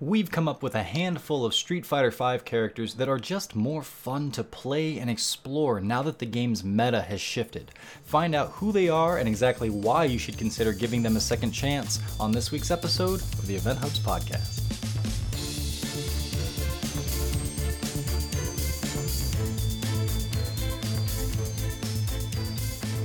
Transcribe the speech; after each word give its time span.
we've 0.00 0.30
come 0.30 0.46
up 0.46 0.62
with 0.62 0.74
a 0.74 0.82
handful 0.82 1.44
of 1.44 1.54
Street 1.54 1.84
Fighter 1.84 2.10
V 2.10 2.38
characters 2.44 2.94
that 2.94 3.08
are 3.08 3.18
just 3.18 3.56
more 3.56 3.82
fun 3.82 4.30
to 4.32 4.44
play 4.44 4.98
and 4.98 5.10
explore 5.10 5.80
now 5.80 6.02
that 6.02 6.20
the 6.20 6.26
game's 6.26 6.62
meta 6.62 7.02
has 7.02 7.20
shifted. 7.20 7.72
Find 8.04 8.34
out 8.34 8.52
who 8.52 8.70
they 8.70 8.88
are 8.88 9.18
and 9.18 9.28
exactly 9.28 9.70
why 9.70 10.04
you 10.04 10.18
should 10.18 10.38
consider 10.38 10.72
giving 10.72 11.02
them 11.02 11.16
a 11.16 11.20
second 11.20 11.50
chance 11.50 12.00
on 12.20 12.30
this 12.30 12.52
week's 12.52 12.70
episode 12.70 13.20
of 13.20 13.46
the 13.46 13.56
Event 13.56 13.78
Hubs 13.78 13.98
podcast. 13.98 14.67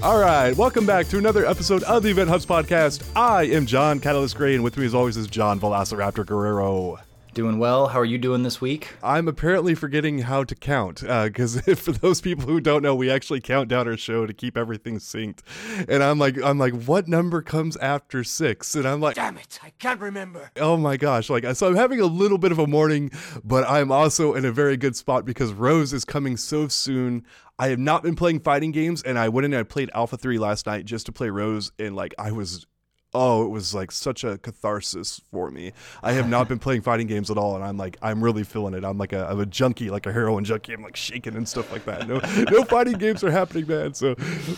All 0.04 0.20
right, 0.20 0.54
welcome 0.58 0.86
back 0.86 1.08
to 1.08 1.18
another 1.18 1.46
episode 1.46 1.82
of 1.84 2.04
the 2.04 2.10
Event 2.10 2.28
Hubs 2.28 2.46
podcast. 2.46 3.10
I 3.16 3.44
am 3.44 3.66
John 3.66 4.02
Catalyst 4.02 4.36
Gray, 4.36 4.54
and 4.54 4.62
with 4.62 4.76
me 4.76 4.86
as 4.86 4.94
always 4.94 5.16
is 5.16 5.28
John 5.28 5.62
Velociraptor 5.62 6.26
Guerrero. 6.26 7.00
Doing 7.34 7.58
well. 7.58 7.88
How 7.88 8.00
are 8.02 8.06
you 8.06 8.18
doing 8.18 8.44
this 8.44 8.62
week? 8.62 8.96
I'm 9.02 9.28
apparently 9.28 9.74
forgetting 9.74 10.20
how 10.20 10.44
to 10.44 10.54
count 10.54 11.00
because 11.00 11.66
uh, 11.68 11.76
for 11.76 11.94
those 11.94 12.22
people 12.22 12.46
who 12.46 12.60
don't 12.60 12.84
know, 12.84 12.94
we 12.94 13.10
actually 13.10 13.42
count 13.42 13.70
down 13.70 13.88
our 13.88 13.98
show 13.98 14.28
to 14.28 14.34
keep 14.34 14.56
everything 14.56 15.00
synced. 15.00 15.40
And 15.88 16.04
I'm 16.04 16.20
like, 16.20 16.38
I'm 16.44 16.60
like, 16.60 16.74
what 16.74 17.08
number 17.08 17.42
comes 17.42 17.76
after 17.78 18.24
six? 18.24 18.76
And 18.76 18.86
I'm 18.86 19.00
like, 19.00 19.16
damn 19.16 19.38
it, 19.38 19.58
I 19.64 19.72
can't 19.80 20.00
remember. 20.02 20.52
Oh 20.58 20.78
my 20.78 20.96
gosh! 20.96 21.30
Like, 21.30 21.44
so 21.56 21.66
I'm 21.66 21.76
having 21.76 22.02
a 22.02 22.06
little 22.06 22.38
bit 22.38 22.52
of 22.52 22.60
a 22.60 22.68
morning, 22.68 23.10
but 23.44 23.68
I'm 23.68 23.92
also 23.92 24.36
in 24.36 24.44
a 24.46 24.52
very 24.52 24.76
good 24.78 24.96
spot 24.96 25.26
because 25.26 25.54
Rose 25.54 25.94
is 25.94 26.06
coming 26.06 26.38
so 26.38 26.68
soon. 26.68 27.26
I 27.60 27.68
have 27.68 27.80
not 27.80 28.04
been 28.04 28.16
playing 28.16 28.40
fighting 28.40 28.72
games, 28.72 29.04
and 29.04 29.18
I 29.18 29.30
went 29.30 29.46
and 29.46 29.56
I 29.56 29.64
played 29.64 29.92
Alpha 29.94 30.18
3 30.18 30.40
last 30.40 30.66
night 30.66 30.86
just 30.86 31.06
to 31.06 31.12
play 31.12 31.30
Rose, 31.30 31.72
and 31.78 31.96
like 31.96 32.16
I 32.18 32.32
was 32.32 32.66
oh, 33.14 33.46
it 33.46 33.50
was 33.50 33.74
like 33.76 33.92
such 33.92 34.24
a 34.24 34.38
catharsis 34.40 35.22
for 35.32 35.52
me. 35.52 35.72
I 36.02 36.14
have 36.14 36.28
not 36.28 36.48
been 36.48 36.60
playing 36.60 36.82
fighting 36.82 37.08
games 37.08 37.30
at 37.30 37.38
all, 37.38 37.56
and 37.56 37.64
I'm 37.64 37.78
like, 37.78 37.98
I'm 38.02 38.24
really 38.24 38.44
feeling 38.44 38.74
it. 38.74 38.84
I'm 38.84 38.98
like 38.98 39.14
a, 39.14 39.28
I'm 39.30 39.40
a 39.40 39.46
junkie, 39.46 39.90
like 39.90 40.06
a 40.06 40.12
heroin 40.12 40.44
junkie. 40.44 40.74
I'm 40.74 40.82
like 40.82 40.96
shaking 40.96 41.36
and 41.36 41.48
stuff 41.48 41.72
like 41.72 41.86
that. 41.86 42.08
No, 42.08 42.20
no 42.52 42.64
fighting 42.64 42.98
games 42.98 43.24
are 43.24 43.32
happening, 43.32 43.68
man. 43.68 43.94
So, 43.94 44.16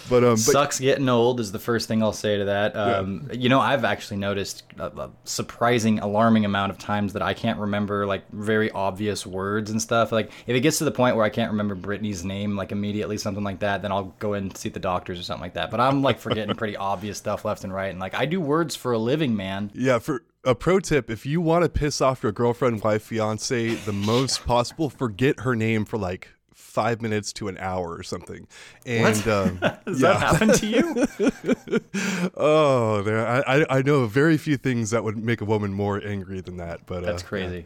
but 0.09 0.23
um, 0.23 0.31
but, 0.31 0.37
sucks 0.37 0.79
getting 0.79 1.09
old 1.09 1.39
is 1.39 1.51
the 1.51 1.59
first 1.59 1.87
thing 1.87 2.01
I'll 2.01 2.13
say 2.13 2.37
to 2.37 2.45
that. 2.45 2.75
Um, 2.75 3.27
yeah. 3.27 3.37
you 3.37 3.49
know, 3.49 3.59
I've 3.59 3.83
actually 3.83 4.17
noticed 4.17 4.63
a, 4.79 4.85
a, 4.85 5.11
surprising, 5.25 5.99
alarming 5.99 6.45
amount 6.45 6.71
of 6.71 6.77
times 6.77 7.13
that 7.13 7.21
I 7.21 7.33
can't 7.33 7.59
remember 7.59 8.05
like 8.05 8.29
very 8.31 8.71
obvious 8.71 9.25
words 9.25 9.71
and 9.71 9.81
stuff. 9.81 10.11
Like 10.11 10.31
if 10.47 10.55
it 10.55 10.61
gets 10.61 10.77
to 10.77 10.85
the 10.85 10.91
point 10.91 11.15
where 11.15 11.25
I 11.25 11.29
can't 11.29 11.51
remember 11.51 11.75
Brittany's 11.75 12.23
name 12.23 12.55
like 12.55 12.71
immediately, 12.71 13.17
something 13.17 13.43
like 13.43 13.59
that, 13.59 13.81
then 13.81 13.91
I'll 13.91 14.15
go 14.19 14.33
in 14.33 14.45
and 14.45 14.57
see 14.57 14.69
the 14.69 14.79
doctors 14.79 15.19
or 15.19 15.23
something 15.23 15.41
like 15.41 15.53
that. 15.55 15.71
But 15.71 15.79
I'm 15.81 16.01
like 16.01 16.19
forgetting 16.19 16.55
pretty 16.57 16.77
obvious 16.77 17.17
stuff 17.17 17.43
left 17.43 17.63
and 17.63 17.73
right, 17.73 17.89
and 17.89 17.99
like 17.99 18.15
I 18.15 18.25
do 18.25 18.44
words 18.45 18.75
for 18.75 18.91
a 18.91 18.97
living, 18.97 19.35
man. 19.35 19.71
Yeah, 19.73 19.99
for 19.99 20.23
a 20.43 20.55
pro 20.55 20.79
tip, 20.79 21.09
if 21.09 21.25
you 21.25 21.41
want 21.41 21.63
to 21.63 21.69
piss 21.69 22.01
off 22.01 22.23
your 22.23 22.31
girlfriend, 22.31 22.83
wife, 22.83 23.03
fiance 23.03 23.75
the 23.75 23.93
most 23.93 24.45
possible, 24.45 24.89
forget 24.89 25.41
her 25.41 25.55
name 25.55 25.85
for 25.85 25.97
like 25.97 26.29
five 26.53 27.01
minutes 27.01 27.31
to 27.31 27.47
an 27.47 27.57
hour 27.57 27.95
or 27.95 28.03
something. 28.03 28.47
And 28.85 29.27
um, 29.27 29.59
does 29.85 30.01
that 30.01 30.17
happen 30.17 30.49
to 30.49 30.67
you? 30.67 32.31
oh, 32.35 33.01
there. 33.01 33.25
I 33.25 33.65
I 33.69 33.81
know 33.81 34.05
very 34.05 34.37
few 34.37 34.57
things 34.57 34.91
that 34.91 35.03
would 35.03 35.17
make 35.17 35.41
a 35.41 35.45
woman 35.45 35.73
more 35.73 36.05
angry 36.05 36.41
than 36.41 36.57
that. 36.57 36.85
But 36.85 37.03
that's 37.03 37.23
uh, 37.23 37.27
crazy. 37.27 37.65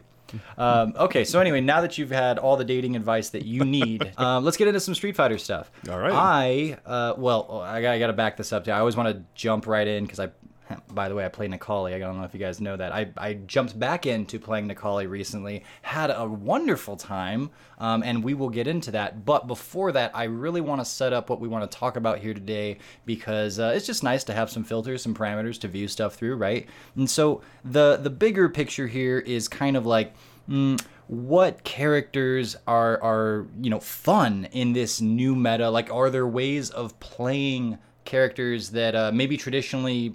Um, 0.58 0.94
okay, 0.96 1.24
so 1.24 1.40
anyway, 1.40 1.60
now 1.60 1.80
that 1.80 1.98
you've 1.98 2.10
had 2.10 2.38
all 2.38 2.56
the 2.56 2.64
dating 2.64 2.94
advice 2.94 3.30
that 3.30 3.44
you 3.44 3.64
need, 3.64 4.12
um, 4.16 4.44
let's 4.44 4.56
get 4.56 4.68
into 4.68 4.78
some 4.78 4.94
Street 4.94 5.16
Fighter 5.16 5.38
stuff. 5.38 5.70
All 5.88 5.98
right. 5.98 6.12
I, 6.12 6.78
uh, 6.86 7.14
well, 7.16 7.60
I 7.62 7.82
got, 7.82 7.94
I 7.94 7.98
got 7.98 8.08
to 8.08 8.12
back 8.12 8.36
this 8.36 8.52
up. 8.52 8.64
Too. 8.64 8.70
I 8.70 8.78
always 8.78 8.96
want 8.96 9.14
to 9.14 9.24
jump 9.34 9.66
right 9.66 9.86
in 9.86 10.04
because 10.04 10.20
I 10.20 10.30
by 10.92 11.08
the 11.08 11.14
way, 11.14 11.24
I 11.24 11.28
played 11.28 11.50
Necalli. 11.50 11.94
I 11.94 11.98
don't 11.98 12.18
know 12.18 12.24
if 12.24 12.34
you 12.34 12.40
guys 12.40 12.60
know 12.60 12.76
that. 12.76 12.92
I, 12.92 13.10
I 13.16 13.34
jumped 13.34 13.78
back 13.78 14.06
into 14.06 14.38
playing 14.38 14.68
Necalli 14.68 15.08
recently, 15.08 15.64
had 15.82 16.10
a 16.10 16.26
wonderful 16.26 16.96
time, 16.96 17.50
um, 17.78 18.02
and 18.02 18.22
we 18.22 18.34
will 18.34 18.48
get 18.48 18.66
into 18.66 18.90
that. 18.92 19.24
But 19.24 19.46
before 19.46 19.92
that, 19.92 20.10
I 20.14 20.24
really 20.24 20.60
want 20.60 20.80
to 20.80 20.84
set 20.84 21.12
up 21.12 21.30
what 21.30 21.40
we 21.40 21.48
want 21.48 21.70
to 21.70 21.78
talk 21.78 21.96
about 21.96 22.18
here 22.18 22.34
today 22.34 22.78
because 23.04 23.58
uh, 23.58 23.72
it's 23.74 23.86
just 23.86 24.02
nice 24.02 24.24
to 24.24 24.32
have 24.32 24.50
some 24.50 24.64
filters, 24.64 25.02
some 25.02 25.14
parameters 25.14 25.60
to 25.60 25.68
view 25.68 25.88
stuff 25.88 26.14
through, 26.14 26.36
right? 26.36 26.66
And 26.96 27.08
so 27.08 27.42
the 27.64 27.96
the 27.96 28.10
bigger 28.10 28.48
picture 28.48 28.86
here 28.86 29.18
is 29.18 29.48
kind 29.48 29.76
of 29.76 29.86
like. 29.86 30.14
Mm, 30.48 30.80
what 31.06 31.64
characters 31.64 32.54
are 32.68 33.02
are 33.02 33.46
you 33.60 33.68
know 33.68 33.80
fun 33.80 34.46
in 34.52 34.72
this 34.74 35.00
new 35.00 35.34
meta 35.34 35.68
like 35.68 35.92
are 35.92 36.08
there 36.08 36.24
ways 36.24 36.70
of 36.70 36.98
playing 37.00 37.76
characters 38.10 38.70
that 38.70 38.96
uh, 38.96 39.12
maybe 39.14 39.36
traditionally 39.36 40.12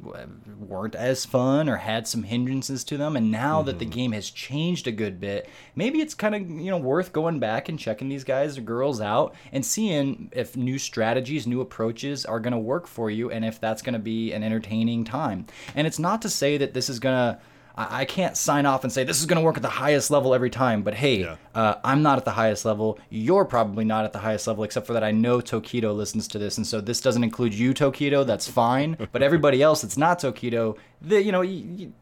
weren't 0.59 0.95
as 0.95 1.25
fun 1.25 1.69
or 1.69 1.77
had 1.77 2.05
some 2.05 2.23
hindrances 2.23 2.83
to 2.83 2.97
them 2.97 3.15
and 3.15 3.31
now 3.31 3.59
mm-hmm. 3.59 3.67
that 3.67 3.79
the 3.79 3.85
mm-hmm. 3.85 3.93
game 3.93 4.11
has 4.11 4.29
changed 4.29 4.85
a 4.85 4.91
good 4.91 5.17
bit 5.17 5.47
maybe 5.77 6.01
it's 6.01 6.13
kind 6.13 6.35
of 6.35 6.41
you 6.41 6.69
know 6.69 6.77
worth 6.77 7.13
going 7.13 7.39
back 7.39 7.69
and 7.69 7.79
checking 7.79 8.09
these 8.09 8.25
guys 8.25 8.57
or 8.57 8.61
girls 8.61 8.99
out 8.99 9.33
and 9.53 9.65
seeing 9.65 10.29
if 10.33 10.57
new 10.57 10.77
strategies 10.77 11.47
new 11.47 11.61
approaches 11.61 12.25
are 12.25 12.41
going 12.41 12.51
to 12.51 12.59
work 12.59 12.85
for 12.85 13.09
you 13.09 13.31
and 13.31 13.45
if 13.45 13.61
that's 13.61 13.81
going 13.81 13.93
to 13.93 13.99
be 13.99 14.33
an 14.33 14.43
entertaining 14.43 15.05
time 15.05 15.45
and 15.73 15.87
it's 15.87 15.97
not 15.97 16.21
to 16.21 16.27
say 16.27 16.57
that 16.57 16.73
this 16.73 16.89
is 16.89 16.99
going 16.99 17.15
to 17.15 17.39
I, 17.75 18.01
I 18.01 18.05
can't 18.05 18.35
sign 18.35 18.65
off 18.65 18.83
and 18.83 18.91
say 18.91 19.03
this 19.03 19.19
is 19.19 19.25
going 19.25 19.39
to 19.39 19.43
work 19.43 19.57
at 19.57 19.61
the 19.61 19.69
highest 19.69 20.11
level 20.11 20.33
every 20.33 20.49
time. 20.49 20.81
But 20.81 20.95
hey, 20.95 21.21
yeah. 21.21 21.35
uh, 21.53 21.75
I'm 21.83 22.01
not 22.01 22.17
at 22.17 22.25
the 22.25 22.31
highest 22.31 22.65
level. 22.65 22.99
You're 23.09 23.45
probably 23.45 23.85
not 23.85 24.05
at 24.05 24.13
the 24.13 24.19
highest 24.19 24.47
level, 24.47 24.63
except 24.63 24.87
for 24.87 24.93
that 24.93 25.03
I 25.03 25.11
know 25.11 25.39
Tokido 25.39 25.95
listens 25.95 26.27
to 26.29 26.39
this, 26.39 26.57
and 26.57 26.65
so 26.65 26.81
this 26.81 27.01
doesn't 27.01 27.23
include 27.23 27.53
you, 27.53 27.73
Tokido. 27.73 28.25
That's 28.25 28.49
fine. 28.49 28.97
but 29.11 29.21
everybody 29.21 29.61
else 29.61 29.81
that's 29.81 29.97
not 29.97 30.19
Tokido, 30.19 30.77
the, 31.01 31.21
you 31.21 31.31
know, 31.31 31.41
you, 31.41 31.75
you 31.75 31.93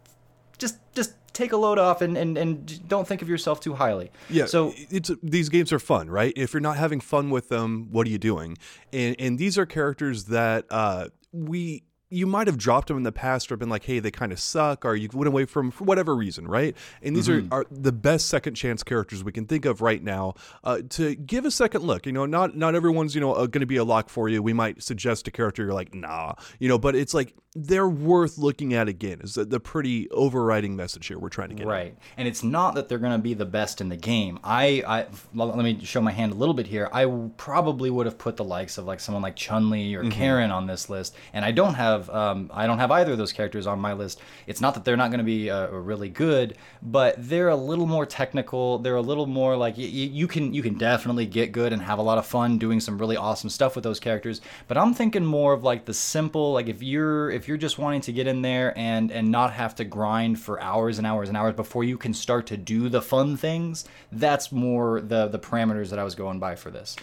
just 0.58 0.78
just 0.94 1.14
take 1.34 1.52
a 1.52 1.58
load 1.58 1.80
off 1.80 2.02
and, 2.02 2.16
and, 2.16 2.38
and 2.38 2.88
don't 2.88 3.08
think 3.08 3.22
of 3.22 3.28
yourself 3.28 3.60
too 3.60 3.74
highly. 3.74 4.12
Yeah. 4.30 4.46
So 4.46 4.74
it's 4.90 5.12
these 5.22 5.50
games 5.50 5.74
are 5.74 5.80
fun, 5.80 6.10
right? 6.10 6.32
If 6.36 6.54
you're 6.54 6.62
not 6.62 6.78
having 6.78 7.00
fun 7.00 7.32
with 7.32 7.50
them, 7.50 7.88
what 7.92 8.08
are 8.08 8.10
you 8.10 8.20
doing? 8.20 8.58
And 8.92 9.16
and 9.20 9.40
these 9.40 9.58
are 9.58 9.66
characters 9.66 10.26
that 10.26 10.66
uh, 10.70 11.10
we 11.32 11.84
you 12.14 12.28
might 12.28 12.48
have 12.48 12.58
dropped 12.58 12.88
them 12.88 12.98
in 12.98 13.04
the 13.04 13.12
past 13.12 13.52
or 13.52 13.58
been 13.58 13.70
like, 13.70 13.84
hey, 13.86 14.00
they 14.00 14.12
kind 14.12 14.32
of 14.32 14.40
suck, 14.40 14.86
or 14.86 14.96
you 14.96 15.10
went 15.14 15.28
away 15.28 15.46
from 15.46 15.72
for 15.72 15.84
whatever 15.84 16.16
reason, 16.16 16.48
right? 16.48 16.76
And 17.02 17.16
these 17.16 17.28
mm-hmm. 17.28 17.52
are, 17.54 17.62
are 17.62 17.66
the 17.72 17.92
best 17.92 18.28
second 18.28 18.56
chance 18.56 18.84
characters 18.84 19.24
we 19.24 19.32
can 19.32 19.46
think 19.46 19.66
of 19.66 19.82
right 19.82 20.02
now 20.02 20.36
uh, 20.64 20.82
to 20.92 21.16
give 21.16 21.46
a 21.46 21.52
second 21.52 21.84
look. 21.84 22.06
You 22.06 22.12
know, 22.12 22.26
not 22.26 22.56
not 22.56 22.76
everyone's 22.76 23.16
you 23.16 23.22
know 23.22 23.34
uh, 23.34 23.48
going 23.48 23.62
to 23.62 23.66
be 23.66 23.78
a 23.78 23.84
lock 23.84 24.10
for 24.10 24.30
you. 24.30 24.44
We 24.44 24.54
might 24.54 24.84
suggest 24.84 25.28
a 25.28 25.32
character 25.32 25.64
you're 25.64 25.74
like, 25.74 25.94
nah, 25.94 26.34
you 26.60 26.70
know, 26.70 26.78
but 26.78 26.96
it's 26.96 27.14
like 27.14 27.34
they're 27.56 27.88
worth 27.88 28.38
looking 28.38 28.74
at 28.74 28.88
again. 28.88 29.22
Is 29.22 29.36
the, 29.36 29.46
the 29.46 29.60
pretty 29.60 30.10
overriding 30.10 30.76
message 30.76 31.08
here 31.08 31.20
we're 31.20 31.30
trying 31.30 31.50
to 31.50 31.56
get 31.56 31.68
right? 31.68 31.98
And 32.18 32.28
it's 32.28 32.44
not 32.44 32.76
that 32.76 32.90
they're 32.90 32.98
going 32.98 33.14
to 33.14 33.18
be 33.18 33.34
the 33.34 33.46
best 33.46 33.80
in 33.82 33.90
the 33.90 33.98
game. 33.98 34.40
I, 34.44 34.84
I 34.86 35.06
let 35.34 35.56
me 35.58 35.84
show 35.86 36.02
my 36.02 36.12
hand 36.12 36.34
a 36.34 36.36
little 36.36 36.56
bit 36.56 36.68
here. 36.68 36.90
I 36.92 37.06
probably 37.38 37.90
would 37.90 38.06
have 38.06 38.18
put 38.18 38.38
the 38.38 38.44
likes 38.44 38.78
of 38.78 38.86
like 38.86 39.00
someone 39.00 39.22
like 39.22 39.36
Chun 39.36 39.70
Li 39.70 39.96
or 39.96 40.02
mm-hmm. 40.02 40.12
Karin 40.12 40.52
on 40.52 40.68
this 40.68 40.90
list, 40.90 41.16
and 41.34 41.46
I 41.46 41.52
don't 41.52 41.76
have 41.76 41.94
have 41.94 42.10
um, 42.10 42.50
I 42.54 42.68
don't 42.68 42.80
have 42.80 42.92
either 42.92 43.14
of 43.14 43.18
those 43.18 43.32
characters 43.32 43.68
on 43.68 43.80
my 43.80 43.94
list. 43.94 44.20
It's 44.48 44.62
not 44.62 44.74
that 44.74 44.86
they're 44.86 44.98
not 44.98 45.10
going 45.10 45.20
to 45.20 45.26
be 45.26 45.50
uh, 45.50 45.68
really 45.68 46.10
good, 46.10 46.58
but 46.82 47.16
they're 47.18 47.50
a 47.50 47.56
little 47.56 47.86
more 47.86 48.06
technical. 48.06 48.80
They're 48.80 48.96
a 48.96 49.02
little 49.02 49.26
more 49.26 49.56
like 49.56 49.78
y- 49.78 49.84
you 49.84 50.28
can 50.28 50.54
you 50.54 50.62
can 50.62 50.78
definitely 50.78 51.26
get 51.26 51.52
good 51.52 51.74
and 51.74 51.82
have 51.82 52.00
a 52.00 52.02
lot 52.02 52.18
of 52.18 52.26
fun 52.26 52.58
doing 52.58 52.80
some 52.80 52.98
really 52.98 53.18
awesome 53.18 53.50
stuff 53.50 53.76
with 53.76 53.84
those 53.84 54.00
characters. 54.00 54.42
But 54.68 54.78
I'm 54.78 54.94
thinking 54.94 55.26
more 55.26 55.54
of 55.54 55.64
like 55.64 55.86
the 55.86 55.94
simple 55.94 56.54
like 56.54 56.68
if 56.68 56.82
you're 56.82 57.30
if 57.32 57.43
you're 57.48 57.58
just 57.58 57.78
wanting 57.78 58.02
to 58.02 58.12
get 58.12 58.28
in 58.28 58.42
there 58.42 58.78
and 58.78 59.12
and 59.12 59.32
not 59.32 59.54
have 59.54 59.76
to 59.76 59.84
grind 59.84 60.40
for 60.40 60.62
hours 60.62 60.98
and 60.98 61.08
hours 61.08 61.30
and 61.30 61.38
hours 61.38 61.56
before 61.56 61.84
you 61.84 61.98
can 61.98 62.14
start 62.14 62.48
to 62.48 62.58
do 62.58 62.90
the 62.90 63.02
fun 63.02 63.38
things. 63.38 63.86
That's 64.12 64.52
more 64.52 65.02
the 65.02 65.28
the 65.28 65.40
parameters 65.40 65.90
that 65.90 66.00
I 66.00 66.04
was 66.04 66.16
going 66.16 66.40
by 66.40 66.56
for 66.56 66.72
this. 66.72 66.96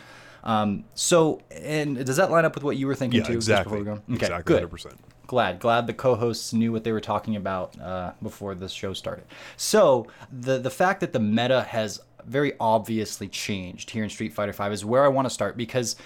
Um, 0.43 0.85
so, 0.95 1.43
and 1.51 2.05
does 2.05 2.17
that 2.17 2.31
line 2.31 2.45
up 2.45 2.55
with 2.55 2.65
what 2.65 2.77
you 2.77 2.87
were 2.87 2.95
thinking 2.95 3.21
yeah, 3.21 3.27
too? 3.27 3.35
Exactly. 3.35 3.81
Okay, 3.81 4.01
exactly. 4.09 4.59
Good. 4.59 4.71
100%. 4.71 4.97
Glad, 5.27 5.61
glad 5.61 5.87
the 5.87 5.95
co-hosts 5.95 6.53
knew 6.53 6.73
what 6.73 6.83
they 6.83 6.93
were 6.93 7.01
talking 7.01 7.37
about 7.37 7.79
uh, 7.81 8.13
before 8.23 8.55
this 8.55 8.73
show 8.73 8.93
started. 8.93 9.25
So, 9.57 10.09
the 10.33 10.59
the 10.59 10.71
fact 10.71 11.01
that 11.01 11.13
the 11.13 11.21
meta 11.21 11.63
has 11.63 12.01
very 12.27 12.53
obviously 12.59 13.29
changed 13.29 13.91
here 13.91 14.03
in 14.03 14.11
Street 14.11 14.33
Fighter 14.33 14.53
V 14.53 14.65
is 14.73 14.85
where 14.85 15.05
I 15.05 15.09
want 15.09 15.27
to 15.27 15.31
start 15.31 15.57
because 15.57 15.97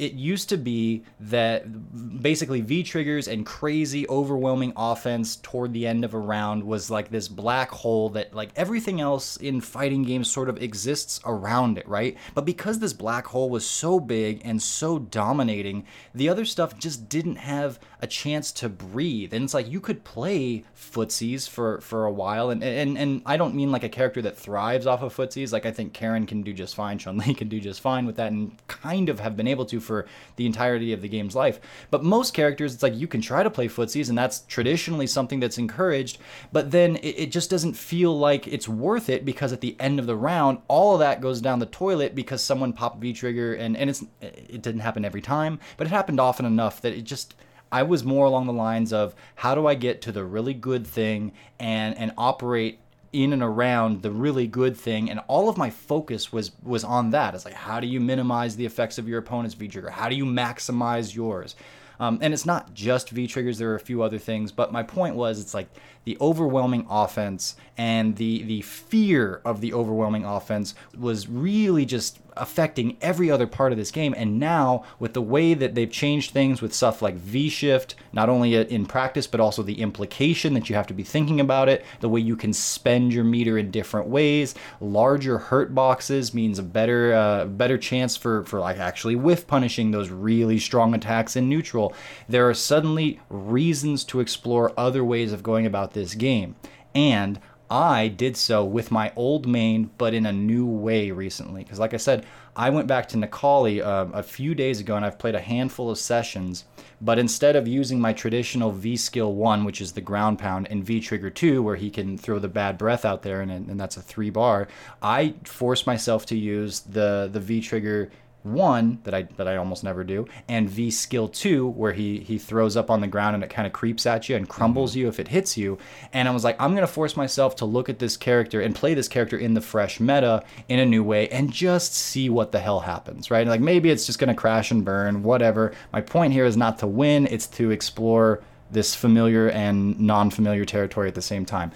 it 0.00 0.14
used 0.14 0.48
to 0.48 0.56
be 0.56 1.04
that 1.20 2.22
basically 2.22 2.62
V 2.62 2.82
triggers 2.82 3.28
and 3.28 3.44
crazy 3.44 4.08
overwhelming 4.08 4.72
offense 4.74 5.36
toward 5.36 5.74
the 5.74 5.86
end 5.86 6.06
of 6.06 6.14
a 6.14 6.18
round 6.18 6.64
was 6.64 6.90
like 6.90 7.10
this 7.10 7.28
black 7.28 7.70
hole 7.70 8.08
that 8.08 8.34
like 8.34 8.48
everything 8.56 9.02
else 9.02 9.36
in 9.36 9.60
fighting 9.60 10.02
games 10.02 10.30
sort 10.30 10.48
of 10.48 10.62
exists 10.62 11.20
around 11.26 11.76
it, 11.76 11.86
right? 11.86 12.16
But 12.34 12.46
because 12.46 12.78
this 12.78 12.94
black 12.94 13.26
hole 13.26 13.50
was 13.50 13.66
so 13.66 14.00
big 14.00 14.40
and 14.42 14.62
so 14.62 14.98
dominating, 14.98 15.84
the 16.14 16.30
other 16.30 16.46
stuff 16.46 16.78
just 16.78 17.10
didn't 17.10 17.36
have 17.36 17.78
a 18.02 18.06
chance 18.06 18.50
to 18.52 18.68
breathe. 18.68 19.34
And 19.34 19.44
it's 19.44 19.54
like 19.54 19.70
you 19.70 19.80
could 19.80 20.04
play 20.04 20.64
footsies 20.76 21.48
for 21.48 21.80
for 21.80 22.06
a 22.06 22.12
while 22.12 22.50
and 22.50 22.64
and 22.64 22.96
and 22.96 23.22
I 23.26 23.36
don't 23.36 23.54
mean 23.54 23.70
like 23.70 23.84
a 23.84 23.88
character 23.88 24.22
that 24.22 24.36
thrives 24.36 24.86
off 24.86 25.02
of 25.02 25.14
footsies. 25.14 25.52
Like 25.52 25.66
I 25.66 25.70
think 25.70 25.92
Karin 25.92 26.26
can 26.26 26.42
do 26.42 26.52
just 26.52 26.74
fine, 26.74 26.98
Chun 27.00 27.18
Li 27.18 27.34
can 27.34 27.48
do 27.48 27.60
just 27.60 27.80
fine 27.80 28.06
with 28.06 28.16
that 28.16 28.32
and 28.32 28.56
kind 28.68 29.08
of 29.08 29.20
have 29.20 29.36
been 29.36 29.46
able 29.46 29.66
to 29.66 29.80
for 29.80 30.06
the 30.36 30.46
entirety 30.46 30.92
of 30.92 31.02
the 31.02 31.08
game's 31.08 31.36
life. 31.36 31.60
But 31.90 32.02
most 32.02 32.32
characters, 32.32 32.74
it's 32.74 32.82
like 32.82 32.96
you 32.96 33.06
can 33.06 33.20
try 33.20 33.42
to 33.42 33.50
play 33.50 33.68
footsies, 33.68 34.08
and 34.08 34.16
that's 34.16 34.40
traditionally 34.40 35.06
something 35.06 35.40
that's 35.40 35.58
encouraged, 35.58 36.18
but 36.52 36.70
then 36.70 36.96
it, 36.96 37.18
it 37.18 37.32
just 37.32 37.50
doesn't 37.50 37.74
feel 37.74 38.16
like 38.18 38.46
it's 38.48 38.68
worth 38.68 39.08
it 39.08 39.24
because 39.24 39.52
at 39.52 39.60
the 39.60 39.76
end 39.78 39.98
of 39.98 40.06
the 40.06 40.16
round, 40.16 40.58
all 40.68 40.94
of 40.94 41.00
that 41.00 41.20
goes 41.20 41.40
down 41.40 41.58
the 41.58 41.66
toilet 41.66 42.14
because 42.14 42.42
someone 42.42 42.72
popped 42.72 43.00
V 43.00 43.12
trigger, 43.12 43.54
and, 43.54 43.76
and 43.76 43.90
it's 43.90 44.04
it 44.20 44.62
didn't 44.62 44.80
happen 44.80 45.04
every 45.04 45.22
time, 45.22 45.60
but 45.76 45.86
it 45.86 45.90
happened 45.90 46.20
often 46.20 46.46
enough 46.46 46.80
that 46.80 46.92
it 46.92 47.02
just 47.02 47.34
I 47.72 47.82
was 47.82 48.04
more 48.04 48.26
along 48.26 48.46
the 48.46 48.52
lines 48.52 48.92
of 48.92 49.14
how 49.36 49.54
do 49.54 49.66
I 49.66 49.74
get 49.74 50.02
to 50.02 50.12
the 50.12 50.24
really 50.24 50.54
good 50.54 50.86
thing 50.86 51.32
and 51.58 51.96
and 51.96 52.12
operate 52.18 52.78
in 53.12 53.32
and 53.32 53.42
around 53.42 54.02
the 54.02 54.10
really 54.10 54.46
good 54.46 54.76
thing? 54.76 55.10
And 55.10 55.20
all 55.26 55.48
of 55.48 55.56
my 55.56 55.70
focus 55.70 56.32
was 56.32 56.52
was 56.62 56.84
on 56.84 57.10
that. 57.10 57.34
It's 57.34 57.44
like 57.44 57.54
how 57.54 57.80
do 57.80 57.86
you 57.86 58.00
minimize 58.00 58.56
the 58.56 58.66
effects 58.66 58.98
of 58.98 59.08
your 59.08 59.18
opponent's 59.18 59.54
v 59.54 59.68
trigger 59.68 59.90
how 59.90 60.08
do 60.08 60.16
you 60.16 60.24
maximize 60.24 61.14
yours? 61.14 61.54
Um, 62.00 62.18
and 62.22 62.32
it's 62.32 62.46
not 62.46 62.72
just 62.72 63.10
v 63.10 63.26
triggers 63.26 63.58
there 63.58 63.70
are 63.70 63.76
a 63.76 63.80
few 63.80 64.02
other 64.02 64.18
things. 64.18 64.52
But 64.52 64.72
my 64.72 64.82
point 64.82 65.14
was 65.14 65.40
it's 65.40 65.54
like 65.54 65.68
the 66.04 66.16
overwhelming 66.20 66.86
offense 66.88 67.56
and 67.76 68.16
the 68.16 68.42
the 68.42 68.60
fear 68.62 69.40
of 69.44 69.60
the 69.60 69.72
overwhelming 69.72 70.24
offense 70.24 70.74
was 70.98 71.28
really 71.28 71.84
just 71.84 72.18
affecting 72.36 72.96
every 73.00 73.30
other 73.30 73.46
part 73.46 73.72
of 73.72 73.78
this 73.78 73.90
game. 73.90 74.14
And 74.16 74.38
now, 74.38 74.84
with 74.98 75.14
the 75.14 75.22
way 75.22 75.54
that 75.54 75.74
they've 75.74 75.90
changed 75.90 76.30
things 76.30 76.62
with 76.62 76.74
stuff 76.74 77.02
like 77.02 77.14
V 77.14 77.48
shift, 77.48 77.94
not 78.12 78.28
only 78.28 78.54
in 78.54 78.86
practice, 78.86 79.26
but 79.26 79.40
also 79.40 79.62
the 79.62 79.80
implication 79.80 80.54
that 80.54 80.68
you 80.68 80.76
have 80.76 80.86
to 80.88 80.94
be 80.94 81.02
thinking 81.02 81.40
about 81.40 81.68
it, 81.68 81.84
the 82.00 82.08
way 82.08 82.20
you 82.20 82.36
can 82.36 82.52
spend 82.52 83.12
your 83.12 83.24
meter 83.24 83.58
in 83.58 83.70
different 83.70 84.08
ways, 84.08 84.54
larger 84.80 85.38
hurt 85.38 85.74
boxes 85.74 86.34
means 86.34 86.58
a 86.58 86.62
better 86.62 87.12
uh, 87.12 87.44
better 87.44 87.78
chance 87.78 88.16
for, 88.16 88.44
for 88.44 88.60
like 88.60 88.78
actually 88.78 89.16
whiff 89.16 89.46
punishing 89.46 89.90
those 89.90 90.10
really 90.10 90.58
strong 90.58 90.94
attacks 90.94 91.36
in 91.36 91.48
neutral. 91.48 91.94
There 92.28 92.48
are 92.48 92.54
suddenly 92.54 93.20
reasons 93.28 94.04
to 94.04 94.20
explore 94.20 94.72
other 94.76 95.04
ways 95.04 95.32
of 95.32 95.42
going 95.42 95.66
about 95.66 95.89
this 95.92 96.14
game. 96.14 96.56
And 96.94 97.40
I 97.70 98.08
did 98.08 98.36
so 98.36 98.64
with 98.64 98.90
my 98.90 99.12
old 99.14 99.46
main, 99.46 99.90
but 99.96 100.12
in 100.12 100.26
a 100.26 100.32
new 100.32 100.66
way 100.66 101.12
recently. 101.12 101.62
Because, 101.62 101.78
like 101.78 101.94
I 101.94 101.98
said, 101.98 102.26
I 102.56 102.68
went 102.70 102.88
back 102.88 103.08
to 103.10 103.16
Necalli 103.16 103.80
uh, 103.80 104.10
a 104.12 104.24
few 104.24 104.56
days 104.56 104.80
ago 104.80 104.96
and 104.96 105.04
I've 105.04 105.20
played 105.20 105.36
a 105.36 105.40
handful 105.40 105.88
of 105.88 105.96
sessions. 105.96 106.64
But 107.00 107.20
instead 107.20 107.54
of 107.54 107.68
using 107.68 108.00
my 108.00 108.12
traditional 108.12 108.72
V 108.72 108.96
skill 108.96 109.34
1, 109.34 109.64
which 109.64 109.80
is 109.80 109.92
the 109.92 110.00
ground 110.00 110.40
pound, 110.40 110.66
and 110.68 110.84
V 110.84 111.00
trigger 111.00 111.30
2, 111.30 111.62
where 111.62 111.76
he 111.76 111.90
can 111.90 112.18
throw 112.18 112.40
the 112.40 112.48
bad 112.48 112.76
breath 112.76 113.04
out 113.04 113.22
there 113.22 113.40
and, 113.40 113.52
and 113.52 113.80
that's 113.80 113.96
a 113.96 114.02
three 114.02 114.30
bar, 114.30 114.66
I 115.00 115.34
forced 115.44 115.86
myself 115.86 116.26
to 116.26 116.36
use 116.36 116.80
the, 116.80 117.30
the 117.32 117.40
V 117.40 117.60
trigger 117.60 118.10
one 118.42 119.00
that 119.04 119.14
I 119.14 119.22
that 119.36 119.46
I 119.46 119.56
almost 119.56 119.84
never 119.84 120.02
do, 120.02 120.26
and 120.48 120.68
V 120.68 120.90
skill 120.90 121.28
two 121.28 121.68
where 121.68 121.92
he 121.92 122.20
he 122.20 122.38
throws 122.38 122.76
up 122.76 122.90
on 122.90 123.00
the 123.00 123.06
ground 123.06 123.34
and 123.34 123.44
it 123.44 123.50
kind 123.50 123.66
of 123.66 123.72
creeps 123.72 124.06
at 124.06 124.28
you 124.28 124.36
and 124.36 124.48
crumbles 124.48 124.92
mm-hmm. 124.92 125.00
you 125.00 125.08
if 125.08 125.20
it 125.20 125.28
hits 125.28 125.56
you. 125.56 125.78
And 126.12 126.28
I 126.28 126.30
was 126.30 126.44
like, 126.44 126.56
I'm 126.60 126.74
gonna 126.74 126.86
force 126.86 127.16
myself 127.16 127.56
to 127.56 127.64
look 127.64 127.88
at 127.88 127.98
this 127.98 128.16
character 128.16 128.60
and 128.60 128.74
play 128.74 128.94
this 128.94 129.08
character 129.08 129.36
in 129.36 129.54
the 129.54 129.60
fresh 129.60 130.00
meta 130.00 130.42
in 130.68 130.78
a 130.78 130.86
new 130.86 131.04
way 131.04 131.28
and 131.28 131.52
just 131.52 131.94
see 131.94 132.30
what 132.30 132.52
the 132.52 132.60
hell 132.60 132.80
happens, 132.80 133.30
right? 133.30 133.46
Like 133.46 133.60
maybe 133.60 133.90
it's 133.90 134.06
just 134.06 134.18
gonna 134.18 134.34
crash 134.34 134.70
and 134.70 134.84
burn, 134.84 135.22
whatever. 135.22 135.72
My 135.92 136.00
point 136.00 136.32
here 136.32 136.44
is 136.46 136.56
not 136.56 136.78
to 136.78 136.86
win; 136.86 137.26
it's 137.26 137.46
to 137.48 137.70
explore 137.70 138.42
this 138.70 138.94
familiar 138.94 139.50
and 139.50 139.98
non-familiar 139.98 140.64
territory 140.64 141.08
at 141.08 141.14
the 141.14 141.22
same 141.22 141.44
time. 141.44 141.72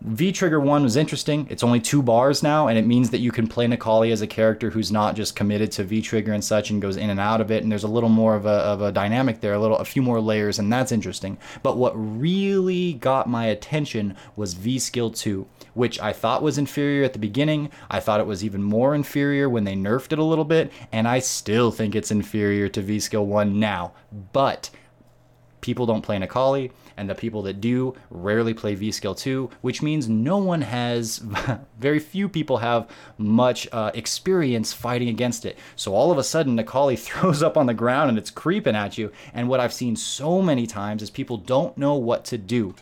V 0.00 0.30
Trigger 0.30 0.60
1 0.60 0.84
was 0.84 0.94
interesting. 0.94 1.46
It's 1.50 1.64
only 1.64 1.80
two 1.80 2.02
bars 2.02 2.40
now, 2.40 2.68
and 2.68 2.78
it 2.78 2.86
means 2.86 3.10
that 3.10 3.18
you 3.18 3.32
can 3.32 3.48
play 3.48 3.66
Necalli 3.66 4.12
as 4.12 4.22
a 4.22 4.28
character 4.28 4.70
who's 4.70 4.92
not 4.92 5.16
just 5.16 5.34
committed 5.34 5.72
to 5.72 5.82
V 5.82 6.00
Trigger 6.00 6.32
and 6.32 6.44
such 6.44 6.70
and 6.70 6.80
goes 6.80 6.96
in 6.96 7.10
and 7.10 7.18
out 7.18 7.40
of 7.40 7.50
it. 7.50 7.64
And 7.64 7.72
there's 7.72 7.82
a 7.82 7.88
little 7.88 8.08
more 8.08 8.36
of 8.36 8.46
a, 8.46 8.48
of 8.48 8.80
a 8.80 8.92
dynamic 8.92 9.40
there, 9.40 9.54
a 9.54 9.58
little, 9.58 9.76
a 9.76 9.84
few 9.84 10.00
more 10.00 10.20
layers, 10.20 10.60
and 10.60 10.72
that's 10.72 10.92
interesting. 10.92 11.36
But 11.64 11.76
what 11.76 11.92
really 11.94 12.92
got 12.94 13.28
my 13.28 13.46
attention 13.46 14.14
was 14.36 14.54
V 14.54 14.78
Skill 14.78 15.10
2, 15.10 15.44
which 15.74 15.98
I 15.98 16.12
thought 16.12 16.42
was 16.44 16.58
inferior 16.58 17.02
at 17.02 17.12
the 17.12 17.18
beginning. 17.18 17.70
I 17.90 17.98
thought 17.98 18.20
it 18.20 18.26
was 18.26 18.44
even 18.44 18.62
more 18.62 18.94
inferior 18.94 19.48
when 19.48 19.64
they 19.64 19.74
nerfed 19.74 20.12
it 20.12 20.20
a 20.20 20.24
little 20.24 20.44
bit, 20.44 20.72
and 20.92 21.08
I 21.08 21.18
still 21.18 21.72
think 21.72 21.96
it's 21.96 22.12
inferior 22.12 22.68
to 22.68 22.82
V 22.82 23.00
Skill 23.00 23.26
1 23.26 23.58
now. 23.58 23.92
But 24.32 24.70
people 25.60 25.86
don't 25.86 26.02
play 26.02 26.18
Necalli 26.18 26.70
and 26.96 27.08
the 27.08 27.14
people 27.14 27.42
that 27.42 27.60
do 27.60 27.94
rarely 28.10 28.54
play 28.54 28.74
V 28.74 28.90
Skill 28.90 29.14
2, 29.14 29.50
which 29.60 29.82
means 29.82 30.08
no 30.08 30.38
one 30.38 30.62
has, 30.62 31.18
very 31.78 31.98
few 31.98 32.28
people 32.28 32.58
have 32.58 32.88
much 33.18 33.68
uh, 33.72 33.90
experience 33.94 34.72
fighting 34.72 35.08
against 35.08 35.44
it. 35.44 35.58
So 35.76 35.94
all 35.94 36.10
of 36.10 36.18
a 36.18 36.24
sudden, 36.24 36.56
Necalli 36.56 36.98
throws 36.98 37.42
up 37.42 37.56
on 37.56 37.66
the 37.66 37.74
ground 37.74 38.08
and 38.08 38.18
it's 38.18 38.30
creeping 38.30 38.76
at 38.76 38.98
you. 38.98 39.12
And 39.32 39.48
what 39.48 39.60
I've 39.60 39.72
seen 39.72 39.96
so 39.96 40.42
many 40.42 40.66
times 40.66 41.02
is 41.02 41.10
people 41.10 41.36
don't 41.36 41.76
know 41.78 41.94
what 41.94 42.24
to 42.26 42.38
do 42.38 42.74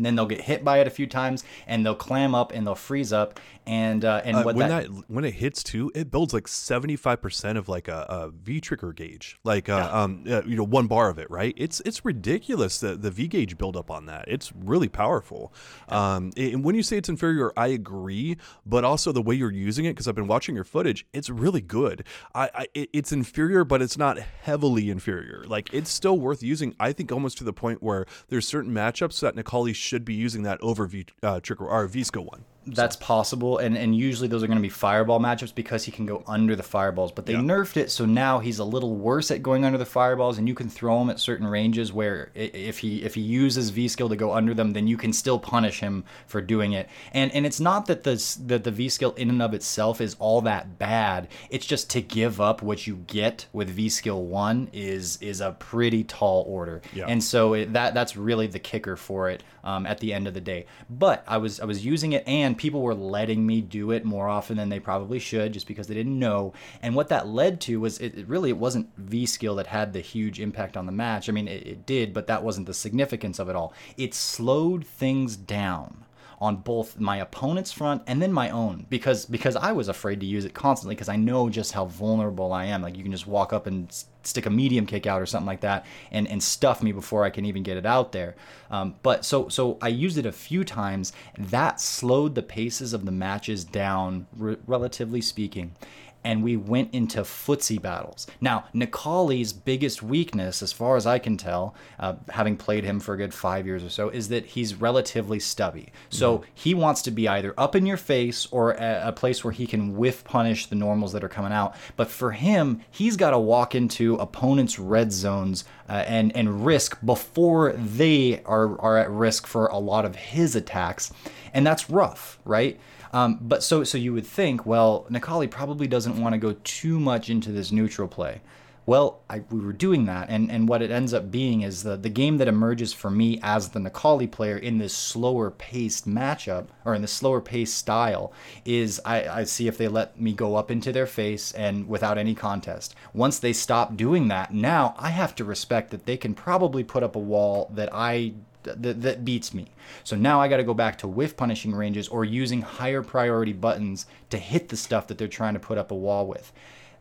and 0.00 0.06
then 0.06 0.16
they'll 0.16 0.24
get 0.24 0.40
hit 0.40 0.64
by 0.64 0.78
it 0.78 0.86
a 0.86 0.90
few 0.90 1.06
times 1.06 1.44
and 1.66 1.84
they'll 1.84 1.94
clam 1.94 2.34
up 2.34 2.52
and 2.52 2.66
they'll 2.66 2.74
freeze 2.74 3.12
up 3.12 3.38
and 3.70 4.04
uh, 4.04 4.20
and 4.24 4.36
uh, 4.36 4.42
what 4.42 4.56
when 4.56 4.68
that, 4.68 4.92
that, 4.92 5.04
when 5.06 5.24
it 5.24 5.34
hits 5.34 5.62
too, 5.62 5.92
it 5.94 6.10
builds 6.10 6.34
like 6.34 6.48
seventy 6.48 6.96
five 6.96 7.22
percent 7.22 7.56
of 7.56 7.68
like 7.68 7.86
a, 7.86 8.04
a 8.08 8.30
V 8.30 8.60
trigger 8.60 8.92
gauge, 8.92 9.38
like 9.44 9.68
uh, 9.68 9.88
yeah. 9.88 10.02
um 10.02 10.24
uh, 10.28 10.42
you 10.44 10.56
know 10.56 10.64
one 10.64 10.88
bar 10.88 11.08
of 11.08 11.20
it, 11.20 11.30
right? 11.30 11.54
It's 11.56 11.80
it's 11.84 12.04
ridiculous 12.04 12.80
the 12.80 12.96
the 12.96 13.12
V 13.12 13.28
gauge 13.28 13.56
buildup 13.56 13.88
on 13.88 14.06
that. 14.06 14.24
It's 14.26 14.52
really 14.56 14.88
powerful. 14.88 15.54
Yeah. 15.88 16.16
Um, 16.16 16.32
and 16.36 16.64
when 16.64 16.74
you 16.74 16.82
say 16.82 16.96
it's 16.96 17.08
inferior, 17.08 17.52
I 17.56 17.68
agree, 17.68 18.38
but 18.66 18.82
also 18.82 19.12
the 19.12 19.22
way 19.22 19.36
you're 19.36 19.52
using 19.52 19.84
it 19.84 19.90
because 19.90 20.08
I've 20.08 20.16
been 20.16 20.26
watching 20.26 20.56
your 20.56 20.64
footage, 20.64 21.06
it's 21.12 21.30
really 21.30 21.60
good. 21.60 22.04
I, 22.34 22.50
I 22.52 22.66
it's 22.74 23.12
inferior, 23.12 23.64
but 23.64 23.82
it's 23.82 23.96
not 23.96 24.18
heavily 24.18 24.90
inferior. 24.90 25.44
Like 25.46 25.72
it's 25.72 25.90
still 25.90 26.18
worth 26.18 26.42
using. 26.42 26.74
I 26.80 26.92
think 26.92 27.12
almost 27.12 27.38
to 27.38 27.44
the 27.44 27.52
point 27.52 27.84
where 27.84 28.06
there's 28.30 28.48
certain 28.48 28.72
matchups 28.72 29.20
that 29.20 29.36
Necalli 29.36 29.76
should 29.76 30.04
be 30.04 30.14
using 30.14 30.42
that 30.42 30.58
over 30.60 30.88
V 30.88 31.06
uh, 31.22 31.38
trigger 31.38 31.68
or 31.68 31.86
V 31.86 32.02
skill 32.02 32.24
one 32.24 32.44
that's 32.66 32.94
possible 32.96 33.56
and 33.56 33.76
and 33.76 33.96
usually 33.96 34.28
those 34.28 34.42
are 34.42 34.46
going 34.46 34.58
to 34.58 34.62
be 34.62 34.68
fireball 34.68 35.18
matchups 35.18 35.54
because 35.54 35.84
he 35.84 35.90
can 35.90 36.04
go 36.04 36.22
under 36.26 36.54
the 36.54 36.62
fireballs 36.62 37.10
but 37.10 37.24
they 37.24 37.32
yeah. 37.32 37.38
nerfed 37.38 37.78
it 37.78 37.90
so 37.90 38.04
now 38.04 38.38
he's 38.38 38.58
a 38.58 38.64
little 38.64 38.96
worse 38.96 39.30
at 39.30 39.42
going 39.42 39.64
under 39.64 39.78
the 39.78 39.86
fireballs 39.86 40.36
and 40.36 40.46
you 40.46 40.54
can 40.54 40.68
throw 40.68 41.00
him 41.00 41.08
at 41.08 41.18
certain 41.18 41.46
ranges 41.46 41.90
where 41.90 42.30
if 42.34 42.78
he 42.78 43.02
if 43.02 43.14
he 43.14 43.22
uses 43.22 43.70
v 43.70 43.88
skill 43.88 44.10
to 44.10 44.16
go 44.16 44.34
under 44.34 44.52
them 44.52 44.72
then 44.72 44.86
you 44.86 44.98
can 44.98 45.10
still 45.10 45.38
punish 45.38 45.80
him 45.80 46.04
for 46.26 46.42
doing 46.42 46.72
it 46.72 46.86
and 47.12 47.32
and 47.32 47.46
it's 47.46 47.60
not 47.60 47.86
that 47.86 48.02
the 48.02 48.36
that 48.44 48.62
the 48.64 48.70
v 48.70 48.90
skill 48.90 49.12
in 49.12 49.30
and 49.30 49.40
of 49.40 49.54
itself 49.54 49.98
is 49.98 50.14
all 50.18 50.42
that 50.42 50.78
bad 50.78 51.28
it's 51.48 51.64
just 51.64 51.88
to 51.88 52.02
give 52.02 52.42
up 52.42 52.60
what 52.60 52.86
you 52.86 52.96
get 53.06 53.46
with 53.54 53.70
v 53.70 53.88
skill 53.88 54.26
1 54.26 54.68
is 54.74 55.16
is 55.22 55.40
a 55.40 55.52
pretty 55.52 56.04
tall 56.04 56.44
order 56.46 56.82
yeah. 56.92 57.06
and 57.08 57.24
so 57.24 57.54
it, 57.54 57.72
that 57.72 57.94
that's 57.94 58.18
really 58.18 58.46
the 58.46 58.58
kicker 58.58 58.96
for 58.96 59.30
it 59.30 59.42
um, 59.64 59.86
at 59.86 59.98
the 60.00 60.12
end 60.12 60.26
of 60.26 60.34
the 60.34 60.40
day 60.40 60.66
but 60.90 61.24
i 61.26 61.38
was 61.38 61.58
i 61.58 61.64
was 61.64 61.84
using 61.84 62.12
it 62.12 62.22
and 62.28 62.49
people 62.54 62.82
were 62.82 62.94
letting 62.94 63.46
me 63.46 63.60
do 63.60 63.90
it 63.90 64.04
more 64.04 64.28
often 64.28 64.56
than 64.56 64.68
they 64.68 64.80
probably 64.80 65.18
should 65.18 65.52
just 65.52 65.66
because 65.66 65.86
they 65.86 65.94
didn't 65.94 66.18
know. 66.18 66.52
And 66.82 66.94
what 66.94 67.08
that 67.08 67.28
led 67.28 67.60
to 67.62 67.80
was 67.80 67.98
it, 67.98 68.16
it 68.16 68.28
really 68.28 68.50
it 68.50 68.56
wasn't 68.56 68.90
V 68.96 69.26
skill 69.26 69.54
that 69.56 69.66
had 69.66 69.92
the 69.92 70.00
huge 70.00 70.40
impact 70.40 70.76
on 70.76 70.86
the 70.86 70.92
match. 70.92 71.28
I 71.28 71.32
mean, 71.32 71.48
it, 71.48 71.66
it 71.66 71.86
did, 71.86 72.12
but 72.12 72.26
that 72.26 72.42
wasn't 72.42 72.66
the 72.66 72.74
significance 72.74 73.38
of 73.38 73.48
it 73.48 73.56
all. 73.56 73.72
It 73.96 74.14
slowed 74.14 74.86
things 74.86 75.36
down 75.36 76.04
on 76.40 76.56
both 76.56 76.98
my 76.98 77.18
opponent's 77.18 77.70
front 77.70 78.02
and 78.06 78.22
then 78.22 78.32
my 78.32 78.48
own 78.48 78.86
because 78.88 79.26
because 79.26 79.56
I 79.56 79.72
was 79.72 79.88
afraid 79.88 80.20
to 80.20 80.26
use 80.26 80.46
it 80.46 80.54
constantly 80.54 80.94
because 80.94 81.10
I 81.10 81.16
know 81.16 81.50
just 81.50 81.72
how 81.72 81.84
vulnerable 81.84 82.52
I 82.52 82.64
am. 82.66 82.80
Like 82.80 82.96
you 82.96 83.02
can 83.02 83.12
just 83.12 83.26
walk 83.26 83.52
up 83.52 83.66
and 83.66 83.92
stick 84.22 84.46
a 84.46 84.50
medium 84.50 84.86
kick 84.86 85.06
out 85.06 85.20
or 85.20 85.26
something 85.26 85.46
like 85.46 85.60
that 85.60 85.84
and 86.10 86.26
and 86.28 86.42
stuff 86.42 86.82
me 86.82 86.92
before 86.92 87.24
I 87.24 87.30
can 87.30 87.44
even 87.44 87.62
get 87.62 87.76
it 87.76 87.84
out 87.84 88.12
there. 88.12 88.36
Um, 88.70 88.94
but 89.02 89.26
so 89.26 89.48
so 89.48 89.76
I 89.82 89.88
used 89.88 90.16
it 90.16 90.24
a 90.24 90.32
few 90.32 90.64
times. 90.64 91.12
That 91.36 91.78
slowed 91.78 92.34
the 92.34 92.42
paces 92.42 92.94
of 92.94 93.04
the 93.04 93.12
matches 93.12 93.62
down, 93.62 94.26
re- 94.36 94.56
relatively 94.66 95.20
speaking 95.20 95.74
and 96.24 96.42
we 96.42 96.56
went 96.56 96.92
into 96.92 97.22
footsie 97.22 97.80
battles. 97.80 98.26
Now, 98.40 98.64
Necalli's 98.74 99.52
biggest 99.52 100.02
weakness, 100.02 100.62
as 100.62 100.72
far 100.72 100.96
as 100.96 101.06
I 101.06 101.18
can 101.18 101.36
tell, 101.36 101.74
uh, 101.98 102.14
having 102.28 102.56
played 102.56 102.84
him 102.84 103.00
for 103.00 103.14
a 103.14 103.16
good 103.16 103.32
five 103.32 103.66
years 103.66 103.82
or 103.82 103.88
so, 103.88 104.10
is 104.10 104.28
that 104.28 104.44
he's 104.46 104.74
relatively 104.74 105.40
stubby. 105.40 105.92
So 106.10 106.38
mm-hmm. 106.38 106.50
he 106.54 106.74
wants 106.74 107.02
to 107.02 107.10
be 107.10 107.28
either 107.28 107.54
up 107.56 107.74
in 107.74 107.86
your 107.86 107.96
face 107.96 108.46
or 108.50 108.72
a, 108.72 109.08
a, 109.08 109.12
place 109.12 109.44
where 109.44 109.52
he 109.52 109.66
can 109.66 109.96
whiff 109.96 110.24
punish 110.24 110.66
the 110.66 110.76
normals 110.76 111.12
that 111.12 111.24
are 111.24 111.28
coming 111.28 111.52
out. 111.52 111.74
But 111.96 112.08
for 112.08 112.32
him, 112.32 112.82
he's 112.90 113.16
got 113.16 113.30
to 113.30 113.38
walk 113.38 113.74
into 113.74 114.14
opponents' 114.16 114.78
red 114.78 115.12
zones 115.12 115.64
uh, 115.88 116.04
and 116.06 116.34
and 116.36 116.64
risk 116.64 116.98
before 117.04 117.72
they 117.72 118.42
are 118.44 118.80
are 118.80 118.96
at 118.96 119.10
risk 119.10 119.46
for 119.46 119.66
a 119.66 119.78
lot 119.78 120.04
of 120.04 120.14
his 120.14 120.54
attacks, 120.54 121.12
and 121.52 121.66
that's 121.66 121.90
rough, 121.90 122.38
right? 122.44 122.78
Um, 123.12 123.38
but 123.40 123.62
so 123.62 123.84
so 123.84 123.98
you 123.98 124.12
would 124.12 124.26
think, 124.26 124.64
well, 124.64 125.06
Necalli 125.10 125.50
probably 125.50 125.88
doesn't 125.88 126.20
want 126.20 126.32
to 126.34 126.38
go 126.38 126.56
too 126.64 127.00
much 127.00 127.28
into 127.28 127.50
this 127.50 127.72
neutral 127.72 128.08
play. 128.08 128.40
Well, 128.86 129.20
I, 129.28 129.42
we 129.50 129.60
were 129.60 129.74
doing 129.74 130.06
that, 130.06 130.30
and, 130.30 130.50
and 130.50 130.66
what 130.66 130.82
it 130.82 130.90
ends 130.90 131.14
up 131.14 131.30
being 131.30 131.62
is 131.62 131.82
the, 131.82 131.96
the 131.96 132.08
game 132.08 132.38
that 132.38 132.48
emerges 132.48 132.92
for 132.92 133.10
me 133.10 133.38
as 133.40 133.68
the 133.68 133.78
Necalli 133.78 134.28
player 134.28 134.56
in 134.56 134.78
this 134.78 134.94
slower 134.94 135.50
paced 135.50 136.08
matchup, 136.08 136.68
or 136.84 136.94
in 136.94 137.02
the 137.02 137.06
slower 137.06 137.40
paced 137.40 137.76
style, 137.76 138.32
is 138.64 139.00
I, 139.04 139.28
I 139.28 139.44
see 139.44 139.68
if 139.68 139.78
they 139.78 139.86
let 139.86 140.18
me 140.18 140.32
go 140.32 140.56
up 140.56 140.70
into 140.70 140.92
their 140.92 141.06
face 141.06 141.52
and 141.52 141.86
without 141.88 142.18
any 142.18 142.34
contest. 142.34 142.96
Once 143.12 143.38
they 143.38 143.52
stop 143.52 143.96
doing 143.96 144.28
that, 144.28 144.52
now 144.52 144.94
I 144.98 145.10
have 145.10 145.36
to 145.36 145.44
respect 145.44 145.90
that 145.90 146.06
they 146.06 146.16
can 146.16 146.34
probably 146.34 146.82
put 146.82 147.04
up 147.04 147.14
a 147.14 147.20
wall 147.20 147.70
that 147.74 147.90
I 147.92 148.32
that, 148.64 149.02
that 149.02 149.24
beats 149.24 149.54
me. 149.54 149.68
So 150.04 150.16
now 150.16 150.40
I 150.40 150.48
got 150.48 150.58
to 150.58 150.64
go 150.64 150.74
back 150.74 150.98
to 150.98 151.08
whiff 151.08 151.36
punishing 151.36 151.74
ranges 151.74 152.08
or 152.08 152.24
using 152.24 152.62
higher 152.62 153.02
priority 153.02 153.52
buttons 153.52 154.06
to 154.30 154.38
hit 154.38 154.68
the 154.68 154.76
stuff 154.76 155.06
that 155.06 155.18
they're 155.18 155.28
trying 155.28 155.54
to 155.54 155.60
put 155.60 155.78
up 155.78 155.90
a 155.90 155.94
wall 155.96 156.26
with. 156.26 156.52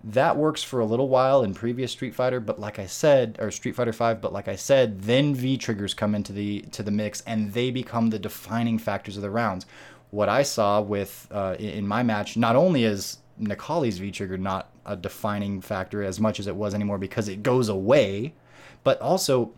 That 0.04 0.38
works 0.38 0.64
for 0.64 0.80
a 0.80 0.86
little 0.86 1.10
while 1.10 1.44
in 1.44 1.54
previous 1.54 1.92
Street 1.92 2.16
Fighter, 2.16 2.40
but 2.40 2.60
like 2.60 2.80
I 2.80 2.86
said, 2.86 3.36
or 3.40 3.52
Street 3.52 3.76
Fighter 3.76 3.92
5, 3.92 4.22
but 4.22 4.32
like 4.32 4.48
I 4.48 4.56
said, 4.56 5.02
then 5.02 5.36
V 5.36 5.58
triggers 5.58 5.94
come 5.94 6.16
into 6.16 6.32
the 6.32 6.62
to 6.72 6.84
the 6.84 6.92
mix 6.92 7.22
and 7.22 7.52
they 7.52 7.70
become 7.70 8.10
the 8.10 8.20
defining 8.20 8.78
factors 8.78 9.18
of 9.18 9.24
the 9.24 9.30
rounds. 9.30 9.66
What 10.12 10.30
I 10.30 10.44
saw 10.44 10.80
with 10.80 11.28
uh, 11.32 11.58
in 11.60 11.86
my 11.86 12.02
match, 12.02 12.38
not 12.38 12.56
only 12.56 12.86
is 12.86 13.18
Necalli's 13.38 13.98
V 13.98 14.12
trigger 14.12 14.38
not 14.38 14.70
a 14.86 14.96
defining 14.96 15.60
factor 15.60 16.02
as 16.02 16.20
much 16.20 16.40
as 16.40 16.48
it 16.48 16.56
was 16.56 16.74
anymore 16.74 16.98
because 16.98 17.28
it 17.28 17.44
goes 17.44 17.68
away, 17.68 18.34
but 18.84 19.02
also 19.02 19.52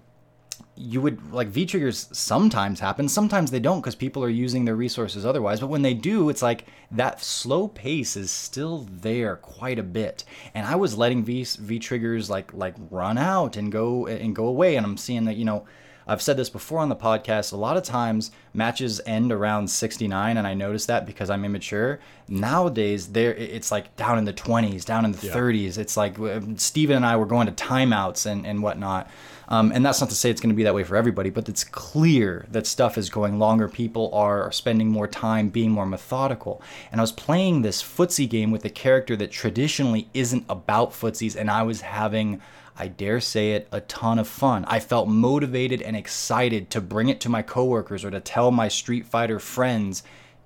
you 0.82 1.00
would 1.02 1.32
like 1.32 1.48
V 1.48 1.66
triggers 1.66 2.10
sometimes 2.12 2.80
happen, 2.80 3.08
sometimes 3.08 3.52
they 3.52 3.60
don't 3.60 3.82
because 3.82 3.96
people 3.96 4.24
are 4.24 4.30
using 4.30 4.66
their 4.66 4.76
resources 4.76 5.26
otherwise. 5.26 5.60
But 5.60 5.68
when 5.68 5.84
they 5.84 5.94
do, 5.94 6.30
it's 6.30 6.42
like 6.42 6.66
that 6.92 7.24
slow 7.24 7.68
pace 7.68 8.16
is 8.18 8.32
still 8.32 8.88
there 8.90 9.36
quite 9.36 9.78
a 9.78 9.84
bit. 9.84 10.24
And 10.54 10.66
I 10.66 10.76
was 10.76 10.98
letting 10.98 11.24
V 11.24 11.44
V 11.44 11.80
triggers 11.80 12.30
like 12.30 12.54
like 12.54 12.76
run 12.90 13.18
out 13.18 13.58
and 13.58 13.72
go 13.72 14.08
and 14.08 14.36
go 14.36 14.48
away, 14.48 14.76
and 14.76 14.86
I'm 14.86 14.98
seeing 14.98 15.26
that 15.26 15.38
you 15.38 15.46
know. 15.46 15.66
I've 16.08 16.22
said 16.22 16.36
this 16.36 16.50
before 16.50 16.80
on 16.80 16.90
the 16.90 16.96
podcast. 16.96 17.54
A 17.54 17.56
lot 17.56 17.78
of 17.78 17.84
times 17.84 18.32
matches 18.56 19.00
end 19.06 19.32
around 19.32 19.68
69, 19.68 20.36
and 20.36 20.48
I 20.48 20.56
notice 20.56 20.88
that 20.88 21.06
because 21.06 21.30
I'm 21.30 21.46
immature. 21.46 22.00
Nowadays, 22.28 23.10
there 23.10 23.36
it's 23.36 23.72
like 23.72 23.96
down 23.98 24.18
in 24.18 24.26
the 24.26 24.34
20s, 24.34 24.84
down 24.84 25.06
in 25.06 25.12
the 25.12 25.28
yeah. 25.28 25.34
30s. 25.34 25.78
It's 25.78 25.96
like 25.96 26.20
uh, 26.20 26.42
Steven 26.56 26.98
and 26.98 27.06
I 27.06 27.16
were 27.18 27.28
going 27.28 27.46
to 27.46 27.54
timeouts 27.54 28.26
and, 28.26 28.48
and 28.48 28.64
whatnot. 28.64 29.10
Um, 29.52 29.74
and 29.74 29.86
that's 29.86 30.00
not 30.00 30.10
to 30.10 30.16
say 30.16 30.30
it's 30.30 30.40
going 30.40 30.52
to 30.52 30.56
be 30.56 30.64
that 30.64 30.74
way 30.74 30.86
for 30.86 30.96
everybody, 30.96 31.30
but 31.30 31.50
it's 31.50 31.66
clear 31.66 32.46
that 32.52 32.66
stuff 32.66 32.98
is 32.98 33.10
going 33.10 33.38
longer. 33.38 33.68
People 33.68 34.10
are 34.14 34.50
spending 34.54 34.88
more 34.88 35.10
time 35.10 35.50
being 35.50 35.72
more 35.72 35.86
methodical. 35.86 36.62
And 36.90 37.02
I 37.02 37.04
was 37.04 37.12
playing 37.12 37.62
this 37.62 37.84
footsie 37.84 38.30
game 38.30 38.52
with 38.52 38.64
a 38.64 38.70
character 38.70 39.18
that 39.18 39.30
traditionally 39.30 40.08
isn't 40.14 40.46
about 40.48 40.92
footsies, 40.92 41.36
and 41.36 41.52
I 41.52 41.64
was 41.64 41.82
having. 41.82 42.42
I 42.78 42.88
dare 42.88 43.20
say 43.20 43.52
it, 43.52 43.68
a 43.74 43.82
ton 43.82 44.18
of 44.18 44.28
fun. 44.28 44.64
I 44.66 44.80
felt 44.80 45.10
motivated 45.10 45.82
and 45.82 45.96
excited 45.96 46.70
to 46.72 46.80
bring 46.80 47.10
it 47.10 47.20
to 47.20 47.30
my 47.30 47.42
coworkers 47.42 48.06
or 48.06 48.10
to 48.12 48.22
tell 48.22 48.50
my 48.50 48.70
Street 48.70 49.06
Fighter 49.06 49.38
friends 49.38 50.02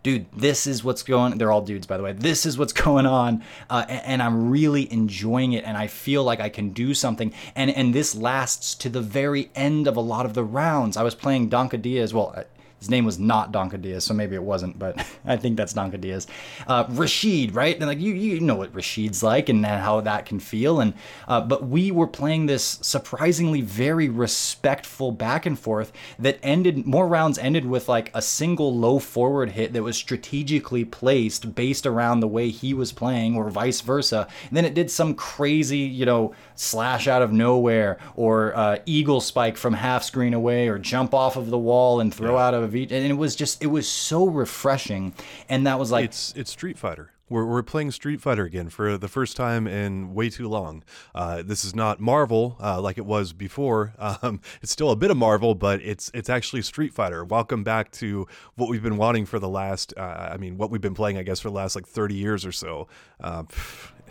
dude, 0.06 0.28
this 0.38 0.68
is 0.68 0.84
what's 0.84 1.02
going. 1.02 1.36
They're 1.40 1.52
all 1.52 1.64
dudes, 1.64 1.88
by 1.88 1.98
the 1.98 2.04
way. 2.04 2.14
This 2.14 2.46
is 2.46 2.60
what's 2.60 2.74
going 2.86 3.08
on, 3.08 3.44
uh, 3.72 3.86
and, 3.90 4.22
I'm 4.22 4.52
really 4.52 4.92
enjoying 4.94 5.54
it, 5.54 5.64
and 5.66 5.76
I 5.76 5.88
feel 5.88 6.24
like 6.24 6.40
I 6.40 6.48
can 6.48 6.70
do 6.70 6.94
something. 6.94 7.34
And 7.56 7.72
and 7.72 7.94
this 7.94 8.14
lasts 8.14 8.76
to 8.76 8.90
the 8.90 9.02
very 9.02 9.50
end 9.56 9.88
of 9.88 9.98
a 9.98 10.02
lot 10.02 10.28
of 10.28 10.36
the 10.36 10.44
rounds. 10.44 10.96
I 10.96 11.02
was 11.02 11.16
playing 11.16 11.50
Donka 11.50 11.82
Diaz. 11.82 12.14
Well, 12.14 12.46
his 12.80 12.90
name 12.90 13.06
was 13.06 13.18
not 13.18 13.52
Donka 13.52 13.82
Diaz, 13.82 14.04
so 14.04 14.14
maybe 14.14 14.36
it 14.36 14.44
wasn't, 14.44 14.78
but 14.78 15.04
I 15.26 15.38
think 15.38 15.58
that's 15.58 15.74
Donka 15.74 16.00
Diaz. 16.00 16.28
Uh, 16.68 16.86
Rashid, 16.90 17.56
right? 17.56 17.76
And 17.76 17.88
like 17.88 18.00
you, 18.00 18.14
you 18.14 18.40
know 18.40 18.56
what 18.56 18.74
Rashid's 18.74 19.24
like 19.24 19.50
and 19.50 19.66
how 19.66 20.02
that 20.02 20.26
can 20.26 20.40
feel. 20.40 20.80
And 20.80 20.94
uh, 21.28 21.42
but 21.42 21.68
we 21.68 21.90
were 21.92 22.08
playing 22.08 22.46
this 22.46 22.78
surprisingly 22.82 23.62
very 23.62 24.10
respectful 24.10 25.12
back 25.12 25.46
and 25.46 25.58
forth 25.58 25.92
that 26.20 26.38
ended. 26.44 26.86
More 26.86 27.08
rounds 27.08 27.38
ended 27.38 27.66
with 27.66 27.90
like 27.90 28.12
a 28.14 28.22
single 28.22 28.76
low 28.76 29.00
forward 29.00 29.52
hit 29.52 29.74
that 29.74 29.84
was 29.84 29.98
strategically 29.98 30.86
placed 30.86 31.56
based 31.56 31.86
around 31.86 32.20
the 32.20 32.28
way 32.28 32.50
he 32.50 32.74
was 32.74 32.92
playing, 32.92 33.36
or 33.36 33.50
vice 33.50 33.82
versa. 33.82 34.28
And 34.48 34.58
then 34.58 34.66
it 34.66 34.74
did 34.74 34.92
some 34.92 35.16
crazy, 35.16 35.80
you 35.80 36.06
know, 36.06 36.36
slash 36.56 37.08
out 37.08 37.22
of 37.22 37.32
nowhere, 37.32 37.98
or 38.16 38.56
uh, 38.56 38.78
eagle 38.86 39.22
spike 39.22 39.58
from 39.58 39.74
half 39.74 40.04
screen 40.04 40.34
away, 40.34 40.68
or 40.68 40.78
jump 40.78 41.14
off 41.14 41.36
of 41.36 41.50
the 41.50 41.58
wall 41.58 42.00
and 42.00 42.14
throw 42.14 42.36
yeah. 42.36 42.48
out 42.48 42.54
of 42.54 42.76
each 42.76 42.92
and 42.92 43.06
it 43.06 43.14
was 43.14 43.36
just 43.36 43.64
it 43.64 43.68
was 43.68 43.88
so 43.88 44.26
refreshing, 44.26 45.14
and 45.50 45.68
that 45.68 45.80
was 45.80 45.92
like 45.92 46.06
it's 46.06 46.34
it's 46.36 46.52
Street 46.52 46.78
Fighter. 46.78 47.12
We're, 47.28 47.46
we're 47.46 47.64
playing 47.64 47.90
Street 47.90 48.22
Fighter 48.22 48.44
again 48.44 48.70
for 48.70 49.00
the 49.00 49.08
first 49.08 49.36
time 49.36 49.66
in 49.66 50.14
way 50.14 50.30
too 50.30 50.48
long. 50.48 50.84
Uh, 51.16 51.42
this 51.44 51.66
is 51.66 51.74
not 51.74 52.00
Marvel 52.00 52.56
uh, 52.62 52.80
like 52.80 53.00
it 53.00 53.06
was 53.06 53.34
before. 53.34 53.94
Um, 54.22 54.40
it's 54.62 54.72
still 54.72 54.92
a 54.92 54.96
bit 54.96 55.12
of 55.12 55.18
Marvel, 55.18 55.56
but 55.56 55.82
it's 55.82 56.12
it's 56.14 56.30
actually 56.30 56.62
Street 56.62 56.94
Fighter. 56.94 57.26
Welcome 57.26 57.64
back 57.64 57.92
to 57.94 58.28
what 58.56 58.70
we've 58.70 58.84
been 58.84 58.98
wanting 58.98 59.26
for 59.26 59.40
the 59.40 59.50
last. 59.50 59.94
Uh, 59.98 60.30
I 60.32 60.38
mean, 60.38 60.58
what 60.58 60.70
we've 60.70 60.80
been 60.80 60.94
playing, 60.94 61.18
I 61.18 61.24
guess, 61.24 61.40
for 61.40 61.50
the 61.50 61.56
last 61.56 61.76
like 61.76 61.88
thirty 61.88 62.16
years 62.16 62.46
or 62.46 62.52
so. 62.52 62.88
Um, 63.20 63.48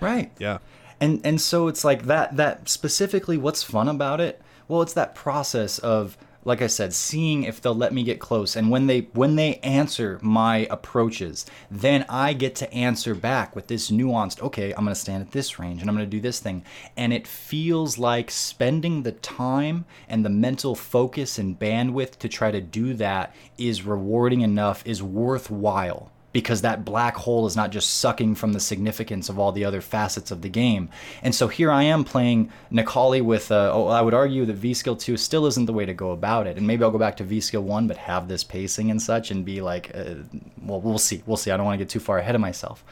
right. 0.01 0.31
Yeah. 0.39 0.59
And 1.01 1.21
and 1.25 1.41
so 1.41 1.69
it's 1.69 1.85
like 1.85 2.05
that 2.05 2.37
that 2.37 2.69
specifically. 2.69 3.37
What's 3.37 3.63
fun 3.63 3.89
about 3.89 4.21
it? 4.21 4.41
Well, 4.69 4.83
it's 4.83 4.95
that 4.95 5.15
process 5.15 5.79
of 5.79 6.17
like 6.45 6.61
I 6.61 6.67
said, 6.67 6.93
seeing 6.93 7.45
if 7.45 7.61
they'll 7.61 7.75
let 7.75 7.93
me 7.93 8.05
get 8.05 8.21
close. 8.21 8.55
And 8.55 8.71
when 8.71 8.87
they 8.87 9.09
when 9.13 9.37
they 9.37 9.57
answer 9.57 10.19
my 10.23 10.67
approaches, 10.71 11.47
then 11.71 12.05
I 12.09 12.35
get 12.35 12.55
to 12.57 12.73
answer 12.73 13.15
back 13.15 13.57
with 13.57 13.67
this 13.67 13.91
nuanced, 13.91 14.43
okay, 14.43 14.73
I'm 14.73 14.85
gonna 14.85 14.95
stand 14.95 15.23
at 15.23 15.33
this 15.33 15.59
range 15.59 15.81
and 15.81 15.89
I'm 15.89 15.97
gonna 15.97 16.07
do 16.07 16.21
this 16.21 16.41
thing. 16.41 16.65
And 16.97 17.13
it 17.13 17.27
feels 17.27 17.99
like 17.99 18.31
spending 18.31 19.03
the 19.03 19.13
time 19.13 19.87
and 20.09 20.25
the 20.25 20.31
mental 20.31 20.75
focus 20.75 21.39
and 21.39 21.59
bandwidth 21.59 22.19
to 22.19 22.29
try 22.29 22.51
to 22.51 22.61
do 22.61 22.95
that 22.95 23.35
is 23.57 23.85
rewarding 23.85 24.43
enough, 24.43 24.83
is 24.87 25.03
worthwhile 25.03 26.11
because 26.35 26.63
that 26.63 26.85
black 26.85 27.15
hole 27.15 27.47
is 27.47 27.55
not 27.55 27.71
just 27.71 27.99
sucking 28.01 28.35
from 28.35 28.53
the 28.53 28.61
significance 28.61 29.29
of 29.29 29.39
all 29.39 29.53
the 29.53 29.65
other 29.65 29.81
facets 29.81 30.33
of 30.33 30.43
the 30.43 30.49
game. 30.49 30.89
And 31.23 31.33
so 31.33 31.47
here 31.47 31.71
I 31.71 31.85
am 31.85 32.03
playing 32.03 32.51
Necalli 32.73 33.23
with, 33.23 33.53
uh, 33.53 33.71
oh, 33.73 33.87
I 33.87 34.03
would 34.03 34.15
argue 34.15 34.45
that 34.45 34.55
V 34.55 34.75
Skill 34.75 34.97
2 34.97 35.17
still 35.17 35.47
isn't 35.47 35.67
the 35.67 35.73
way 35.73 35.87
to 35.87 35.95
go 35.95 36.11
about 36.11 36.49
it. 36.49 36.57
And 36.57 36.67
maybe 36.67 36.83
I'll 36.83 36.91
go 36.91 36.99
back 36.99 37.17
to 37.19 37.25
V 37.25 37.41
Skill 37.41 37.63
1, 37.63 37.87
but 37.87 37.97
have 37.97 38.27
this 38.27 38.43
pacing 38.43 38.91
and 38.91 39.01
such 39.01 39.31
and 39.31 39.45
be 39.45 39.61
like, 39.61 39.93
uh, 39.95 40.15
well, 40.61 40.81
we'll 40.81 40.99
see. 40.99 41.23
We'll 41.25 41.37
see. 41.37 41.53
I 41.53 41.57
don't 41.57 41.67
want 41.67 41.79
to 41.79 41.85
get 41.85 41.89
too 41.89 42.01
far 42.01 42.19
ahead 42.19 42.35
of 42.35 42.41
myself. 42.41 42.85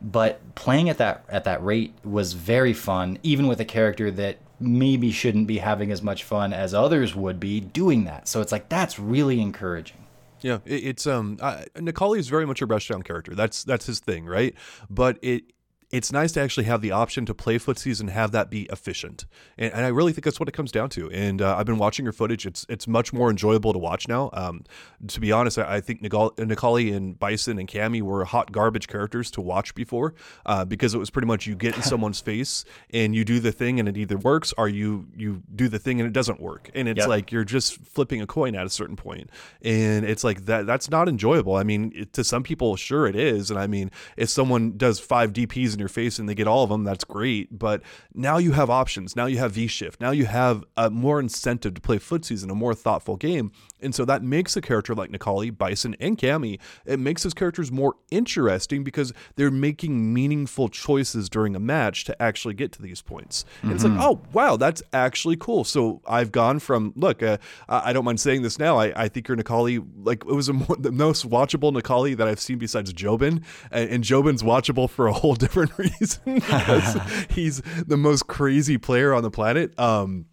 But 0.00 0.54
playing 0.54 0.88
at 0.88 0.98
that 0.98 1.24
at 1.28 1.44
that 1.44 1.64
rate 1.64 1.92
was 2.04 2.34
very 2.34 2.72
fun, 2.72 3.18
even 3.24 3.48
with 3.48 3.60
a 3.60 3.64
character 3.64 4.12
that 4.12 4.36
maybe 4.60 5.10
shouldn't 5.10 5.48
be 5.48 5.58
having 5.58 5.90
as 5.90 6.02
much 6.02 6.22
fun 6.22 6.52
as 6.52 6.72
others 6.72 7.16
would 7.16 7.40
be 7.40 7.58
doing 7.58 8.04
that. 8.04 8.28
So 8.28 8.40
it's 8.42 8.52
like 8.52 8.68
that's 8.68 8.98
really 9.00 9.40
encouraging. 9.40 10.05
Yeah, 10.46 10.58
it, 10.64 10.84
it's 10.84 11.08
um, 11.08 11.38
uh, 11.40 11.64
Necalli 11.74 12.20
is 12.20 12.28
very 12.28 12.46
much 12.46 12.62
a 12.62 12.68
rushdown 12.68 13.04
character. 13.04 13.34
That's 13.34 13.64
that's 13.64 13.84
his 13.86 13.98
thing, 13.98 14.26
right? 14.26 14.54
But 14.88 15.18
it 15.20 15.42
it's 15.92 16.10
nice 16.10 16.32
to 16.32 16.40
actually 16.40 16.64
have 16.64 16.80
the 16.80 16.90
option 16.90 17.24
to 17.26 17.34
play 17.34 17.58
footsies 17.58 18.00
and 18.00 18.10
have 18.10 18.32
that 18.32 18.50
be 18.50 18.62
efficient. 18.72 19.24
And, 19.56 19.72
and 19.72 19.84
I 19.84 19.88
really 19.88 20.12
think 20.12 20.24
that's 20.24 20.40
what 20.40 20.48
it 20.48 20.52
comes 20.52 20.72
down 20.72 20.88
to. 20.90 21.08
And 21.12 21.40
uh, 21.40 21.56
I've 21.56 21.66
been 21.66 21.78
watching 21.78 22.04
your 22.04 22.12
footage. 22.12 22.44
It's 22.44 22.66
it's 22.68 22.88
much 22.88 23.12
more 23.12 23.30
enjoyable 23.30 23.72
to 23.72 23.78
watch 23.78 24.08
now. 24.08 24.30
Um, 24.32 24.64
to 25.06 25.20
be 25.20 25.30
honest, 25.30 25.58
I, 25.58 25.76
I 25.76 25.80
think 25.80 26.02
Necalli 26.02 26.94
and 26.94 27.18
Bison 27.18 27.58
and 27.58 27.68
Cammy 27.68 28.02
were 28.02 28.24
hot 28.24 28.50
garbage 28.50 28.88
characters 28.88 29.30
to 29.32 29.40
watch 29.40 29.74
before 29.76 30.14
uh, 30.44 30.64
because 30.64 30.92
it 30.92 30.98
was 30.98 31.10
pretty 31.10 31.26
much 31.26 31.46
you 31.46 31.54
get 31.54 31.76
in 31.76 31.82
someone's 31.92 32.20
face 32.20 32.64
and 32.90 33.14
you 33.14 33.24
do 33.24 33.38
the 33.38 33.52
thing 33.52 33.78
and 33.78 33.88
it 33.88 33.96
either 33.96 34.16
works 34.16 34.52
or 34.58 34.68
you 34.68 35.06
you 35.16 35.42
do 35.54 35.68
the 35.68 35.78
thing 35.78 36.00
and 36.00 36.06
it 36.08 36.12
doesn't 36.12 36.40
work. 36.40 36.68
And 36.74 36.88
it's 36.88 36.98
yep. 36.98 37.08
like 37.08 37.30
you're 37.30 37.44
just 37.44 37.76
flipping 37.86 38.20
a 38.20 38.26
coin 38.26 38.56
at 38.56 38.66
a 38.66 38.70
certain 38.70 38.96
point. 38.96 39.30
And 39.62 40.04
it's 40.04 40.24
like 40.24 40.46
that 40.46 40.66
that's 40.66 40.90
not 40.90 41.08
enjoyable. 41.08 41.54
I 41.54 41.62
mean, 41.62 41.92
it, 41.94 42.12
to 42.14 42.24
some 42.24 42.42
people, 42.42 42.74
sure 42.74 43.06
it 43.06 43.14
is. 43.14 43.52
And 43.52 43.60
I 43.60 43.68
mean, 43.68 43.92
if 44.16 44.30
someone 44.30 44.76
does 44.76 44.98
five 44.98 45.32
DPs 45.32 45.75
in 45.76 45.80
your 45.80 45.88
face 45.88 46.18
and 46.18 46.28
they 46.28 46.34
get 46.34 46.48
all 46.48 46.64
of 46.64 46.70
them, 46.70 46.84
that's 46.84 47.04
great. 47.04 47.56
But 47.56 47.82
now 48.14 48.38
you 48.38 48.52
have 48.52 48.70
options. 48.70 49.14
Now 49.14 49.26
you 49.26 49.38
have 49.38 49.52
V 49.52 49.66
Shift. 49.66 50.00
Now 50.00 50.10
you 50.10 50.26
have 50.26 50.64
a 50.76 50.90
more 50.90 51.20
incentive 51.20 51.74
to 51.74 51.80
play 51.80 51.98
footsies 51.98 52.42
in 52.42 52.50
a 52.50 52.54
more 52.54 52.74
thoughtful 52.74 53.16
game. 53.16 53.52
And 53.80 53.94
so 53.94 54.04
that 54.06 54.22
makes 54.22 54.56
a 54.56 54.60
character 54.60 54.94
like 54.94 55.10
Necalli, 55.10 55.56
Bison, 55.56 55.94
and 56.00 56.16
Cammy, 56.16 56.58
it 56.84 56.98
makes 56.98 57.22
those 57.22 57.34
characters 57.34 57.70
more 57.70 57.96
interesting 58.10 58.82
because 58.82 59.12
they're 59.36 59.50
making 59.50 60.12
meaningful 60.12 60.68
choices 60.68 61.28
during 61.28 61.54
a 61.54 61.60
match 61.60 62.04
to 62.04 62.22
actually 62.22 62.54
get 62.54 62.72
to 62.72 62.82
these 62.82 63.02
points. 63.02 63.44
And 63.62 63.68
mm-hmm. 63.68 63.74
it's 63.74 63.84
like, 63.84 63.92
mm-hmm. 63.92 64.02
oh, 64.02 64.22
wow, 64.32 64.56
that's 64.56 64.82
actually 64.92 65.36
cool. 65.36 65.64
So 65.64 66.00
I've 66.06 66.32
gone 66.32 66.58
from, 66.58 66.92
look, 66.96 67.22
uh, 67.22 67.38
I 67.68 67.92
don't 67.92 68.04
mind 68.04 68.20
saying 68.20 68.42
this 68.42 68.58
now. 68.58 68.78
I, 68.78 69.04
I 69.04 69.08
think 69.08 69.28
your 69.28 69.36
Necalli, 69.36 69.86
like, 70.02 70.24
it 70.24 70.32
was 70.32 70.50
more, 70.50 70.76
the 70.78 70.92
most 70.92 71.28
watchable 71.28 71.72
Necalli 71.72 72.16
that 72.16 72.26
I've 72.26 72.40
seen 72.40 72.58
besides 72.58 72.92
Jobin. 72.92 73.42
And, 73.70 73.90
and 73.90 74.04
Jobin's 74.04 74.42
watchable 74.42 74.88
for 74.88 75.06
a 75.06 75.12
whole 75.12 75.34
different 75.34 75.65
reason 75.76 76.34
because 76.36 76.98
he's 77.30 77.62
the 77.86 77.96
most 77.96 78.26
crazy 78.26 78.78
player 78.78 79.14
on 79.14 79.22
the 79.22 79.30
planet. 79.30 79.78
Um, 79.78 80.26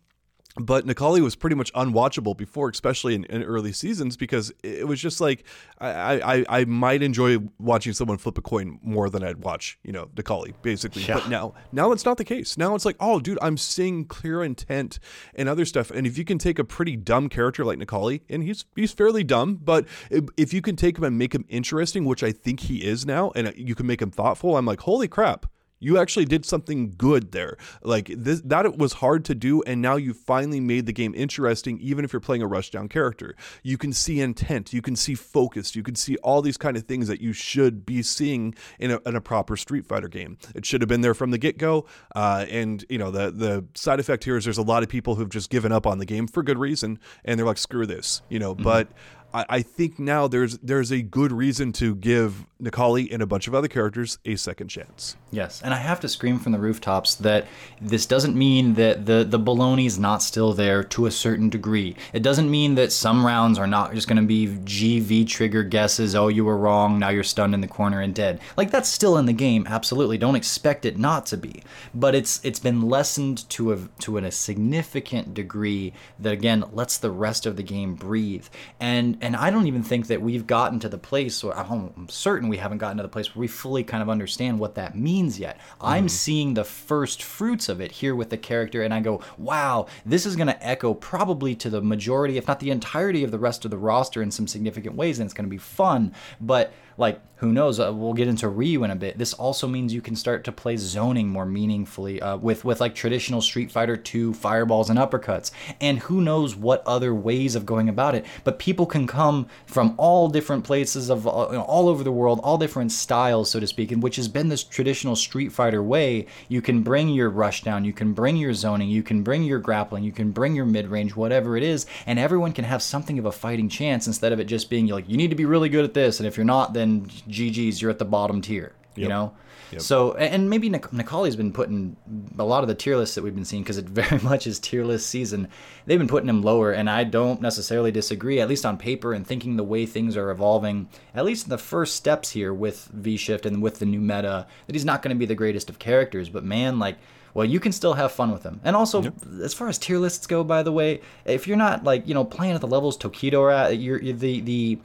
but 0.56 0.86
Necalli 0.86 1.20
was 1.20 1.36
pretty 1.36 1.56
much 1.56 1.74
unwatchable 1.74 2.38
before, 2.38 2.70
especially 2.70 3.16
in, 3.16 3.24
in, 3.26 3.44
early 3.44 3.72
seasons, 3.72 4.16
because 4.16 4.54
it 4.62 4.88
was 4.88 5.02
just 5.02 5.20
like 5.20 5.46
I, 5.80 6.22
I, 6.22 6.46
I 6.60 6.66
might 6.66 7.02
enjoy 7.02 7.40
watching 7.58 7.94
someone 7.94 8.20
flip 8.20 8.38
a 8.38 8.42
coin 8.42 8.80
more 8.84 9.10
than 9.10 9.24
I'd 9.24 9.44
watch, 9.44 9.80
you 9.84 9.92
know, 9.92 10.06
Necalli, 10.16 10.54
basically. 10.62 11.04
Yeah. 11.04 11.16
But 11.16 11.30
now 11.30 11.56
now 11.72 11.92
it's 11.92 12.06
not 12.06 12.18
the 12.18 12.26
case. 12.26 12.56
Now 12.56 12.76
it's 12.76 12.86
like, 12.86 12.98
oh, 13.00 13.20
dude, 13.20 13.40
I'm 13.42 13.58
seeing 13.58 14.06
clear 14.06 14.44
intent 14.44 15.00
and 15.34 15.50
other 15.50 15.66
stuff. 15.66 15.90
And 15.90 16.06
if 16.06 16.18
you 16.20 16.24
can 16.24 16.38
take 16.38 16.60
a 16.60 16.64
pretty 16.64 16.96
dumb 16.96 17.30
character 17.30 17.66
like 17.66 17.80
Necalli, 17.80 18.22
and 18.30 18.44
he's 18.44 18.66
he's 18.76 18.92
fairly 18.92 19.24
dumb, 19.24 19.56
but 19.56 19.88
if, 20.12 20.26
if 20.38 20.54
you 20.54 20.62
can 20.62 20.76
take 20.76 21.00
him 21.00 21.04
and 21.04 21.18
make 21.18 21.34
him 21.34 21.46
interesting, 21.50 22.06
which 22.06 22.22
I 22.22 22.32
think 22.32 22.62
he 22.62 22.86
is 22.86 23.08
now, 23.08 23.32
and 23.36 23.48
uh, 23.48 23.52
you 23.56 23.74
can 23.74 23.88
make 23.88 24.02
him 24.02 24.12
thoughtful, 24.12 24.56
I'm 24.56 24.68
like, 24.68 24.82
holy 24.82 25.08
crap 25.08 25.48
you 25.84 25.98
actually 25.98 26.26
did 26.26 26.46
something 26.46 26.94
good 26.98 27.32
there. 27.32 27.58
Like 27.82 28.12
this, 28.16 28.42
that 28.42 28.78
was 28.78 28.94
hard 28.94 29.26
to 29.26 29.36
do, 29.36 29.62
and 29.64 29.82
now 29.82 29.98
you 29.98 30.14
finally 30.14 30.60
made 30.60 30.86
the 30.86 30.94
game 30.94 31.14
interesting. 31.16 31.80
Even 31.80 32.06
if 32.06 32.14
you're 32.14 32.20
playing 32.20 32.42
a 32.42 32.48
rushdown 32.48 32.90
character, 32.90 33.36
you 33.62 33.78
can 33.78 33.92
see 33.94 34.22
intent, 34.22 34.74
you 34.74 34.82
can 34.82 34.96
see 34.96 35.16
focus, 35.16 35.76
you 35.76 35.84
can 35.84 35.96
see 35.96 36.16
all 36.18 36.42
these 36.42 36.58
kind 36.58 36.78
of 36.78 36.84
things 36.84 37.08
that 37.08 37.22
you 37.22 37.34
should 37.34 37.86
be 37.86 38.02
seeing 38.02 38.56
in 38.80 38.92
a, 38.92 39.00
in 39.06 39.16
a 39.16 39.22
proper 39.22 39.58
Street 39.58 39.86
Fighter 39.86 40.08
game. 40.08 40.38
It 40.56 40.66
should 40.66 40.82
have 40.82 40.88
been 40.88 41.02
there 41.02 41.14
from 41.14 41.32
the 41.32 41.38
get 41.38 41.58
go. 41.58 41.86
Uh, 42.16 42.46
and 42.50 42.86
you 42.90 42.98
know 42.98 43.12
the 43.12 43.32
the 43.32 43.66
side 43.76 44.00
effect 44.00 44.24
here 44.24 44.38
is 44.38 44.46
there's 44.46 44.58
a 44.58 44.64
lot 44.64 44.84
of 44.84 44.90
people 44.90 45.16
who've 45.16 45.30
just 45.30 45.50
given 45.50 45.72
up 45.72 45.86
on 45.86 45.98
the 45.98 46.06
game 46.06 46.28
for 46.28 46.44
good 46.44 46.58
reason, 46.58 47.00
and 47.26 47.38
they're 47.38 47.46
like, 47.46 47.58
screw 47.58 47.86
this, 47.86 48.22
you 48.30 48.40
know. 48.40 48.54
Mm-hmm. 48.54 48.64
But 48.64 48.88
I, 49.34 49.46
I 49.50 49.62
think 49.62 50.00
now 50.00 50.28
there's 50.28 50.58
there's 50.60 50.92
a 50.92 51.02
good 51.02 51.32
reason 51.32 51.72
to 51.74 51.96
give 51.96 52.46
Necalli 52.62 53.12
and 53.12 53.22
a 53.22 53.26
bunch 53.26 53.48
of 53.48 53.56
other 53.56 53.68
characters 53.68 54.20
a 54.26 54.36
second 54.36 54.68
chance. 54.68 55.18
Yes, 55.32 55.62
and 55.62 55.74
I 55.74 55.78
have 55.78 56.00
to 56.02 56.10
scream 56.10 56.40
from 56.40 56.52
the 56.52 56.60
rooftops 56.60 57.16
that 57.16 57.48
this 57.82 58.06
doesn't 58.06 58.36
mean 58.36 58.76
that 58.76 59.06
the 59.06 59.24
the 59.24 59.40
baloney's 59.40 59.98
not 59.98 60.22
still 60.22 60.54
there 60.54 60.84
to 60.84 61.06
a 61.06 61.12
certain 61.12 61.50
degree. 61.50 61.96
It 62.14 62.24
doesn't 62.24 62.50
mean 62.50 62.76
that 62.76 62.92
some 62.92 63.26
rounds 63.26 63.58
are 63.58 63.68
not 63.68 63.94
just 63.94 64.08
going 64.08 64.22
to 64.22 64.28
be 64.28 64.48
GV 64.48 65.28
trigger 65.28 65.64
guesses. 65.64 66.16
Oh, 66.16 66.28
you 66.28 66.46
were 66.46 66.58
wrong. 66.58 67.00
Now 67.00 67.10
you're 67.10 67.24
stunned 67.24 67.54
in 67.54 67.62
the 67.62 67.68
corner 67.68 68.02
and 68.02 68.14
dead. 68.14 68.40
Like 68.56 68.72
that's 68.72 68.90
still 68.90 69.18
in 69.18 69.26
the 69.26 69.34
game. 69.34 69.66
Absolutely, 69.68 70.18
don't 70.18 70.36
expect 70.36 70.86
it 70.86 70.98
not 70.98 71.26
to 71.28 71.38
be. 71.38 71.64
But 71.94 72.16
it's 72.16 72.40
it's 72.44 72.60
been 72.60 72.82
lessened 72.82 73.50
to 73.50 73.74
a 73.74 73.78
to 74.00 74.18
a 74.18 74.32
significant 74.32 75.34
degree 75.34 75.94
that 76.20 76.34
again 76.34 76.64
lets 76.72 76.98
the 76.98 77.12
rest 77.12 77.46
of 77.46 77.56
the 77.56 77.64
game 77.64 77.96
breathe. 77.96 78.48
And 78.80 79.18
and 79.24 79.38
I 79.38 79.52
don't 79.52 79.68
even 79.68 79.84
think 79.84 80.08
that 80.08 80.22
we've 80.22 80.46
gotten 80.46 80.82
to 80.82 80.90
the 80.90 80.98
place 80.98 81.42
where 81.46 81.58
I'm 81.58 82.10
certain 82.10 82.50
we 82.50 82.58
haven't 82.58 82.80
gotten 82.80 82.98
to 82.98 83.04
the 83.04 83.10
place 83.10 83.34
where 83.34 83.40
we 83.40 83.48
fully 83.48 83.82
kind 83.82 84.04
of 84.04 84.10
understand 84.10 84.60
what 84.60 84.76
that 84.76 84.98
means 84.98 85.40
yet. 85.40 85.58
Mm. 85.58 85.62
I'm 85.80 86.10
seeing 86.10 86.54
the 86.56 86.66
first 86.66 87.24
fruits 87.24 87.70
of 87.70 87.80
it 87.80 87.94
here 87.94 88.16
with 88.18 88.30
the 88.32 88.38
character, 88.38 88.84
and 88.84 88.94
I 88.94 89.00
go, 89.00 89.22
wow, 89.38 89.88
this 90.06 90.26
is 90.26 90.36
going 90.36 90.48
to 90.48 90.68
echo 90.68 90.94
probably 90.94 91.56
to 91.56 91.70
the 91.70 91.82
majority, 91.82 92.38
if 92.38 92.50
not 92.50 92.60
the 92.60 92.70
entirety 92.70 93.24
of 93.24 93.32
the 93.32 93.40
rest 93.40 93.64
of 93.64 93.72
the 93.72 93.78
roster 93.78 94.22
in 94.22 94.30
some 94.30 94.46
significant 94.46 94.96
ways, 94.98 95.20
and 95.20 95.26
it's 95.26 95.34
going 95.34 95.46
to 95.46 95.50
be 95.50 95.58
fun. 95.58 96.14
But 96.42 96.74
like 96.98 97.22
who 97.44 97.52
knows 97.52 97.78
uh, 97.78 97.92
we'll 97.94 98.14
get 98.14 98.30
into 98.30 98.48
ryu 98.48 98.86
in 98.86 98.90
a 98.90 98.96
bit. 98.96 99.18
This 99.18 99.34
also 99.34 99.68
means 99.68 99.94
you 99.94 100.02
can 100.02 100.16
start 100.16 100.46
to 100.46 100.52
play 100.54 100.78
zoning 100.78 101.28
more 101.28 101.46
meaningfully 101.46 102.22
uh, 102.22 102.38
with 102.38 102.64
with 102.64 102.80
like 102.80 102.96
traditional 102.96 103.42
street 103.42 103.70
fighter 103.70 103.98
2 103.98 104.34
fireballs 104.34 104.90
and 104.90 104.98
uppercuts. 104.98 105.52
And 105.82 106.00
who 106.00 106.22
knows 106.22 106.56
what 106.56 106.82
other 106.88 107.14
ways 107.14 107.56
of 107.56 107.66
going 107.66 107.90
about 107.90 108.16
it. 108.16 108.26
But 108.46 108.60
people 108.60 108.86
can 108.86 109.08
come 109.08 109.48
from 109.66 109.94
all 109.98 110.30
different 110.30 110.64
places 110.64 111.10
of 111.10 111.28
uh, 111.28 111.48
you 111.52 111.58
know, 111.58 111.64
all 111.64 111.90
over 111.90 112.02
the 112.02 112.14
world 112.14 112.40
all 112.44 112.58
different 112.58 112.94
styles 112.94 113.52
so 113.52 113.60
to 113.60 113.68
speak 113.68 113.92
and 113.92 114.02
which 114.02 114.16
has 114.16 114.30
been 114.30 114.48
this 114.48 114.64
traditional 114.64 115.18
street 115.18 115.52
fighter 115.52 115.84
way. 115.84 116.26
You 116.48 116.62
can 116.62 116.82
bring 116.82 117.10
your 117.10 117.30
rushdown 117.30 117.84
you 117.84 117.92
can 117.92 118.14
bring 118.14 118.38
your 118.38 118.54
zoning 118.54 118.88
you 118.88 119.04
can 119.04 119.22
bring 119.22 119.44
your 119.44 119.60
grappling 119.60 120.06
you 120.06 120.14
can 120.14 120.32
bring 120.32 120.56
your 120.56 120.66
mid-range 120.66 121.14
whatever 121.14 121.58
it 121.58 121.64
is 121.64 121.86
and 122.06 122.18
everyone 122.18 122.54
can 122.54 122.64
have 122.64 122.82
something 122.82 123.20
of 123.20 123.26
a 123.26 123.34
fighting 123.34 123.68
chance 123.68 124.08
instead 124.08 124.32
of 124.32 124.40
it 124.40 124.46
just 124.46 124.70
being 124.70 124.88
like 124.88 125.10
you 125.10 125.18
need 125.18 125.30
to 125.30 125.36
be 125.36 125.44
really 125.44 125.68
good 125.68 125.84
at 125.84 125.94
this 125.94 126.22
and 126.22 126.28
if 126.28 126.38
you're 126.38 126.46
not 126.46 126.72
then 126.74 127.06
GG's, 127.34 127.82
you're 127.82 127.92
at 127.92 128.00
the 128.00 128.06
bottom 128.06 128.42
tier. 128.42 128.74
You 128.96 129.08
know. 129.08 129.34
Yep. 129.74 129.82
So, 129.82 130.14
and 130.14 130.50
maybe 130.50 130.70
Necalli's 130.70 131.36
been 131.36 131.52
putting 131.52 131.98
a 132.38 132.44
lot 132.44 132.64
of 132.64 132.68
the 132.68 132.76
tier 132.76 132.96
lists 132.96 133.16
that 133.16 133.24
we've 133.24 133.34
been 133.34 133.46
seeing 133.46 133.64
because 133.64 133.78
it 133.78 133.86
very 133.90 134.22
much 134.22 134.46
is 134.48 134.60
tier 134.60 134.86
list 134.86 135.08
season. 135.08 135.48
They've 135.86 135.98
been 136.00 136.08
putting 136.08 136.30
him 136.30 136.42
lower, 136.42 136.72
and 136.72 136.90
I 136.90 137.04
don't 137.04 137.42
necessarily 137.42 137.92
disagree, 137.92 138.40
at 138.40 138.48
least 138.48 138.66
on 138.66 138.78
paper 138.78 139.14
and 139.14 139.26
thinking 139.26 139.58
the 139.58 139.64
way 139.64 139.86
things 139.86 140.16
are 140.16 140.30
evolving, 140.30 140.90
at 141.16 141.26
least 141.26 141.46
in 141.46 141.50
the 141.50 141.58
first 141.58 141.96
steps 141.96 142.32
here 142.32 142.54
with 142.54 142.86
V 142.94 143.18
Shift 143.18 143.46
and 143.46 143.62
with 143.62 143.80
the 143.80 143.86
new 143.86 144.00
meta, 144.00 144.48
that 144.68 144.76
he's 144.76 144.86
not 144.86 145.02
going 145.02 145.16
to 145.16 145.20
be 145.20 145.26
the 145.26 145.36
greatest 145.36 145.70
of 145.70 145.80
characters. 145.80 146.30
But 146.30 146.44
man, 146.44 146.80
like, 146.80 146.98
well, 147.34 147.46
you 147.46 147.60
can 147.60 147.72
still 147.72 147.94
have 147.94 148.12
fun 148.12 148.32
with 148.32 148.44
him. 148.44 148.62
And 148.64 148.76
also, 148.76 149.02
yep. 149.02 149.14
as 149.42 149.54
far 149.54 149.68
as 149.68 149.80
tier 149.80 149.98
lists 149.98 150.28
go, 150.28 150.44
by 150.44 150.62
the 150.62 150.72
way, 150.72 151.02
if 151.26 151.48
you're 151.48 151.58
not 151.58 151.84
like 151.84 152.08
you 152.08 152.14
know 152.14 152.26
playing 152.26 152.54
at 152.54 152.62
the 152.62 152.68
levels 152.68 152.98
Tokido 152.98 153.42
are 153.42 153.52
at, 153.52 153.80
you're, 153.80 154.02
you're 154.02 154.16
the 154.16 154.42
the 154.42 154.80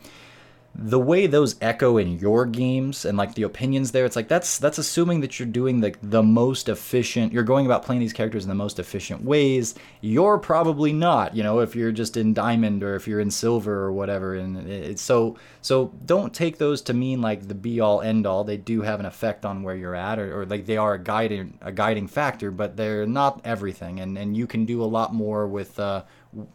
the 0.80 0.98
way 0.98 1.26
those 1.26 1.56
echo 1.60 1.96
in 1.96 2.18
your 2.18 2.46
games 2.46 3.04
and 3.04 3.18
like 3.18 3.34
the 3.34 3.42
opinions 3.42 3.90
there 3.90 4.04
it's 4.04 4.14
like 4.14 4.28
that's 4.28 4.58
that's 4.58 4.78
assuming 4.78 5.20
that 5.20 5.38
you're 5.38 5.48
doing 5.48 5.80
the 5.80 5.94
the 6.02 6.22
most 6.22 6.68
efficient 6.68 7.32
you're 7.32 7.42
going 7.42 7.66
about 7.66 7.84
playing 7.84 8.00
these 8.00 8.12
characters 8.12 8.44
in 8.44 8.48
the 8.48 8.54
most 8.54 8.78
efficient 8.78 9.22
ways. 9.22 9.74
You're 10.00 10.38
probably 10.38 10.92
not 10.92 11.34
you 11.34 11.42
know 11.42 11.60
if 11.60 11.74
you're 11.74 11.92
just 11.92 12.16
in 12.16 12.34
diamond 12.34 12.82
or 12.82 12.94
if 12.94 13.06
you're 13.06 13.20
in 13.20 13.30
silver 13.30 13.74
or 13.74 13.92
whatever. 13.92 14.34
And 14.34 14.68
it's 14.68 15.02
so 15.02 15.36
so 15.62 15.92
don't 16.04 16.32
take 16.32 16.58
those 16.58 16.82
to 16.82 16.94
mean 16.94 17.20
like 17.20 17.48
the 17.48 17.54
be 17.54 17.80
all 17.80 18.00
end 18.00 18.26
all 18.26 18.44
they 18.44 18.56
do 18.56 18.82
have 18.82 19.00
an 19.00 19.06
effect 19.06 19.44
on 19.44 19.62
where 19.62 19.74
you're 19.74 19.94
at 19.94 20.18
or, 20.18 20.42
or 20.42 20.46
like 20.46 20.66
they 20.66 20.76
are 20.76 20.94
a 20.94 20.98
guiding 20.98 21.58
a 21.60 21.72
guiding 21.72 22.06
factor 22.06 22.50
but 22.50 22.76
they're 22.76 23.06
not 23.06 23.40
everything. 23.44 24.00
And 24.00 24.18
and 24.18 24.36
you 24.36 24.46
can 24.46 24.64
do 24.64 24.82
a 24.82 24.86
lot 24.86 25.14
more 25.14 25.46
with 25.46 25.78
uh 25.78 26.04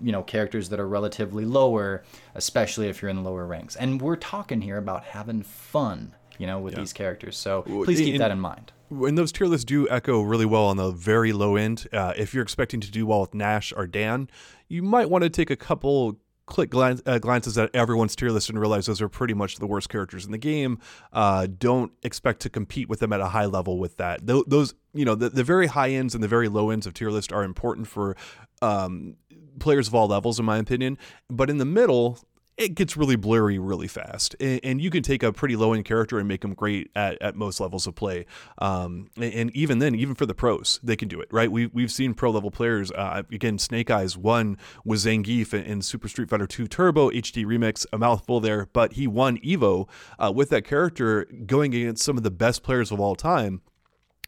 you 0.02 0.12
know 0.12 0.24
characters 0.24 0.70
that 0.70 0.80
are 0.80 0.88
relatively 0.88 1.46
lower 1.46 2.04
especially 2.36 2.88
if 2.88 3.02
you're 3.02 3.10
in 3.10 3.16
the 3.16 3.22
lower 3.22 3.46
ranks 3.46 3.76
and 3.76 4.02
we're 4.02 4.16
talking 4.16 4.62
here 4.62 4.78
about 4.78 5.04
having 5.04 5.42
fun 5.42 6.14
you 6.38 6.48
know 6.48 6.60
with 6.60 6.74
yeah. 6.74 6.80
these 6.80 6.94
characters 6.94 7.38
so 7.38 7.64
please 7.64 8.00
keep 8.00 8.16
in, 8.16 8.20
that 8.20 8.32
in 8.32 8.40
mind 8.40 8.72
when 8.90 9.16
those 9.16 9.32
tier 9.32 9.48
lists 9.48 9.66
do 9.66 9.90
echo 9.90 10.22
really 10.22 10.46
well 10.46 10.66
on 10.66 10.78
the 10.78 10.92
very 10.92 11.34
low 11.34 11.56
end 11.56 11.88
uh, 11.92 12.14
if 12.16 12.34
you're 12.34 12.44
expecting 12.44 12.80
to 12.80 12.92
do 12.92 13.06
well 13.06 13.22
with 13.22 13.34
nash 13.34 13.74
or 13.76 13.88
dan 13.88 14.30
you 14.68 14.84
might 14.84 15.10
want 15.10 15.24
to 15.24 15.30
take 15.30 15.50
a 15.50 15.56
couple 15.56 16.18
quick 16.46 16.70
glance, 16.70 17.02
uh, 17.06 17.20
glances 17.20 17.58
at 17.58 17.74
everyone's 17.74 18.16
tier 18.16 18.30
list 18.30 18.50
and 18.50 18.60
realize 18.60 18.86
those 18.86 19.02
are 19.02 19.10
pretty 19.10 19.34
much 19.34 19.58
the 19.58 19.68
worst 19.68 19.90
characters 19.90 20.26
in 20.26 20.32
the 20.32 20.38
game. 20.38 20.80
Uh, 21.12 21.48
don't 21.58 21.92
expect 22.04 22.42
to 22.42 22.50
compete 22.50 22.90
with 22.90 23.00
them 23.00 23.14
at 23.14 23.22
a 23.22 23.28
high 23.28 23.46
level 23.46 23.80
with 23.80 23.98
that. 23.98 24.26
Th- 24.28 24.44
those, 24.48 24.74
you 24.94 25.06
know, 25.06 25.16
the, 25.16 25.30
the 25.30 25.44
very 25.44 25.68
high 25.68 25.92
ends 25.92 26.14
and 26.14 26.24
the 26.24 26.28
very 26.28 26.50
low 26.50 26.70
ends 26.70 26.86
of 26.86 26.94
tier 26.94 27.12
list 27.12 27.32
are 27.32 27.44
important 27.44 27.88
for 27.88 28.16
um, 28.62 29.16
players 29.60 29.88
of 29.88 29.96
all 29.96 30.08
levels, 30.08 30.40
in 30.40 30.46
my 30.46 30.58
opinion. 30.58 30.98
But 31.30 31.50
in 31.50 31.58
the 31.58 31.66
middle, 31.66 32.20
it 32.58 32.76
gets 32.76 32.96
really 32.96 33.16
blurry 33.16 33.58
really 33.58 33.88
fast. 33.88 34.36
And, 34.40 34.60
and, 34.64 34.82
you 34.82 34.90
can 34.90 35.02
take 35.02 35.24
a 35.24 35.34
pretty 35.34 35.56
low 35.56 35.74
end 35.74 35.86
character 35.86 36.20
and 36.20 36.28
make 36.28 36.42
them 36.42 36.54
great 36.54 36.92
at, 36.96 37.20
at 37.22 37.36
most 37.36 37.60
levels 37.60 37.88
of 37.88 37.96
play. 37.96 38.26
Um, 38.60 39.10
and, 39.16 39.34
and, 39.34 39.56
even 39.56 39.80
then, 39.80 39.96
even 39.96 40.16
for 40.16 40.26
the 40.26 40.36
pros, 40.36 40.80
they 40.84 40.96
can 40.96 41.08
do 41.08 41.20
it, 41.20 41.30
right? 41.32 41.52
We, 41.52 41.68
we've 41.68 41.92
seen 41.92 42.14
pro 42.14 42.32
level 42.32 42.52
players. 42.52 42.92
Uh, 42.92 43.24
again, 43.32 43.58
Snake 43.58 43.88
Eyez 43.88 44.18
won 44.18 44.58
with 44.86 45.00
Zangief 45.00 45.54
in, 45.54 45.64
in, 45.64 45.82
Super 45.82 46.08
Street 46.08 46.30
Fighter 46.30 46.48
2 46.48 46.68
Turbo 46.68 47.10
HD 47.10 47.46
Remix, 47.46 47.86
a 47.92 47.98
mouthful 47.98 48.40
there, 48.40 48.68
but 48.72 48.94
he 48.94 49.08
won 49.08 49.38
Evo 49.40 49.88
uh, 50.20 50.32
with 50.34 50.50
that 50.50 50.64
character 50.64 51.26
going 51.46 51.74
against 51.74 52.04
some 52.04 52.18
of 52.18 52.24
the 52.24 52.32
best 52.32 52.64
players 52.64 52.92
of 52.92 53.00
all 53.00 53.16
time 53.16 53.62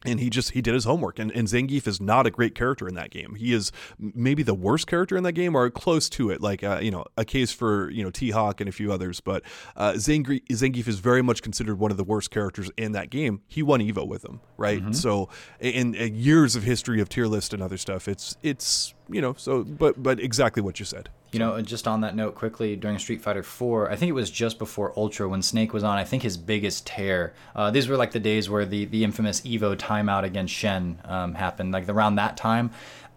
and 0.06 0.20
he 0.20 0.30
just 0.30 0.52
he 0.52 0.62
did 0.62 0.74
his 0.74 0.86
homework. 0.86 1.20
And, 1.20 1.32
and 1.32 1.48
Zangief 1.48 1.88
is 1.88 2.00
not 2.02 2.26
a 2.26 2.32
great 2.32 2.56
character 2.56 2.88
in 2.88 2.96
that 2.96 3.12
game. 3.12 3.36
He 3.36 3.54
is 3.54 3.72
maybe 4.00 4.44
the 4.44 4.54
worst 4.54 4.88
character 4.88 5.18
in 5.18 5.24
that 5.24 5.34
game 5.34 5.56
or 5.56 5.70
close 5.70 6.10
to 6.10 6.30
it 6.30 6.42
like 6.42 6.64
uh, 6.64 6.80
you 6.82 6.92
know 6.92 7.06
a 7.18 7.26
case 7.26 7.52
for 7.52 7.90
you 7.90 8.04
know 8.04 8.12
t-hawk 8.12 8.62
and 8.62 8.70
a 8.70 8.74
few 8.74 8.92
others. 8.92 9.20
But 9.20 9.44
uh, 9.76 9.94
Zangief, 9.94 10.46
Zangief 10.48 10.88
is 10.88 11.00
very 11.00 11.22
much 11.22 11.42
considered 11.42 11.80
one 11.80 11.92
of 11.92 11.98
the 11.98 12.04
worst 12.04 12.32
characters 12.32 12.70
in 12.78 12.94
that 12.94 13.10
game. 13.10 13.42
He 13.48 13.64
won 13.64 13.80
evo 13.80 14.08
with 14.08 14.24
him 14.24 14.42
right? 14.58 14.82
Mm-hmm. 14.82 14.94
so 14.94 15.30
in, 15.60 15.96
in, 15.96 16.16
years 16.16 16.56
of 16.56 16.64
history 16.64 17.02
of 17.02 17.10
tier 17.10 17.28
list 17.28 17.54
and 17.54 17.62
other 17.62 17.78
stuff 17.78 18.08
it's 18.08 18.38
it's 18.42 18.94
you 19.10 19.22
know 19.22 19.34
so 19.38 19.64
but 19.64 20.02
but 20.02 20.20
exactly 20.20 20.62
what 20.62 20.80
you 20.80 20.86
said 20.86 21.10
you 21.36 21.40
know, 21.40 21.62
just 21.62 21.86
on 21.86 22.00
that 22.00 22.16
note, 22.16 22.34
quickly 22.34 22.78
during 22.78 22.98
Street 22.98 23.22
Fighter 23.22 23.44
4, 23.44 23.92
I 23.92 23.98
think 23.98 24.10
it 24.10 24.14
was 24.14 24.32
just 24.32 24.58
before 24.58 24.98
Ultra 24.98 25.28
when 25.28 25.42
Snake 25.42 25.74
was 25.74 25.84
on. 25.84 25.98
I 25.98 26.06
think 26.06 26.24
his 26.24 26.38
biggest 26.38 26.88
tear. 26.88 27.34
Uh, 27.54 27.70
these 27.72 27.90
were 27.90 27.98
like 27.98 28.12
the 28.12 28.22
days 28.22 28.50
where 28.50 28.66
the 28.66 28.86
the 28.86 29.04
infamous 29.04 29.42
Evo 29.42 29.76
timeout 29.76 30.24
against 30.24 30.54
Shen 30.54 30.98
um, 31.04 31.34
happened. 31.34 31.74
Like 31.74 31.90
around 31.90 32.16
that 32.16 32.38
time, 32.38 32.72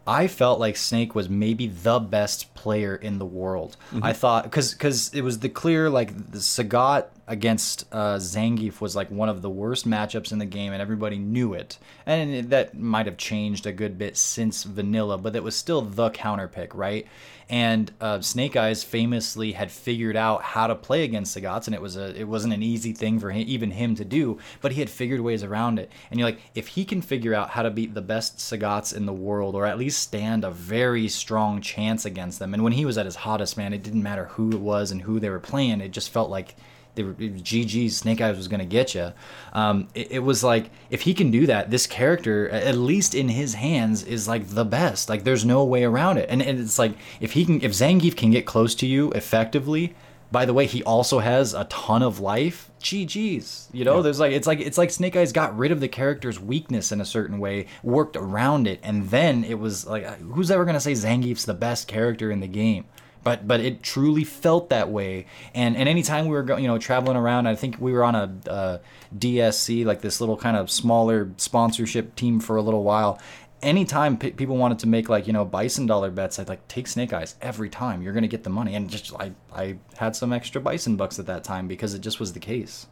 I 0.05 0.27
felt 0.27 0.59
like 0.59 0.77
Snake 0.77 1.15
was 1.15 1.29
maybe 1.29 1.69
the 1.69 2.01
best 2.01 2.53
player 2.55 2.97
in 2.97 3.19
the 3.21 3.25
world. 3.25 3.77
Mm-hmm. 3.93 4.03
I 4.03 4.13
thought 4.15 4.43
because 4.43 4.73
because 4.73 5.15
it 5.15 5.23
was 5.23 5.39
the 5.39 5.49
clear 5.49 5.89
like 5.89 6.33
the 6.33 6.39
Sagat 6.39 7.05
against 7.29 7.85
uh, 7.93 8.17
Zangief 8.17 8.81
was 8.81 8.97
like 8.97 9.11
one 9.11 9.29
of 9.29 9.43
the 9.43 9.51
worst 9.51 9.87
matchups 9.87 10.33
in 10.33 10.39
the 10.39 10.47
game, 10.47 10.73
and 10.73 10.83
everybody 10.83 11.19
knew 11.19 11.53
it. 11.53 11.79
And 12.07 12.51
that 12.51 12.77
might 12.77 13.07
have 13.07 13.19
changed 13.19 13.67
a 13.67 13.73
good 13.73 13.99
bit 13.99 14.17
since 14.17 14.65
Vanilla, 14.65 15.19
but 15.19 15.37
it 15.37 15.45
was 15.45 15.55
still 15.55 15.83
the 15.83 16.11
counter 16.11 16.49
pick, 16.49 16.75
right? 16.75 17.07
And 17.51 17.91
uh, 18.01 18.21
Snake 18.21 18.55
Eyez 18.55 18.85
famously 18.85 19.53
had 19.53 19.71
figured 19.71 20.17
out 20.17 20.43
how 20.43 20.67
to 20.67 20.75
play 20.75 21.05
against 21.05 21.37
Sagat's, 21.37 21.67
and 21.67 21.75
it 21.75 21.81
was 21.81 21.97
a 21.97 22.19
it 22.19 22.29
wasn't 22.29 22.53
an 22.55 22.63
easy 22.63 22.93
thing 22.93 23.19
for 23.19 23.31
him, 23.31 23.45
even 23.47 23.71
him 23.71 23.95
to 23.97 24.05
do, 24.05 24.39
but 24.61 24.73
he 24.73 24.81
had 24.81 24.91
figured 24.91 25.21
ways 25.21 25.43
around 25.43 25.79
it. 25.79 25.91
And 26.11 26.19
you're 26.19 26.29
like, 26.29 26.41
if 26.55 26.69
he 26.69 26.85
can 26.85 27.01
figure 27.01 27.35
out 27.35 27.51
how 27.51 27.63
to 27.63 27.71
beat 27.71 27.95
the 27.95 28.03
best 28.03 28.39
Sagat's 28.39 28.93
in 28.93 29.07
the 29.07 29.13
world, 29.13 29.55
or 29.55 29.65
at 29.65 29.79
least 29.79 30.01
stand 30.01 30.45
a 30.45 30.51
very 30.51 31.09
strong 31.09 31.61
chance 31.61 32.05
against 32.05 32.39
them, 32.39 32.53
and 32.53 32.63
when 32.63 32.73
he 32.73 32.85
was 32.85 32.99
at 32.99 33.07
his 33.07 33.17
hottest, 33.17 33.57
man, 33.57 33.73
it 33.73 33.83
didn't 33.83 34.03
matter 34.03 34.27
who 34.27 34.51
it 34.51 34.61
was 34.61 34.91
and 34.91 35.03
who 35.03 35.19
they 35.21 35.31
were 35.31 35.41
playing. 35.41 35.81
It 35.81 35.93
just 35.93 36.11
felt 36.11 36.29
like 36.31 36.55
they 36.99 37.05
were 37.05 37.15
GG 37.15 37.93
Snake 37.93 38.19
Eyez 38.19 38.37
was 38.37 38.49
going 38.49 38.59
to 38.59 38.67
get 38.67 38.93
you. 38.93 39.13
Um, 39.53 39.87
it, 39.95 40.11
it, 40.11 40.19
was 40.19 40.43
like 40.43 40.71
if 40.91 41.03
he 41.03 41.15
can 41.15 41.31
do 41.31 41.47
that, 41.47 41.71
this 41.71 41.87
character, 41.87 42.49
at 42.51 42.75
least 42.75 43.15
in 43.15 43.29
his 43.29 43.55
hands, 43.55 44.03
is 44.03 44.27
like 44.27 44.49
the 44.49 44.65
best. 44.65 45.09
Like 45.09 45.23
there's 45.23 45.45
no 45.45 45.65
way 45.65 45.85
around 45.85 46.19
it. 46.19 46.29
And, 46.29 46.43
and 46.43 46.59
it's 46.59 46.77
like 46.77 46.95
if 47.21 47.33
he 47.33 47.45
can, 47.45 47.63
if 47.63 47.71
Zangief 47.71 48.17
can 48.17 48.33
get 48.33 48.47
close 48.47 48.75
to 48.77 48.87
you 48.87 49.13
effectively. 49.13 49.95
By 50.31 50.45
the 50.45 50.53
way, 50.53 50.67
he 50.67 50.83
also 50.83 51.21
has 51.21 51.55
a 51.55 51.65
ton 51.65 52.03
of 52.03 52.21
life. 52.21 52.71
GG's, 52.81 53.71
you 53.73 53.83
know. 53.83 53.97
Yeah. 53.97 54.03
There's 54.03 54.21
like 54.21 54.33
it's 54.33 54.47
like 54.47 54.61
it's 54.61 54.77
like 54.77 54.91
Snake 54.91 55.15
Eyez 55.15 55.33
got 55.33 55.57
rid 55.57 55.73
of 55.73 55.81
the 55.81 55.89
character's 55.89 56.39
weakness 56.39 56.93
in 56.93 57.01
a 57.01 57.07
certain 57.07 57.39
way, 57.39 57.65
worked 57.83 58.15
around 58.15 58.67
it, 58.67 58.79
and 58.83 59.09
then 59.09 59.43
it 59.43 59.59
was 59.59 59.87
like, 59.87 60.05
who's 60.21 60.51
ever 60.51 60.67
gonna 60.67 60.81
say 60.81 60.93
Zangief's 60.93 61.47
the 61.47 61.55
best 61.55 61.89
character 61.89 62.31
in 62.31 62.41
the 62.41 62.47
game? 62.47 62.85
But 63.25 63.47
but 63.47 63.61
it 63.61 63.83
truly 63.83 64.25
felt 64.25 64.71
that 64.71 64.91
way. 64.91 65.27
And 65.55 65.77
and 65.77 65.89
anytime 65.89 66.27
we 66.27 66.33
were 66.33 66.43
going, 66.43 66.63
you 66.63 66.69
know, 66.69 66.79
traveling 66.79 67.17
around, 67.17 67.47
I 67.47 67.55
think 67.55 67.77
we 67.81 67.93
were 67.93 68.05
on 68.05 68.15
a, 68.15 68.35
a 68.47 68.81
DSC, 69.17 69.85
like 69.85 70.01
this 70.01 70.21
little 70.21 70.37
kind 70.37 70.57
of 70.57 70.71
smaller 70.71 71.31
sponsorship 71.37 72.15
team 72.17 72.41
for 72.41 72.57
a 72.57 72.63
little 72.63 72.85
while. 72.85 73.21
Anytime 73.61 74.17
p- 74.17 74.31
people 74.31 74.57
wanted 74.57 74.79
to 74.81 74.87
make 74.87 75.09
like 75.09 75.27
you 75.27 75.33
know 75.33 75.45
bison 75.45 75.87
dollar 75.87 76.11
bets, 76.11 76.39
I'd 76.39 76.49
like 76.49 76.67
take 76.69 76.87
Snake 76.87 77.11
Eyez 77.11 77.35
every 77.43 77.69
time. 77.69 78.03
You're 78.03 78.13
gonna 78.13 78.29
get 78.29 78.45
the 78.45 78.51
money, 78.51 78.75
and 78.75 78.89
just 78.89 79.13
I 79.15 79.33
I 79.53 79.79
had 79.97 80.15
some 80.15 80.33
extra 80.33 80.61
bison 80.61 80.97
bucks 80.97 81.19
at 81.19 81.27
that 81.27 81.43
time 81.45 81.67
because 81.67 81.95
it 81.95 82.01
just 82.01 82.21
was 82.21 82.33
the 82.33 82.41
case. 82.41 82.87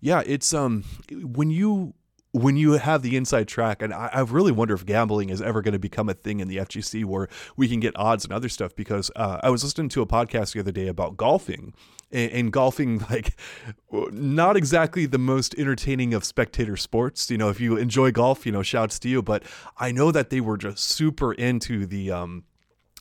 Yeah, 0.00 0.22
it's 0.24 0.54
um 0.54 0.84
when 1.10 1.50
you 1.50 1.94
when 2.32 2.56
you 2.56 2.72
have 2.72 3.02
the 3.02 3.16
inside 3.16 3.46
track, 3.46 3.82
and 3.82 3.92
I, 3.92 4.10
I 4.12 4.20
really 4.20 4.52
wonder 4.52 4.74
if 4.74 4.86
gambling 4.86 5.28
is 5.28 5.42
ever 5.42 5.62
going 5.62 5.72
to 5.72 5.78
become 5.78 6.08
a 6.08 6.14
thing 6.14 6.40
in 6.40 6.48
the 6.48 6.56
FGC 6.56 7.04
where 7.04 7.28
we 7.56 7.68
can 7.68 7.78
get 7.78 7.94
odds 7.96 8.24
and 8.24 8.32
other 8.32 8.48
stuff. 8.48 8.74
Because 8.74 9.10
uh, 9.16 9.40
I 9.42 9.50
was 9.50 9.62
listening 9.62 9.90
to 9.90 10.02
a 10.02 10.06
podcast 10.06 10.54
the 10.54 10.60
other 10.60 10.72
day 10.72 10.88
about 10.88 11.16
golfing, 11.16 11.74
and, 12.10 12.32
and, 12.32 12.52
golfing, 12.52 12.98
like, 13.10 13.36
not 13.90 14.56
exactly 14.56 15.06
the 15.06 15.18
most 15.18 15.54
entertaining 15.58 16.14
of 16.14 16.24
spectator 16.24 16.76
sports. 16.76 17.30
You 17.30 17.38
know, 17.38 17.50
if 17.50 17.60
you 17.60 17.76
enjoy 17.76 18.10
golf, 18.12 18.46
you 18.46 18.52
know, 18.52 18.62
shouts 18.62 18.98
to 19.00 19.08
you. 19.08 19.22
But 19.22 19.42
I 19.76 19.92
know 19.92 20.10
that 20.10 20.30
they 20.30 20.40
were 20.40 20.56
just 20.56 20.78
super 20.78 21.34
into 21.34 21.84
the 21.86 22.10
um, 22.10 22.44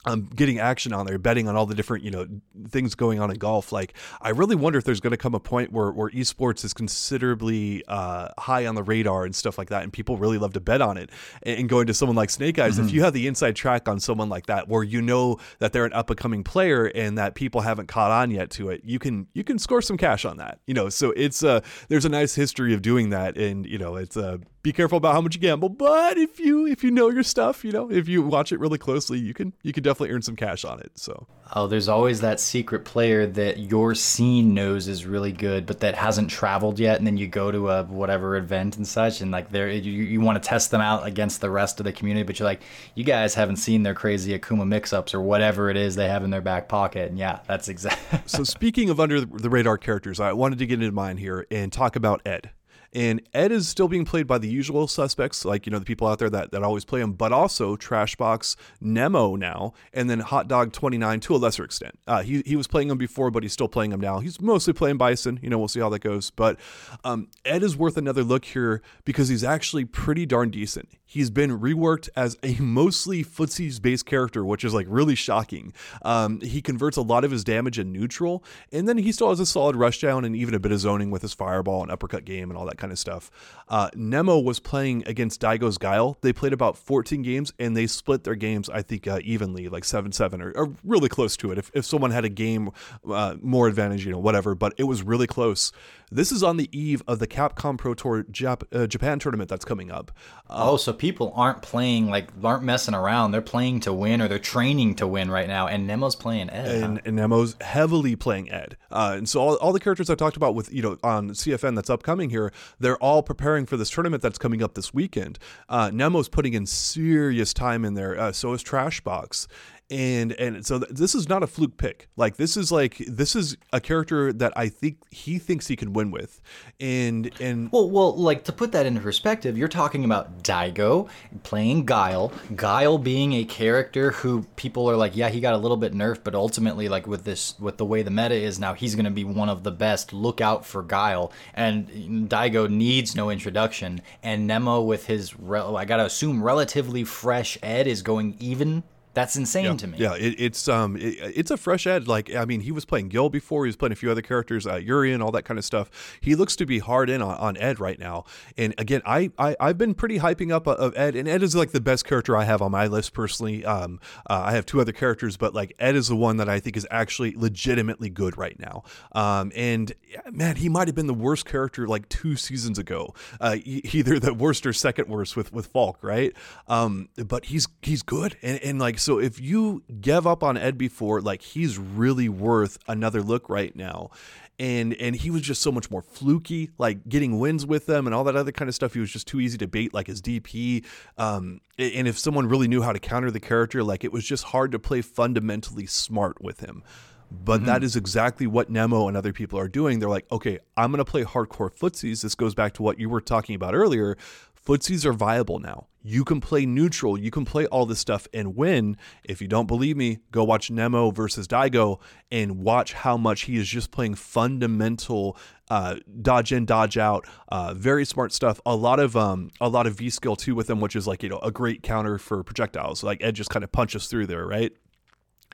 um, 0.05 0.29
getting 0.35 0.59
action 0.59 0.93
on 0.93 1.05
there, 1.05 1.17
betting 1.17 1.47
on 1.47 1.55
all 1.55 1.65
the 1.65 1.75
different 1.75 2.03
you 2.03 2.11
know 2.11 2.27
things 2.69 2.95
going 2.95 3.19
on 3.19 3.29
in 3.29 3.37
golf. 3.37 3.71
Like, 3.71 3.93
I 4.21 4.29
really 4.29 4.55
wonder 4.55 4.79
if 4.79 4.85
there's 4.85 4.99
going 4.99 5.11
to 5.11 5.17
come 5.17 5.35
a 5.35 5.39
point 5.39 5.71
where 5.71 5.91
where 5.91 6.09
esports 6.09 6.65
is 6.65 6.73
considerably 6.73 7.83
uh, 7.87 8.29
high 8.37 8.65
on 8.65 8.75
the 8.75 8.83
radar 8.83 9.25
and 9.25 9.35
stuff 9.35 9.57
like 9.57 9.69
that, 9.69 9.83
and 9.83 9.93
people 9.93 10.17
really 10.17 10.37
love 10.37 10.53
to 10.53 10.59
bet 10.59 10.81
on 10.81 10.97
it. 10.97 11.09
And, 11.43 11.59
and 11.59 11.69
going 11.69 11.87
to 11.87 11.93
someone 11.93 12.15
like 12.15 12.29
Snake 12.29 12.55
Eyez, 12.55 12.71
mm-hmm. 12.71 12.85
if 12.85 12.93
you 12.93 13.03
have 13.03 13.13
the 13.13 13.27
inside 13.27 13.55
track 13.55 13.87
on 13.87 13.99
someone 13.99 14.29
like 14.29 14.47
that, 14.47 14.67
where 14.67 14.83
you 14.83 15.01
know 15.01 15.37
that 15.59 15.73
they're 15.73 15.85
an 15.85 15.93
up 15.93 16.09
and 16.09 16.17
coming 16.17 16.43
player 16.43 16.85
and 16.85 17.17
that 17.17 17.35
people 17.35 17.61
haven't 17.61 17.87
caught 17.87 18.11
on 18.11 18.31
yet 18.31 18.49
to 18.51 18.69
it, 18.69 18.81
you 18.83 18.99
can 18.99 19.27
you 19.33 19.43
can 19.43 19.59
score 19.59 19.81
some 19.81 19.97
cash 19.97 20.25
on 20.25 20.37
that. 20.37 20.59
You 20.65 20.73
know, 20.73 20.89
so 20.89 21.11
it's 21.11 21.43
uh 21.43 21.61
there's 21.89 22.05
a 22.05 22.09
nice 22.09 22.33
history 22.33 22.73
of 22.73 22.81
doing 22.81 23.09
that, 23.11 23.37
and 23.37 23.65
you 23.65 23.77
know 23.77 23.95
it's 23.95 24.17
uh 24.17 24.37
be 24.63 24.71
careful 24.71 24.97
about 24.97 25.13
how 25.13 25.21
much 25.21 25.36
you 25.36 25.41
gamble. 25.41 25.69
But 25.69 26.17
if 26.17 26.39
you 26.39 26.67
if 26.67 26.84
you 26.84 26.91
know 26.91 27.10
your 27.10 27.24
stuff, 27.24 27.65
you 27.65 27.71
know, 27.71 27.91
if 27.91 28.08
you 28.08 28.21
watch 28.21 28.52
it 28.52 28.60
really 28.60 28.78
closely, 28.78 29.19
you 29.19 29.34
can 29.34 29.54
you 29.63 29.74
can 29.74 29.84
definitely 29.84 30.13
earn 30.13 30.21
some 30.21 30.36
cash 30.36 30.63
on 30.63 30.80
it. 30.80 30.91
So 30.95 31.28
oh, 31.54 31.67
there's 31.67 31.88
always 31.88 32.21
that 32.21 32.39
secret 32.39 32.86
player 32.86 33.26
that 33.26 33.60
your 33.60 33.95
scene 33.95 34.54
knows 34.54 34.88
is 34.88 35.06
really 35.06 35.32
good, 35.32 35.65
but 35.65 35.80
that 35.80 35.95
hasn't 35.95 36.30
traveled 36.30 36.80
yet, 36.80 36.97
and 36.97 37.08
then 37.08 37.17
you 37.17 37.28
go 37.28 37.52
to 37.52 37.69
a 37.69 37.84
whatever 37.84 38.36
event 38.36 38.78
and 38.78 38.88
such, 38.88 39.21
and 39.21 39.32
like 39.32 39.50
there 39.50 39.69
you 39.69 39.91
you 39.91 40.21
want 40.21 40.41
to 40.41 40.47
test 40.47 40.71
them 40.71 40.82
out 40.82 41.06
against 41.06 41.41
the 41.41 41.50
rest 41.50 41.80
of 41.80 41.84
the 41.84 41.93
community, 41.93 42.24
but 42.24 42.39
you're 42.39 42.47
like, 42.47 42.62
you 42.95 43.04
guys 43.04 43.34
haven't 43.34 43.58
seen 43.58 43.84
their 43.84 43.95
crazy 43.95 44.38
Akuma 44.38 44.67
mix-ups 44.67 45.13
or 45.13 45.21
whatever 45.21 45.69
it 45.69 45.78
is 45.78 45.95
they 45.95 46.08
have 46.08 46.24
in 46.24 46.30
their 46.30 46.41
back 46.41 46.67
pocket, 46.67 47.10
and 47.10 47.17
yeah, 47.17 47.39
that's 47.47 47.67
exactly. 47.67 48.19
so 48.26 48.43
speaking 48.43 48.89
of 48.89 49.00
under 49.00 49.21
the 49.21 49.50
radar 49.50 49.78
characters, 49.78 50.19
I 50.19 50.34
wanted 50.34 50.60
to 50.60 50.67
get 50.67 50.82
into 50.82 50.91
mine 50.91 51.17
here 51.17 51.47
and 51.50 51.71
talk 51.71 51.95
about 51.95 52.21
Ed. 52.26 52.52
And 52.93 53.21
Ed 53.34 53.51
is 53.51 53.67
still 53.69 53.88
being 53.88 54.06
played 54.06 54.27
by 54.27 54.38
the 54.38 54.49
usual 54.49 54.88
suspects, 54.88 55.45
like, 55.45 55.65
you 55.65 55.71
know, 55.71 55.80
the 55.80 55.86
people 55.86 56.08
out 56.08 56.19
there 56.19 56.30
that, 56.30 56.51
that 56.51 56.63
always 56.63 56.84
play 56.84 56.99
him, 56.99 57.13
but 57.13 57.32
also 57.32 57.77
Trashbox 57.77 58.56
Nemo 58.82 59.36
now, 59.36 59.73
and 59.93 60.10
then 60.10 60.19
Hot 60.19 60.47
Dog 60.47 60.73
29 60.73 61.21
to 61.21 61.36
a 61.36 61.38
lesser 61.38 61.63
extent. 61.63 61.97
Uh, 62.06 62.21
he, 62.21 62.43
he 62.45 62.56
was 62.56 62.67
playing 62.67 62.89
him 62.89 62.97
before, 62.97 63.32
but 63.32 63.43
he's 63.43 63.54
still 63.54 63.69
playing 63.69 63.91
him 63.91 64.01
now. 64.01 64.19
He's 64.19 64.41
mostly 64.41 64.73
playing 64.73 64.97
Bison. 64.97 65.39
You 65.41 65.49
know, 65.49 65.58
we'll 65.58 65.69
see 65.69 65.80
how 65.80 65.89
that 65.89 65.99
goes. 65.99 66.32
But 66.32 66.60
um, 67.04 67.30
Ed 67.45 67.63
is 67.63 67.77
worth 67.77 67.97
another 67.97 68.23
look 68.23 68.45
here 68.45 68.82
because 69.06 69.30
he's 69.30 69.43
actually 69.43 69.86
pretty 69.86 70.25
darn 70.25 70.49
decent. 70.49 70.89
He's 71.12 71.30
been 71.30 71.60
reworked 71.60 72.08
as 72.15 72.38
a 72.41 72.56
mostly 72.62 73.21
footsies 73.21 73.82
based 73.82 74.06
character, 74.06 74.45
which 74.45 74.63
is 74.63 74.74
like 74.74 74.88
really 74.89 75.13
shocking. 75.13 75.74
Um, 76.04 76.39
he 76.39 76.62
converts 76.62 76.95
a 76.95 77.02
lot 77.02 77.26
of 77.26 77.32
his 77.32 77.43
damage 77.43 77.78
in 77.78 77.91
neutral, 77.91 78.45
and 78.71 78.88
then 78.88 78.97
he 78.97 79.12
still 79.12 79.28
has 79.28 79.41
a 79.41 79.45
solid 79.45 79.76
rushdown 79.76 80.26
and 80.26 80.38
even 80.38 80.54
a 80.54 80.60
bit 80.60 80.71
of 80.71 80.80
zoning 80.80 81.12
with 81.12 81.21
his 81.21 81.34
fireball 81.34 81.82
and 81.82 81.91
uppercut 81.91 82.24
game 82.24 82.50
and 82.50 82.58
all 82.58 82.65
that 82.65 82.78
kind 82.78 82.93
of 82.93 82.97
stuff. 82.97 83.30
Uh, 83.67 83.89
Nemo 83.93 84.39
was 84.39 84.62
playing 84.62 85.04
against 85.06 85.41
Daigo's 85.41 85.78
Guile. 85.78 86.17
They 86.21 86.32
played 86.32 86.54
about 86.54 86.78
14 86.78 87.21
games 87.24 87.52
and 87.60 87.76
they 87.76 87.88
split 87.88 88.24
their 88.24 88.36
games, 88.36 88.69
I 88.69 88.82
think, 88.82 89.06
uh, 89.06 89.19
evenly, 89.21 89.67
like 89.67 89.84
7 89.84 90.13
7 90.13 90.41
or, 90.41 90.54
or, 90.56 90.74
really 90.86 91.10
close 91.10 91.36
to 91.36 91.52
it. 91.52 91.58
If, 91.58 91.71
if 91.74 91.84
someone 91.84 92.12
had 92.12 92.24
a 92.24 92.30
game 92.30 92.71
uh, 93.06 93.36
more 93.41 93.67
advantage, 93.67 94.06
you 94.06 94.13
know, 94.13 94.19
whatever, 94.19 94.56
but 94.56 94.74
it 94.78 94.86
was 94.86 95.04
really 95.04 95.28
close. 95.28 95.74
This 96.13 96.34
is 96.34 96.43
on 96.43 96.58
the 96.58 96.69
eve 96.78 97.02
of 97.08 97.19
the 97.19 97.28
Capcom 97.28 97.78
Pro 97.78 97.93
Tour 97.93 98.26
Jap- 98.26 98.63
uh, 98.74 98.86
Japan 98.86 99.17
tournament 99.17 99.50
that's 99.50 99.63
coming 99.63 99.89
up. 99.89 100.12
Uh, 100.50 100.71
oh, 100.71 100.78
so 100.78 100.91
people 101.01 101.33
aren't 101.35 101.63
playing 101.63 102.11
like 102.11 102.27
aren't 102.43 102.61
messing 102.61 102.93
around. 102.93 103.31
They're 103.31 103.41
playing 103.41 103.79
to 103.81 103.91
win 103.91 104.21
or 104.21 104.27
they're 104.27 104.37
training 104.37 104.93
to 104.97 105.07
win 105.07 105.31
right 105.31 105.47
now. 105.47 105.65
And 105.65 105.87
Nemo's 105.87 106.15
playing 106.15 106.51
Ed. 106.51 106.83
And, 106.83 106.97
huh? 106.97 107.01
and 107.05 107.15
Nemo's 107.15 107.55
heavily 107.59 108.15
playing 108.15 108.51
Ed. 108.51 108.77
Uh, 108.91 109.15
and 109.17 109.27
so 109.27 109.41
all, 109.41 109.55
all 109.55 109.73
the 109.73 109.79
characters 109.79 110.11
I 110.11 110.15
talked 110.15 110.37
about 110.37 110.53
with 110.53 110.71
you 110.71 110.83
know 110.83 110.99
on 111.03 111.31
CFN 111.31 111.73
that's 111.73 111.89
upcoming 111.89 112.29
here, 112.29 112.53
they're 112.79 112.97
all 112.97 113.23
preparing 113.23 113.65
for 113.65 113.77
this 113.77 113.89
tournament 113.89 114.21
that's 114.21 114.37
coming 114.37 114.61
up 114.61 114.75
this 114.75 114.93
weekend. 114.93 115.39
Uh, 115.67 115.89
Nemo's 115.89 116.29
putting 116.29 116.53
in 116.53 116.67
serious 116.67 117.51
time 117.51 117.83
in 117.83 117.95
there. 117.95 118.15
Uh, 118.19 118.31
so 118.31 118.53
is 118.53 118.63
Trashbox 118.63 119.47
and 119.91 120.32
and 120.34 120.65
so 120.65 120.80
th- 120.80 120.91
this 120.91 121.13
is 121.13 121.27
not 121.27 121.43
a 121.43 121.47
fluke 121.47 121.77
pick. 121.77 122.08
Like 122.15 122.38
this 122.38 122.56
is 122.56 122.71
like 122.71 122.97
this 123.08 123.36
is 123.36 123.58
a 123.73 123.82
character 123.82 124.32
that 124.32 124.54
i 124.56 124.69
think 124.69 124.97
he 125.12 125.38
thinks 125.38 125.67
he 125.67 125.75
can 125.75 125.91
win 125.91 126.12
with. 126.12 126.41
And 126.80 127.30
and 127.41 127.71
well 127.71 127.89
well 127.89 128.15
like 128.15 128.45
to 128.45 128.54
put 128.54 128.71
that 128.71 128.86
into 128.86 129.01
perspective 129.01 129.58
you're 129.58 129.67
talking 129.67 130.06
about 130.06 130.43
daigo 130.43 131.10
playing 131.43 131.86
guile. 131.86 132.32
Guile 132.56 132.97
being 132.97 133.34
a 133.34 133.43
character 133.43 134.12
who 134.12 134.43
people 134.56 134.89
are 134.89 134.95
like 134.95 135.15
yeah 135.15 135.30
he 135.30 135.41
got 135.41 135.54
a 135.54 135.58
little 135.58 135.77
bit 135.77 135.93
nerfed 135.93 136.23
but 136.23 136.36
ultimately 136.36 136.88
like 136.88 137.06
with 137.06 137.25
this 137.25 137.60
with 137.60 137.77
the 137.77 137.86
way 137.86 138.01
the 138.01 138.12
meta 138.12 138.36
is 138.36 138.60
now 138.60 138.73
he's 138.73 138.95
going 138.95 139.06
to 139.06 139.12
be 139.12 139.25
one 139.25 139.49
of 139.49 139.63
the 139.63 139.71
best. 139.71 140.13
Look 140.13 140.39
out 140.39 140.65
for 140.65 140.84
guile. 140.84 141.34
And 141.54 142.30
daigo 142.30 142.69
needs 142.69 143.13
no 143.13 143.30
introduction. 143.30 144.01
And 144.23 144.47
nemo 144.47 144.82
with 144.82 145.08
his 145.08 145.38
re- 145.38 145.60
i 145.60 145.84
gotta 145.84 146.06
assume 146.06 146.41
relatively 146.41 147.04
fresh 147.04 147.58
ed 147.62 147.88
is 147.88 148.01
going 148.01 148.36
even 148.39 148.84
that's 149.13 149.36
insane 149.36 149.65
yeah, 149.65 149.76
to 149.76 149.88
me. 149.88 149.97
Yeah, 149.97 150.15
it, 150.15 150.36
it's 150.38 150.67
um, 150.67 150.95
it, 150.95 151.15
it's 151.36 151.52
a 151.52 151.58
fresh 151.58 151.86
Ed. 151.86 152.08
Like, 152.08 152.34
I 152.34 152.45
mean, 152.45 152.62
he 152.62 152.71
was 152.71 152.86
playing 152.86 153.10
Gil 153.10 153.30
before. 153.30 153.65
He 153.65 153.69
was 153.69 153.76
playing 153.76 153.91
a 153.91 153.95
few 153.95 154.10
other 154.10 154.21
characters, 154.21 154.65
uh, 154.65 154.76
Yuri 154.76 155.12
and 155.12 155.21
all 155.21 155.32
that 155.32 155.43
kind 155.43 155.58
of 155.58 155.65
stuff. 155.65 155.89
He 156.21 156.36
looks 156.36 156.56
to 156.58 156.65
be 156.65 156.80
hard 156.80 157.10
in 157.10 157.21
on, 157.21 157.38
on 157.38 157.58
Ed 157.58 157.80
right 157.80 158.00
now. 158.00 158.26
And 158.58 158.74
again, 158.78 159.02
I, 159.06 159.32
I 159.38 159.56
I've 159.60 159.78
been 159.78 159.93
pretty 159.93 160.19
hyping 160.19 160.52
up 160.52 160.67
uh, 160.67 160.76
of 160.76 160.97
Ed, 160.97 161.15
and 161.15 161.28
Ed 161.28 161.43
is 161.43 161.56
like 161.56 161.71
the 161.71 161.82
best 161.82 162.06
character 162.06 162.38
I 162.38 162.45
have 162.45 162.62
on 162.62 162.71
my 162.71 162.88
list 162.88 163.13
personally. 163.13 163.65
Um, 163.65 164.00
uh, 164.30 164.43
I 164.45 164.52
have 164.54 164.65
two 164.65 164.80
other 164.80 164.93
characters, 164.93 165.36
but 165.36 165.54
like 165.54 165.76
Ed 165.78 165.95
is 165.95 166.08
the 166.08 166.15
one 166.15 166.38
that 166.38 166.47
I 166.47 166.60
think 166.60 166.78
is 166.78 166.88
actually 166.89 167.36
legitimately 167.36 168.10
good 168.10 168.38
right 168.38 168.58
now. 168.60 168.84
Um, 169.12 169.52
and 169.56 169.91
man, 170.32 170.56
he 170.56 170.69
might 170.69 170.88
have 170.88 170.95
been 170.95 171.08
the 171.08 171.13
worst 171.13 171.45
character 171.45 171.88
like 171.88 172.08
two 172.08 172.38
seasons 172.38 172.80
ago. 172.80 173.13
Uh, 173.41 173.58
either 173.65 174.19
the 174.19 174.34
worst 174.34 174.65
or 174.65 174.74
second 174.74 175.10
worst 175.10 175.36
with 175.36 175.52
with 175.52 175.71
Falke, 175.71 176.02
right? 176.02 176.34
Um, 176.67 177.10
but 177.15 177.45
he's 177.45 177.67
he's 177.82 178.04
good, 178.04 178.38
and 178.41 178.58
and 178.60 178.80
like 178.80 179.00
so 179.01 179.19
if 179.19 179.39
you 179.41 179.83
gave 179.99 180.25
up 180.27 180.43
on 180.43 180.57
Ed 180.57 180.77
before, 180.77 181.21
like 181.21 181.41
he's 181.41 181.77
really 181.77 182.29
worth 182.29 182.77
another 182.87 183.21
look 183.21 183.49
right 183.49 183.75
now. 183.75 184.11
And 184.59 184.93
and 184.95 185.15
he 185.15 185.31
was 185.31 185.41
just 185.41 185.61
so 185.63 185.71
much 185.71 185.89
more 185.89 186.03
fluky, 186.03 186.69
like 186.77 187.09
getting 187.09 187.39
wins 187.39 187.65
with 187.65 187.87
them 187.87 188.05
and 188.05 188.13
all 188.13 188.23
that 188.25 188.35
other 188.35 188.51
kind 188.51 188.69
of 188.69 188.75
stuff. 188.75 188.93
He 188.93 188.99
was 188.99 189.11
just 189.11 189.25
too 189.27 189.39
easy 189.39 189.57
to 189.57 189.67
bait, 189.67 189.91
like 189.91 190.05
his 190.05 190.21
DP. 190.21 190.85
Um, 191.17 191.61
and 191.79 192.07
if 192.07 192.19
someone 192.19 192.47
really 192.47 192.67
knew 192.67 192.83
how 192.83 192.93
to 192.93 192.99
counter 192.99 193.31
the 193.31 193.39
character, 193.39 193.83
like 193.83 194.03
it 194.03 194.11
was 194.11 194.23
just 194.23 194.43
hard 194.43 194.71
to 194.73 194.79
play 194.79 195.01
fundamentally 195.01 195.87
smart 195.87 196.41
with 196.43 196.59
him. 196.59 196.83
But 197.31 197.61
Mm-hmm. 197.61 197.65
that 197.67 197.83
is 197.83 197.95
exactly 197.95 198.45
what 198.45 198.69
Nemo 198.69 199.07
and 199.07 199.15
other 199.17 199.31
people 199.33 199.57
are 199.57 199.69
doing. 199.69 199.99
They're 199.99 200.09
like, 200.09 200.29
okay, 200.31 200.59
I'm 200.75 200.91
going 200.91 201.03
to 201.03 201.09
play 201.09 201.23
hardcore 201.23 201.73
footsies. 201.73 202.21
This 202.21 202.35
goes 202.35 202.53
back 202.53 202.73
to 202.73 202.83
what 202.83 202.99
you 202.99 203.09
were 203.09 203.21
talking 203.21 203.55
about 203.55 203.73
earlier. 203.73 204.17
Footsies 204.65 205.06
are 205.06 205.13
viable 205.13 205.60
now. 205.60 205.88
You 206.04 206.24
can 206.24 206.41
play 206.41 206.65
neutral. 206.65 207.17
You 207.17 207.30
can 207.30 207.45
play 207.45 207.67
all 207.67 207.86
this 207.86 208.00
stuff 208.00 208.28
and 208.34 208.56
win. 208.56 208.97
If 209.24 209.41
you 209.41 209.47
don't 209.47 209.67
believe 209.67 209.95
me, 209.95 210.19
go 210.32 210.43
watch 210.43 210.71
Nemo 210.71 211.12
versus 211.12 211.47
Daigo 211.47 212.00
and 212.32 212.63
watch 212.63 212.93
how 212.93 213.17
much 213.17 213.43
he 213.43 213.58
is 213.58 213.67
just 213.67 213.91
playing 213.91 214.15
fundamental 214.15 215.38
uh, 215.69 215.97
dodge 216.21 216.52
in, 216.52 216.65
dodge 216.65 216.97
out, 216.97 217.28
uh, 217.50 217.74
very 217.76 218.04
smart 218.04 218.34
stuff. 218.34 218.60
A 218.65 218.76
lot 218.76 219.00
of 219.00 219.15
um, 219.15 219.52
a 219.62 219.69
lot 219.69 219.88
of 219.88 219.95
V 219.95 220.10
skill 220.10 220.36
too 220.36 220.56
with 220.56 220.69
him, 220.69 220.82
which 220.82 220.95
is 220.95 221.08
like 221.08 221.24
you 221.24 221.30
know 221.30 221.39
a 221.39 221.52
great 221.52 221.84
counter 221.84 222.17
for 222.17 222.43
projectiles. 222.43 223.04
Like 223.04 223.24
Ed 223.24 223.36
just 223.36 223.50
kind 223.50 223.63
of 223.63 223.71
punches 223.71 224.08
through 224.08 224.28
there, 224.28 224.45
right? 224.45 224.74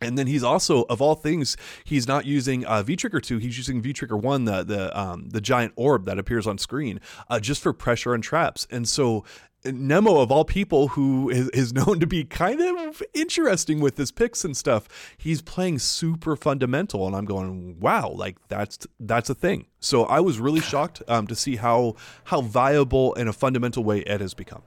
And 0.01 0.17
then 0.17 0.27
he's 0.27 0.43
also, 0.43 0.83
of 0.83 1.01
all 1.01 1.15
things, 1.15 1.57
he's 1.83 2.07
not 2.07 2.25
using 2.25 2.65
uh, 2.65 2.83
V 2.83 2.95
Trigger 2.95 3.19
two. 3.19 3.37
He's 3.37 3.57
using 3.57 3.81
V 3.81 3.93
Trigger 3.93 4.17
one, 4.17 4.45
the 4.45 4.63
the 4.63 4.99
um, 4.99 5.29
the 5.29 5.41
giant 5.41 5.73
orb 5.75 6.05
that 6.05 6.19
appears 6.19 6.45
on 6.45 6.57
screen, 6.57 6.99
uh, 7.29 7.39
just 7.39 7.61
for 7.61 7.73
pressure 7.73 8.13
and 8.13 8.23
traps. 8.23 8.67
And 8.69 8.87
so 8.87 9.23
Nemo, 9.65 10.19
of 10.19 10.31
all 10.31 10.45
people, 10.45 10.89
who 10.89 11.29
is, 11.29 11.49
is 11.49 11.73
known 11.73 11.99
to 11.99 12.07
be 12.07 12.23
kind 12.23 12.61
of 12.61 13.01
interesting 13.13 13.79
with 13.79 13.97
his 13.97 14.11
picks 14.11 14.43
and 14.43 14.55
stuff, 14.55 14.87
he's 15.17 15.41
playing 15.41 15.79
super 15.79 16.35
fundamental, 16.35 17.07
and 17.07 17.15
I'm 17.15 17.25
going, 17.25 17.79
wow, 17.79 18.09
like 18.09 18.37
that's 18.47 18.79
that's 18.99 19.29
a 19.29 19.35
thing. 19.35 19.65
So 19.79 20.05
I 20.05 20.19
was 20.19 20.39
really 20.39 20.61
shocked 20.61 21.01
um, 21.07 21.27
to 21.27 21.35
see 21.35 21.57
how 21.57 21.95
how 22.25 22.41
viable 22.41 23.13
in 23.13 23.27
a 23.27 23.33
fundamental 23.33 23.83
way 23.83 24.03
Ed 24.03 24.21
has 24.21 24.33
become. 24.33 24.63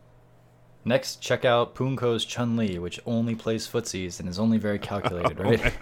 Next, 0.83 1.21
check 1.21 1.45
out 1.45 1.75
Punko's 1.75 2.25
Chun 2.25 2.57
Li, 2.57 2.79
which 2.79 2.99
only 3.05 3.35
plays 3.35 3.69
footsies 3.69 4.19
and 4.19 4.27
is 4.27 4.39
only 4.39 4.57
very 4.57 4.79
calculated, 4.79 5.39
oh 5.41 5.45
right? 5.45 5.73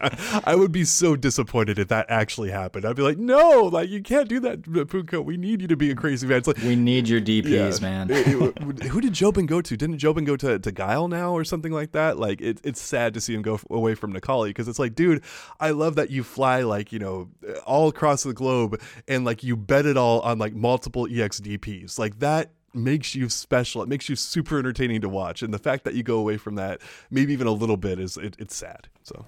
I 0.44 0.56
would 0.56 0.72
be 0.72 0.84
so 0.84 1.14
disappointed 1.14 1.78
if 1.78 1.86
that 1.88 2.06
actually 2.08 2.50
happened. 2.50 2.84
I'd 2.84 2.96
be 2.96 3.02
like, 3.02 3.16
no, 3.16 3.62
like 3.72 3.88
you 3.90 4.02
can't 4.02 4.28
do 4.28 4.40
that, 4.40 4.62
Punko. 4.62 5.24
We 5.24 5.36
need 5.36 5.62
you 5.62 5.68
to 5.68 5.76
be 5.76 5.90
a 5.92 5.94
crazy 5.94 6.26
man. 6.26 6.38
It's 6.38 6.48
like, 6.48 6.56
we 6.58 6.74
need 6.74 7.08
your 7.08 7.20
DPs, 7.20 7.80
yeah. 7.80 7.88
man. 7.88 8.10
It- 8.10 8.26
it- 8.26 8.82
who 8.88 9.00
did 9.00 9.12
Jobin 9.12 9.46
go 9.46 9.60
to? 9.60 9.76
Didn't 9.76 9.98
Jobin 9.98 10.24
go 10.24 10.36
to, 10.36 10.58
to 10.58 10.72
Guile 10.72 11.06
now 11.08 11.32
or 11.32 11.44
something 11.44 11.72
like 11.72 11.92
that? 11.92 12.18
Like, 12.18 12.40
it, 12.40 12.60
it's 12.64 12.80
sad 12.80 13.14
to 13.14 13.20
see 13.20 13.34
him 13.34 13.42
go 13.42 13.60
away 13.70 13.94
from 13.94 14.12
Necalli 14.12 14.48
because 14.48 14.66
it's 14.68 14.78
like, 14.78 14.94
dude, 14.94 15.22
I 15.60 15.70
love 15.70 15.94
that 15.94 16.10
you 16.10 16.24
fly 16.24 16.62
like, 16.62 16.92
you 16.92 16.98
know, 16.98 17.28
all 17.64 17.88
across 17.88 18.24
the 18.24 18.32
globe 18.34 18.80
and 19.06 19.24
like 19.24 19.44
you 19.44 19.56
bet 19.56 19.86
it 19.86 19.96
all 19.96 20.20
on 20.20 20.38
like 20.38 20.54
multiple 20.54 21.06
E 21.08 21.18
EXDPs. 21.18 21.98
Like, 21.98 22.18
that 22.18 22.50
makes 22.74 23.14
you 23.14 23.28
special. 23.28 23.82
It 23.82 23.88
makes 23.88 24.08
you 24.08 24.16
super 24.16 24.58
entertaining 24.58 25.00
to 25.02 25.08
watch. 25.08 25.42
And 25.42 25.52
the 25.52 25.58
fact 25.58 25.84
that 25.84 25.94
you 25.94 26.02
go 26.02 26.18
away 26.18 26.36
from 26.36 26.54
that, 26.56 26.80
maybe 27.10 27.32
even 27.32 27.46
a 27.46 27.52
little 27.52 27.76
bit, 27.76 27.98
is 27.98 28.16
it, 28.16 28.36
it's 28.38 28.56
sad. 28.56 28.88
So. 29.02 29.24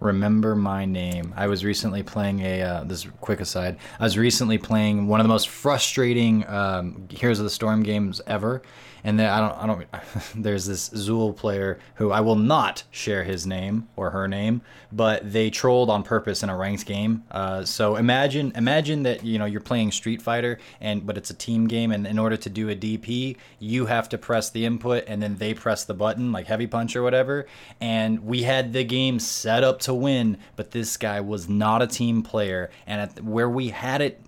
Remember 0.00 0.54
my 0.54 0.84
name. 0.84 1.32
I 1.36 1.46
was 1.46 1.64
recently 1.64 2.02
playing 2.02 2.40
a. 2.40 2.62
Uh, 2.62 2.84
this 2.84 3.06
quick 3.20 3.40
aside. 3.40 3.78
I 3.98 4.04
was 4.04 4.18
recently 4.18 4.58
playing 4.58 5.06
one 5.06 5.20
of 5.20 5.24
the 5.24 5.28
most 5.28 5.48
frustrating 5.48 6.46
um, 6.48 7.08
Heroes 7.10 7.38
of 7.38 7.44
the 7.44 7.50
Storm 7.50 7.82
games 7.82 8.20
ever, 8.26 8.62
and 9.04 9.18
then 9.18 9.28
I 9.28 9.40
don't. 9.40 9.58
I 9.58 9.66
don't. 9.66 9.86
there's 10.42 10.66
this 10.66 10.90
Zool 10.90 11.34
player 11.36 11.78
who 11.96 12.10
I 12.10 12.20
will 12.20 12.36
not 12.36 12.84
share 12.90 13.24
his 13.24 13.46
name 13.46 13.88
or 13.96 14.10
her 14.10 14.28
name, 14.28 14.62
but 14.92 15.32
they 15.32 15.50
trolled 15.50 15.90
on 15.90 16.02
purpose 16.02 16.42
in 16.42 16.50
a 16.50 16.56
ranked 16.56 16.86
game. 16.86 17.24
Uh, 17.30 17.64
so 17.64 17.96
imagine, 17.96 18.52
imagine 18.54 19.02
that 19.04 19.24
you 19.24 19.38
know 19.38 19.44
you're 19.44 19.60
playing 19.60 19.92
Street 19.92 20.22
Fighter, 20.22 20.58
and 20.80 21.06
but 21.06 21.16
it's 21.16 21.30
a 21.30 21.34
team 21.34 21.66
game, 21.66 21.92
and 21.92 22.06
in 22.06 22.18
order 22.18 22.36
to 22.36 22.50
do 22.50 22.68
a 22.70 22.76
DP, 22.76 23.36
you 23.58 23.86
have 23.86 24.08
to 24.10 24.18
press 24.18 24.50
the 24.50 24.64
input, 24.64 25.04
and 25.06 25.22
then 25.22 25.36
they 25.36 25.54
press 25.54 25.84
the 25.84 25.94
button, 25.94 26.32
like 26.32 26.46
heavy 26.46 26.66
punch 26.66 26.96
or 26.96 27.02
whatever. 27.02 27.46
And 27.80 28.24
we 28.24 28.42
had 28.42 28.72
the 28.72 28.84
game 28.84 29.18
set 29.18 29.64
up 29.64 29.80
to 29.80 29.94
win, 29.94 30.38
but 30.56 30.70
this 30.70 30.96
guy 30.96 31.20
was 31.20 31.48
not 31.48 31.82
a 31.82 31.86
team 31.86 32.22
player, 32.22 32.70
and 32.86 33.00
at 33.00 33.22
where 33.22 33.48
we 33.48 33.68
had 33.68 34.00
it 34.00 34.20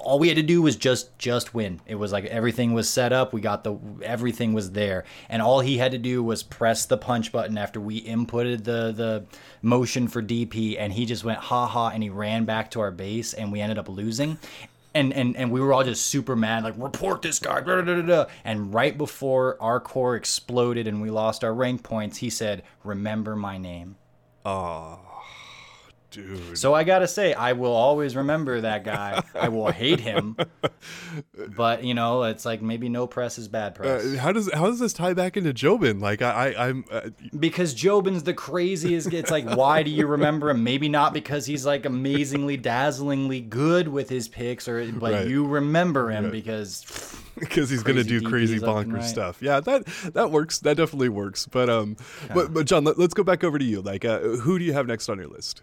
all 0.00 0.18
we 0.18 0.28
had 0.28 0.36
to 0.36 0.42
do 0.42 0.62
was 0.62 0.76
just 0.76 1.16
just 1.18 1.54
win. 1.54 1.80
It 1.86 1.96
was 1.96 2.12
like 2.12 2.24
everything 2.26 2.72
was 2.72 2.88
set 2.88 3.12
up. 3.12 3.32
We 3.32 3.40
got 3.40 3.64
the 3.64 3.76
everything 4.16 4.54
was 4.54 4.70
there, 4.72 5.04
and 5.28 5.42
all 5.42 5.60
he 5.60 5.76
had 5.76 5.92
to 5.92 5.98
do 5.98 6.22
was 6.22 6.42
press 6.42 6.86
the 6.86 6.96
punch 6.96 7.32
button 7.32 7.58
after 7.58 7.78
we 7.78 8.00
inputted 8.02 8.64
the 8.64 8.92
the 8.92 9.24
motion 9.60 10.08
for 10.08 10.22
DP, 10.22 10.76
and 10.78 10.90
he 10.94 11.04
just 11.04 11.22
went 11.22 11.38
ha 11.38 11.66
ha, 11.66 11.88
and 11.88 12.02
he 12.02 12.08
ran 12.08 12.46
back 12.46 12.70
to 12.70 12.80
our 12.80 12.90
base, 12.90 13.34
and 13.34 13.52
we 13.52 13.60
ended 13.60 13.78
up 13.78 13.90
losing. 13.90 14.38
And, 14.94 15.12
and, 15.12 15.36
and 15.36 15.50
we 15.52 15.60
were 15.60 15.74
all 15.74 15.84
just 15.84 16.06
super 16.06 16.34
mad, 16.34 16.64
like 16.64 16.72
report 16.78 17.20
this 17.20 17.38
guy. 17.38 17.60
da, 17.60 17.82
da, 17.82 18.00
da. 18.00 18.24
And 18.46 18.72
right 18.72 18.96
before 18.96 19.58
our 19.60 19.78
core 19.78 20.16
exploded 20.16 20.88
and 20.88 21.02
we 21.02 21.10
lost 21.10 21.44
our 21.44 21.52
rank 21.52 21.82
points, 21.82 22.16
he 22.16 22.30
said, 22.30 22.62
"Remember 22.82 23.36
my 23.36 23.58
name." 23.58 23.96
Oh, 24.46 24.98
dude. 26.10 26.58
So 26.58 26.74
I 26.74 26.84
gotta 26.84 27.08
say, 27.08 27.34
I 27.34 27.52
will 27.52 27.72
always 27.74 28.16
remember 28.16 28.60
that 28.60 28.84
guy. 28.84 29.22
I 29.34 29.48
will 29.48 29.70
hate 29.70 30.00
him, 30.00 30.36
but 31.56 31.84
you 31.84 31.94
know, 31.94 32.24
it's 32.24 32.44
like 32.44 32.62
maybe 32.62 32.88
no 32.88 33.06
press 33.06 33.38
is 33.38 33.48
bad 33.48 33.74
press 33.74 34.04
Uh, 34.04 34.18
how 34.18 34.32
does 34.32 34.52
how 34.52 34.66
does 34.66 34.78
this 34.78 34.92
tie 34.92 35.14
back 35.14 35.36
into 35.36 35.52
Jobin? 35.52 36.00
Like 36.00 36.22
I, 36.22 36.52
I 36.52 36.68
I'm 36.68 36.84
uh, 36.90 37.10
because 37.38 37.74
Jobin's 37.74 38.22
the 38.22 38.34
craziest. 38.34 39.12
It's 39.12 39.30
like, 39.30 39.48
why 39.48 39.82
do 39.82 39.90
you 39.90 40.06
remember 40.06 40.50
him? 40.50 40.64
Maybe 40.64 40.88
not 40.88 41.12
because 41.12 41.46
he's 41.46 41.66
like 41.66 41.86
amazingly, 41.86 42.56
dazzlingly 42.58 43.48
good 43.48 43.88
with 43.88 44.08
his 44.08 44.28
picks, 44.28 44.68
or 44.68 44.90
but 44.92 45.12
Right. 45.12 45.26
you 45.28 45.46
remember 45.46 46.10
him 46.10 46.30
because 46.30 46.84
because 47.38 47.70
he's 47.70 47.82
gonna 47.82 48.04
do 48.04 48.20
crazy 48.22 48.58
DPs 48.58 48.62
and 48.62 48.92
bonkers 48.92 48.94
right. 48.94 49.04
stuff. 49.04 49.42
Yeah, 49.42 49.60
that 49.60 49.86
that 50.14 50.30
works. 50.30 50.58
That 50.60 50.76
definitely 50.76 51.08
works. 51.10 51.46
But 51.46 51.68
um, 51.68 51.96
but 52.34 52.52
but 52.52 52.66
John, 52.66 52.84
let, 52.84 52.98
us 52.98 53.14
go 53.14 53.22
back 53.22 53.44
over 53.44 53.58
to 53.58 53.64
you. 53.64 53.82
Like, 53.82 54.04
uh, 54.04 54.20
who 54.20 54.58
do 54.58 54.64
you 54.64 54.72
have 54.72 54.86
next 54.86 55.08
on 55.08 55.18
your 55.18 55.28
list? 55.28 55.62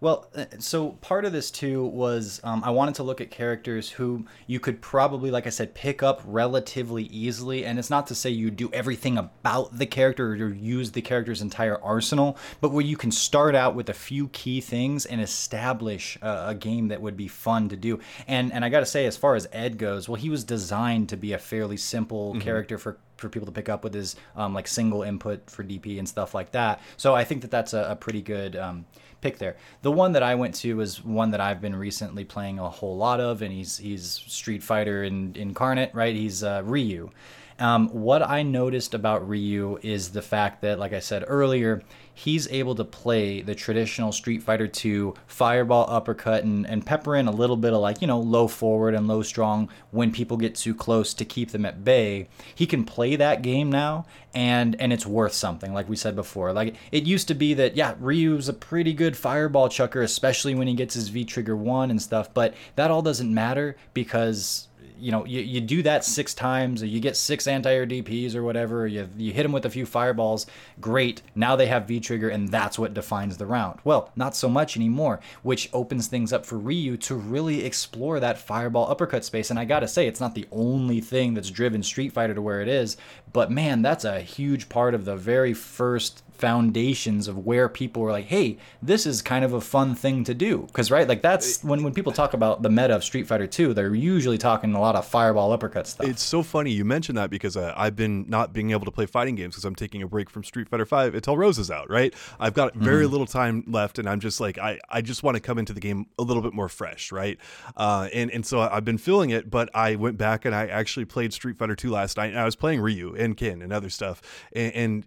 Well, 0.00 0.28
uh, 0.34 0.44
so 0.58 0.90
part 1.00 1.24
of 1.24 1.32
this 1.32 1.50
too 1.50 1.84
was 1.84 2.40
um, 2.44 2.62
I 2.64 2.70
wanted 2.70 2.96
to 2.96 3.02
look 3.02 3.20
at 3.20 3.30
characters 3.30 3.90
who 3.90 4.26
you 4.46 4.60
could 4.60 4.80
probably, 4.80 5.30
like 5.30 5.46
I 5.46 5.50
said, 5.50 5.74
pick 5.74 6.02
up 6.02 6.22
relatively 6.26 7.04
easily. 7.04 7.64
And 7.64 7.78
it's 7.78 7.90
not 7.90 8.06
to 8.08 8.14
say 8.14 8.30
you 8.30 8.50
do 8.50 8.70
everything 8.72 9.18
about 9.18 9.76
the 9.76 9.86
character 9.86 10.32
or 10.32 10.48
use 10.48 10.92
the 10.92 11.02
character's 11.02 11.42
entire 11.42 11.82
arsenal, 11.82 12.36
but 12.60 12.72
where 12.72 12.84
you 12.84 12.96
can 12.96 13.10
start 13.10 13.54
out 13.54 13.74
with 13.74 13.88
a 13.88 13.94
few 13.94 14.28
key 14.28 14.60
things 14.60 15.06
and 15.06 15.20
establish 15.20 16.18
a, 16.22 16.48
a 16.48 16.54
game 16.54 16.88
that 16.88 17.00
would 17.00 17.16
be 17.16 17.28
fun 17.28 17.68
to 17.70 17.76
do. 17.76 18.00
And 18.26 18.52
and 18.52 18.64
I 18.64 18.68
got 18.68 18.80
to 18.80 18.86
say, 18.86 19.06
as 19.06 19.16
far 19.16 19.34
as 19.34 19.48
Ed 19.52 19.78
goes, 19.78 20.08
well, 20.08 20.16
he 20.16 20.30
was 20.30 20.44
designed 20.44 21.08
to 21.10 21.16
be 21.16 21.32
a 21.32 21.38
fairly 21.38 21.76
simple 21.76 22.38
character 22.40 22.78
for 22.78 22.98
for 23.16 23.28
people 23.28 23.46
to 23.46 23.52
pick 23.52 23.68
up 23.68 23.82
with 23.82 23.94
his 23.94 24.16
um, 24.36 24.52
like 24.54 24.68
single 24.68 25.02
input 25.02 25.50
for 25.50 25.64
DP 25.64 25.98
and 25.98 26.08
stuff 26.08 26.34
like 26.34 26.52
that. 26.52 26.80
So 26.96 27.14
I 27.14 27.24
think 27.24 27.42
that 27.42 27.50
that's 27.50 27.72
a, 27.72 27.90
a 27.90 27.96
pretty 27.96 28.22
good 28.22 28.56
um, 28.56 28.84
pick 29.26 29.38
there. 29.38 29.56
The 29.82 29.90
one 29.90 30.12
that 30.12 30.22
I 30.22 30.36
went 30.36 30.54
to 30.56 30.76
was 30.76 31.04
one 31.04 31.32
that 31.32 31.40
I've 31.40 31.60
been 31.60 31.74
recently 31.74 32.24
playing 32.24 32.60
a 32.60 32.70
whole 32.70 32.96
lot 32.96 33.20
of, 33.20 33.42
and 33.42 33.52
he's 33.52 33.76
he's 33.76 34.22
Street 34.26 34.62
Fighter 34.62 35.02
in, 35.02 35.32
incarnate, 35.34 35.92
right? 35.94 36.14
He's 36.14 36.44
uh, 36.44 36.62
Ryu. 36.64 37.10
Um, 37.58 37.88
what 37.88 38.22
I 38.22 38.42
noticed 38.42 38.92
about 38.92 39.26
Ryu 39.28 39.78
is 39.82 40.10
the 40.10 40.22
fact 40.22 40.60
that, 40.62 40.78
like 40.78 40.92
I 40.92 41.00
said 41.00 41.24
earlier, 41.26 41.82
he's 42.12 42.48
able 42.48 42.74
to 42.74 42.84
play 42.84 43.42
the 43.42 43.54
traditional 43.54 44.10
Street 44.10 44.42
Fighter 44.42 44.66
2 44.66 45.14
fireball 45.26 45.86
uppercut 45.88 46.44
and, 46.44 46.66
and 46.66 46.84
pepper 46.84 47.14
in 47.14 47.28
a 47.28 47.30
little 47.30 47.56
bit 47.56 47.72
of 47.72 47.80
like, 47.80 48.00
you 48.00 48.06
know, 48.06 48.18
low 48.18 48.48
forward 48.48 48.94
and 48.94 49.06
low 49.06 49.22
strong 49.22 49.68
when 49.90 50.10
people 50.10 50.36
get 50.36 50.54
too 50.54 50.74
close 50.74 51.14
to 51.14 51.24
keep 51.24 51.50
them 51.50 51.66
at 51.66 51.84
bay. 51.84 52.28
He 52.54 52.66
can 52.66 52.84
play 52.84 53.16
that 53.16 53.42
game 53.42 53.70
now 53.70 54.06
and 54.34 54.76
and 54.80 54.92
it's 54.92 55.06
worth 55.06 55.32
something, 55.32 55.72
like 55.72 55.88
we 55.88 55.96
said 55.96 56.16
before. 56.16 56.52
Like 56.52 56.76
it 56.90 57.04
used 57.04 57.28
to 57.28 57.34
be 57.34 57.54
that, 57.54 57.76
yeah, 57.76 57.94
Ryu's 57.98 58.48
a 58.48 58.54
pretty 58.54 58.92
good 58.92 59.16
fireball 59.16 59.68
chucker, 59.68 60.02
especially 60.02 60.54
when 60.54 60.68
he 60.68 60.74
gets 60.74 60.94
his 60.94 61.08
V 61.08 61.24
trigger 61.24 61.56
one 61.56 61.90
and 61.90 62.00
stuff, 62.00 62.32
but 62.32 62.54
that 62.76 62.90
all 62.90 63.02
doesn't 63.02 63.32
matter 63.32 63.76
because 63.94 64.65
you 64.98 65.12
know, 65.12 65.24
you, 65.24 65.40
you 65.40 65.60
do 65.60 65.82
that 65.82 66.04
six 66.04 66.34
times, 66.34 66.82
you 66.82 67.00
get 67.00 67.16
six 67.16 67.46
anti-air 67.46 67.86
DPs 67.86 68.34
or 68.34 68.42
whatever, 68.42 68.86
you, 68.86 69.08
you 69.16 69.32
hit 69.32 69.42
them 69.42 69.52
with 69.52 69.64
a 69.64 69.70
few 69.70 69.86
fireballs, 69.86 70.46
great. 70.80 71.22
Now 71.34 71.56
they 71.56 71.66
have 71.66 71.88
V-Trigger, 71.88 72.28
and 72.28 72.48
that's 72.48 72.78
what 72.78 72.94
defines 72.94 73.36
the 73.36 73.46
round. 73.46 73.80
Well, 73.84 74.10
not 74.16 74.36
so 74.36 74.48
much 74.48 74.76
anymore, 74.76 75.20
which 75.42 75.68
opens 75.72 76.06
things 76.06 76.32
up 76.32 76.46
for 76.46 76.58
Ryu 76.58 76.96
to 76.98 77.14
really 77.14 77.64
explore 77.64 78.20
that 78.20 78.38
fireball 78.38 78.90
uppercut 78.90 79.24
space. 79.24 79.50
And 79.50 79.58
I 79.58 79.64
gotta 79.64 79.88
say, 79.88 80.06
it's 80.06 80.20
not 80.20 80.34
the 80.34 80.46
only 80.52 81.00
thing 81.00 81.34
that's 81.34 81.50
driven 81.50 81.82
Street 81.82 82.12
Fighter 82.12 82.34
to 82.34 82.42
where 82.42 82.60
it 82.60 82.68
is, 82.68 82.96
but 83.32 83.50
man, 83.50 83.82
that's 83.82 84.04
a 84.04 84.20
huge 84.20 84.68
part 84.68 84.94
of 84.94 85.04
the 85.04 85.16
very 85.16 85.54
first 85.54 86.22
foundations 86.38 87.28
of 87.28 87.44
where 87.44 87.68
people 87.68 88.02
were 88.02 88.10
like, 88.12 88.26
hey, 88.26 88.58
this 88.82 89.06
is 89.06 89.22
kind 89.22 89.44
of 89.44 89.52
a 89.52 89.60
fun 89.60 89.94
thing 89.94 90.24
to 90.24 90.34
do. 90.34 90.58
Because, 90.66 90.90
right, 90.90 91.06
like 91.08 91.22
that's 91.22 91.62
when, 91.62 91.82
when 91.82 91.92
people 91.94 92.12
talk 92.12 92.34
about 92.34 92.62
the 92.62 92.70
meta 92.70 92.94
of 92.94 93.04
Street 93.04 93.26
Fighter 93.26 93.46
2, 93.46 93.74
they're 93.74 93.94
usually 93.94 94.38
talking 94.38 94.74
a 94.74 94.80
lot 94.80 94.94
of 94.96 95.06
fireball 95.06 95.52
uppercut 95.52 95.86
stuff. 95.86 96.06
It's 96.06 96.22
so 96.22 96.42
funny 96.42 96.70
you 96.70 96.84
mentioned 96.84 97.18
that 97.18 97.30
because 97.30 97.56
uh, 97.56 97.72
I've 97.76 97.96
been 97.96 98.26
not 98.28 98.52
being 98.52 98.70
able 98.70 98.84
to 98.86 98.90
play 98.90 99.06
fighting 99.06 99.34
games 99.34 99.54
because 99.54 99.64
I'm 99.64 99.74
taking 99.74 100.02
a 100.02 100.08
break 100.08 100.30
from 100.30 100.44
Street 100.44 100.68
Fighter 100.68 100.86
Five 100.86 101.14
until 101.14 101.36
Rose 101.36 101.58
is 101.58 101.70
out. 101.70 101.90
Right, 101.90 102.14
I've 102.40 102.54
got 102.54 102.74
very 102.74 103.04
Mm-hmm. 103.04 103.12
little 103.12 103.26
time 103.26 103.64
left, 103.66 103.98
and 103.98 104.08
I'm 104.08 104.20
just 104.20 104.40
like 104.40 104.58
I, 104.58 104.78
I 104.90 105.00
just 105.02 105.22
want 105.22 105.36
to 105.36 105.40
come 105.40 105.58
into 105.58 105.72
the 105.72 105.80
game 105.80 106.06
a 106.18 106.22
little 106.22 106.42
bit 106.42 106.52
more 106.52 106.68
fresh, 106.68 107.12
right? 107.12 107.38
Uh, 107.76 108.08
and 108.12 108.30
and 108.30 108.44
so 108.44 108.60
I've 108.60 108.84
been 108.84 108.98
feeling 108.98 109.30
it, 109.30 109.50
but 109.50 109.68
I 109.74 109.96
went 109.96 110.16
back 110.18 110.44
and 110.44 110.54
I 110.54 110.66
actually 110.66 111.04
played 111.04 111.32
Street 111.32 111.56
Fighter 111.56 111.76
Two 111.76 111.90
last 111.90 112.16
night, 112.16 112.30
and 112.30 112.38
I 112.38 112.44
was 112.44 112.56
playing 112.56 112.80
Ryu 112.80 113.14
and 113.14 113.36
Ken 113.36 113.62
and 113.62 113.72
other 113.72 113.90
stuff, 113.90 114.22
and, 114.54 114.72
and 114.74 115.06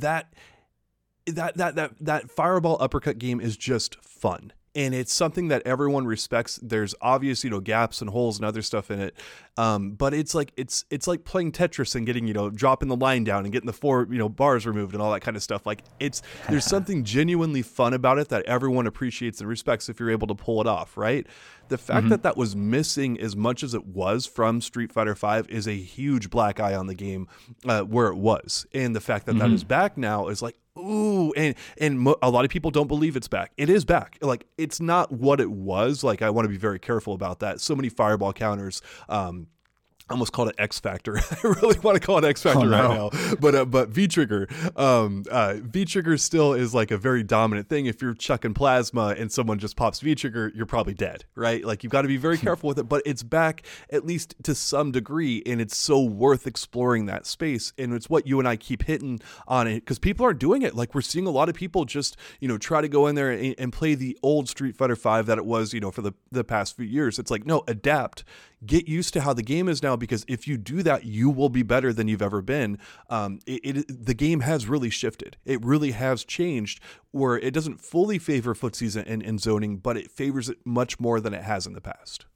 that 0.00 0.32
that 1.26 1.56
that 1.56 1.74
that 1.76 1.92
that 2.00 2.30
fireball 2.30 2.76
uppercut 2.80 3.18
game 3.18 3.40
is 3.40 3.56
just 3.56 3.96
fun 4.02 4.52
and 4.74 4.94
it's 4.94 5.12
something 5.12 5.48
that 5.48 5.62
everyone 5.66 6.06
respects. 6.06 6.58
There's 6.62 6.94
obvious 7.00 7.44
you 7.44 7.50
know 7.50 7.60
gaps 7.60 8.00
and 8.00 8.10
holes 8.10 8.38
and 8.38 8.46
other 8.46 8.62
stuff 8.62 8.90
in 8.90 9.00
it. 9.00 9.16
Um, 9.58 9.92
but 9.92 10.14
it's 10.14 10.34
like 10.34 10.52
it's 10.56 10.84
it's 10.90 11.06
like 11.06 11.24
playing 11.24 11.52
tetris 11.52 11.94
and 11.94 12.06
getting 12.06 12.26
you 12.26 12.34
know 12.34 12.48
dropping 12.48 12.88
the 12.88 12.96
line 12.96 13.24
down 13.24 13.44
and 13.44 13.52
getting 13.52 13.66
the 13.66 13.72
four 13.72 14.08
you 14.10 14.18
know 14.18 14.28
bars 14.28 14.66
removed 14.66 14.94
and 14.94 15.02
all 15.02 15.12
that 15.12 15.20
kind 15.20 15.36
of 15.36 15.42
stuff. 15.42 15.66
Like 15.66 15.82
it's 16.00 16.22
there's 16.48 16.64
something 16.64 17.04
genuinely 17.04 17.62
fun 17.62 17.92
about 17.92 18.18
it 18.18 18.28
that 18.30 18.46
everyone 18.46 18.86
appreciates 18.86 19.40
and 19.40 19.48
respects 19.48 19.88
if 19.88 20.00
you're 20.00 20.10
able 20.10 20.28
to 20.28 20.34
pull 20.34 20.60
it 20.60 20.66
off 20.66 20.96
right? 20.96 21.26
The 21.68 21.78
fact 21.78 22.00
mm-hmm. 22.00 22.08
that 22.10 22.22
that 22.22 22.36
was 22.36 22.54
missing 22.54 23.18
as 23.20 23.34
much 23.34 23.62
as 23.62 23.74
it 23.74 23.86
was 23.86 24.26
from 24.26 24.60
street 24.60 24.92
fighter 24.92 25.14
5 25.14 25.48
is 25.48 25.66
a 25.66 25.72
huge 25.72 26.30
black 26.30 26.60
eye 26.60 26.74
on 26.74 26.86
the 26.86 26.94
game 26.94 27.28
uh, 27.66 27.82
where 27.82 28.08
it 28.08 28.16
was. 28.16 28.66
And 28.72 28.94
the 28.94 29.00
fact 29.00 29.26
that, 29.26 29.32
mm-hmm. 29.32 29.50
that 29.50 29.54
is 29.54 29.64
back 29.64 29.96
now 29.96 30.28
is 30.28 30.42
like 30.42 30.56
ooh 30.78 31.32
and 31.32 31.54
and 31.78 32.00
mo- 32.00 32.16
a 32.22 32.30
lot 32.30 32.44
of 32.44 32.50
people 32.50 32.70
don't 32.70 32.88
believe 32.88 33.16
it's 33.16 33.28
back. 33.28 33.52
It 33.56 33.68
is 33.68 33.84
back. 33.84 34.18
Like 34.20 34.46
it's 34.58 34.80
not 34.80 35.12
what 35.12 35.40
it 35.40 35.50
was. 35.50 36.02
Like 36.02 36.22
i 36.22 36.30
want 36.30 36.44
to 36.44 36.48
be 36.50 36.56
very 36.56 36.78
careful 36.78 37.14
about 37.14 37.40
that. 37.40 37.60
So 37.60 37.74
many 37.74 37.88
fireball 37.88 38.32
counters 38.32 38.82
um 39.08 39.48
I 40.08 40.14
almost 40.14 40.32
called 40.32 40.48
it 40.48 40.56
X 40.58 40.80
Factor. 40.80 41.18
I 41.30 41.36
really 41.42 41.78
want 41.78 42.00
to 42.00 42.04
call 42.04 42.18
it 42.18 42.24
X 42.24 42.42
Factor 42.42 42.60
oh, 42.60 42.64
no. 42.64 42.70
right 42.70 43.12
now, 43.12 43.36
but 43.40 43.54
uh, 43.54 43.64
but 43.64 43.88
V 43.88 44.08
Trigger, 44.08 44.48
um, 44.76 45.24
uh, 45.30 45.56
V 45.60 45.84
Trigger 45.84 46.16
still 46.18 46.54
is 46.54 46.74
like 46.74 46.90
a 46.90 46.98
very 46.98 47.22
dominant 47.22 47.68
thing. 47.68 47.86
If 47.86 48.02
you're 48.02 48.14
chucking 48.14 48.54
plasma 48.54 49.14
and 49.16 49.30
someone 49.30 49.58
just 49.58 49.76
pops 49.76 50.00
V 50.00 50.14
Trigger, 50.14 50.52
you're 50.54 50.66
probably 50.66 50.94
dead, 50.94 51.24
right? 51.34 51.64
Like 51.64 51.82
you've 51.82 51.92
got 51.92 52.02
to 52.02 52.08
be 52.08 52.16
very 52.16 52.36
careful 52.36 52.68
with 52.68 52.78
it. 52.78 52.84
But 52.84 53.02
it's 53.06 53.22
back 53.22 53.62
at 53.90 54.04
least 54.04 54.34
to 54.42 54.54
some 54.54 54.92
degree, 54.92 55.42
and 55.46 55.60
it's 55.60 55.76
so 55.76 56.02
worth 56.02 56.46
exploring 56.46 57.06
that 57.06 57.26
space. 57.26 57.72
And 57.78 57.94
it's 57.94 58.10
what 58.10 58.26
you 58.26 58.38
and 58.38 58.48
I 58.48 58.56
keep 58.56 58.82
hitting 58.84 59.20
on 59.46 59.66
it 59.66 59.80
because 59.80 59.98
people 59.98 60.26
are 60.26 60.34
doing 60.34 60.62
it. 60.62 60.74
Like 60.74 60.94
we're 60.94 61.00
seeing 61.00 61.26
a 61.26 61.30
lot 61.30 61.48
of 61.48 61.54
people 61.54 61.84
just 61.84 62.16
you 62.40 62.48
know 62.48 62.58
try 62.58 62.80
to 62.80 62.88
go 62.88 63.06
in 63.06 63.14
there 63.14 63.30
and, 63.30 63.54
and 63.56 63.72
play 63.72 63.94
the 63.94 64.18
old 64.22 64.48
Street 64.48 64.76
Fighter 64.76 64.96
Five 64.96 65.26
that 65.26 65.38
it 65.38 65.46
was 65.46 65.72
you 65.72 65.80
know 65.80 65.90
for 65.90 66.02
the 66.02 66.12
the 66.30 66.44
past 66.44 66.76
few 66.76 66.86
years. 66.86 67.18
It's 67.18 67.30
like 67.30 67.46
no, 67.46 67.62
adapt 67.68 68.24
get 68.64 68.88
used 68.88 69.12
to 69.14 69.20
how 69.20 69.32
the 69.32 69.42
game 69.42 69.68
is 69.68 69.82
now 69.82 69.96
because 69.96 70.24
if 70.28 70.46
you 70.46 70.56
do 70.56 70.82
that 70.82 71.04
you 71.04 71.30
will 71.30 71.48
be 71.48 71.62
better 71.62 71.92
than 71.92 72.08
you've 72.08 72.22
ever 72.22 72.42
been. 72.42 72.78
Um, 73.10 73.40
it, 73.46 73.60
it, 73.64 74.06
the 74.06 74.14
game 74.14 74.40
has 74.40 74.66
really 74.66 74.90
shifted. 74.90 75.36
It 75.44 75.64
really 75.64 75.92
has 75.92 76.24
changed 76.24 76.80
where 77.10 77.38
it 77.38 77.52
doesn't 77.52 77.80
fully 77.80 78.18
favor 78.18 78.54
footsies 78.54 79.02
and, 79.04 79.22
and 79.22 79.40
zoning 79.40 79.78
but 79.78 79.96
it 79.96 80.10
favors 80.10 80.48
it 80.48 80.58
much 80.64 81.00
more 81.00 81.20
than 81.20 81.34
it 81.34 81.42
has 81.42 81.66
in 81.66 81.72
the 81.72 81.80
past. 81.80 82.26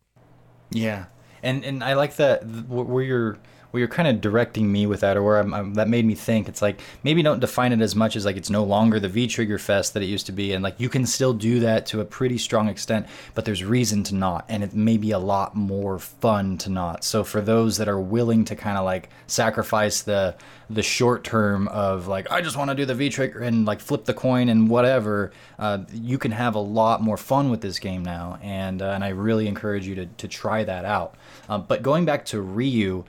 Yeah. 0.71 1.07
And 1.43 1.65
and 1.65 1.85
i 1.85 1.95
like 1.95 2.17
that 2.17 2.45
where 2.69 3.05
you're 3.05 3.39
where 3.77 3.81
you're 3.81 3.89
kind 3.89 4.09
of 4.09 4.23
directing 4.23 4.73
me 4.73 4.87
with 4.87 5.01
that, 5.01 5.19
or 5.19 5.23
where 5.23 5.39
I'm, 5.39 5.53
I'm, 5.53 5.75
that 5.75 5.87
made 5.87 6.07
me 6.07 6.15
think. 6.15 6.49
It's 6.49 6.63
like 6.63 6.81
maybe 7.03 7.23
don't 7.23 7.41
define 7.41 7.75
it 7.75 7.83
as 7.83 7.95
much 7.95 8.17
as 8.17 8.25
like 8.25 8.39
it's 8.39 8.49
no 8.49 8.65
longer 8.65 8.99
the 8.99 9.09
V 9.11 9.27
trigger 9.27 9.59
fest 9.59 9.93
that 9.93 10.03
it 10.03 10.07
used 10.07 10.25
to 10.27 10.33
be, 10.33 10.55
and 10.55 10.65
like 10.65 10.81
you 10.81 10.89
can 10.89 11.05
still 11.05 11.35
do 11.35 11.61
that 11.61 11.85
to 11.87 12.01
a 12.01 12.05
pretty 12.07 12.39
strong 12.39 12.69
extent, 12.69 13.07
but 13.35 13.45
there's 13.45 13.63
reason 13.63 14.03
to 14.05 14.15
not, 14.15 14.47
and 14.49 14.65
it 14.65 14.73
may 14.73 14.97
be 14.97 15.11
a 15.11 15.19
lot 15.19 15.55
more 15.55 15.99
fun 15.99 16.57
to 16.57 16.71
not. 16.71 17.05
So 17.05 17.23
for 17.23 17.43
those 17.43 17.77
that 17.77 17.87
are 17.87 18.01
willing 18.01 18.47
to 18.47 18.57
kind 18.57 18.79
of 18.79 18.87
like 18.87 19.11
sacrifice 19.27 20.01
the 20.01 20.35
the 20.71 20.83
short 20.83 21.23
term 21.23 21.69
of 21.69 22.09
like 22.09 22.31
I 22.33 22.41
just 22.41 22.57
want 22.57 22.71
to 22.71 22.75
do 22.75 22.87
the 22.87 22.95
V 22.95 23.11
trigger 23.11 23.41
and 23.41 23.67
like 23.67 23.81
flip 23.81 24.07
the 24.07 24.15
coin 24.15 24.49
and 24.49 24.71
whatever, 24.71 25.33
uh, 25.59 25.81
you 25.93 26.17
can 26.17 26.33
have 26.33 26.55
a 26.55 26.61
lot 26.61 27.03
more 27.03 27.19
fun 27.19 27.51
with 27.51 27.61
this 27.61 27.79
game 27.79 28.03
now, 28.03 28.39
and 28.43 28.81
uh, 28.81 28.87
and 28.87 29.05
I 29.05 29.11
really 29.11 29.49
encourage 29.49 29.87
you 29.87 29.95
to 29.97 30.07
to 30.07 30.29
try 30.29 30.65
that 30.65 30.87
out. 30.87 31.15
Um, 31.51 31.67
but 31.69 31.83
going 31.83 32.07
back 32.07 32.25
to 32.27 32.41
Ryu 32.41 33.05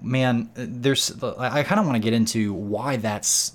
man, 0.00 0.50
there's 0.54 1.22
I 1.22 1.62
kind 1.62 1.80
of 1.80 1.86
want 1.86 1.96
to 1.96 2.02
get 2.02 2.12
into 2.12 2.52
why 2.52 2.96
that's 2.96 3.52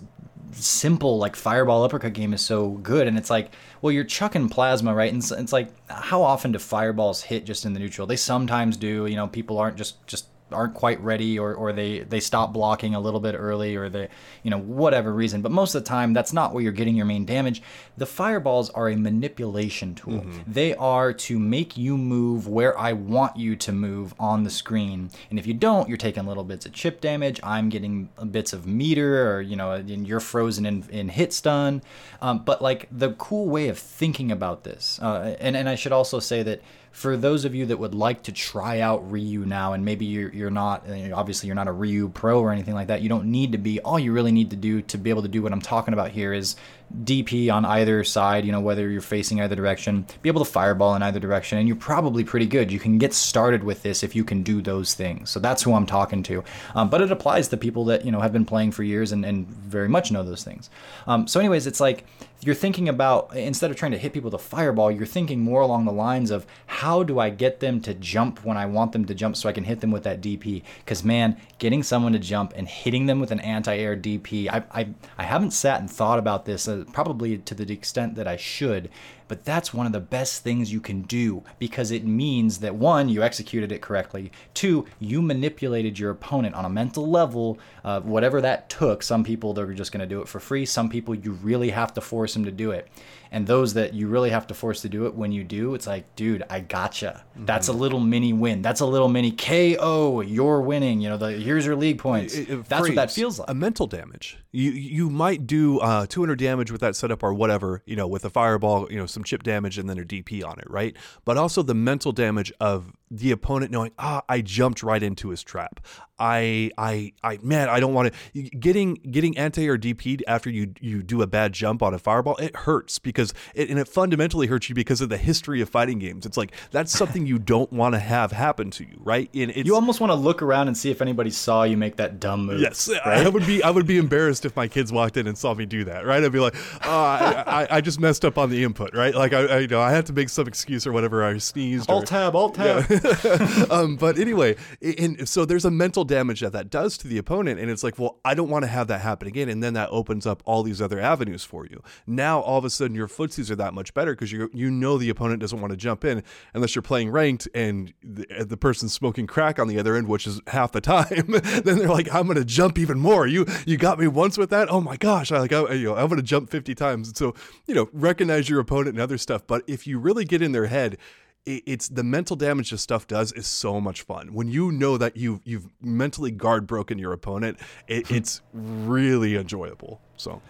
simple 0.52 1.18
like 1.18 1.36
fireball 1.36 1.84
uppercut 1.84 2.14
game 2.14 2.34
is 2.34 2.40
so 2.40 2.70
good 2.70 3.08
and 3.08 3.18
it's 3.18 3.30
like 3.30 3.52
well 3.82 3.92
you're 3.92 4.06
chucking 4.06 4.48
plasma 4.48 4.94
right? 4.94 5.12
And 5.12 5.22
it's, 5.22 5.32
it's 5.32 5.52
like 5.52 5.70
how 5.90 6.22
often 6.22 6.54
do 6.54 6.60
fireballs 6.60 7.24
hit 7.24 7.46
just 7.46 7.66
in 7.66 7.74
the 7.74 7.80
neutral? 7.80 8.08
They 8.08 8.16
sometimes 8.16 8.78
do 8.78 9.06
you 9.06 9.16
know 9.16 9.28
people 9.28 9.58
aren't 9.58 9.78
just 9.78 10.06
just 10.08 10.28
aren't 10.52 10.74
quite 10.74 11.02
ready 11.02 11.40
or, 11.40 11.54
or 11.54 11.74
they, 11.74 12.00
they 12.00 12.20
stop 12.20 12.54
blocking 12.54 12.94
a 12.94 13.00
little 13.00 13.20
bit 13.20 13.34
early 13.34 13.76
or 13.76 13.90
they 13.90 14.08
you 14.44 14.52
know 14.52 14.60
whatever 14.60 15.14
reason. 15.14 15.42
But 15.42 15.52
most 15.52 15.74
of 15.76 15.84
the 15.84 15.88
time 15.88 16.14
that's 16.14 16.34
not 16.34 16.54
where 16.54 16.62
you're 16.62 16.72
getting 16.72 16.96
your 16.96 17.06
main 17.06 17.26
damage. 17.26 17.62
The 17.98 18.06
fireballs 18.06 18.70
are 18.72 18.90
a 18.90 18.96
manipulation 18.96 19.96
tool. 19.96 20.06
Mm-hmm. 20.16 20.52
they 20.52 20.76
are 20.76 21.14
to 21.14 21.40
make 21.40 21.78
you 21.78 21.98
move 21.98 22.48
where 22.48 22.78
i 22.78 22.94
want 22.94 23.36
you 23.38 23.56
to 23.56 23.72
move 23.72 24.14
on 24.20 24.44
the 24.44 24.50
screen. 24.50 25.10
And 25.30 25.40
if 25.40 25.48
you 25.48 25.54
don't 25.54 25.88
you're 25.90 25.98
taking 25.98 26.26
little 26.26 26.44
bits 26.44 26.66
of 26.66 26.74
chip 26.74 27.02
damage. 27.02 27.40
I'm 27.44 27.70
getting 27.70 28.10
bits 28.32 28.54
of 28.54 28.68
meter 28.68 29.32
or 29.32 29.42
you 29.42 29.56
know 29.56 29.72
and 29.72 30.08
you're 30.08 30.20
frozen 30.20 30.66
in, 30.66 30.86
in 30.90 31.10
hit 31.10 31.34
stun. 31.34 31.82
Um, 32.22 32.40
but 32.40 32.62
like 32.62 32.88
the 32.92 33.14
cool 33.14 33.48
way 33.48 33.68
of 33.68 33.78
thinking 33.78 34.32
about 34.32 34.64
this 34.64 35.00
uh, 35.02 35.36
and, 35.40 35.56
and 35.56 35.68
i 35.70 35.76
should 35.76 35.92
also 35.92 36.20
say 36.20 36.44
that 36.44 36.62
for 36.96 37.18
those 37.18 37.44
of 37.44 37.54
you 37.54 37.66
that 37.66 37.78
would 37.78 37.94
like 37.94 38.24
to 38.24 38.32
try 38.32 38.80
out 38.80 39.12
Ryu 39.12 39.46
now, 39.46 39.74
and 39.74 39.84
maybe 39.84 40.06
you're, 40.06 40.30
you're 40.30 40.50
not, 40.50 40.90
obviously, 41.12 41.48
you're 41.48 41.56
not 41.56 41.68
a 41.68 41.72
Ryu 41.74 42.08
pro 42.08 42.40
or 42.40 42.54
anything 42.54 42.74
like 42.74 42.88
that, 42.88 43.02
you 43.02 43.10
don't 43.10 43.26
need 43.26 43.52
to 43.52 43.58
be. 43.58 43.82
All 43.82 44.00
you 44.00 44.14
really 44.14 44.32
need 44.32 44.50
to 44.52 44.56
do 44.56 44.82
to 44.84 44.98
be 44.98 45.10
able 45.10 45.22
to 45.24 45.28
do 45.28 45.42
what 45.42 45.52
I'm 45.52 45.60
talking 45.60 45.94
about 45.94 46.12
here 46.12 46.32
is 46.32 46.56
DP 47.04 47.54
on 47.54 47.66
either 47.66 48.06
side, 48.06 48.46
you 48.46 48.54
know, 48.54 48.62
whether 48.62 48.90
you're 48.90 49.02
facing 49.02 49.42
either 49.42 49.58
direction, 49.58 50.06
be 50.22 50.30
able 50.30 50.46
to 50.46 50.50
fireball 50.50 50.96
in 50.96 51.04
either 51.04 51.20
direction, 51.20 51.58
and 51.58 51.68
you're 51.68 51.76
probably 51.76 52.24
pretty 52.24 52.46
good. 52.46 52.72
You 52.72 52.80
can 52.80 52.98
get 52.98 53.14
started 53.14 53.66
with 53.66 53.84
this 53.84 54.02
if 54.02 54.16
you 54.16 54.24
can 54.24 54.42
do 54.42 54.62
those 54.62 54.94
things. 54.94 55.30
So 55.30 55.42
that's 55.42 55.64
who 55.64 55.74
I'm 55.74 55.86
talking 55.86 56.24
to. 56.24 56.46
Um, 56.76 56.90
but 56.90 57.02
it 57.02 57.12
applies 57.12 57.50
to 57.50 57.58
people 57.58 57.84
that, 57.86 58.06
you 58.06 58.12
know, 58.12 58.22
have 58.22 58.32
been 58.32 58.46
playing 58.46 58.72
for 58.72 58.84
years 58.84 59.12
and, 59.12 59.26
and 59.26 59.48
very 59.48 59.90
much 59.90 60.12
know 60.14 60.24
those 60.24 60.46
things. 60.46 60.70
Um, 61.08 61.28
so, 61.28 61.42
anyways, 61.42 61.68
it's 61.68 61.82
like 61.82 62.06
you're 62.46 62.54
thinking 62.54 62.88
about, 62.88 63.36
instead 63.36 63.72
of 63.72 63.76
trying 63.76 63.92
to 63.94 63.98
hit 63.98 64.14
people 64.14 64.30
with 64.30 64.40
a 64.40 64.44
fireball, 64.44 64.92
you're 64.92 65.08
thinking 65.08 65.40
more 65.40 65.62
along 65.62 65.86
the 65.86 65.92
lines 65.92 66.30
of 66.30 66.46
how 66.68 67.02
do 67.02 67.18
I 67.18 67.32
get 67.32 67.60
them 67.60 67.82
to 67.82 67.96
jump 67.96 68.46
when 68.46 68.56
I 68.56 68.68
want 68.68 68.92
them 68.92 69.06
to 69.06 69.16
jump 69.16 69.36
so 69.36 69.50
I 69.50 69.52
can 69.52 69.64
hit 69.64 69.82
them 69.82 69.90
with 69.90 70.04
that 70.04 70.22
DP? 70.22 70.62
Because, 70.78 71.04
man, 71.04 71.38
getting 71.58 71.82
someone 71.82 72.14
to 72.14 72.20
jump 72.20 72.54
and 72.56 72.68
hitting 72.68 73.08
them 73.08 73.20
with 73.20 73.32
an 73.32 73.40
anti 73.40 73.76
air 73.76 73.98
DP, 73.98 74.48
I, 74.48 74.64
I, 74.72 74.90
I 75.18 75.24
haven't 75.24 75.52
sat 75.52 75.80
and 75.80 75.90
thought 75.90 76.20
about 76.20 76.46
this. 76.46 76.68
Uh, 76.68 76.84
probably 76.94 77.40
to 77.40 77.56
the 77.56 77.74
extent 77.74 78.14
that 78.14 78.28
I 78.28 78.38
should. 78.38 78.92
But 79.28 79.44
that's 79.44 79.74
one 79.74 79.86
of 79.86 79.92
the 79.92 80.00
best 80.00 80.44
things 80.44 80.72
you 80.72 80.80
can 80.80 81.02
do 81.04 81.44
because 81.60 81.92
it 81.92 82.06
means 82.06 82.60
that 82.60 82.76
one, 82.76 83.10
you 83.10 83.24
executed 83.24 83.72
it 83.72 83.82
correctly. 83.82 84.32
Two, 84.54 84.86
you 85.00 85.22
manipulated 85.22 85.98
your 85.98 86.12
opponent 86.12 86.56
on 86.56 86.66
a 86.66 86.70
mental 86.70 87.10
level, 87.10 87.60
uh, 87.84 88.02
whatever 88.02 88.42
that 88.42 88.70
took. 88.70 89.04
Some 89.04 89.24
people, 89.24 89.54
they're 89.54 89.74
just 89.74 89.92
going 89.92 90.02
to 90.02 90.06
do 90.06 90.22
it 90.22 90.28
for 90.28 90.40
free. 90.40 90.66
Some 90.66 90.90
people, 90.90 91.16
you 91.16 91.32
really 91.32 91.72
have 91.72 91.94
to 91.96 92.02
force 92.02 92.34
them 92.34 92.46
to 92.46 92.52
do 92.52 92.72
it. 92.72 92.88
And 93.32 93.48
those 93.48 93.74
that 93.74 93.94
you 93.94 94.08
really 94.08 94.30
have 94.30 94.48
to 94.48 94.54
force 94.54 94.82
to 94.82 94.90
do 94.90 95.06
it, 95.06 95.16
when 95.16 95.32
you 95.32 95.44
do, 95.44 95.76
it's 95.76 95.88
like, 95.88 96.16
dude, 96.16 96.44
I 96.50 96.60
gotcha. 96.60 97.24
Mm-hmm. 97.34 97.46
That's 97.46 97.68
a 97.68 97.74
little 97.74 98.00
mini 98.00 98.34
win. 98.34 98.62
That's 98.62 98.82
a 98.82 98.86
little 98.86 99.10
mini 99.10 99.32
KO. 99.32 100.22
You're 100.22 100.62
winning. 100.62 101.02
You 101.02 101.10
know, 101.10 101.18
the 101.18 101.32
here's 101.32 101.66
your 101.66 101.76
league 101.76 102.00
points. 102.00 102.36
It, 102.36 102.50
it, 102.50 102.66
That's 102.66 102.82
what 102.82 102.96
that 102.96 103.12
feels 103.12 103.40
like. 103.40 103.50
A 103.50 103.54
mental 103.54 103.88
damage. 103.88 104.38
You 104.52 104.72
you 104.72 105.10
might 105.10 105.48
do 105.48 105.80
uh, 105.80 106.06
200 106.08 106.38
damage 106.40 106.72
with 106.72 106.82
that 106.82 106.96
setup 106.96 107.24
or 107.24 107.34
whatever. 107.34 107.82
You 107.86 107.96
know, 107.96 108.08
with 108.08 108.26
a 108.26 108.30
fireball. 108.30 108.92
You 108.92 108.98
know, 108.98 109.06
some 109.06 109.24
chip 109.24 109.44
damage 109.44 109.78
and 109.78 109.90
then 109.90 110.00
a 110.00 110.04
DP 110.04 110.46
on 110.46 110.60
it, 110.60 110.70
right? 110.70 110.96
But 111.26 111.38
also 111.38 111.64
the 111.64 111.76
mental 111.76 112.12
damage 112.12 112.52
of 112.60 112.94
the 113.18 113.32
opponent 113.32 113.72
knowing, 113.72 113.92
ah, 113.98 114.22
I 114.28 114.42
jumped 114.42 114.84
right 114.84 115.02
into 115.02 115.30
his 115.30 115.44
trap. 115.44 115.80
I, 116.18 116.72
I, 116.78 117.12
I, 117.24 117.40
man, 117.42 117.68
I 117.68 117.80
don't 117.80 117.94
want 117.94 118.14
to 118.34 118.42
getting 118.42 118.94
getting 118.94 119.38
anti 119.38 119.68
or 119.68 119.78
DP'd 119.78 120.24
after 120.28 120.50
you 120.50 120.74
you 120.80 121.04
do 121.04 121.22
a 121.22 121.28
bad 121.28 121.52
jump 121.52 121.84
on 121.84 121.94
a 121.94 122.00
fireball. 122.00 122.38
It 122.38 122.56
hurts 122.56 123.00
because 123.00 123.34
it 123.54 123.70
and 123.70 123.78
it 123.78 123.88
fundamentally 123.88 124.48
hurts 124.48 124.70
you 124.70 124.76
because 124.76 125.02
of 125.02 125.10
the 125.10 125.18
history 125.18 125.60
of 125.60 125.68
fighting 125.68 126.00
games. 126.00 126.26
It's 126.26 126.38
like 126.38 126.54
that's 126.72 126.92
something 126.98 127.26
you 127.26 127.38
don't 127.38 127.72
want 127.74 127.96
to 127.96 128.00
have 128.00 128.32
happen 128.32 128.72
to 128.72 128.86
you, 128.86 128.98
right? 129.00 129.30
And 129.34 129.54
you 129.56 129.76
almost 129.76 130.00
want 130.00 130.12
to 130.12 130.16
look 130.16 130.42
around 130.42 130.70
and 130.70 130.78
see 130.78 130.90
if 130.90 131.02
anybody 131.02 131.32
saw 131.32 131.64
you 131.64 131.76
make 131.76 131.98
that 131.98 132.22
dumb 132.22 132.46
move. 132.46 132.62
Yes, 132.62 132.90
right? 133.06 133.26
I 133.26 133.30
would 133.30 133.46
be 133.46 133.62
I 133.62 133.70
would 133.70 133.88
be 133.88 133.98
embarrassed 133.98 134.46
if 134.46 134.56
my 134.56 134.70
kids 134.70 134.94
walked 134.94 135.18
in 135.18 135.28
and 135.28 135.38
saw 135.38 135.54
me 135.54 135.66
do 135.66 135.84
that, 135.84 136.06
right? 136.06 136.24
I'd 136.24 136.32
be 136.32 136.40
like, 136.40 136.56
oh, 136.86 136.90
I, 136.90 137.44
I, 137.46 137.68
I 137.70 137.82
just 137.82 138.00
messed 138.00 138.24
up 138.24 138.38
on 138.38 138.50
the 138.50 138.64
input, 138.64 138.94
right? 138.94 139.14
Like 139.14 139.34
I, 139.34 139.46
I, 139.46 139.60
you 139.60 139.68
know 139.68 139.82
I 139.82 139.92
had 139.92 140.06
to 140.06 140.14
make 140.14 140.30
some 140.30 140.48
excuse 140.48 140.88
or 140.88 140.94
whatever. 140.94 141.26
I 141.26 141.38
sneezed. 141.40 141.90
Alt 141.90 142.08
tab, 142.08 142.38
alt 142.38 142.56
tab. 142.56 142.86
Yeah. 142.90 143.00
um, 143.70 143.96
but 143.96 144.18
anyway, 144.18 144.56
and 144.82 145.28
so 145.28 145.46
there's 145.46 145.66
a 145.66 145.72
mental 145.72 146.04
damage 146.04 146.42
that 146.42 146.54
that 146.54 146.70
does 146.70 146.98
to 147.00 147.08
the 147.08 147.18
opponent, 147.18 147.60
and 147.60 147.70
it's 147.70 147.84
like, 147.84 148.00
well, 148.00 148.20
I 148.26 148.34
don't 148.34 148.50
want 148.50 148.64
to 148.64 148.68
have 148.68 148.88
that 148.88 149.02
happen 149.02 149.28
again, 149.28 149.50
and 149.50 149.64
then 149.64 149.74
that 149.74 149.90
opens 149.92 150.26
up 150.26 150.42
all 150.46 150.64
these 150.64 150.82
other 150.82 151.00
avenues 151.00 151.44
for 151.44 151.66
you. 151.66 151.82
Now 152.08 152.40
all 152.42 152.58
of 152.58 152.66
a 152.66 152.70
sudden 152.70 152.96
your 152.96 153.08
footsies 153.08 153.50
are 153.50 153.56
that 153.56 153.74
much 153.74 153.94
better 153.94 154.14
because 154.14 154.32
you 154.32 154.50
you 154.54 154.72
know 154.72 154.98
the 154.98 155.10
opponent 155.10 155.42
doesn't 155.42 155.60
want 155.60 155.72
to 155.72 155.78
jump 155.78 156.06
in 156.06 156.24
unless 156.54 156.76
you're 156.76 156.82
playing 156.82 157.10
ranked 157.10 157.48
and 157.54 157.94
the, 158.04 158.46
the 158.46 158.58
person's 158.58 158.94
smoking 158.94 159.28
crack 159.28 159.60
on 159.60 159.68
the 159.68 159.80
other 159.80 159.96
end, 159.96 160.08
which 160.08 160.28
is 160.28 160.42
half 160.48 160.72
the 160.72 160.82
time. 160.82 161.26
then 161.64 161.78
they're 161.80 161.88
like, 161.88 162.14
I'm 162.14 162.28
gonna 162.28 162.46
jump 162.46 162.78
even 162.78 163.00
more. 163.00 163.28
You 163.28 163.46
you 163.66 163.78
got 163.78 164.00
me 164.00 164.08
once 164.08 164.38
with 164.38 164.50
that. 164.50 164.70
Oh 164.70 164.82
my 164.82 164.98
gosh, 164.98 165.32
I 165.32 165.40
like 165.40 165.54
I, 165.54 165.74
you 165.74 165.86
know 165.86 165.96
I'm 165.96 166.10
gonna 166.10 166.22
jump 166.22 166.50
50 166.50 166.76
times. 166.76 167.18
so 167.18 167.34
you 167.66 167.76
know 167.76 167.90
recognize 167.94 168.50
your 168.50 168.60
opponent 168.60 168.96
and 168.96 169.00
other 169.00 169.18
stuff. 169.18 169.46
But 169.48 169.64
if 169.68 169.88
you 169.88 170.00
really 170.00 170.26
get 170.26 170.42
in 170.42 170.52
their 170.52 170.68
head 170.68 170.98
it's 171.46 171.90
the 171.90 172.04
mental 172.04 172.36
damage 172.36 172.72
this 172.72 172.82
stuff 172.82 173.08
does 173.08 173.32
is 173.34 173.46
so 173.46 173.80
much 173.80 174.02
fun. 174.02 174.34
When 174.34 174.48
you 174.48 174.72
know 174.72 174.98
that 174.98 175.16
you've 175.16 175.42
you've 175.44 175.68
mentally 175.82 176.32
guard 176.32 176.66
broken 176.66 176.98
your 176.98 177.14
opponent, 177.14 177.60
it, 177.88 178.08
hmm. 178.08 178.16
it's 178.16 178.42
really 178.54 179.36
enjoyable. 179.36 180.02
So 180.18 180.42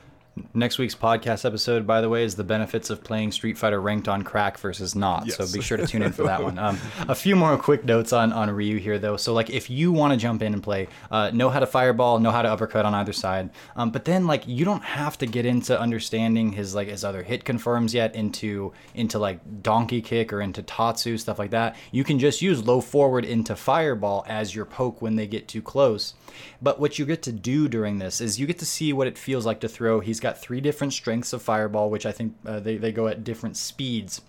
Next 0.53 0.77
week's 0.77 0.95
podcast 0.95 1.45
episode, 1.45 1.87
by 1.87 2.01
the 2.01 2.09
way, 2.09 2.23
is 2.25 2.35
the 2.35 2.43
benefits 2.43 2.89
of 2.89 3.01
playing 3.03 3.31
Street 3.31 3.57
Fighter 3.57 3.79
ranked 3.79 4.09
on 4.09 4.23
crack 4.23 4.57
versus 4.57 4.93
not. 4.93 5.25
Yes. 5.25 5.37
So 5.37 5.57
be 5.57 5.63
sure 5.63 5.77
to 5.77 5.87
tune 5.87 6.01
in 6.01 6.11
for 6.11 6.23
that 6.23 6.43
one. 6.43 6.59
Um, 6.65 6.79
a 7.07 7.13
few 7.13 7.35
more 7.35 7.55
quick 7.57 7.85
notes 7.85 8.11
on, 8.11 8.33
on 8.33 8.49
Ryu 8.49 8.79
here, 8.79 8.97
though. 8.97 9.17
So, 9.17 9.33
like, 9.33 9.51
if 9.51 9.69
you 9.69 9.91
want 9.91 10.13
to 10.13 10.17
jump 10.17 10.41
in 10.41 10.53
and 10.53 10.63
play, 10.63 10.87
uh, 11.11 11.29
know 11.31 11.49
how 11.49 11.59
to 11.59 11.67
fireball, 11.67 12.17
know 12.17 12.31
how 12.31 12.41
to 12.41 12.49
uppercut 12.49 12.85
on 12.85 12.95
either 12.95 13.13
side. 13.13 13.51
Um, 13.75 13.91
but 13.91 14.05
then, 14.05 14.25
like, 14.25 14.47
you 14.47 14.65
don't 14.65 14.83
have 14.83 15.15
to 15.19 15.27
get 15.27 15.45
into 15.45 15.79
understanding 15.79 16.53
his 16.53 16.73
like 16.73 16.87
his 16.87 17.03
other 17.03 17.21
hit 17.21 17.45
confirms 17.45 17.93
yet 17.93 18.15
into 18.15 18.73
into 18.95 19.19
like 19.19 19.61
donkey 19.61 20.01
kick 20.01 20.33
or 20.33 20.41
into 20.41 20.63
tatsu 20.63 21.17
stuff 21.17 21.37
like 21.37 21.51
that. 21.51 21.75
You 21.91 22.03
can 22.03 22.17
just 22.17 22.41
use 22.41 22.65
low 22.65 22.81
forward 22.81 23.25
into 23.25 23.55
fireball 23.55 24.25
as 24.27 24.55
your 24.55 24.65
poke 24.65 25.01
when 25.01 25.17
they 25.17 25.27
get 25.27 25.47
too 25.47 25.61
close. 25.61 26.15
But 26.61 26.79
what 26.79 26.97
you 26.99 27.05
get 27.05 27.21
to 27.23 27.31
do 27.31 27.67
during 27.67 27.99
this 27.99 28.21
is 28.21 28.39
you 28.39 28.47
get 28.47 28.59
to 28.59 28.65
see 28.65 28.93
what 28.93 29.07
it 29.07 29.17
feels 29.17 29.45
like 29.45 29.59
to 29.61 29.67
throw. 29.67 29.99
He's 29.99 30.19
got 30.19 30.39
three 30.39 30.61
different 30.61 30.93
strengths 30.93 31.33
of 31.33 31.41
fireball, 31.41 31.89
which 31.89 32.05
I 32.05 32.11
think 32.11 32.35
uh, 32.45 32.59
they, 32.59 32.77
they 32.77 32.91
go 32.91 33.07
at 33.07 33.23
different 33.23 33.57
speeds. 33.57 34.21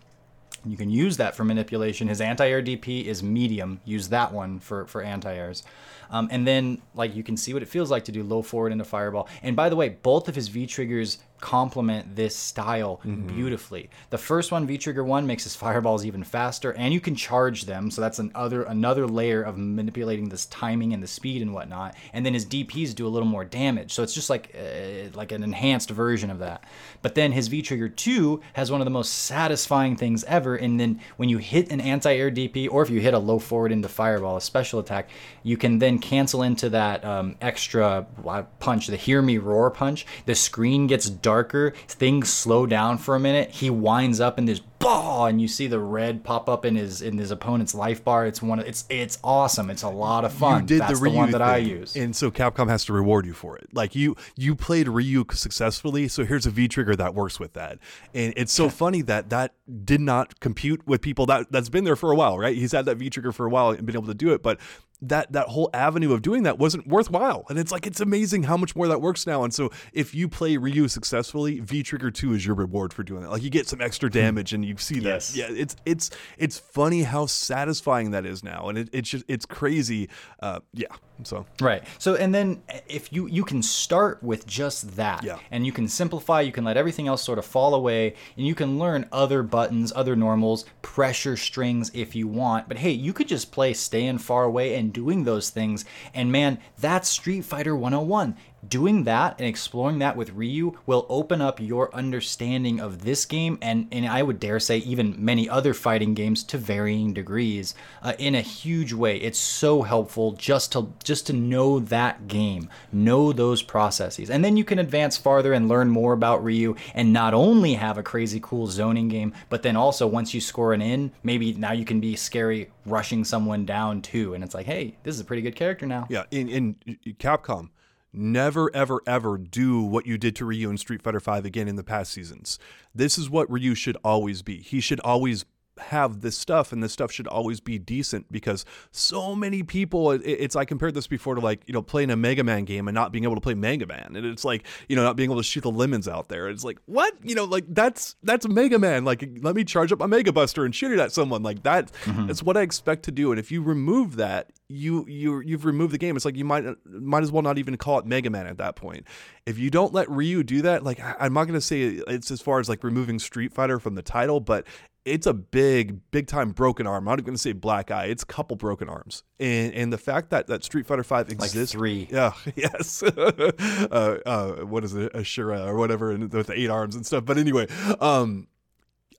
You 0.64 0.76
can 0.76 0.90
use 0.90 1.16
that 1.18 1.36
for 1.36 1.44
manipulation. 1.44 2.08
His 2.08 2.20
anti-air 2.20 2.62
DP 2.62 3.04
is 3.04 3.22
medium. 3.22 3.80
Use 3.84 4.08
that 4.08 4.32
one 4.32 4.58
for 4.58 4.86
for 4.86 5.02
anti-airs. 5.02 5.62
Um, 6.10 6.28
and 6.30 6.46
then 6.46 6.82
like 6.94 7.14
you 7.14 7.22
can 7.22 7.36
see 7.36 7.52
what 7.52 7.62
it 7.62 7.68
feels 7.68 7.90
like 7.90 8.04
to 8.06 8.12
do 8.12 8.22
low 8.22 8.42
forward 8.42 8.72
into 8.72 8.84
fireball. 8.84 9.28
And 9.42 9.54
by 9.54 9.68
the 9.68 9.76
way, 9.76 9.90
both 9.90 10.28
of 10.28 10.34
his 10.34 10.48
V 10.48 10.66
triggers 10.66 11.18
complement 11.40 12.16
this 12.16 12.34
style 12.34 13.00
beautifully. 13.26 13.90
The 14.10 14.18
first 14.18 14.52
one, 14.52 14.66
V 14.66 14.78
trigger 14.78 15.04
one, 15.04 15.26
makes 15.26 15.44
his 15.44 15.54
fireballs 15.54 16.04
even 16.04 16.24
faster, 16.24 16.72
and 16.72 16.92
you 16.92 17.00
can 17.00 17.14
charge 17.14 17.64
them. 17.64 17.90
So 17.90 18.00
that's 18.00 18.18
another 18.18 18.62
another 18.62 19.06
layer 19.06 19.42
of 19.42 19.56
manipulating 19.58 20.28
this 20.28 20.46
timing 20.46 20.92
and 20.92 21.02
the 21.02 21.06
speed 21.06 21.42
and 21.42 21.52
whatnot. 21.52 21.94
And 22.12 22.24
then 22.24 22.34
his 22.34 22.46
DPs 22.46 22.94
do 22.94 23.06
a 23.06 23.08
little 23.08 23.28
more 23.28 23.44
damage. 23.44 23.92
So 23.92 24.02
it's 24.02 24.14
just 24.14 24.30
like 24.30 24.54
uh, 24.54 25.10
like 25.14 25.32
an 25.32 25.42
enhanced 25.42 25.90
version 25.90 26.30
of 26.30 26.38
that. 26.40 26.64
But 27.02 27.14
then 27.14 27.32
his 27.32 27.48
V 27.48 27.62
trigger 27.62 27.88
two 27.88 28.40
has 28.54 28.70
one 28.70 28.80
of 28.80 28.84
the 28.84 28.90
most 28.90 29.12
satisfying 29.12 29.96
things 29.96 30.24
ever. 30.24 30.56
And 30.56 30.78
then 30.80 31.00
when 31.16 31.28
you 31.28 31.38
hit 31.38 31.70
an 31.70 31.80
anti-air 31.80 32.30
DP, 32.30 32.68
or 32.70 32.82
if 32.82 32.90
you 32.90 33.00
hit 33.00 33.14
a 33.14 33.18
low 33.18 33.38
forward 33.38 33.72
into 33.72 33.88
fireball, 33.88 34.36
a 34.36 34.40
special 34.40 34.80
attack, 34.80 35.08
you 35.42 35.56
can 35.56 35.78
then 35.78 35.98
cancel 35.98 36.42
into 36.42 36.70
that 36.70 37.04
um, 37.04 37.36
extra 37.40 38.06
uh, 38.26 38.42
punch, 38.58 38.86
the 38.86 38.96
hear 38.96 39.22
me 39.22 39.38
roar 39.38 39.70
punch. 39.70 40.06
The 40.26 40.34
screen 40.34 40.86
gets 40.86 41.08
darker, 41.26 41.72
things 41.88 42.32
slow 42.32 42.66
down 42.66 42.98
for 42.98 43.16
a 43.16 43.18
minute. 43.18 43.50
He 43.50 43.68
winds 43.68 44.20
up 44.20 44.38
in 44.38 44.44
this 44.44 44.60
ball, 44.78 45.26
and 45.26 45.40
you 45.40 45.48
see 45.48 45.66
the 45.66 45.78
red 45.78 46.24
pop 46.24 46.48
up 46.48 46.64
in 46.64 46.76
his 46.76 47.02
in 47.02 47.18
his 47.18 47.30
opponent's 47.30 47.74
life 47.74 48.04
bar. 48.04 48.26
It's 48.26 48.42
one. 48.42 48.58
Of, 48.58 48.66
it's 48.66 48.84
it's 48.88 49.18
awesome. 49.24 49.70
It's 49.70 49.82
a 49.82 49.88
lot 49.88 50.24
of 50.24 50.32
fun. 50.32 50.62
You 50.62 50.66
did 50.66 50.80
That's 50.82 50.98
the 50.98 51.04
Ryu 51.04 51.16
one 51.16 51.30
that 51.30 51.42
I 51.42 51.58
use. 51.58 51.96
and 51.96 52.14
so 52.14 52.30
Capcom 52.30 52.68
has 52.68 52.84
to 52.86 52.92
reward 52.92 53.26
you 53.26 53.34
for 53.34 53.56
it. 53.56 53.68
Like 53.72 53.94
you, 53.94 54.16
you 54.36 54.54
played 54.54 54.88
Ryu 54.88 55.24
successfully, 55.32 56.08
so 56.08 56.24
here's 56.24 56.46
a 56.46 56.50
V 56.50 56.68
trigger 56.68 56.96
that 56.96 57.14
works 57.14 57.40
with 57.40 57.54
that. 57.54 57.78
And 58.14 58.32
it's 58.36 58.52
so 58.52 58.68
funny 58.68 59.02
that 59.02 59.30
that 59.30 59.54
did 59.84 60.00
not 60.00 60.40
compute 60.40 60.86
with 60.86 61.00
people 61.00 61.26
that 61.26 61.50
that's 61.50 61.68
been 61.68 61.84
there 61.84 61.96
for 61.96 62.10
a 62.10 62.16
while, 62.16 62.38
right? 62.38 62.56
He's 62.56 62.72
had 62.72 62.84
that 62.86 62.96
V 62.96 63.10
trigger 63.10 63.32
for 63.32 63.46
a 63.46 63.50
while 63.50 63.70
and 63.70 63.84
been 63.86 63.96
able 63.96 64.06
to 64.06 64.14
do 64.14 64.32
it, 64.32 64.42
but 64.42 64.58
that 65.02 65.32
that 65.32 65.48
whole 65.48 65.68
avenue 65.74 66.12
of 66.12 66.22
doing 66.22 66.44
that 66.44 66.58
wasn't 66.58 66.86
worthwhile. 66.86 67.44
And 67.48 67.58
it's 67.58 67.70
like 67.70 67.86
it's 67.86 68.00
amazing 68.00 68.44
how 68.44 68.56
much 68.56 68.74
more 68.74 68.88
that 68.88 69.00
works 69.00 69.26
now. 69.26 69.44
And 69.44 69.52
so 69.52 69.70
if 69.92 70.14
you 70.14 70.28
play 70.28 70.56
Ryu 70.56 70.88
successfully, 70.88 71.60
V 71.60 71.82
trigger 71.82 72.10
two 72.10 72.32
is 72.32 72.46
your 72.46 72.54
reward 72.54 72.92
for 72.92 73.02
doing 73.02 73.22
that. 73.22 73.30
Like 73.30 73.42
you 73.42 73.50
get 73.50 73.68
some 73.68 73.80
extra 73.80 74.08
hmm. 74.08 74.14
damage, 74.14 74.52
and 74.52 74.64
you 74.64 74.75
see 74.78 75.00
that. 75.00 75.08
Yes. 75.08 75.36
Yeah, 75.36 75.48
it's 75.50 75.76
it's 75.84 76.10
it's 76.38 76.58
funny 76.58 77.02
how 77.02 77.26
satisfying 77.26 78.10
that 78.12 78.26
is 78.26 78.42
now, 78.44 78.68
and 78.68 78.78
it, 78.78 78.88
it's 78.92 79.08
just 79.10 79.24
it's 79.28 79.46
crazy. 79.46 80.08
Uh, 80.40 80.60
yeah. 80.72 80.88
So 81.22 81.46
Right. 81.62 81.82
So 81.98 82.14
and 82.14 82.34
then 82.34 82.62
if 82.88 83.10
you 83.10 83.26
you 83.26 83.42
can 83.42 83.62
start 83.62 84.22
with 84.22 84.46
just 84.46 84.96
that 84.96 85.24
Yeah. 85.24 85.38
and 85.50 85.64
you 85.64 85.72
can 85.72 85.88
simplify, 85.88 86.42
you 86.42 86.52
can 86.52 86.62
let 86.64 86.76
everything 86.76 87.08
else 87.08 87.22
sort 87.22 87.38
of 87.38 87.46
fall 87.46 87.74
away 87.74 88.14
and 88.36 88.46
you 88.46 88.54
can 88.54 88.78
learn 88.78 89.06
other 89.12 89.42
buttons, 89.42 89.94
other 89.96 90.14
normals, 90.14 90.66
pressure 90.82 91.34
strings 91.38 91.90
if 91.94 92.14
you 92.14 92.28
want. 92.28 92.68
But 92.68 92.76
hey, 92.76 92.90
you 92.90 93.14
could 93.14 93.28
just 93.28 93.50
play 93.50 93.72
staying 93.72 94.18
far 94.18 94.44
away 94.44 94.74
and 94.76 94.92
doing 94.92 95.24
those 95.24 95.48
things 95.48 95.86
and 96.12 96.30
man, 96.30 96.58
that's 96.78 97.08
Street 97.08 97.46
Fighter 97.46 97.74
101. 97.74 98.36
Doing 98.66 99.04
that 99.04 99.36
and 99.38 99.46
exploring 99.46 100.00
that 100.00 100.16
with 100.16 100.32
Ryu 100.32 100.76
will 100.86 101.06
open 101.08 101.40
up 101.40 101.60
your 101.60 101.94
understanding 101.94 102.80
of 102.80 103.04
this 103.04 103.24
game 103.24 103.58
and, 103.62 103.86
and 103.92 104.06
I 104.06 104.22
would 104.22 104.40
dare 104.40 104.58
say 104.58 104.78
even 104.78 105.14
many 105.18 105.48
other 105.48 105.72
fighting 105.72 106.14
games 106.14 106.42
to 106.44 106.58
varying 106.58 107.12
degrees 107.12 107.74
uh, 108.02 108.14
in 108.18 108.34
a 108.34 108.40
huge 108.40 108.92
way. 108.92 109.18
It's 109.18 109.38
so 109.38 109.82
helpful 109.82 110.32
just 110.32 110.72
to 110.72 110.88
just 111.04 111.26
to 111.28 111.32
know 111.32 111.78
that 111.80 112.28
game, 112.28 112.68
know 112.92 113.32
those 113.32 113.62
processes, 113.62 114.30
and 114.30 114.44
then 114.44 114.56
you 114.56 114.64
can 114.64 114.78
advance 114.78 115.16
farther 115.16 115.52
and 115.52 115.68
learn 115.68 115.88
more 115.88 116.12
about 116.12 116.42
Ryu 116.42 116.74
and 116.94 117.12
not 117.12 117.34
only 117.34 117.74
have 117.74 117.98
a 117.98 118.02
crazy 118.02 118.40
cool 118.42 118.66
zoning 118.66 119.08
game, 119.08 119.32
but 119.48 119.62
then 119.62 119.76
also 119.76 120.06
once 120.06 120.34
you 120.34 120.40
score 120.40 120.72
an 120.72 120.82
in, 120.82 121.12
maybe 121.22 121.52
now 121.52 121.72
you 121.72 121.84
can 121.84 122.00
be 122.00 122.16
scary 122.16 122.70
rushing 122.84 123.24
someone 123.24 123.64
down 123.64 124.02
too, 124.02 124.34
and 124.34 124.42
it's 124.42 124.54
like, 124.54 124.66
hey, 124.66 124.96
this 125.02 125.14
is 125.14 125.20
a 125.20 125.24
pretty 125.24 125.42
good 125.42 125.56
character 125.56 125.86
now. 125.86 126.06
yeah, 126.10 126.24
in 126.30 126.48
in 126.48 126.76
Capcom, 127.18 127.70
never 128.12 128.74
ever 128.74 129.00
ever 129.06 129.38
do 129.38 129.82
what 129.82 130.06
you 130.06 130.18
did 130.18 130.36
to 130.36 130.44
Ryu 130.44 130.70
in 130.70 130.78
Street 130.78 131.02
Fighter 131.02 131.20
V 131.20 131.46
again 131.46 131.68
in 131.68 131.76
the 131.76 131.84
past 131.84 132.12
seasons. 132.12 132.58
This 132.94 133.18
is 133.18 133.30
what 133.30 133.50
Ryu 133.50 133.74
should 133.74 133.96
always 134.04 134.42
be. 134.42 134.58
He 134.60 134.80
should 134.80 135.00
always 135.00 135.44
have 135.78 136.20
this 136.20 136.36
stuff 136.36 136.72
and 136.72 136.82
this 136.82 136.92
stuff 136.92 137.12
should 137.12 137.26
always 137.26 137.60
be 137.60 137.78
decent 137.78 138.30
because 138.32 138.64
so 138.90 139.34
many 139.34 139.62
people 139.62 140.10
it, 140.10 140.22
it's 140.24 140.56
I 140.56 140.64
compared 140.64 140.94
this 140.94 141.06
before 141.06 141.34
to 141.34 141.40
like 141.40 141.62
you 141.66 141.74
know 141.74 141.82
playing 141.82 142.10
a 142.10 142.16
Mega 142.16 142.44
Man 142.44 142.64
game 142.64 142.88
and 142.88 142.94
not 142.94 143.12
being 143.12 143.24
able 143.24 143.34
to 143.34 143.40
play 143.40 143.54
Mega 143.54 143.86
Man 143.86 144.12
and 144.14 144.26
it's 144.26 144.44
like 144.44 144.66
you 144.88 144.96
know 144.96 145.02
not 145.02 145.16
being 145.16 145.30
able 145.30 145.40
to 145.40 145.44
shoot 145.44 145.62
the 145.62 145.70
lemons 145.70 146.08
out 146.08 146.28
there. 146.28 146.48
It's 146.48 146.64
like 146.64 146.78
what? 146.86 147.14
You 147.22 147.34
know 147.34 147.44
like 147.44 147.64
that's 147.68 148.16
that's 148.22 148.48
Mega 148.48 148.78
Man. 148.78 149.04
Like 149.04 149.28
let 149.42 149.54
me 149.54 149.64
charge 149.64 149.92
up 149.92 149.98
my 149.98 150.06
Mega 150.06 150.32
Buster 150.32 150.64
and 150.64 150.74
shoot 150.74 150.92
it 150.92 150.98
at 150.98 151.12
someone. 151.12 151.42
Like 151.42 151.62
that 151.64 151.92
mm-hmm. 152.04 152.26
that's 152.26 152.42
what 152.42 152.56
I 152.56 152.62
expect 152.62 153.04
to 153.04 153.12
do 153.12 153.30
and 153.32 153.38
if 153.38 153.50
you 153.50 153.62
remove 153.62 154.16
that 154.16 154.50
you 154.68 155.06
you 155.06 155.40
you've 155.40 155.64
removed 155.64 155.92
the 155.92 155.98
game. 155.98 156.16
It's 156.16 156.24
like 156.24 156.36
you 156.36 156.44
might 156.44 156.64
might 156.84 157.22
as 157.22 157.30
well 157.30 157.42
not 157.42 157.58
even 157.58 157.76
call 157.76 157.98
it 157.98 158.06
Mega 158.06 158.30
Man 158.30 158.46
at 158.46 158.58
that 158.58 158.76
point. 158.76 159.06
If 159.44 159.58
you 159.58 159.70
don't 159.70 159.92
let 159.94 160.10
Ryu 160.10 160.42
do 160.42 160.62
that 160.62 160.82
like 160.82 161.00
I'm 161.20 161.32
not 161.32 161.44
going 161.44 161.54
to 161.54 161.60
say 161.60 161.82
it's 161.82 162.30
as 162.30 162.40
far 162.40 162.58
as 162.58 162.68
like 162.68 162.82
removing 162.82 163.18
Street 163.18 163.52
Fighter 163.52 163.78
from 163.78 163.94
the 163.94 164.02
title 164.02 164.40
but 164.40 164.66
it's 165.06 165.26
a 165.26 165.32
big, 165.32 166.00
big 166.10 166.26
time 166.26 166.50
broken 166.50 166.86
arm. 166.86 166.98
I'm 166.98 167.04
not 167.04 167.20
even 167.20 167.26
going 167.26 167.36
to 167.36 167.40
say 167.40 167.52
black 167.52 167.90
eye. 167.90 168.06
It's 168.06 168.24
a 168.24 168.26
couple 168.26 168.56
broken 168.56 168.88
arms, 168.88 169.22
and 169.38 169.72
and 169.72 169.92
the 169.92 169.98
fact 169.98 170.30
that 170.30 170.48
that 170.48 170.64
Street 170.64 170.84
Fighter 170.86 171.04
Five 171.04 171.30
exists, 171.30 171.56
Like 171.56 171.68
three. 171.68 172.08
Yeah. 172.10 172.32
Yes. 172.56 173.02
uh, 173.02 174.18
uh, 174.26 174.52
what 174.64 174.82
is 174.84 174.94
it? 174.94 175.12
Ashura 175.12 175.66
or 175.66 175.76
whatever, 175.76 176.10
and 176.10 176.32
with 176.32 176.48
the 176.48 176.58
eight 176.58 176.70
arms 176.70 176.96
and 176.96 177.06
stuff. 177.06 177.24
But 177.24 177.38
anyway, 177.38 177.66
um, 178.00 178.48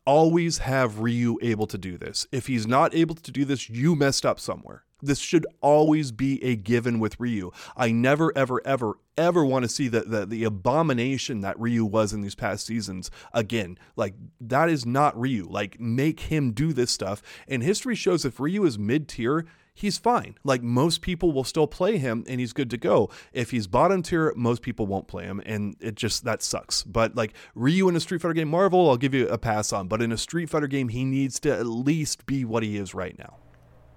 always 0.05 0.59
have 0.59 0.99
Ryu 0.99 1.37
able 1.41 1.67
to 1.67 1.77
do 1.77 1.97
this. 1.97 2.27
If 2.31 2.47
he's 2.47 2.67
not 2.67 2.93
able 2.93 3.15
to 3.15 3.31
do 3.31 3.45
this, 3.45 3.69
you 3.69 3.95
messed 3.95 4.25
up 4.25 4.39
somewhere. 4.39 4.83
This 5.01 5.19
should 5.19 5.45
always 5.61 6.11
be 6.11 6.43
a 6.43 6.55
given 6.55 6.99
with 6.99 7.19
Ryu. 7.19 7.51
I 7.75 7.91
never, 7.91 8.35
ever, 8.35 8.61
ever, 8.65 8.97
ever 9.17 9.45
want 9.45 9.63
to 9.63 9.69
see 9.69 9.87
the, 9.87 10.01
the 10.01 10.25
the 10.25 10.43
abomination 10.43 11.41
that 11.41 11.59
Ryu 11.59 11.85
was 11.85 12.13
in 12.13 12.21
these 12.21 12.35
past 12.35 12.65
seasons 12.65 13.11
again. 13.33 13.77
Like 13.95 14.15
that 14.41 14.69
is 14.69 14.85
not 14.85 15.19
Ryu. 15.19 15.47
Like 15.49 15.79
make 15.79 16.21
him 16.21 16.51
do 16.51 16.73
this 16.73 16.91
stuff. 16.91 17.21
And 17.47 17.63
history 17.63 17.95
shows 17.95 18.25
if 18.25 18.39
Ryu 18.39 18.63
is 18.65 18.79
mid 18.79 19.07
tier, 19.07 19.45
he's 19.73 19.99
fine. 19.99 20.35
Like 20.43 20.63
most 20.63 21.01
people 21.01 21.31
will 21.31 21.43
still 21.43 21.67
play 21.67 21.97
him 21.97 22.23
and 22.27 22.39
he's 22.39 22.53
good 22.53 22.69
to 22.71 22.77
go. 22.77 23.09
If 23.33 23.51
he's 23.51 23.67
bottom 23.67 24.01
tier, 24.01 24.33
most 24.35 24.61
people 24.61 24.87
won't 24.87 25.07
play 25.07 25.25
him 25.25 25.41
and 25.45 25.75
it 25.79 25.95
just 25.95 26.23
that 26.25 26.41
sucks. 26.41 26.83
But 26.83 27.15
like 27.15 27.33
Ryu 27.55 27.87
in 27.87 27.95
a 27.95 27.99
Street 27.99 28.21
Fighter 28.21 28.33
game, 28.33 28.49
Marvel, 28.49 28.89
I'll 28.89 28.97
give 28.97 29.13
you 29.13 29.27
a 29.27 29.37
pass 29.37 29.71
on. 29.71 29.87
But 29.87 30.01
in 30.01 30.11
a 30.11 30.17
Street 30.17 30.49
Fighter 30.49 30.67
game, 30.67 30.89
he 30.89 31.05
needs 31.05 31.39
to 31.41 31.53
at 31.55 31.67
least 31.67 32.25
be 32.25 32.43
what 32.45 32.63
he 32.63 32.77
is 32.77 32.93
right 32.93 33.17
now. 33.17 33.37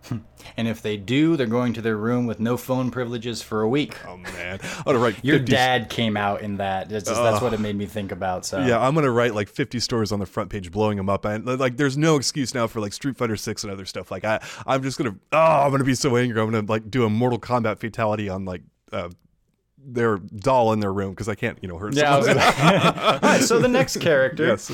And 0.57 0.67
if 0.67 0.83
they 0.83 0.97
do, 0.97 1.37
they're 1.37 1.47
going 1.47 1.75
to 1.75 1.83
their 1.83 1.97
room 1.97 2.27
with 2.27 2.41
no 2.41 2.57
phone 2.57 2.91
privileges 2.91 3.41
for 3.43 3.61
a 3.61 3.69
week. 3.69 3.95
Oh 4.07 4.17
man, 4.17 4.59
I'm 4.63 4.83
gonna 4.85 4.99
write 4.99 5.23
Your 5.23 5.39
50 5.39 5.53
dad 5.53 5.91
came 5.91 6.17
out 6.17 6.41
in 6.41 6.57
that. 6.57 6.89
That's, 6.89 7.05
just, 7.09 7.23
that's 7.23 7.41
what 7.43 7.53
it 7.53 7.61
made 7.61 7.77
me 7.77 7.87
think 7.87 8.11
about. 8.11 8.45
So 8.47 8.59
Yeah, 8.59 8.81
I'm 8.81 8.95
gonna 8.95 9.11
write 9.11 9.35
like 9.35 9.49
50 9.49 9.79
stories 9.81 10.11
on 10.13 10.19
the 10.19 10.27
front 10.27 10.51
page, 10.51 10.71
blowing 10.73 10.97
them 10.97 11.09
up, 11.09 11.25
and 11.27 11.45
like, 11.61 11.77
there's 11.77 11.97
no 11.97 12.17
excuse 12.17 12.55
now 12.55 12.67
for 12.67 12.81
like 12.81 12.93
Street 12.93 13.17
Fighter 13.17 13.37
Six 13.37 13.63
and 13.65 13.73
other 13.73 13.85
stuff. 13.85 14.11
Like, 14.11 14.25
I, 14.25 14.41
I'm 14.67 14.83
just 14.83 14.99
gonna, 14.99 15.15
oh, 15.33 15.39
I'm 15.39 15.71
gonna 15.71 15.85
be 15.85 15.95
so 15.95 16.17
angry. 16.17 16.41
I'm 16.41 16.51
gonna 16.51 16.67
like 16.67 16.91
do 16.91 17.05
a 17.05 17.11
Mortal 17.11 17.39
Kombat 17.39 17.79
fatality 17.79 18.29
on 18.29 18.45
like 18.47 18.63
uh, 18.93 19.11
their 19.79 20.17
doll 20.19 20.73
in 20.73 20.81
their 20.81 20.93
room 20.93 21.11
because 21.11 21.29
I 21.29 21.35
can't, 21.35 21.59
you 21.63 21.69
know, 21.69 21.77
hurt. 21.79 21.95
Yeah. 21.95 22.15
I 22.15 22.19
was 22.19 22.27
someone. 22.27 22.45
gonna- 22.45 22.93
All 23.23 23.31
right. 23.31 23.43
So 23.43 23.59
the 23.61 23.69
next 23.69 23.99
character. 23.99 24.47
yes. 24.47 24.73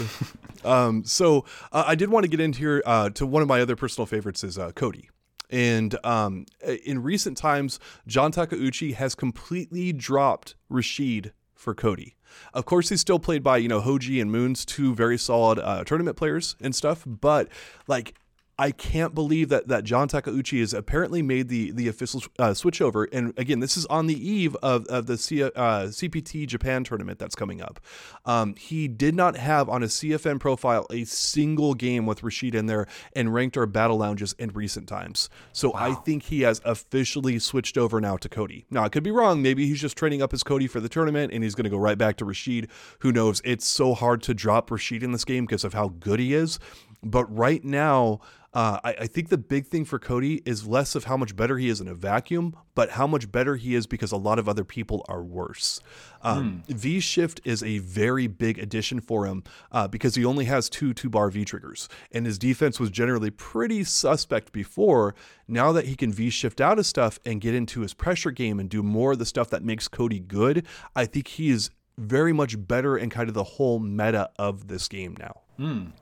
Um, 0.65 1.05
so 1.05 1.45
uh, 1.73 1.85
I 1.87 1.97
did 1.97 2.09
want 2.09 2.25
to 2.25 2.29
get 2.29 2.41
into 2.41 2.59
here 2.61 2.83
uh, 2.87 3.11
to 3.11 3.27
one 3.27 3.43
of 3.43 3.49
my 3.49 3.61
other 3.61 3.77
personal 3.77 4.07
favorites 4.07 4.43
is 4.43 4.59
uh, 4.59 4.73
Cody. 4.73 5.11
And 5.51 5.97
um, 6.05 6.47
in 6.85 7.03
recent 7.03 7.37
times, 7.37 7.79
John 8.07 8.33
Takeuchi 8.33 8.95
has 8.95 9.15
completely 9.15 9.93
dropped 9.93 10.55
Rashid 10.69 11.33
for 11.55 11.75
Cody. 11.75 12.17
Of 12.53 12.65
course, 12.65 12.89
he's 12.89 13.01
still 13.01 13.19
played 13.19 13.43
by 13.43 13.59
you 13.59 13.69
know 13.69 13.81
Hoji 13.81 14.21
and 14.21 14.31
Moons, 14.31 14.65
two 14.65 14.95
very 14.95 15.19
solid 15.19 15.59
uh, 15.59 15.85
tournament 15.85 16.17
players 16.17 16.57
and 16.61 16.75
stuff. 16.75 17.05
But 17.07 17.49
like 17.87 18.15
I 18.59 18.71
can't 18.71 19.15
believe 19.15 19.51
that 19.51 19.69
that 19.69 19.85
John 19.85 20.09
Takeuchi 20.09 20.61
has 20.61 20.73
apparently 20.73 21.21
made 21.21 21.49
the 21.49 21.73
the 21.73 21.89
official 21.89 22.23
uh, 22.39 22.51
switchover. 22.51 23.07
And 23.13 23.39
again, 23.39 23.61
this 23.61 23.77
is 23.77 23.85
on 23.87 24.07
the 24.07 24.15
eve 24.15 24.57
of, 24.63 24.87
of 24.87 25.07
the 25.07 25.19
C, 25.19 25.43
uh, 25.43 25.51
CPT 25.51 26.47
Japan 26.47 26.83
tournament 26.83 27.19
that's 27.19 27.35
coming 27.35 27.61
up. 27.61 27.81
Um, 28.25 28.55
he 28.57 28.89
did 28.89 29.15
not 29.15 29.37
have 29.37 29.69
on 29.69 29.83
his 29.83 29.93
CFN 29.93 30.41
profile 30.41 30.87
a 30.91 31.05
single 31.05 31.75
game 31.75 32.07
with 32.07 32.23
Rashid 32.23 32.55
in 32.55 32.65
there 32.65 32.87
and 33.15 33.35
ranked 33.35 33.59
our 33.59 33.67
battle 33.67 33.99
lounges 33.99 34.35
in 34.39 34.51
recent 34.51 34.89
times. 34.89 35.29
So 35.53 35.71
wow. 35.71 35.91
I 35.91 35.95
think 35.95 36.25
he 36.25 36.41
has 36.43 36.63
officially 36.65 37.39
switched 37.39 37.77
over 37.77 38.01
now 38.01 38.17
to 38.17 38.29
Cody. 38.29 38.65
Now 38.71 38.85
I 38.85 38.89
could 38.89 39.03
be 39.03 39.11
wrong. 39.11 39.43
Maybe 39.43 39.67
he's 39.67 39.81
just 39.81 39.99
training 39.99 40.23
up 40.23 40.33
his 40.33 40.43
Cody 40.43 40.67
for 40.67 40.81
the 40.81 40.89
tournament 40.89 41.31
and 41.33 41.45
he's 41.45 41.55
going 41.55 41.65
to 41.65 41.71
go 41.71 41.77
right 41.77 41.99
back 41.99 42.17
to 42.17 42.25
Rashid. 42.25 42.71
Who 43.01 43.13
knows? 43.13 43.43
It's 43.45 43.67
so 43.67 43.93
hard 43.93 44.23
to 44.23 44.35
drop 44.35 44.71
Rashid 44.71 45.03
in 45.03 45.13
this 45.13 45.27
game 45.27 45.45
because 45.45 45.65
of 45.65 45.75
how 45.75 45.89
good 45.89 46.21
he 46.21 46.33
is. 46.33 46.59
But 47.03 47.25
right 47.35 47.63
now, 47.65 48.21
uh, 48.57 48.81
I, 48.83 48.91
I, 49.01 49.07
think 49.07 49.29
the 49.29 49.37
big 49.37 49.67
thing 49.67 49.85
for 49.85 49.99
Cody 49.99 50.41
is 50.47 50.67
less 50.67 50.95
of 50.95 51.05
how 51.05 51.19
much 51.19 51.37
better 51.37 51.59
he 51.59 51.69
is 51.69 51.83
in 51.83 51.89
a 51.89 51.95
vacuum, 51.95 52.57
but 52.75 52.89
how 52.89 53.07
much 53.07 53.31
better 53.31 53.57
he 53.57 53.75
is 53.75 53.87
because 53.87 54.13
a 54.13 54.17
lot 54.17 54.39
of 54.39 54.49
other 54.49 54.65
people 54.65 55.05
are 55.11 55.23
worse. 55.23 55.79
Um, 56.23 56.65
mm. 56.67 56.75
V 56.75 57.01
Shift 57.01 57.43
is 57.45 57.63
a 57.63 57.79
very 57.81 58.29
big 58.29 58.59
addition 58.59 59.01
for 59.01 59.27
him 59.27 59.45
uh, 59.73 59.89
because 59.89 60.15
he 60.15 60.25
only 60.25 60.47
has 60.47 60.71
two 60.71 60.95
two 60.95 61.11
bar 61.11 61.29
V 61.29 61.45
triggers, 61.45 61.87
and 62.13 62.25
his 62.25 62.39
defense 62.39 62.81
was 62.81 62.89
generally 62.89 63.29
pretty 63.29 63.85
suspect 63.85 64.53
before. 64.53 65.15
Now 65.47 65.73
that 65.73 65.85
he 65.85 65.95
can 65.95 66.11
V 66.11 66.31
Shift 66.31 66.59
out 66.59 66.79
of 66.79 66.87
stuff 66.87 67.21
and 67.27 67.43
get 67.43 67.55
into 67.55 67.83
his 67.83 67.93
pressure 67.93 68.31
game 68.31 68.59
and 68.59 68.71
do 68.71 68.83
more 68.83 69.13
of 69.13 69.19
the 69.19 69.27
stuff 69.27 69.51
that 69.51 69.63
makes 69.63 69.87
Cody 69.87 70.19
good, 70.19 70.65
I 70.95 71.05
think 71.05 71.29
he 71.29 71.51
is 71.51 71.69
very 71.99 72.33
much 72.33 72.67
better 72.67 72.97
in 72.97 73.11
kind 73.11 73.29
of 73.29 73.35
the 73.35 73.45
whole 73.45 73.81
meta 73.81 74.31
of 74.39 74.69
this 74.69 74.89
game 74.89 75.15
now. 75.19 75.43
Mm. 75.59 75.93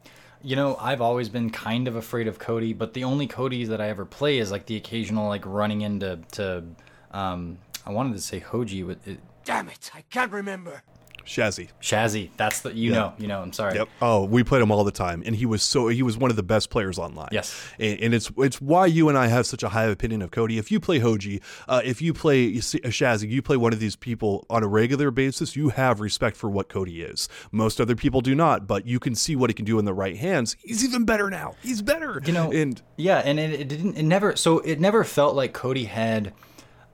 You 0.45 0.57
know, 0.57 0.77
I've 0.79 1.01
always 1.01 1.31
been 1.31 1.49
kind 1.49 1.89
of 1.89 1.97
afraid 1.97 2.29
of 2.29 2.39
Cody, 2.39 2.75
but 2.75 2.93
the 2.93 3.05
only 3.05 3.27
Cody 3.27 3.65
that 3.65 3.81
I 3.81 3.89
ever 3.89 4.05
play 4.05 4.37
is 4.37 4.51
like 4.51 4.67
the 4.67 4.77
occasional 4.77 5.27
like 5.27 5.43
running 5.47 5.81
into 5.81 6.19
to 6.33 6.65
um 7.13 7.57
I 7.87 7.93
wanted 7.93 8.13
to 8.13 8.21
say 8.21 8.41
Hoji 8.41 8.87
with 8.87 9.09
it. 9.09 9.21
Damn 9.47 9.69
it, 9.69 9.91
I 9.95 10.03
can't 10.11 10.31
remember. 10.33 10.83
Shazzy. 11.25 11.69
Shazzy. 11.81 12.31
That's 12.37 12.61
the 12.61 12.75
you 12.75 12.93
know, 12.93 13.13
you 13.19 13.27
know, 13.27 13.41
I'm 13.41 13.53
sorry. 13.53 13.77
Yep. 13.77 13.89
Oh, 14.03 14.25
we 14.25 14.45
played 14.45 14.63
him 14.63 14.71
all 14.71 14.85
the 14.85 14.93
time 14.93 15.23
and 15.25 15.35
he 15.35 15.47
was 15.47 15.63
so 15.63 15.89
he 15.89 16.03
was 16.03 16.17
one 16.17 16.31
of 16.31 16.37
the 16.37 16.43
best 16.43 16.71
players 16.71 16.99
online. 16.99 17.29
Yes. 17.33 17.55
And, 17.79 18.01
and 18.01 18.15
it's 18.15 18.31
it's 18.39 18.61
why 18.61 18.87
you 18.87 19.09
and 19.09 19.17
I 19.17 19.29
have 19.29 19.47
such 19.47 19.63
a 19.63 19.71
high 19.71 19.85
opinion 19.85 20.23
of 20.23 20.31
Cody. 20.31 20.59
If 20.59 20.71
you 20.71 20.81
play 20.81 21.01
Hoji, 21.01 21.41
uh, 21.69 21.81
if 21.85 22.03
you 22.03 22.13
play 22.13 22.49
uh, 22.49 22.59
Shazzy, 22.59 23.29
you 23.29 23.43
play 23.43 23.57
one 23.57 23.73
of 23.73 23.81
these 23.81 23.97
people 23.97 24.47
on 24.51 24.63
a 24.63 24.69
regular 24.69 25.11
basis, 25.11 25.57
you 25.57 25.71
have 25.71 26.01
respect 26.01 26.37
for 26.37 26.51
what 26.51 26.69
Cody 26.69 27.03
is. 27.03 27.29
Most 27.51 27.81
other 27.81 27.97
people 27.97 28.21
do 28.21 28.35
not, 28.35 28.67
but 28.67 28.87
you 28.87 29.01
can 29.01 29.15
see 29.15 29.37
what 29.37 29.51
he 29.51 29.55
can 29.55 29.65
do 29.65 29.79
in 29.79 29.85
the 29.85 29.95
right 29.95 30.17
hands. 30.17 30.57
He's 30.63 30.85
even 30.85 31.05
better 31.05 31.31
now. 31.31 31.57
He's 31.63 31.83
better. 31.83 32.23
You 32.25 32.33
know, 32.33 32.53
and 32.53 32.81
yeah, 32.97 33.19
and 33.19 33.39
it, 33.39 33.61
it 33.61 33.69
didn't 33.69 33.97
it 33.97 34.05
never 34.05 34.37
so 34.37 34.59
it 34.61 34.81
never 34.81 35.05
felt 35.05 35.35
like 35.35 35.53
Cody 35.53 35.85
had 35.85 36.33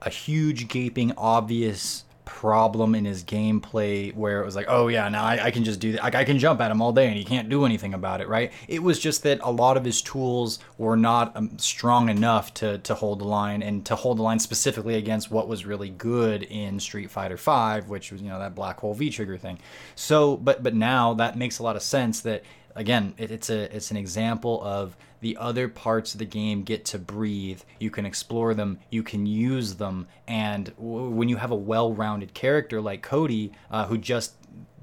a 0.03 0.11
huge 0.11 0.69
gaping 0.69 1.13
obvious 1.17 2.05
problem 2.41 2.95
in 2.95 3.05
his 3.05 3.23
gameplay 3.23 4.15
where 4.15 4.41
it 4.41 4.47
was 4.47 4.57
like, 4.57 4.65
oh 4.67 4.89
yeah, 4.89 5.07
now 5.11 5.23
I, 5.23 5.45
I, 5.45 5.51
can 5.51 5.63
just 5.63 5.79
do 5.79 5.93
that. 5.93 6.15
I 6.15 6.25
can 6.25 6.39
jump 6.39 6.59
at 6.63 6.71
him 6.71 6.81
all 6.81 6.91
day 6.91 7.07
and 7.07 7.15
he 7.15 7.23
can't 7.23 7.51
do 7.51 7.67
anything 7.67 7.93
about 7.93 8.23
it, 8.23 8.29
right? 8.29 8.51
It 8.67 8.83
was 8.83 8.99
just 8.99 9.25
that 9.25 9.41
a 9.43 9.53
lot 9.53 9.77
of 9.77 9.85
his 9.85 10.01
tools 10.01 10.59
were 10.79 10.97
not 10.97 11.37
um, 11.37 11.59
strong 11.59 12.09
enough 12.09 12.55
to 12.55 12.79
to 12.79 12.95
hold 12.95 13.19
the 13.19 13.27
line 13.27 13.63
and 13.63 13.85
to 13.85 13.95
hold 13.95 14.17
the 14.17 14.23
line 14.23 14.39
specifically 14.39 14.95
against 14.95 15.31
what 15.31 15.49
was 15.49 15.67
really 15.67 15.91
good 15.91 16.45
in 16.45 16.81
Street 16.81 17.11
Fighter 17.11 17.37
V, 17.37 17.87
which 17.87 18.11
was 18.11 18.23
you 18.23 18.31
know 18.31 18.39
that 18.39 18.55
black 18.55 18.81
hole 18.81 18.95
V 18.95 19.11
trigger 19.11 19.37
thing. 19.37 19.59
So, 19.95 20.39
but 20.39 20.63
but 20.63 20.75
now 20.75 21.13
that 21.13 21.37
makes 21.37 21.59
a 21.59 21.63
lot 21.63 21.77
of 21.77 21.83
sense. 21.83 22.23
That 22.23 22.43
again, 22.75 23.13
it, 23.19 23.31
it's 23.31 23.51
a 23.51 23.77
it's 23.77 23.91
an 23.91 23.99
example 23.99 24.63
of 24.65 24.97
the 25.21 25.37
other 25.37 25.69
parts 25.69 26.15
of 26.15 26.19
the 26.19 26.25
game 26.25 26.63
get 26.63 26.85
to 26.87 26.99
breathe. 26.99 27.61
You 27.79 27.91
can 27.91 28.07
explore 28.07 28.55
them, 28.55 28.79
you 28.91 29.03
can 29.03 29.27
use 29.27 29.75
them, 29.75 30.09
and 30.27 30.67
w- 30.77 31.11
when 31.11 31.29
you 31.29 31.37
have 31.37 31.51
a 31.51 31.57
well-rounded 31.57 32.35
character 32.35 32.81
like 32.81 33.03
Cody, 33.03 33.53
uh, 33.71 33.87
who 33.87 33.99
just 33.99 34.35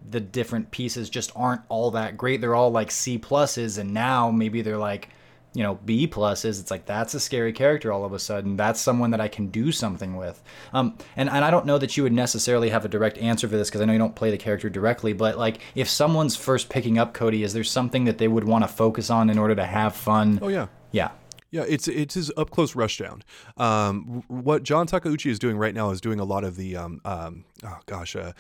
the 0.10 0.20
different 0.20 0.72
pieces 0.72 1.10
just 1.10 1.32
aren't 1.36 1.62
all 1.70 1.92
that 1.92 2.18
great. 2.18 2.40
They're 2.40 2.56
all 2.56 2.72
like 2.72 2.92
C 2.92 3.20
pluses, 3.20 3.78
and 3.78 3.94
now 3.94 4.32
maybe 4.32 4.62
they're 4.62 4.78
like 4.78 5.10
you 5.58 5.64
know 5.64 5.80
B 5.86 6.08
pluses. 6.08 6.62
It's 6.62 6.70
like 6.70 6.86
that's 6.86 7.16
a 7.16 7.20
scary 7.20 7.52
character 7.52 7.92
all 7.92 8.06
of 8.06 8.14
a 8.14 8.20
sudden. 8.20 8.58
That's 8.58 8.80
someone 8.80 9.10
that 9.10 9.20
I 9.20 9.28
can 9.28 9.48
do 9.48 9.72
something 9.72 10.16
with. 10.16 10.40
Um, 10.72 10.96
and 11.16 11.32
and 11.32 11.44
I 11.44 11.50
don't 11.50 11.66
know 11.66 11.80
that 11.80 11.98
you 11.98 12.04
would 12.04 12.14
necessarily 12.14 12.70
have 12.70 12.86
a 12.86 12.88
direct 12.88 13.18
answer 13.18 13.48
for 13.48 13.58
this 13.58 13.68
because 13.68 13.82
I 13.82 13.86
know 13.86 13.94
you 13.94 13.98
don't 13.98 14.16
play 14.16 14.30
the 14.30 14.38
character 14.38 14.70
directly. 14.70 15.14
But 15.14 15.40
like 15.40 15.62
if 15.74 15.90
someone's 15.90 16.36
first 16.36 16.70
picking 16.70 17.00
up 17.00 17.16
Cody, 17.16 17.42
is 17.42 17.54
there 17.54 17.64
something 17.64 18.06
that 18.06 18.20
they 18.20 18.28
would 18.28 18.44
want 18.44 18.66
to 18.66 18.68
focus 18.68 19.10
on 19.10 19.32
in 19.32 19.40
order 19.40 19.56
to 19.56 19.66
have 19.66 19.96
fun? 19.96 20.38
Oh 20.44 20.48
yeah, 20.48 20.68
yeah. 20.92 21.10
Yeah, 21.50 21.66
it's 21.68 21.88
it's 21.88 22.14
his 22.14 22.32
up 22.38 22.52
close 22.52 22.74
rushdown. 22.74 23.22
Um, 23.56 24.24
what 24.28 24.62
John 24.62 24.86
Takeuchi 24.86 25.32
is 25.32 25.40
doing 25.40 25.58
right 25.58 25.74
now 25.74 25.90
is 25.90 26.02
doing 26.02 26.20
a 26.20 26.26
lot 26.26 26.44
of 26.44 26.56
the 26.56 26.76
um, 26.76 27.02
um 27.04 27.46
oh 27.64 27.80
gosh, 27.88 28.16
uh, 28.16 28.34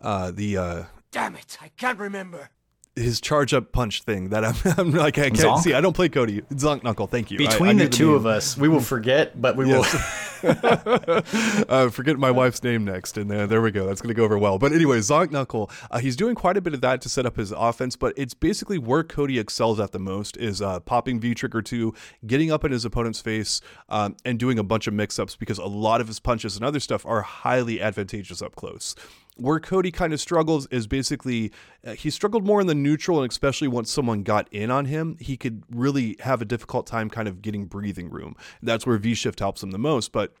uh, 0.00 0.30
the 0.30 0.56
uh, 0.56 0.82
damn 1.10 1.36
it, 1.36 1.58
I 1.60 1.68
can't 1.76 1.98
remember 1.98 2.48
his 2.94 3.20
charge 3.20 3.54
up 3.54 3.72
punch 3.72 4.02
thing 4.02 4.28
that 4.30 4.44
I'm, 4.44 4.54
I'm 4.78 4.90
like 4.92 5.18
I 5.18 5.30
can't 5.30 5.36
Zonk? 5.36 5.60
see. 5.60 5.74
I 5.74 5.80
don't 5.80 5.94
play 5.94 6.08
Cody. 6.08 6.42
Zonk 6.52 6.82
Knuckle. 6.82 7.06
Thank 7.06 7.30
you. 7.30 7.38
Between 7.38 7.80
I, 7.80 7.84
I 7.84 7.86
the 7.86 7.88
two 7.88 8.14
of 8.14 8.26
us, 8.26 8.56
we 8.56 8.68
will 8.68 8.80
forget, 8.80 9.40
but 9.40 9.56
we 9.56 9.68
yes. 9.68 9.92
will. 9.92 10.00
uh, 11.68 11.88
forget 11.88 12.18
my 12.18 12.30
wife's 12.30 12.62
name 12.62 12.84
next, 12.84 13.16
and 13.16 13.30
uh, 13.30 13.46
there 13.46 13.62
we 13.62 13.70
go. 13.70 13.86
That's 13.86 14.00
going 14.00 14.08
to 14.08 14.14
go 14.14 14.24
over 14.24 14.36
well. 14.36 14.58
But 14.58 14.72
anyway, 14.72 14.98
Zonk 14.98 15.30
Knuckle. 15.30 15.70
Uh, 15.90 15.98
he's 15.98 16.16
doing 16.16 16.34
quite 16.34 16.56
a 16.56 16.60
bit 16.60 16.74
of 16.74 16.80
that 16.80 17.00
to 17.02 17.08
set 17.08 17.26
up 17.26 17.36
his 17.36 17.52
offense, 17.52 17.96
but 17.96 18.12
it's 18.16 18.34
basically 18.34 18.78
where 18.78 19.04
Cody 19.04 19.38
excels 19.38 19.78
at 19.78 19.92
the 19.92 19.98
most 19.98 20.36
is 20.36 20.60
uh, 20.60 20.80
popping 20.80 21.20
V 21.20 21.34
trigger 21.34 21.62
two, 21.62 21.94
getting 22.26 22.50
up 22.50 22.64
in 22.64 22.72
his 22.72 22.84
opponent's 22.84 23.20
face, 23.20 23.60
um, 23.88 24.16
and 24.24 24.38
doing 24.38 24.58
a 24.58 24.64
bunch 24.64 24.86
of 24.86 24.94
mix 24.94 25.18
ups 25.18 25.36
because 25.36 25.58
a 25.58 25.66
lot 25.66 26.00
of 26.00 26.08
his 26.08 26.18
punches 26.18 26.56
and 26.56 26.64
other 26.64 26.80
stuff 26.80 27.06
are 27.06 27.22
highly 27.22 27.80
advantageous 27.80 28.42
up 28.42 28.56
close 28.56 28.96
where 29.36 29.58
Cody 29.60 29.90
kind 29.90 30.12
of 30.12 30.20
struggles 30.20 30.66
is 30.66 30.86
basically 30.86 31.52
uh, 31.84 31.92
he 31.92 32.10
struggled 32.10 32.46
more 32.46 32.60
in 32.60 32.66
the 32.66 32.74
neutral, 32.74 33.22
and 33.22 33.30
especially 33.30 33.68
once 33.68 33.90
someone 33.90 34.22
got 34.22 34.48
in 34.52 34.70
on 34.70 34.86
him, 34.86 35.16
he 35.20 35.36
could 35.36 35.62
really 35.70 36.16
have 36.20 36.42
a 36.42 36.44
difficult 36.44 36.86
time 36.86 37.08
kind 37.08 37.28
of 37.28 37.42
getting 37.42 37.66
breathing 37.66 38.10
room. 38.10 38.36
That's 38.62 38.86
where 38.86 38.98
V 38.98 39.14
Shift 39.14 39.40
helps 39.40 39.62
him 39.62 39.70
the 39.70 39.78
most. 39.78 40.12
But 40.12 40.34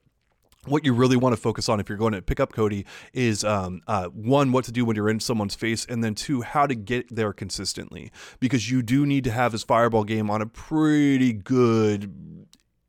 what 0.66 0.84
you 0.84 0.92
really 0.92 1.16
want 1.16 1.34
to 1.34 1.40
focus 1.40 1.68
on 1.68 1.80
if 1.80 1.88
you're 1.88 1.98
going 1.98 2.12
to 2.12 2.22
pick 2.22 2.38
up 2.38 2.52
Cody 2.52 2.86
is 3.12 3.42
um, 3.42 3.80
uh, 3.88 4.06
one, 4.08 4.52
what 4.52 4.64
to 4.66 4.72
do 4.72 4.84
when 4.84 4.94
you're 4.94 5.08
in 5.08 5.18
someone's 5.18 5.56
face, 5.56 5.84
and 5.86 6.04
then 6.04 6.14
two, 6.14 6.42
how 6.42 6.66
to 6.66 6.74
get 6.74 7.14
there 7.14 7.32
consistently 7.32 8.12
because 8.38 8.70
you 8.70 8.82
do 8.82 9.04
need 9.04 9.24
to 9.24 9.32
have 9.32 9.52
his 9.52 9.64
fireball 9.64 10.04
game 10.04 10.30
on 10.30 10.40
a 10.40 10.46
pretty 10.46 11.32
good 11.32 12.31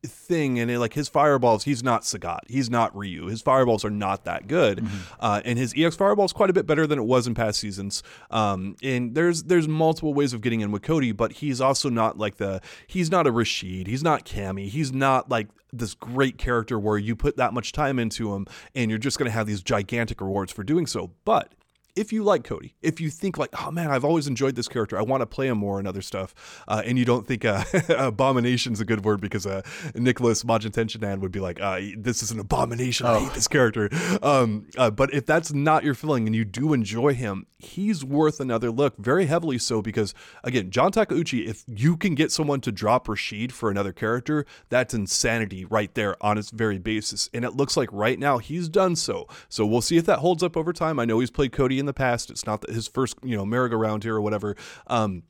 thing 0.05 0.59
and 0.59 0.69
it, 0.69 0.79
like 0.79 0.93
his 0.93 1.07
fireballs 1.09 1.63
he's 1.63 1.83
not 1.83 2.01
sagat. 2.03 2.39
He's 2.47 2.69
not 2.69 2.95
ryu. 2.95 3.27
His 3.27 3.41
fireballs 3.41 3.85
are 3.85 3.89
not 3.89 4.25
that 4.25 4.47
good. 4.47 4.79
Mm-hmm. 4.79 4.97
uh, 5.19 5.41
and 5.45 5.57
his 5.57 5.73
ex 5.77 5.95
fireball 5.95 6.25
is 6.25 6.33
quite 6.33 6.49
a 6.49 6.53
bit 6.53 6.65
better 6.65 6.85
than 6.85 6.99
it 6.99 7.03
was 7.03 7.27
in 7.27 7.33
past 7.33 7.59
seasons. 7.59 8.03
Um, 8.31 8.75
and 8.83 9.15
there's 9.15 9.43
there's 9.43 9.67
multiple 9.67 10.13
ways 10.13 10.33
of 10.33 10.41
getting 10.41 10.61
in 10.61 10.71
with 10.71 10.81
cody 10.81 11.11
but 11.11 11.33
he's 11.33 11.61
also 11.61 11.89
not 11.89 12.17
like 12.17 12.37
the 12.37 12.61
he's 12.87 13.09
not 13.09 13.27
a 13.27 13.31
rashid. 13.31 13.87
He's 13.87 14.03
not 14.03 14.25
cammy. 14.25 14.67
He's 14.67 14.91
not 14.91 15.29
like 15.29 15.47
this 15.71 15.93
great 15.93 16.37
character 16.37 16.77
where 16.79 16.97
you 16.97 17.15
put 17.15 17.37
that 17.37 17.53
much 17.53 17.71
time 17.71 17.97
into 17.97 18.35
him 18.35 18.45
and 18.75 18.91
you're 18.91 18.99
just 18.99 19.17
going 19.17 19.25
to 19.25 19.31
have 19.31 19.47
these 19.47 19.61
gigantic 19.61 20.21
rewards 20.21 20.51
for 20.51 20.63
doing 20.63 20.85
so. 20.85 21.11
But 21.25 21.53
if 21.95 22.11
you 22.11 22.23
like 22.23 22.43
Cody, 22.43 22.75
if 22.81 22.99
you 22.99 23.09
think 23.09 23.37
like, 23.37 23.49
oh 23.61 23.71
man, 23.71 23.91
I've 23.91 24.05
always 24.05 24.27
enjoyed 24.27 24.55
this 24.55 24.67
character, 24.67 24.97
I 24.97 25.03
want 25.03 25.21
to 25.21 25.27
play 25.27 25.47
him 25.47 25.57
more 25.57 25.79
and 25.79 25.87
other 25.87 26.01
stuff, 26.01 26.63
uh, 26.67 26.81
and 26.85 26.97
you 26.97 27.05
don't 27.05 27.27
think 27.27 27.45
uh, 27.45 27.63
abomination's 27.89 28.79
a 28.79 28.85
good 28.85 29.05
word 29.05 29.21
because 29.21 29.45
uh, 29.45 29.61
Nicholas 29.95 30.43
Majentenchinan 30.43 31.19
would 31.19 31.31
be 31.31 31.39
like, 31.39 31.61
uh, 31.61 31.79
this 31.97 32.23
is 32.23 32.31
an 32.31 32.39
abomination. 32.39 33.05
Oh. 33.05 33.13
I 33.13 33.19
hate 33.19 33.33
this 33.33 33.47
character. 33.47 33.89
Um, 34.21 34.67
uh, 34.77 34.89
but 34.89 35.13
if 35.13 35.25
that's 35.25 35.53
not 35.53 35.83
your 35.83 35.93
feeling 35.93 36.25
and 36.27 36.35
you 36.35 36.45
do 36.45 36.73
enjoy 36.73 37.13
him, 37.13 37.45
he's 37.59 38.03
worth 38.03 38.39
another 38.39 38.71
look, 38.71 38.97
very 38.97 39.25
heavily 39.27 39.57
so 39.57 39.81
because 39.81 40.13
again, 40.43 40.71
John 40.71 40.91
Takeuchi, 40.91 41.47
if 41.47 41.63
you 41.67 41.95
can 41.95 42.15
get 42.15 42.31
someone 42.31 42.61
to 42.61 42.71
drop 42.71 43.07
Rashid 43.07 43.53
for 43.53 43.69
another 43.69 43.93
character, 43.93 44.45
that's 44.69 44.93
insanity 44.93 45.65
right 45.65 45.93
there 45.93 46.15
on 46.23 46.37
its 46.37 46.49
very 46.49 46.79
basis. 46.79 47.29
And 47.33 47.45
it 47.45 47.55
looks 47.55 47.77
like 47.77 47.89
right 47.91 48.17
now 48.17 48.39
he's 48.39 48.67
done 48.67 48.95
so. 48.95 49.27
So 49.47 49.65
we'll 49.65 49.81
see 49.81 49.97
if 49.97 50.05
that 50.05 50.19
holds 50.19 50.43
up 50.43 50.57
over 50.57 50.73
time. 50.73 50.99
I 50.99 51.05
know 51.05 51.19
he's 51.19 51.31
played 51.31 51.51
Cody 51.51 51.82
in 51.83 51.85
the 51.85 51.93
past. 51.93 52.29
It's 52.29 52.45
not 52.45 52.67
his 52.69 52.87
first, 52.87 53.17
you 53.23 53.37
know, 53.37 53.45
merry-go-round 53.45 54.03
here 54.03 54.15
or 54.15 54.21
whatever. 54.21 54.55
Um, 54.87 55.23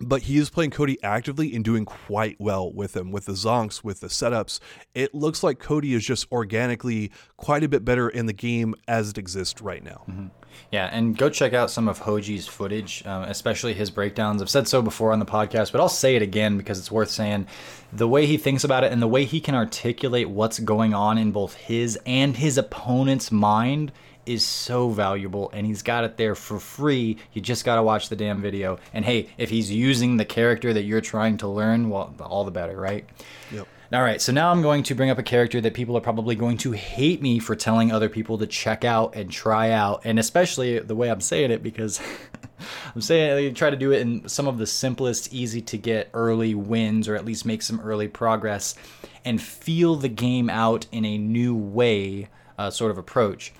but 0.00 0.22
he 0.22 0.38
is 0.38 0.48
playing 0.48 0.70
Cody 0.70 0.96
actively 1.02 1.54
and 1.54 1.62
doing 1.62 1.84
quite 1.84 2.36
well 2.40 2.72
with 2.72 2.96
him, 2.96 3.10
with 3.10 3.26
the 3.26 3.32
zonks, 3.32 3.84
with 3.84 4.00
the 4.00 4.06
setups. 4.06 4.58
It 4.94 5.14
looks 5.14 5.42
like 5.42 5.58
Cody 5.58 5.92
is 5.92 6.04
just 6.04 6.26
organically 6.32 7.10
quite 7.36 7.62
a 7.62 7.68
bit 7.68 7.84
better 7.84 8.08
in 8.08 8.24
the 8.24 8.32
game 8.32 8.74
as 8.88 9.10
it 9.10 9.18
exists 9.18 9.60
right 9.60 9.84
now. 9.84 10.04
Mm-hmm. 10.08 10.28
Yeah, 10.72 10.88
and 10.90 11.16
go 11.16 11.28
check 11.28 11.52
out 11.52 11.70
some 11.70 11.88
of 11.88 12.00
Hoji's 12.00 12.46
footage, 12.46 13.06
um, 13.06 13.24
especially 13.24 13.74
his 13.74 13.90
breakdowns. 13.90 14.40
I've 14.40 14.50
said 14.50 14.66
so 14.66 14.82
before 14.82 15.12
on 15.12 15.18
the 15.18 15.26
podcast, 15.26 15.70
but 15.72 15.80
I'll 15.80 15.88
say 15.88 16.16
it 16.16 16.22
again 16.22 16.56
because 16.56 16.78
it's 16.78 16.90
worth 16.90 17.10
saying. 17.10 17.46
The 17.92 18.08
way 18.08 18.26
he 18.26 18.36
thinks 18.36 18.64
about 18.64 18.84
it 18.84 18.92
and 18.92 19.02
the 19.02 19.08
way 19.08 19.24
he 19.24 19.40
can 19.40 19.54
articulate 19.54 20.30
what's 20.30 20.58
going 20.58 20.94
on 20.94 21.18
in 21.18 21.30
both 21.32 21.54
his 21.54 21.98
and 22.06 22.36
his 22.36 22.56
opponent's 22.56 23.30
mind 23.30 23.92
is 24.26 24.44
so 24.44 24.90
valuable 24.90 25.50
and 25.52 25.66
he's 25.66 25.82
got 25.82 26.04
it 26.04 26.16
there 26.16 26.34
for 26.34 26.58
free. 26.58 27.18
You 27.32 27.40
just 27.40 27.64
got 27.64 27.76
to 27.76 27.82
watch 27.82 28.08
the 28.08 28.16
damn 28.16 28.40
video. 28.40 28.78
And 28.92 29.04
hey, 29.04 29.28
if 29.38 29.50
he's 29.50 29.70
using 29.70 30.16
the 30.16 30.24
character 30.24 30.72
that 30.72 30.82
you're 30.82 31.00
trying 31.00 31.38
to 31.38 31.48
learn, 31.48 31.90
well, 31.90 32.14
all 32.20 32.44
the 32.44 32.50
better, 32.50 32.76
right? 32.76 33.04
Yep. 33.52 33.66
All 33.92 34.02
right, 34.02 34.22
so 34.22 34.30
now 34.30 34.52
I'm 34.52 34.62
going 34.62 34.84
to 34.84 34.94
bring 34.94 35.10
up 35.10 35.18
a 35.18 35.22
character 35.24 35.60
that 35.60 35.74
people 35.74 35.96
are 35.96 36.00
probably 36.00 36.36
going 36.36 36.58
to 36.58 36.70
hate 36.70 37.20
me 37.20 37.40
for 37.40 37.56
telling 37.56 37.90
other 37.90 38.08
people 38.08 38.38
to 38.38 38.46
check 38.46 38.84
out 38.84 39.16
and 39.16 39.28
try 39.28 39.72
out, 39.72 40.02
and 40.04 40.16
especially 40.16 40.78
the 40.78 40.94
way 40.94 41.10
I'm 41.10 41.20
saying 41.20 41.50
it 41.50 41.60
because 41.60 42.00
I'm 42.94 43.00
saying 43.00 43.48
I 43.48 43.52
try 43.52 43.68
to 43.68 43.76
do 43.76 43.90
it 43.90 44.00
in 44.00 44.28
some 44.28 44.46
of 44.46 44.58
the 44.58 44.66
simplest, 44.68 45.34
easy 45.34 45.60
to 45.62 45.76
get 45.76 46.08
early 46.14 46.54
wins 46.54 47.08
or 47.08 47.16
at 47.16 47.24
least 47.24 47.44
make 47.44 47.62
some 47.62 47.80
early 47.80 48.06
progress 48.06 48.76
and 49.24 49.42
feel 49.42 49.96
the 49.96 50.08
game 50.08 50.48
out 50.48 50.86
in 50.92 51.04
a 51.04 51.18
new 51.18 51.56
way, 51.56 52.28
uh, 52.58 52.70
sort 52.70 52.92
of 52.92 52.98
approach. 52.98 53.52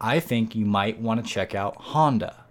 I 0.00 0.20
think 0.20 0.54
you 0.54 0.66
might 0.66 1.00
want 1.00 1.24
to 1.24 1.30
check 1.30 1.54
out 1.54 1.76
Honda. 1.76 2.43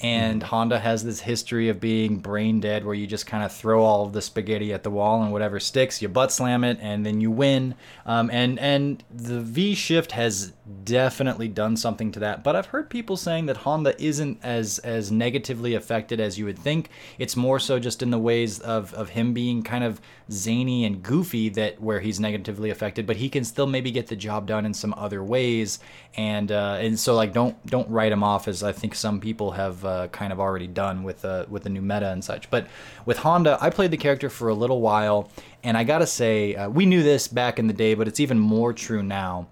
And 0.00 0.42
Honda 0.42 0.80
has 0.80 1.04
this 1.04 1.20
history 1.20 1.68
of 1.68 1.80
being 1.80 2.18
brain 2.18 2.60
dead 2.60 2.84
where 2.84 2.94
you 2.94 3.06
just 3.06 3.26
kind 3.26 3.44
of 3.44 3.52
throw 3.52 3.84
all 3.84 4.04
of 4.04 4.12
the 4.12 4.20
spaghetti 4.20 4.72
at 4.72 4.82
the 4.82 4.90
wall 4.90 5.22
and 5.22 5.32
whatever 5.32 5.60
sticks, 5.60 6.02
you 6.02 6.08
butt 6.08 6.32
slam 6.32 6.64
it 6.64 6.78
and 6.80 7.06
then 7.06 7.20
you 7.20 7.30
win. 7.30 7.74
Um, 8.04 8.28
and 8.30 8.58
and 8.58 9.04
the 9.10 9.40
V 9.40 9.74
shift 9.74 10.12
has 10.12 10.52
definitely 10.82 11.48
done 11.48 11.76
something 11.76 12.10
to 12.12 12.20
that. 12.20 12.42
But 12.42 12.56
I've 12.56 12.66
heard 12.66 12.90
people 12.90 13.16
saying 13.16 13.46
that 13.46 13.58
Honda 13.58 14.00
isn't 14.02 14.40
as 14.42 14.78
as 14.80 15.12
negatively 15.12 15.74
affected 15.74 16.20
as 16.20 16.38
you 16.38 16.44
would 16.46 16.58
think. 16.58 16.90
It's 17.18 17.36
more 17.36 17.60
so 17.60 17.78
just 17.78 18.02
in 18.02 18.10
the 18.10 18.18
ways 18.18 18.58
of, 18.60 18.92
of 18.94 19.10
him 19.10 19.32
being 19.32 19.62
kind 19.62 19.84
of 19.84 20.00
zany 20.30 20.84
and 20.84 21.02
goofy 21.02 21.50
that 21.50 21.80
where 21.80 22.00
he's 22.00 22.18
negatively 22.18 22.70
affected, 22.70 23.06
but 23.06 23.16
he 23.16 23.28
can 23.28 23.44
still 23.44 23.66
maybe 23.66 23.90
get 23.90 24.08
the 24.08 24.16
job 24.16 24.46
done 24.46 24.66
in 24.66 24.74
some 24.74 24.94
other 24.96 25.22
ways. 25.22 25.78
And 26.16 26.50
uh, 26.50 26.78
and 26.80 26.98
so 26.98 27.14
like 27.14 27.32
don't 27.32 27.64
don't 27.66 27.88
write 27.88 28.10
him 28.10 28.24
off 28.24 28.48
as 28.48 28.62
I 28.62 28.72
think 28.72 28.94
some 28.94 29.20
people 29.20 29.52
have 29.52 29.84
uh, 29.84 29.93
kind 30.08 30.32
of 30.32 30.40
already 30.40 30.66
done 30.66 31.02
with 31.02 31.24
uh, 31.24 31.46
with 31.48 31.64
the 31.64 31.70
new 31.70 31.82
meta 31.82 32.10
and 32.10 32.22
such. 32.22 32.50
But 32.50 32.66
with 33.06 33.18
Honda, 33.18 33.58
I 33.60 33.70
played 33.70 33.90
the 33.90 33.96
character 33.96 34.30
for 34.30 34.48
a 34.48 34.54
little 34.54 34.80
while, 34.80 35.30
and 35.62 35.76
I 35.76 35.84
gotta 35.84 36.06
say 36.06 36.54
uh, 36.54 36.68
we 36.68 36.86
knew 36.86 37.02
this 37.02 37.28
back 37.28 37.58
in 37.58 37.66
the 37.66 37.74
day, 37.74 37.94
but 37.94 38.08
it's 38.08 38.20
even 38.20 38.38
more 38.38 38.72
true 38.72 39.02
now. 39.02 39.46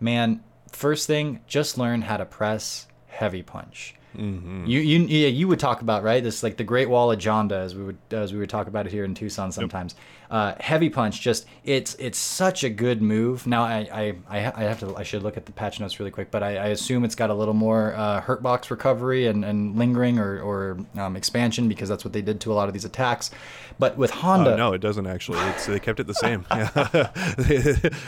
Man, 0.00 0.42
first 0.70 1.06
thing, 1.06 1.40
just 1.46 1.78
learn 1.78 2.02
how 2.02 2.16
to 2.16 2.24
press 2.24 2.86
heavy 3.06 3.42
punch. 3.42 3.94
Mm-hmm. 4.16 4.66
You 4.66 4.80
you 4.80 4.98
yeah 5.06 5.28
you 5.28 5.48
would 5.48 5.58
talk 5.58 5.80
about 5.80 6.04
right 6.04 6.22
this 6.22 6.42
like 6.42 6.56
the 6.56 6.64
Great 6.64 6.88
Wall 6.88 7.10
of 7.10 7.18
Jonda 7.18 7.52
as 7.52 7.74
we 7.74 7.82
would 7.82 7.98
as 8.10 8.32
we 8.32 8.38
would 8.38 8.50
talk 8.50 8.68
about 8.68 8.86
it 8.86 8.92
here 8.92 9.04
in 9.04 9.14
Tucson 9.14 9.50
sometimes. 9.50 9.96
Uh, 10.34 10.52
heavy 10.58 10.90
punch 10.90 11.20
just 11.20 11.46
it's 11.62 11.94
it's 11.94 12.18
such 12.18 12.64
a 12.64 12.68
good 12.68 13.00
move. 13.00 13.46
Now 13.46 13.62
I 13.62 14.16
I, 14.28 14.36
I, 14.36 14.64
have 14.64 14.80
to 14.80 14.92
I 14.96 15.04
should 15.04 15.22
look 15.22 15.36
at 15.36 15.46
the 15.46 15.52
patch 15.52 15.78
notes 15.78 16.00
really 16.00 16.10
quick, 16.10 16.32
but 16.32 16.42
I, 16.42 16.56
I 16.56 16.66
assume 16.70 17.04
it's 17.04 17.14
got 17.14 17.30
a 17.30 17.34
little 17.34 17.54
more 17.54 17.94
uh, 17.94 18.20
hurt 18.20 18.42
box 18.42 18.68
recovery 18.68 19.28
and, 19.28 19.44
and 19.44 19.78
lingering 19.78 20.18
or 20.18 20.40
or 20.40 20.78
um, 20.96 21.14
expansion 21.14 21.68
because 21.68 21.88
that's 21.88 22.04
what 22.04 22.12
they 22.12 22.20
did 22.20 22.40
to 22.40 22.52
a 22.52 22.54
lot 22.54 22.66
of 22.66 22.74
these 22.74 22.84
attacks. 22.84 23.30
But 23.78 23.96
with 23.96 24.10
Honda, 24.10 24.54
Uh, 24.54 24.56
no, 24.56 24.72
it 24.72 24.80
doesn't 24.80 25.06
actually. 25.06 25.38
It's, 25.50 25.66
they 25.66 25.78
kept 25.78 26.00
it 26.00 26.08
the 26.08 26.14
same. 26.14 26.44
Yeah. 26.52 27.10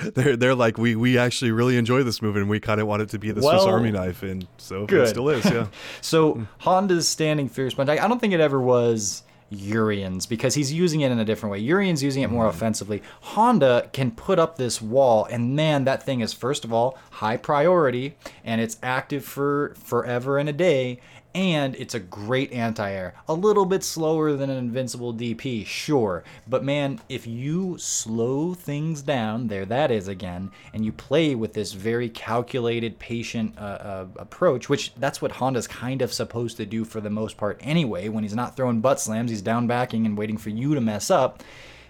they're 0.17 0.37
they're 0.37 0.55
like 0.57 0.79
we 0.79 0.97
we 0.97 1.19
actually 1.19 1.53
really 1.53 1.77
enjoy 1.77 2.03
this 2.03 2.21
move 2.21 2.35
and 2.35 2.49
we 2.49 2.59
kind 2.59 2.81
of 2.81 2.89
want 2.89 3.03
it 3.03 3.11
to 3.11 3.21
be 3.21 3.31
the 3.31 3.41
Swiss 3.41 3.63
Army 3.63 3.93
knife, 3.93 4.25
and 4.25 4.49
so 4.57 4.85
good. 4.85 5.07
it 5.07 5.11
still 5.11 5.29
is. 5.29 5.45
Yeah. 5.45 5.69
So 6.01 6.45
Honda's 6.59 7.07
standing 7.09 7.49
fierce 7.49 7.75
punch. 7.75 7.89
I 7.89 8.05
I 8.05 8.09
don't 8.09 8.21
think 8.21 8.35
it 8.35 8.41
ever 8.41 8.61
was 8.61 9.23
Urien's 9.51 10.27
because 10.27 10.55
he's 10.55 10.73
using 10.73 11.01
it 11.01 11.13
in 11.13 11.19
a 11.19 11.25
different 11.25 11.53
way. 11.53 11.59
Urien's 11.59 12.03
using 12.03 12.23
it 12.23 12.31
more 12.31 12.47
mm-hmm. 12.47 12.57
offensively. 12.57 13.03
Honda 13.21 13.89
can 13.93 14.11
put 14.11 14.39
up 14.39 14.57
this 14.57 14.83
wall, 14.83 15.27
and 15.27 15.55
man, 15.55 15.85
that 15.85 16.03
thing 16.03 16.21
is 16.21 16.33
first 16.33 16.65
of 16.65 16.73
all 16.73 16.99
high 17.13 17.37
priority, 17.37 18.17
and 18.45 18.61
it's 18.61 18.77
active 18.83 19.25
for 19.25 19.75
forever 19.77 20.39
and 20.39 20.49
a 20.49 20.53
day. 20.53 21.01
And 21.37 21.77
it's 21.77 21.95
a 21.95 22.01
great 22.01 22.51
anti-air. 22.51 23.13
A 23.29 23.35
little 23.35 23.67
bit 23.67 23.85
slower 23.85 24.33
than 24.33 24.49
an 24.49 24.57
invincible 24.57 25.13
DP, 25.13 25.67
sure. 25.67 26.25
But 26.49 26.65
man, 26.65 26.99
if 27.11 27.27
you 27.27 27.77
slow 27.77 28.55
things 28.55 29.03
down, 29.03 29.49
there 29.49 29.67
that 29.67 29.91
is 29.91 30.09
again, 30.09 30.51
and 30.73 30.83
you 30.83 30.93
play 30.93 31.35
with 31.35 31.53
this 31.53 31.75
very 31.75 32.09
calculated, 32.09 32.99
patient 32.99 33.55
uh, 33.59 33.61
uh, 33.61 34.07
approach, 34.17 34.71
which 34.71 34.95
that's 34.95 35.21
what 35.21 35.33
Honda's 35.33 35.67
kind 35.67 36.01
of 36.01 36.11
supposed 36.11 36.57
to 36.57 36.65
do 36.65 36.87
for 36.87 37.03
the 37.03 37.11
most 37.11 37.37
part 37.37 37.59
anyway. 37.61 38.09
When 38.09 38.25
he's 38.25 38.35
not 38.35 38.57
throwing 38.57 38.81
butt 38.81 38.99
slams, 38.99 39.31
he's 39.31 39.43
down 39.43 39.67
backing 39.67 40.07
and 40.07 40.17
waiting 40.17 40.39
for 40.39 40.49
you 40.49 40.75
to 40.75 40.81
mess 40.81 41.11
up. 41.11 41.43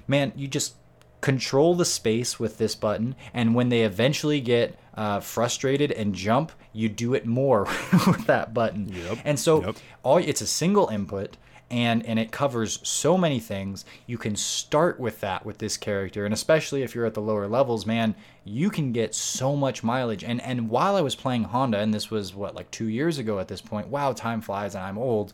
Man, 0.09 0.33
you 0.35 0.49
just 0.49 0.75
control 1.21 1.77
the 1.77 1.85
space 1.85 2.41
with 2.41 2.59
this 2.59 2.75
button, 2.75 3.15
and 3.33 3.55
when 3.55 3.69
they 3.69 3.83
eventually 3.83 4.41
get 4.41 4.77
uh, 4.97 5.21
frustrated 5.21 5.93
and 5.93 6.15
jump, 6.15 6.53
you 6.73 6.89
do 6.89 7.15
it 7.15 7.27
more 7.27 7.63
with 8.07 8.27
that 8.27 8.55
button. 8.55 8.89
Yep, 8.89 9.19
And 9.25 9.39
so 9.39 9.65
yep. 9.65 9.77
all 10.03 10.19
it's 10.19 10.41
a 10.41 10.47
single 10.47 10.89
input 10.89 11.37
and 11.71 12.07
and 12.07 12.19
it 12.19 12.31
covers 12.31 12.79
so 12.87 13.19
many 13.19 13.41
things 13.41 13.85
you 14.07 14.17
can 14.17 14.37
start 14.37 15.01
with 15.01 15.21
that 15.21 15.45
with 15.45 15.59
this 15.59 15.77
character 15.77 16.25
and 16.25 16.33
especially 16.33 16.83
if 16.83 16.95
you're 16.95 17.07
at 17.07 17.15
the 17.15 17.21
lower 17.21 17.49
levels 17.49 17.85
man 17.85 18.15
you 18.45 18.71
can 18.71 18.93
get 18.93 19.13
so 19.15 19.57
much 19.57 19.83
mileage 19.83 20.23
and 20.23 20.41
and 20.43 20.71
while 20.71 20.95
i 20.95 21.01
was 21.01 21.17
playing 21.17 21.43
honda 21.43 21.79
and 21.79 21.93
this 21.93 22.09
was 22.09 22.33
what 22.35 22.55
like 22.55 22.71
two 22.71 22.89
years 22.89 23.19
ago 23.19 23.41
at 23.41 23.49
this 23.49 23.61
point 23.61 23.89
wow 23.89 24.13
time 24.13 24.41
flies 24.41 24.77
and 24.77 24.85
i'm 24.85 24.99
old 24.99 25.33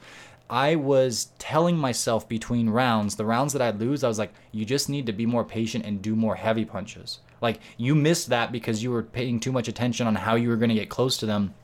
I 0.50 0.76
was 0.76 1.30
telling 1.38 1.78
myself 1.78 2.28
between 2.28 2.68
rounds, 2.68 3.16
the 3.16 3.24
rounds 3.24 3.54
that 3.54 3.62
I'd 3.62 3.80
lose, 3.80 4.04
I 4.04 4.08
was 4.08 4.18
like, 4.18 4.34
you 4.50 4.66
just 4.66 4.90
need 4.90 5.06
to 5.06 5.12
be 5.12 5.24
more 5.24 5.44
patient 5.44 5.86
and 5.86 6.02
do 6.02 6.14
more 6.14 6.34
heavy 6.34 6.66
punches. 6.66 7.20
Like, 7.42 7.60
you 7.76 7.94
missed 7.94 8.28
that 8.28 8.52
because 8.52 8.82
you 8.82 8.90
were 8.90 9.02
paying 9.02 9.40
too 9.40 9.52
much 9.52 9.68
attention 9.68 10.06
on 10.06 10.14
how 10.14 10.36
you 10.36 10.48
were 10.48 10.56
going 10.56 10.70
to 10.70 10.74
get 10.74 10.88
close 10.88 11.16
to 11.18 11.26
them. 11.26 11.54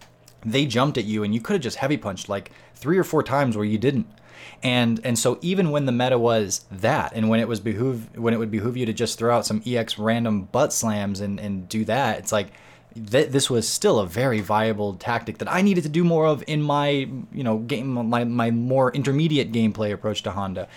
They 0.45 0.67
jumped 0.67 0.99
at 0.99 1.05
you 1.05 1.25
and 1.25 1.35
you 1.35 1.41
could 1.41 1.55
have 1.55 1.63
just 1.63 1.79
heavy 1.79 1.97
punched 1.97 2.29
like 2.29 2.51
three 2.75 2.99
or 2.99 3.05
four 3.05 3.23
times 3.23 3.57
where 3.57 3.65
you 3.65 3.79
didn't. 3.79 4.07
And 4.63 5.01
and 5.05 5.19
so 5.19 5.39
even 5.41 5.71
when 5.71 5.87
the 5.87 5.93
meta 5.93 6.19
was 6.19 6.65
that 6.71 7.13
and 7.15 7.29
when 7.29 7.41
it 7.41 7.49
was 7.49 7.61
behoove 7.61 8.17
when 8.17 8.35
it 8.35 8.39
would 8.39 8.51
behoove 8.51 8.77
you 8.77 8.87
to 8.87 8.93
just 8.93 9.19
throw 9.19 9.37
out 9.37 9.47
some 9.47 9.63
ex 9.67 9.99
random 9.99 10.43
butt 10.43 10.73
slams 10.73 11.21
and 11.21 11.39
and 11.39 11.69
do 11.69 11.85
that 11.85 12.19
it's 12.19 12.33
like 12.33 12.49
th- 12.95 13.31
this 13.31 13.49
was 13.51 13.69
still 13.69 13.99
a 13.99 14.07
very 14.07 14.41
viable 14.41 14.95
tactic 14.95 15.39
that 15.39 15.51
I 15.51 15.63
needed 15.63 15.83
to 15.85 15.89
do 15.89 16.05
more 16.05 16.27
of 16.27 16.43
in 16.47 16.63
my 16.63 16.89
you 16.89 17.45
know 17.45 17.59
game 17.59 17.89
my, 17.89 18.25
my 18.25 18.51
more 18.51 18.93
intermediate 18.93 19.53
gameplay 19.53 19.93
approach 19.93 20.23
to 20.25 20.33
Honda. 20.33 20.69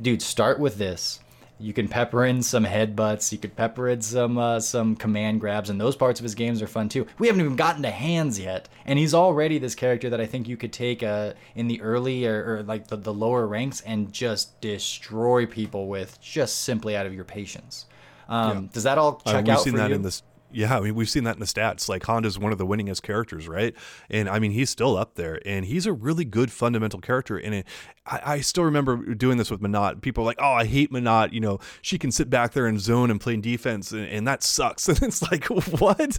Dude 0.00 0.22
start 0.22 0.58
with 0.58 0.76
this 0.76 1.20
you 1.58 1.72
can 1.72 1.88
pepper 1.88 2.24
in 2.24 2.42
some 2.42 2.64
headbutts. 2.64 3.30
You 3.32 3.38
could 3.38 3.54
pepper 3.56 3.88
in 3.88 4.02
some 4.02 4.36
uh, 4.38 4.60
some 4.60 4.96
command 4.96 5.40
grabs, 5.40 5.70
and 5.70 5.80
those 5.80 5.94
parts 5.96 6.18
of 6.20 6.24
his 6.24 6.34
games 6.34 6.60
are 6.60 6.66
fun 6.66 6.88
too. 6.88 7.06
We 7.18 7.28
haven't 7.28 7.42
even 7.42 7.56
gotten 7.56 7.82
to 7.82 7.90
hands 7.90 8.38
yet, 8.40 8.68
and 8.84 8.98
he's 8.98 9.14
already 9.14 9.58
this 9.58 9.74
character 9.74 10.10
that 10.10 10.20
I 10.20 10.26
think 10.26 10.48
you 10.48 10.56
could 10.56 10.72
take 10.72 11.02
uh, 11.02 11.34
in 11.54 11.68
the 11.68 11.80
early 11.80 12.26
or, 12.26 12.56
or 12.56 12.62
like 12.64 12.88
the, 12.88 12.96
the 12.96 13.14
lower 13.14 13.46
ranks 13.46 13.80
and 13.82 14.12
just 14.12 14.60
destroy 14.60 15.46
people 15.46 15.86
with 15.88 16.20
just 16.20 16.62
simply 16.62 16.96
out 16.96 17.06
of 17.06 17.14
your 17.14 17.24
patience. 17.24 17.86
Um, 18.28 18.68
Does 18.72 18.82
that 18.84 18.98
all 18.98 19.20
Uh, 19.26 19.32
check 19.32 19.44
we've 19.44 19.54
out 19.54 19.60
seen 19.60 19.72
for 19.74 19.78
that 19.78 19.90
you? 19.90 19.96
in 19.96 20.02
this. 20.02 20.22
Yeah, 20.54 20.76
I 20.76 20.80
mean, 20.80 20.94
we've 20.94 21.08
seen 21.10 21.24
that 21.24 21.34
in 21.34 21.40
the 21.40 21.46
stats. 21.46 21.88
Like 21.88 22.04
Honda's 22.04 22.38
one 22.38 22.52
of 22.52 22.58
the 22.58 22.66
winningest 22.66 23.02
characters, 23.02 23.48
right? 23.48 23.74
And 24.08 24.28
I 24.28 24.38
mean, 24.38 24.52
he's 24.52 24.70
still 24.70 24.96
up 24.96 25.14
there, 25.14 25.40
and 25.46 25.64
he's 25.64 25.86
a 25.86 25.92
really 25.92 26.24
good 26.24 26.50
fundamental 26.52 27.00
character. 27.00 27.36
And 27.36 27.54
it, 27.54 27.66
I, 28.06 28.20
I 28.24 28.40
still 28.40 28.64
remember 28.64 29.14
doing 29.14 29.38
this 29.38 29.50
with 29.50 29.60
Menat. 29.60 30.00
People 30.00 30.24
are 30.24 30.26
like, 30.26 30.38
"Oh, 30.40 30.52
I 30.52 30.64
hate 30.64 30.92
Menat." 30.92 31.32
You 31.32 31.40
know, 31.40 31.58
she 31.82 31.98
can 31.98 32.10
sit 32.10 32.30
back 32.30 32.52
there 32.52 32.66
and 32.66 32.80
zone 32.80 33.10
and 33.10 33.20
play 33.20 33.36
defense, 33.36 33.92
and, 33.92 34.06
and 34.06 34.26
that 34.26 34.42
sucks. 34.42 34.88
And 34.94 35.02
it's 35.02 35.22
like, 35.22 35.46
what? 35.46 36.18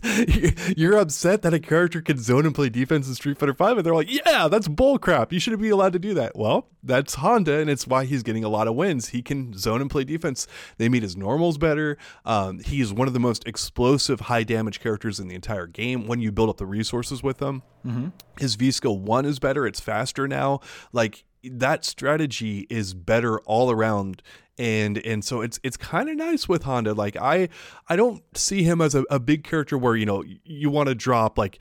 You're 0.77 0.97
upset 0.97 1.43
that 1.43 1.53
a 1.53 1.59
character 1.59 2.01
can 2.01 2.17
zone 2.17 2.45
and 2.45 2.53
play 2.53 2.67
defense 2.67 3.07
in 3.07 3.15
Street 3.15 3.37
Fighter 3.37 3.53
Five, 3.53 3.77
and 3.77 3.85
they're 3.85 3.95
like, 3.95 4.11
"Yeah, 4.11 4.47
that's 4.49 4.67
bullcrap. 4.67 5.31
You 5.31 5.39
shouldn't 5.39 5.61
be 5.61 5.69
allowed 5.69 5.93
to 5.93 5.99
do 5.99 6.13
that." 6.15 6.35
Well, 6.35 6.67
that's 6.83 7.15
Honda, 7.15 7.59
and 7.59 7.69
it's 7.69 7.87
why 7.87 8.05
he's 8.05 8.23
getting 8.23 8.43
a 8.43 8.49
lot 8.49 8.67
of 8.67 8.75
wins. 8.75 9.09
He 9.09 9.21
can 9.21 9.57
zone 9.57 9.81
and 9.81 9.89
play 9.89 10.03
defense. 10.03 10.47
They 10.77 10.89
meet 10.89 11.03
his 11.03 11.15
normals 11.15 11.57
better. 11.57 11.97
Um, 12.25 12.59
he 12.59 12.81
is 12.81 12.93
one 12.93 13.07
of 13.07 13.13
the 13.13 13.19
most 13.19 13.47
explosive, 13.47 14.21
high 14.25 14.43
damage 14.43 14.79
characters 14.79 15.19
in 15.19 15.27
the 15.27 15.35
entire 15.35 15.67
game 15.67 16.07
when 16.07 16.19
you 16.19 16.31
build 16.31 16.49
up 16.49 16.57
the 16.57 16.65
resources 16.65 17.23
with 17.23 17.37
them. 17.37 17.63
Mm-hmm. 17.85 18.07
His 18.39 18.55
V 18.55 18.71
skill 18.71 18.99
one 18.99 19.25
is 19.25 19.39
better. 19.39 19.65
It's 19.65 19.79
faster 19.79 20.27
now. 20.27 20.59
Like 20.91 21.23
that 21.43 21.85
strategy 21.85 22.65
is 22.69 22.93
better 22.93 23.39
all 23.41 23.71
around. 23.71 24.21
And 24.57 24.97
and 24.99 25.23
so 25.23 25.41
it's 25.41 25.59
it's 25.63 25.77
kind 25.77 26.09
of 26.09 26.15
nice 26.15 26.47
with 26.47 26.63
Honda. 26.63 26.93
Like 26.93 27.17
I 27.17 27.49
I 27.87 27.95
don't 27.95 28.23
see 28.37 28.63
him 28.63 28.81
as 28.81 28.95
a, 28.95 29.03
a 29.09 29.19
big 29.19 29.43
character 29.43 29.77
where 29.77 29.95
you 29.95 30.05
know 30.05 30.23
you 30.43 30.69
want 30.69 30.89
to 30.89 30.95
drop 30.95 31.37
like 31.37 31.59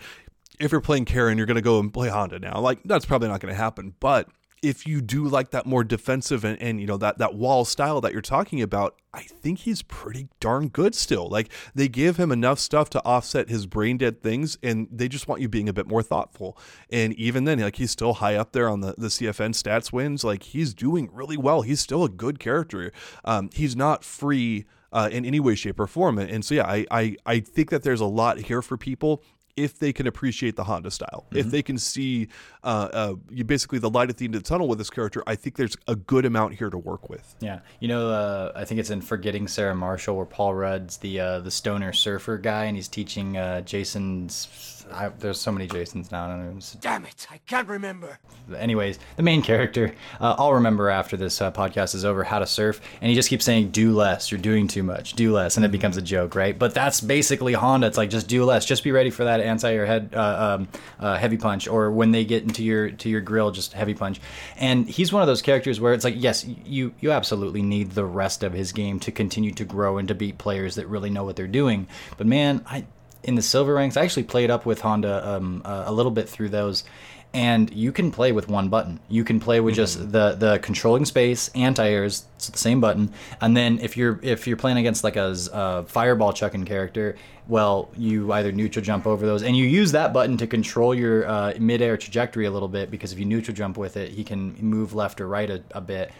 if 0.61 0.71
you're 0.71 0.81
playing 0.81 1.05
Karin, 1.05 1.37
you're 1.37 1.49
going 1.49 1.57
to 1.57 1.63
go 1.63 1.81
and 1.81 1.93
play 1.93 2.09
Honda 2.09 2.39
now. 2.39 2.61
Like 2.61 2.79
that's 2.85 3.05
probably 3.05 3.29
not 3.29 3.41
going 3.41 3.53
to 3.53 3.59
happen. 3.59 3.95
But 3.99 4.29
if 4.65 4.87
you 4.87 5.01
do 5.01 5.25
like 5.25 5.51
that 5.51 5.67
more 5.67 5.85
defensive 5.85 6.45
and, 6.45 6.61
and 6.61 6.81
you 6.81 6.87
know 6.87 6.97
that 6.97 7.19
that 7.19 7.35
wall 7.35 7.65
style 7.65 8.01
that 8.01 8.13
you're 8.13 8.23
talking 8.23 8.63
about, 8.63 8.97
I 9.13 9.23
think 9.23 9.61
he's 9.61 9.83
pretty 9.83 10.29
darn 10.41 10.69
good 10.69 10.95
still. 10.95 11.29
Like 11.29 11.51
they 11.75 11.89
give 11.89 12.17
him 12.17 12.33
enough 12.33 12.59
stuff 12.59 12.89
to 12.91 13.05
offset 13.05 13.49
his 13.49 13.67
brain 13.67 13.99
dead 13.99 14.23
things, 14.23 14.57
and 14.63 14.89
they 14.91 15.09
just 15.09 15.29
want 15.29 15.43
you 15.43 15.49
being 15.49 15.69
a 15.69 15.73
bit 15.73 15.87
more 15.87 16.03
thoughtful. 16.03 16.57
And 16.91 17.13
even 17.15 17.45
then, 17.45 17.61
like 17.61 17.77
he's 17.77 17.91
still 17.91 18.15
high 18.15 18.37
up 18.37 18.53
there 18.53 18.69
on 18.69 18.81
the 18.81 18.95
the 18.97 19.09
CFN 19.09 19.51
stats 19.51 19.93
wins. 19.93 20.25
Like 20.25 20.43
he's 20.43 20.73
doing 20.73 21.11
really 21.13 21.37
well. 21.37 21.63
He's 21.63 21.81
still 21.81 22.05
a 22.05 22.09
good 22.09 22.39
character. 22.39 22.91
Um, 23.25 23.51
he's 23.53 23.77
not 23.77 24.03
free 24.03 24.65
uh, 24.93 25.09
in 25.13 25.25
any 25.25 25.41
way, 25.41 25.55
shape, 25.57 25.79
or 25.79 25.87
form. 25.87 26.19
And 26.19 26.45
so 26.45 26.55
yeah, 26.55 26.67
I, 26.67 26.87
I 26.91 27.17
I 27.27 27.41
think 27.41 27.71
that 27.71 27.83
there's 27.83 28.01
a 28.01 28.07
lot 28.07 28.39
here 28.39 28.63
for 28.63 28.79
people 28.79 29.23
if 29.57 29.79
they 29.79 29.93
can 29.93 30.07
appreciate 30.07 30.57
the 30.57 30.65
Honda 30.65 30.91
style, 30.91 31.27
if 31.33 31.47
they 31.47 31.63
can 31.63 31.79
see 31.79 32.29
uh, 32.65 32.89
uh, 32.93 33.15
you 33.31 33.45
basically 33.45 33.79
the 33.79 33.91
light 33.91 34.11
at 34.11 34.17
the 34.17 34.25
end 34.25 34.35
of 34.35 34.43
the 34.43 34.49
tunnel 34.49 34.69
with 34.69 34.79
this 34.79 34.91
character, 34.91 35.23
I 35.27 35.37
think 35.37 35.57
there's 35.57 35.77
a 35.87 35.95
good 35.95 36.25
amount 36.25 36.55
here 36.55 36.71
to 36.71 36.79
work 36.79 37.09
with. 37.09 37.37
Yeah, 37.41 37.61
you 37.81 37.89
know, 37.89 38.09
uh, 38.11 38.53
I 38.55 38.65
think 38.65 38.81
it's 38.81 38.91
in 38.91 39.01
Forgetting 39.01 39.49
Sarah 39.49 39.75
Marshall 39.75 40.17
where 40.17 40.27
Paul 40.27 40.55
Rudd's 40.55 40.97
the 40.99 41.21
uh, 41.21 41.41
the 41.41 41.51
stoner 41.51 41.93
surfer 41.93 42.39
guy, 42.39 42.65
and 42.65 42.77
he's 42.77 42.89
teaching 42.89 43.37
uh, 43.37 43.61
Jason's. 43.61 44.74
I, 44.93 45.09
there's 45.09 45.41
so 45.41 45.51
many 45.51 45.67
Jasons 45.67 46.11
now. 46.13 46.27
I 46.27 46.29
don't 46.29 46.43
know. 46.45 46.49
It's- 46.51 46.77
Damn 46.81 47.05
it, 47.05 47.27
I 47.31 47.39
can't 47.47 47.69
remember. 47.69 48.19
anyways, 48.57 48.99
the 49.17 49.23
main 49.23 49.43
character, 49.43 49.95
uh, 50.21 50.37
I'll 50.39 50.55
remember 50.55 50.89
after 50.91 51.17
this 51.17 51.41
uh, 51.41 51.51
podcast 51.51 51.95
is 51.95 52.05
over 52.05 52.23
how 52.25 52.39
to 52.39 52.47
surf, 52.47 52.81
and 53.01 53.09
he 53.09 53.15
just 53.15 53.29
keeps 53.29 53.45
saying, 53.45 53.71
"Do 53.71 53.93
less. 53.95 54.31
You're 54.31 54.41
doing 54.41 54.69
too 54.69 54.83
much. 54.83 55.15
Do 55.15 55.33
less," 55.33 55.57
and 55.57 55.65
it 55.65 55.71
becomes 55.73 55.97
a 55.97 56.03
joke, 56.03 56.35
right? 56.35 56.59
But 56.59 56.75
that's 56.75 57.01
basically 57.01 57.53
Honda. 57.55 57.87
It's 57.87 57.97
like 57.97 58.11
just 58.11 58.29
do 58.29 58.45
less. 58.45 58.65
Just 58.67 58.85
be 58.85 58.93
ready 58.93 59.11
for 59.11 59.25
that 59.25 59.41
anti-air 59.41 59.87
head 59.87 60.11
uh, 60.15 60.57
um, 60.59 60.69
uh, 61.01 61.17
heavy 61.17 61.37
punch, 61.37 61.67
or 61.67 61.91
when 61.91 62.11
they 62.13 62.25
get 62.25 62.43
into 62.43 62.63
your 62.63 62.91
to 62.91 63.09
your 63.09 63.21
grill, 63.21 63.51
just 63.51 63.73
heavy 63.73 63.95
punch. 63.95 64.21
And 64.57 64.89
he's 64.89 65.13
one 65.13 65.23
of 65.23 65.27
those 65.29 65.43
characters 65.43 65.81
where 65.81 65.95
it's 65.95 66.05
like, 66.05 66.15
yes, 66.17 66.45
you 66.45 66.95
you 67.01 67.11
absolutely 67.13 67.63
need 67.63 67.93
the 67.93 68.05
rest 68.05 68.43
of 68.43 68.53
his 68.53 68.73
game 68.73 69.01
to 69.01 69.11
continue 69.13 69.53
to 69.53 69.65
grow 69.65 69.99
and 69.99 70.09
to 70.09 70.15
beat 70.15 70.39
players 70.39 70.75
that 70.77 70.87
really 70.89 71.11
know 71.11 71.25
what 71.25 71.37
they're 71.37 71.47
doing. 71.47 71.87
But 72.19 72.27
man, 72.27 72.63
I 72.67 72.85
in 73.25 73.35
the 73.35 73.43
silver 73.43 73.75
ranks, 73.75 73.97
I 73.97 74.05
actually 74.05 74.25
played 74.25 74.51
up 74.51 74.67
with 74.67 74.81
Honda 74.81 75.29
um, 75.29 75.63
uh, 75.65 75.85
a 75.87 75.93
little 75.93 76.13
bit 76.13 76.29
through 76.29 76.51
those, 76.51 76.85
and 77.33 77.73
you 77.73 77.91
can 77.91 78.11
play 78.11 78.33
with 78.33 78.49
one 78.49 78.69
button. 78.69 79.01
You 79.09 79.25
can 79.25 79.41
play 79.41 79.61
with 79.61 79.75
just 79.75 80.13
the 80.13 80.33
the 80.33 80.59
controlling 80.61 81.05
space, 81.05 81.51
anti-airs, 81.55 82.27
it's 82.37 82.49
the 82.49 82.59
same 82.59 82.81
button, 82.81 83.13
and 83.41 83.57
then 83.57 83.79
if 83.81 83.97
you're 83.97 84.21
if 84.23 84.47
you're 84.47 84.57
playing 84.57 84.79
against 84.79 85.03
like 85.03 85.17
a, 85.17 85.35
a 85.53 85.85
fireball 85.85 86.33
chucking 86.33 86.65
character, 86.65 87.17
well, 87.49 87.91
you 87.97 88.33
either 88.33 88.53
neutral 88.53 88.85
jump 88.85 89.07
over 89.07 89.27
those, 89.27 89.43
and 89.43 89.57
you 89.57 89.67
use 89.67 89.93
that 89.93 90.13
button 90.13 90.37
to 90.37 90.47
control 90.47 90.95
your 90.95 91.27
uh, 91.27 91.55
mid-air 91.59 91.97
trajectory 91.97 92.47
a 92.47 92.51
little 92.51 92.69
bit 92.69 92.91
because 92.91 93.13
if 93.13 93.19
you 93.19 93.25
neutral 93.25 93.57
jump 93.57 93.77
with 93.77 93.97
it, 93.97 94.11
he 94.11 94.23
can 94.23 94.55
move 94.61 94.95
left 94.95 95.21
or 95.21 95.27
right 95.27 95.51
a, 95.51 95.63
a 95.73 95.81
bit 95.81 96.13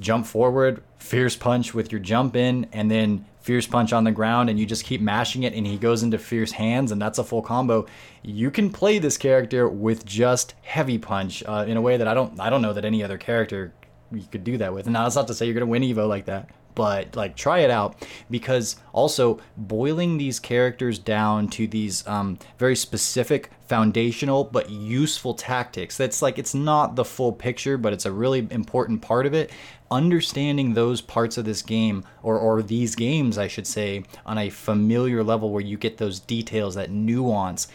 jump 0.00 0.26
forward, 0.26 0.82
fierce 0.98 1.36
punch 1.36 1.74
with 1.74 1.90
your 1.90 2.00
jump 2.00 2.36
in, 2.36 2.66
and 2.72 2.90
then 2.90 3.24
fierce 3.46 3.66
punch 3.66 3.92
on 3.92 4.02
the 4.02 4.10
ground, 4.10 4.50
and 4.50 4.58
you 4.58 4.66
just 4.66 4.84
keep 4.84 5.00
mashing 5.00 5.44
it, 5.44 5.54
and 5.54 5.64
he 5.64 5.78
goes 5.78 6.02
into 6.02 6.18
fierce 6.18 6.50
hands, 6.50 6.90
and 6.90 7.00
that's 7.00 7.18
a 7.18 7.24
full 7.24 7.42
combo. 7.42 7.86
You 8.22 8.50
can 8.50 8.70
play 8.70 8.98
this 8.98 9.16
character 9.16 9.68
with 9.68 10.04
just 10.04 10.56
heavy 10.62 10.98
punch 10.98 11.44
uh, 11.46 11.64
in 11.66 11.76
a 11.76 11.80
way 11.80 11.96
that 11.96 12.08
I 12.08 12.14
don't 12.14 12.38
I 12.40 12.50
don't 12.50 12.60
know 12.60 12.72
that 12.72 12.84
any 12.84 13.04
other 13.04 13.16
character 13.16 13.72
you 14.10 14.24
could 14.32 14.42
do 14.42 14.58
that 14.58 14.74
with. 14.74 14.86
And 14.86 14.94
now 14.94 15.04
that's 15.04 15.14
not 15.14 15.28
to 15.28 15.34
say 15.34 15.46
you're 15.46 15.54
gonna 15.54 15.66
win 15.66 15.82
Evo 15.82 16.08
like 16.08 16.24
that. 16.24 16.50
But 16.74 17.16
like, 17.16 17.36
try 17.36 17.60
it 17.60 17.70
out 17.70 18.06
because 18.30 18.76
also 18.92 19.40
boiling 19.56 20.18
these 20.18 20.38
characters 20.38 20.98
down 20.98 21.48
to 21.50 21.66
these 21.66 22.06
um, 22.06 22.38
very 22.58 22.76
specific, 22.76 23.50
foundational 23.66 24.44
but 24.44 24.68
useful 24.68 25.32
tactics. 25.34 25.96
That's 25.96 26.20
like 26.20 26.38
it's 26.38 26.54
not 26.54 26.94
the 26.96 27.04
full 27.04 27.32
picture, 27.32 27.78
but 27.78 27.94
it's 27.94 28.04
a 28.04 28.12
really 28.12 28.46
important 28.50 29.00
part 29.00 29.24
of 29.24 29.32
it 29.32 29.52
understanding 29.90 30.74
those 30.74 31.00
parts 31.00 31.38
of 31.38 31.44
this 31.44 31.62
game 31.62 32.04
or, 32.22 32.38
or 32.38 32.62
these 32.62 32.94
games 32.94 33.38
i 33.38 33.46
should 33.46 33.66
say 33.66 34.02
on 34.24 34.38
a 34.38 34.50
familiar 34.50 35.22
level 35.22 35.50
where 35.50 35.62
you 35.62 35.76
get 35.76 35.98
those 35.98 36.18
details 36.18 36.74
that 36.74 36.90
nuance 36.90 37.68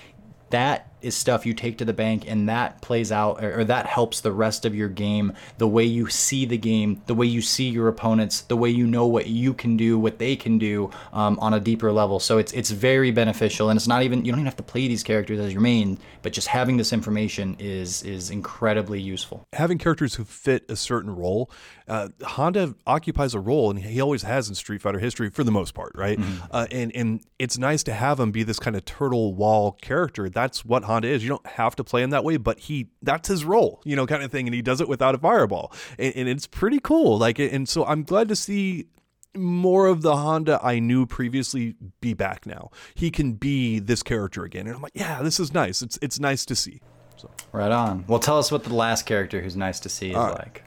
that 0.50 0.91
is 1.02 1.16
stuff 1.16 1.46
you 1.46 1.54
take 1.54 1.78
to 1.78 1.86
the 1.86 1.94
bank 1.94 2.26
and 2.28 2.50
that 2.50 2.82
plays 2.82 3.12
out 3.12 3.44
or, 3.44 3.62
or 3.62 3.64
that 3.64 3.86
helps 3.86 4.22
the 4.22 4.32
rest 4.32 4.66
of 4.66 4.76
your 4.76 4.90
game 4.90 5.34
the 5.58 5.68
way 5.68 5.84
you 5.84 6.08
see 6.08 6.46
the 6.46 6.58
game 6.58 7.02
the 7.06 7.16
way 7.16 7.26
you 7.26 7.42
see 7.42 7.70
your 7.70 7.88
opponents 7.88 8.42
the 8.42 8.58
way 8.58 8.70
you 8.70 8.88
know 8.88 9.06
what 9.06 9.28
you 9.28 9.54
can 9.54 9.78
do 9.78 9.98
what 9.98 10.20
they 10.20 10.36
can 10.36 10.58
do 10.58 10.90
um, 11.14 11.38
on 11.40 11.54
a 11.54 11.60
deeper 11.60 11.92
level 11.92 12.20
so 12.20 12.38
it's 12.38 12.52
it's 12.54 12.72
very 12.72 13.12
beneficial 13.12 13.70
and 13.70 13.78
it's 13.78 13.88
not 13.88 14.04
even 14.04 14.26
you 14.26 14.32
don't 14.32 14.40
even 14.40 14.46
have 14.46 14.56
to 14.56 14.64
play 14.64 14.88
these 14.88 15.04
characters 15.04 15.40
as 15.40 15.52
your 15.54 15.62
main 15.62 15.98
but 16.22 16.34
just 16.34 16.48
having 16.48 16.78
this 16.78 16.94
information 16.94 17.56
is 17.60 18.04
is 18.04 18.30
incredibly 18.30 19.00
useful 19.00 19.44
having 19.54 19.78
characters 19.78 20.16
who 20.16 20.24
fit 20.24 20.66
a 20.70 20.76
certain 20.76 21.16
role. 21.16 21.52
Uh, 21.88 22.10
Honda 22.24 22.76
occupies 22.88 23.34
a 23.34 23.40
role, 23.40 23.70
and 23.70 23.80
he 23.80 24.00
always 24.02 24.24
has 24.24 24.50
in 24.50 24.56
Street 24.56 24.82
Fighter 24.82 25.00
history 25.00 25.30
for 25.30 25.44
the 25.44 25.52
most 25.52 25.74
part, 25.74 25.92
right? 25.96 26.20
Uh, 26.50 26.68
and 26.72 26.92
and 26.96 27.22
it's 27.40 27.58
nice 27.58 27.84
to 27.84 27.94
have 27.94 28.20
him 28.20 28.32
be 28.32 28.44
this 28.44 28.60
kind 28.60 28.76
of 28.76 28.86
turtle 28.86 29.34
wall 29.34 29.74
character. 29.82 30.30
That's 30.30 30.66
what 30.66 30.84
Honda 30.92 31.08
is. 31.08 31.24
You 31.24 31.30
don't 31.30 31.48
have 31.48 31.76
to 31.78 31.84
play 31.84 32.04
him 32.04 32.12
that 32.12 32.24
way, 32.24 32.38
but 32.38 32.60
he 32.60 32.90
that's 33.02 33.28
his 33.28 33.44
role, 33.44 33.82
you 33.84 33.96
know, 33.96 34.06
kind 34.06 34.24
of 34.24 34.32
thing, 34.32 34.48
and 34.48 34.54
he 34.54 34.62
does 34.62 34.82
it 34.82 34.88
without 34.88 35.16
a 35.16 35.18
fireball, 35.18 35.74
and, 35.98 36.16
and 36.16 36.30
it's 36.30 36.48
pretty 36.48 36.80
cool. 36.80 37.18
Like, 37.18 37.40
and 37.40 37.68
so 37.68 37.86
I'm 37.86 38.04
glad 38.04 38.28
to 38.30 38.36
see 38.36 38.88
more 39.36 39.88
of 39.88 40.02
the 40.02 40.18
Honda 40.18 40.60
I 40.62 40.80
knew 40.80 41.06
previously 41.06 41.76
be 42.02 42.14
back 42.14 42.46
now. 42.46 42.70
He 42.96 43.10
can 43.12 43.34
be 43.34 43.80
this 43.80 44.04
character 44.04 44.44
again, 44.44 44.68
and 44.68 44.76
I'm 44.76 44.82
like, 44.82 44.92
yeah, 44.94 45.22
this 45.22 45.40
is 45.40 45.54
nice. 45.54 45.82
It's 45.82 45.98
it's 46.02 46.20
nice 46.20 46.46
to 46.46 46.56
see. 46.56 46.82
So. 47.18 47.30
Right 47.52 47.72
on 47.72 48.06
well 48.08 48.20
tell 48.20 48.40
us 48.40 48.52
what 48.52 48.64
the 48.64 48.74
last 48.74 49.06
character 49.06 49.42
who's 49.42 49.56
nice 49.56 49.80
to 49.82 49.90
see 49.90 50.10
is 50.10 50.16
like 50.16 50.64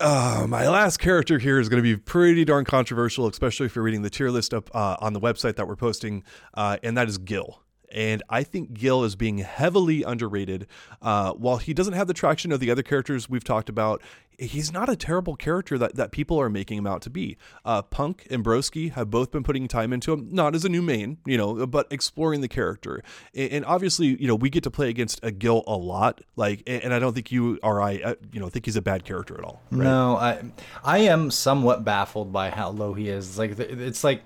Uh, 0.00 0.44
my 0.48 0.68
last 0.68 0.98
character 0.98 1.38
here 1.38 1.58
is 1.58 1.68
going 1.68 1.82
to 1.82 1.82
be 1.82 1.96
pretty 1.96 2.44
darn 2.44 2.64
controversial, 2.64 3.26
especially 3.26 3.64
if 3.64 3.74
you're 3.74 3.84
reading 3.84 4.02
the 4.02 4.10
tier 4.10 4.28
list 4.28 4.52
up 4.52 4.68
uh, 4.74 4.96
on 5.00 5.12
the 5.14 5.20
website 5.20 5.56
that 5.56 5.66
we're 5.66 5.76
posting, 5.76 6.22
uh, 6.54 6.76
and 6.82 6.96
that 6.98 7.08
is 7.08 7.16
Gill. 7.16 7.63
And 7.94 8.22
I 8.28 8.42
think 8.42 8.74
Gill 8.74 9.04
is 9.04 9.16
being 9.16 9.38
heavily 9.38 10.02
underrated. 10.02 10.66
Uh, 11.00 11.32
while 11.32 11.58
he 11.58 11.72
doesn't 11.72 11.94
have 11.94 12.08
the 12.08 12.14
traction 12.14 12.52
of 12.52 12.60
the 12.60 12.70
other 12.70 12.82
characters 12.82 13.30
we've 13.30 13.44
talked 13.44 13.68
about, 13.68 14.02
he's 14.36 14.72
not 14.72 14.88
a 14.88 14.96
terrible 14.96 15.36
character 15.36 15.78
that, 15.78 15.94
that 15.94 16.10
people 16.10 16.40
are 16.40 16.50
making 16.50 16.78
him 16.78 16.86
out 16.86 17.02
to 17.02 17.10
be. 17.10 17.36
Uh, 17.64 17.82
Punk 17.82 18.26
and 18.30 18.44
Broski 18.44 18.92
have 18.92 19.10
both 19.10 19.30
been 19.30 19.44
putting 19.44 19.68
time 19.68 19.92
into 19.92 20.12
him, 20.12 20.28
not 20.32 20.56
as 20.56 20.64
a 20.64 20.68
new 20.68 20.82
main, 20.82 21.18
you 21.24 21.38
know, 21.38 21.66
but 21.66 21.86
exploring 21.90 22.40
the 22.40 22.48
character. 22.48 23.02
And, 23.32 23.52
and 23.52 23.64
obviously, 23.64 24.20
you 24.20 24.26
know, 24.26 24.34
we 24.34 24.50
get 24.50 24.64
to 24.64 24.70
play 24.70 24.88
against 24.88 25.20
a 25.22 25.30
Gill 25.30 25.62
a 25.66 25.76
lot. 25.76 26.20
Like, 26.34 26.64
and, 26.66 26.82
and 26.84 26.94
I 26.94 26.98
don't 26.98 27.14
think 27.14 27.30
you 27.30 27.58
or 27.62 27.80
I, 27.80 28.00
uh, 28.04 28.14
you 28.32 28.40
know, 28.40 28.48
think 28.48 28.64
he's 28.64 28.76
a 28.76 28.82
bad 28.82 29.04
character 29.04 29.38
at 29.38 29.44
all. 29.44 29.62
Right? 29.70 29.84
No, 29.84 30.16
I 30.16 30.42
I 30.82 30.98
am 30.98 31.30
somewhat 31.30 31.84
baffled 31.84 32.32
by 32.32 32.50
how 32.50 32.70
low 32.70 32.94
he 32.94 33.08
is. 33.08 33.38
Like 33.38 33.58
it's 33.58 34.02
like 34.02 34.22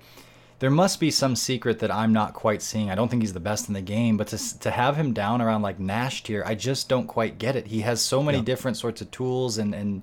there 0.59 0.69
must 0.69 0.99
be 0.99 1.09
some 1.09 1.35
secret 1.35 1.79
that 1.79 1.91
I'm 1.91 2.11
not 2.11 2.33
quite 2.33 2.61
seeing. 2.61 2.91
I 2.91 2.95
don't 2.95 3.09
think 3.09 3.23
he's 3.23 3.33
the 3.33 3.39
best 3.39 3.69
in 3.69 3.73
the 3.73 3.81
game, 3.81 4.17
but 4.17 4.27
to 4.27 4.59
to 4.59 4.71
have 4.71 4.97
him 4.97 5.13
down 5.13 5.41
around 5.41 5.61
like 5.61 5.79
Nash 5.79 6.23
tier, 6.23 6.43
I 6.45 6.55
just 6.55 6.89
don't 6.89 7.07
quite 7.07 7.39
get 7.39 7.55
it. 7.55 7.67
He 7.67 7.81
has 7.81 8.01
so 8.01 8.21
many 8.21 8.41
different 8.41 8.77
sorts 8.77 9.01
of 9.01 9.09
tools 9.09 9.57
and 9.57 9.73
and 9.73 10.01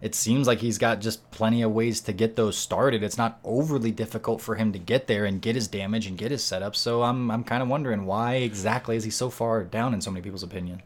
it 0.00 0.14
seems 0.14 0.46
like 0.46 0.60
he's 0.60 0.78
got 0.78 1.00
just 1.02 1.30
plenty 1.30 1.60
of 1.60 1.72
ways 1.72 2.00
to 2.02 2.14
get 2.14 2.34
those 2.34 2.56
started. 2.56 3.02
It's 3.02 3.18
not 3.18 3.38
overly 3.44 3.90
difficult 3.90 4.40
for 4.40 4.54
him 4.54 4.72
to 4.72 4.78
get 4.78 5.06
there 5.06 5.26
and 5.26 5.42
get 5.42 5.54
his 5.54 5.68
damage 5.68 6.06
and 6.06 6.16
get 6.16 6.30
his 6.30 6.42
setup. 6.42 6.74
So 6.74 7.02
I'm 7.02 7.30
I'm 7.30 7.44
kind 7.44 7.62
of 7.62 7.68
wondering 7.68 8.06
why 8.06 8.36
exactly 8.36 8.96
is 8.96 9.04
he 9.04 9.10
so 9.10 9.28
far 9.28 9.62
down 9.64 9.92
in 9.92 10.00
so 10.00 10.10
many 10.10 10.22
people's 10.22 10.42
opinion. 10.42 10.82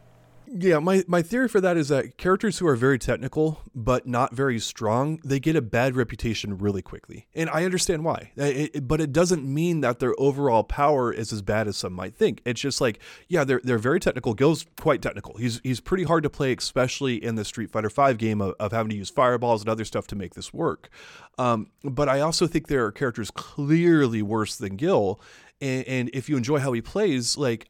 Yeah, 0.47 0.79
my, 0.79 1.03
my 1.07 1.21
theory 1.21 1.47
for 1.47 1.59
that 1.61 1.77
is 1.77 1.89
that 1.89 2.17
characters 2.17 2.59
who 2.59 2.67
are 2.67 2.75
very 2.75 2.99
technical 2.99 3.61
but 3.73 4.07
not 4.07 4.33
very 4.33 4.59
strong, 4.59 5.19
they 5.23 5.39
get 5.39 5.55
a 5.55 5.61
bad 5.61 5.95
reputation 5.95 6.57
really 6.57 6.81
quickly. 6.81 7.27
And 7.33 7.49
I 7.49 7.65
understand 7.65 8.03
why. 8.05 8.31
It- 8.35 8.75
it- 8.75 8.87
but 8.87 9.01
it 9.01 9.11
doesn't 9.11 9.43
mean 9.45 9.81
that 9.81 9.99
their 9.99 10.13
overall 10.17 10.63
power 10.63 11.11
is 11.11 11.33
as 11.33 11.41
bad 11.41 11.67
as 11.67 11.77
some 11.77 11.93
might 11.93 12.15
think. 12.15 12.41
It's 12.45 12.61
just 12.61 12.79
like, 12.81 12.99
yeah, 13.27 13.43
they're 13.43 13.61
they're 13.63 13.77
very 13.77 13.99
technical. 13.99 14.33
Gill's 14.33 14.65
quite 14.79 15.01
technical. 15.01 15.37
He's 15.37 15.59
he's 15.63 15.79
pretty 15.79 16.03
hard 16.03 16.23
to 16.23 16.29
play, 16.29 16.53
especially 16.53 17.23
in 17.23 17.35
the 17.35 17.45
Street 17.45 17.71
Fighter 17.71 17.89
V 17.89 18.13
game 18.13 18.41
of, 18.41 18.55
of 18.59 18.71
having 18.71 18.89
to 18.91 18.95
use 18.95 19.09
fireballs 19.09 19.61
and 19.61 19.69
other 19.69 19.85
stuff 19.85 20.07
to 20.07 20.15
make 20.15 20.35
this 20.35 20.53
work. 20.53 20.89
Um, 21.37 21.67
but 21.83 22.07
I 22.07 22.21
also 22.21 22.47
think 22.47 22.67
there 22.67 22.85
are 22.85 22.91
characters 22.91 23.31
clearly 23.31 24.21
worse 24.21 24.55
than 24.55 24.75
Gill. 24.75 25.19
And, 25.61 25.85
and 25.87 26.09
if 26.13 26.27
you 26.29 26.35
enjoy 26.37 26.59
how 26.59 26.73
he 26.73 26.81
plays, 26.81 27.37
like 27.37 27.69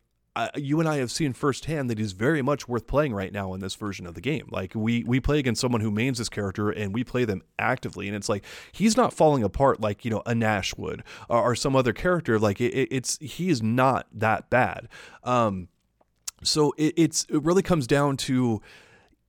you 0.56 0.80
and 0.80 0.88
I 0.90 0.98
have 0.98 1.12
seen 1.12 1.34
firsthand 1.34 1.90
that 1.90 1.98
he's 1.98 2.12
very 2.12 2.42
much 2.42 2.68
worth 2.68 2.88
playing 2.88 3.14
right 3.14 3.32
now 3.32 3.54
in 3.54 3.60
this 3.62 3.76
version 3.76 4.06
of 4.06 4.16
the 4.16 4.22
game. 4.22 4.48
Like 4.52 4.74
we 4.76 5.04
we 5.04 5.20
play 5.20 5.40
against 5.40 5.62
someone 5.62 5.82
who 5.82 5.92
mains 5.92 6.18
this 6.18 6.30
character 6.30 6.70
and 6.70 6.94
we 6.94 7.04
play 7.04 7.26
them 7.26 7.42
actively, 7.58 8.08
and 8.08 8.16
it's 8.16 8.28
like 8.30 8.44
he's 8.72 8.98
not 8.98 9.14
falling 9.14 9.44
apart 9.44 9.80
like 9.80 10.04
you 10.04 10.12
know 10.12 10.22
a 10.26 10.36
Nash 10.36 10.76
would 10.78 11.04
or, 11.30 11.42
or 11.52 11.56
some 11.56 11.76
other 11.76 11.94
character. 11.94 12.38
Like 12.40 12.60
it- 12.60 12.74
it's 12.92 13.18
he 13.20 13.50
is 13.50 13.64
not 13.64 14.08
that 14.14 14.50
bad. 14.50 14.88
Um, 15.24 15.70
so 16.44 16.74
it, 16.78 16.94
it's 16.98 17.26
it 17.30 17.42
really 17.44 17.64
comes 17.64 17.88
down 17.88 18.18
to 18.18 18.62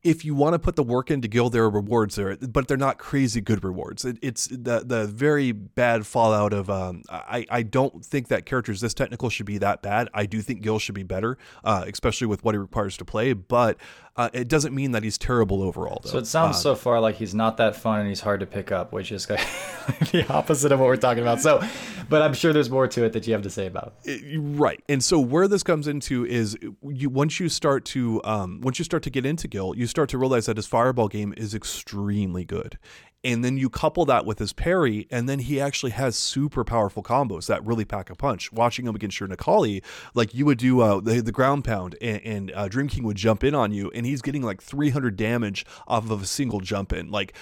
if 0.07 0.25
you 0.25 0.35
want 0.35 0.55
to 0.55 0.59
put 0.59 0.77
the 0.77 0.83
work 0.83 1.11
into 1.11 1.29
Gill, 1.29 1.51
there 1.51 1.65
are 1.65 1.71
rewards 1.71 2.15
there, 2.15 2.37
but 2.37 2.69
they're 2.69 2.77
not 2.77 2.99
crazy 2.99 3.41
good 3.41 3.65
rewards. 3.65 4.05
It, 4.05 4.19
it's 4.23 4.47
the 4.47 4.83
the 4.85 5.07
very 5.07 5.53
bad 5.53 6.07
fallout 6.07 6.53
of 6.53 6.71
um, 6.71 7.03
I 7.09 7.47
I 7.51 7.63
don't 7.63 8.05
think 8.05 8.29
that 8.29 8.47
characters 8.47 8.81
this 8.81 8.95
technical 8.95 9.31
should 9.31 9.47
be 9.47 9.59
that 9.59 9.83
bad. 9.83 10.09
I 10.15 10.27
do 10.27 10.41
think 10.41 10.63
Gill 10.63 10.79
should 10.79 10.95
be 10.95 11.03
better, 11.03 11.39
uh, 11.65 11.85
especially 11.87 12.27
with 12.27 12.45
what 12.45 12.55
he 12.55 12.59
requires 12.59 12.97
to 12.99 13.05
play. 13.05 13.33
But 13.33 13.79
uh, 14.17 14.31
it 14.33 14.49
doesn't 14.49 14.75
mean 14.75 14.93
that 14.93 15.03
he's 15.03 15.19
terrible 15.19 15.63
overall. 15.63 16.01
Though. 16.03 16.11
So 16.11 16.19
it 16.19 16.27
sounds 16.27 16.59
so 16.59 16.75
far 16.75 17.01
like 17.01 17.17
he's 17.17 17.35
not 17.35 17.59
that 17.59 17.77
fun 17.77 18.01
and 18.01 18.09
he's 18.09 18.21
hard 18.21 18.41
to 18.41 18.47
pick 18.47 18.73
up, 18.73 18.93
which 18.93 19.13
is 19.13 19.27
the 19.27 20.25
opposite 20.31 20.73
of 20.73 20.81
what 20.81 20.87
we're 20.87 20.97
talking 20.97 21.23
about. 21.23 21.41
So, 21.41 21.63
but 22.09 22.23
I'm 22.23 22.33
sure 22.33 22.53
there's 22.53 22.71
more 22.71 22.89
to 22.89 23.05
it 23.05 23.13
that 23.13 23.27
you 23.27 23.35
have 23.35 23.43
to 23.43 23.51
say 23.51 23.67
about. 23.67 23.95
It- 24.05 24.37
right 24.37 24.83
and 24.89 25.03
so 25.03 25.19
where 25.19 25.49
this 25.49 25.63
comes 25.63 25.89
into 25.89 26.25
is 26.27 26.57
you 26.83 27.11
once 27.11 27.41
you 27.41 27.49
start 27.49 27.85
to 27.87 28.21
um, 28.25 28.61
once 28.61 28.79
you 28.79 28.85
start 28.85 29.03
to 29.05 29.11
get 29.11 29.27
into 29.27 29.49
gill 29.49 29.75
you 29.77 29.87
start 29.97 30.11
to 30.11 30.19
realize 30.19 30.45
that 30.45 30.59
his 30.59 30.67
fireball 30.67 31.09
game 31.09 31.33
is 31.39 31.55
extremely 31.55 32.45
good 32.45 32.79
and 33.25 33.45
then 33.45 33.57
you 33.57 33.69
couple 33.69 34.05
that 34.05 34.25
with 34.25 34.39
his 34.39 34.53
parry, 34.53 35.07
and 35.11 35.29
then 35.29 35.41
he 35.41 35.61
actually 35.61 35.91
has 35.93 36.17
super 36.17 36.65
powerful 36.65 37.03
combos 37.03 37.47
that 37.47 37.65
really 37.65 37.85
pack 37.85 38.09
a 38.09 38.15
punch. 38.15 38.53
Watching 38.53 38.87
him 38.87 38.95
against 38.95 39.19
your 39.19 39.29
Necalli, 39.29 39.83
like 40.15 40.35
you 40.35 40.47
would 40.47 40.59
do 40.59 40.81
uh, 40.81 41.01
the, 41.01 41.21
the 41.21 41.33
ground 41.33 41.65
pound, 41.65 41.97
and, 42.01 42.21
and 42.23 42.53
uh, 42.55 42.69
Dream 42.69 42.89
King 42.89 43.05
would 43.05 43.17
jump 43.17 43.43
in 43.43 43.55
on 43.55 43.73
you, 43.73 43.91
and 43.95 44.07
he's 44.07 44.23
getting 44.23 44.43
like 44.43 44.63
300 44.63 45.17
damage 45.17 45.67
off 45.89 46.09
of 46.11 46.23
a 46.23 46.27
single 46.27 46.61
jump 46.61 46.93
in. 46.93 47.11
Like 47.11 47.35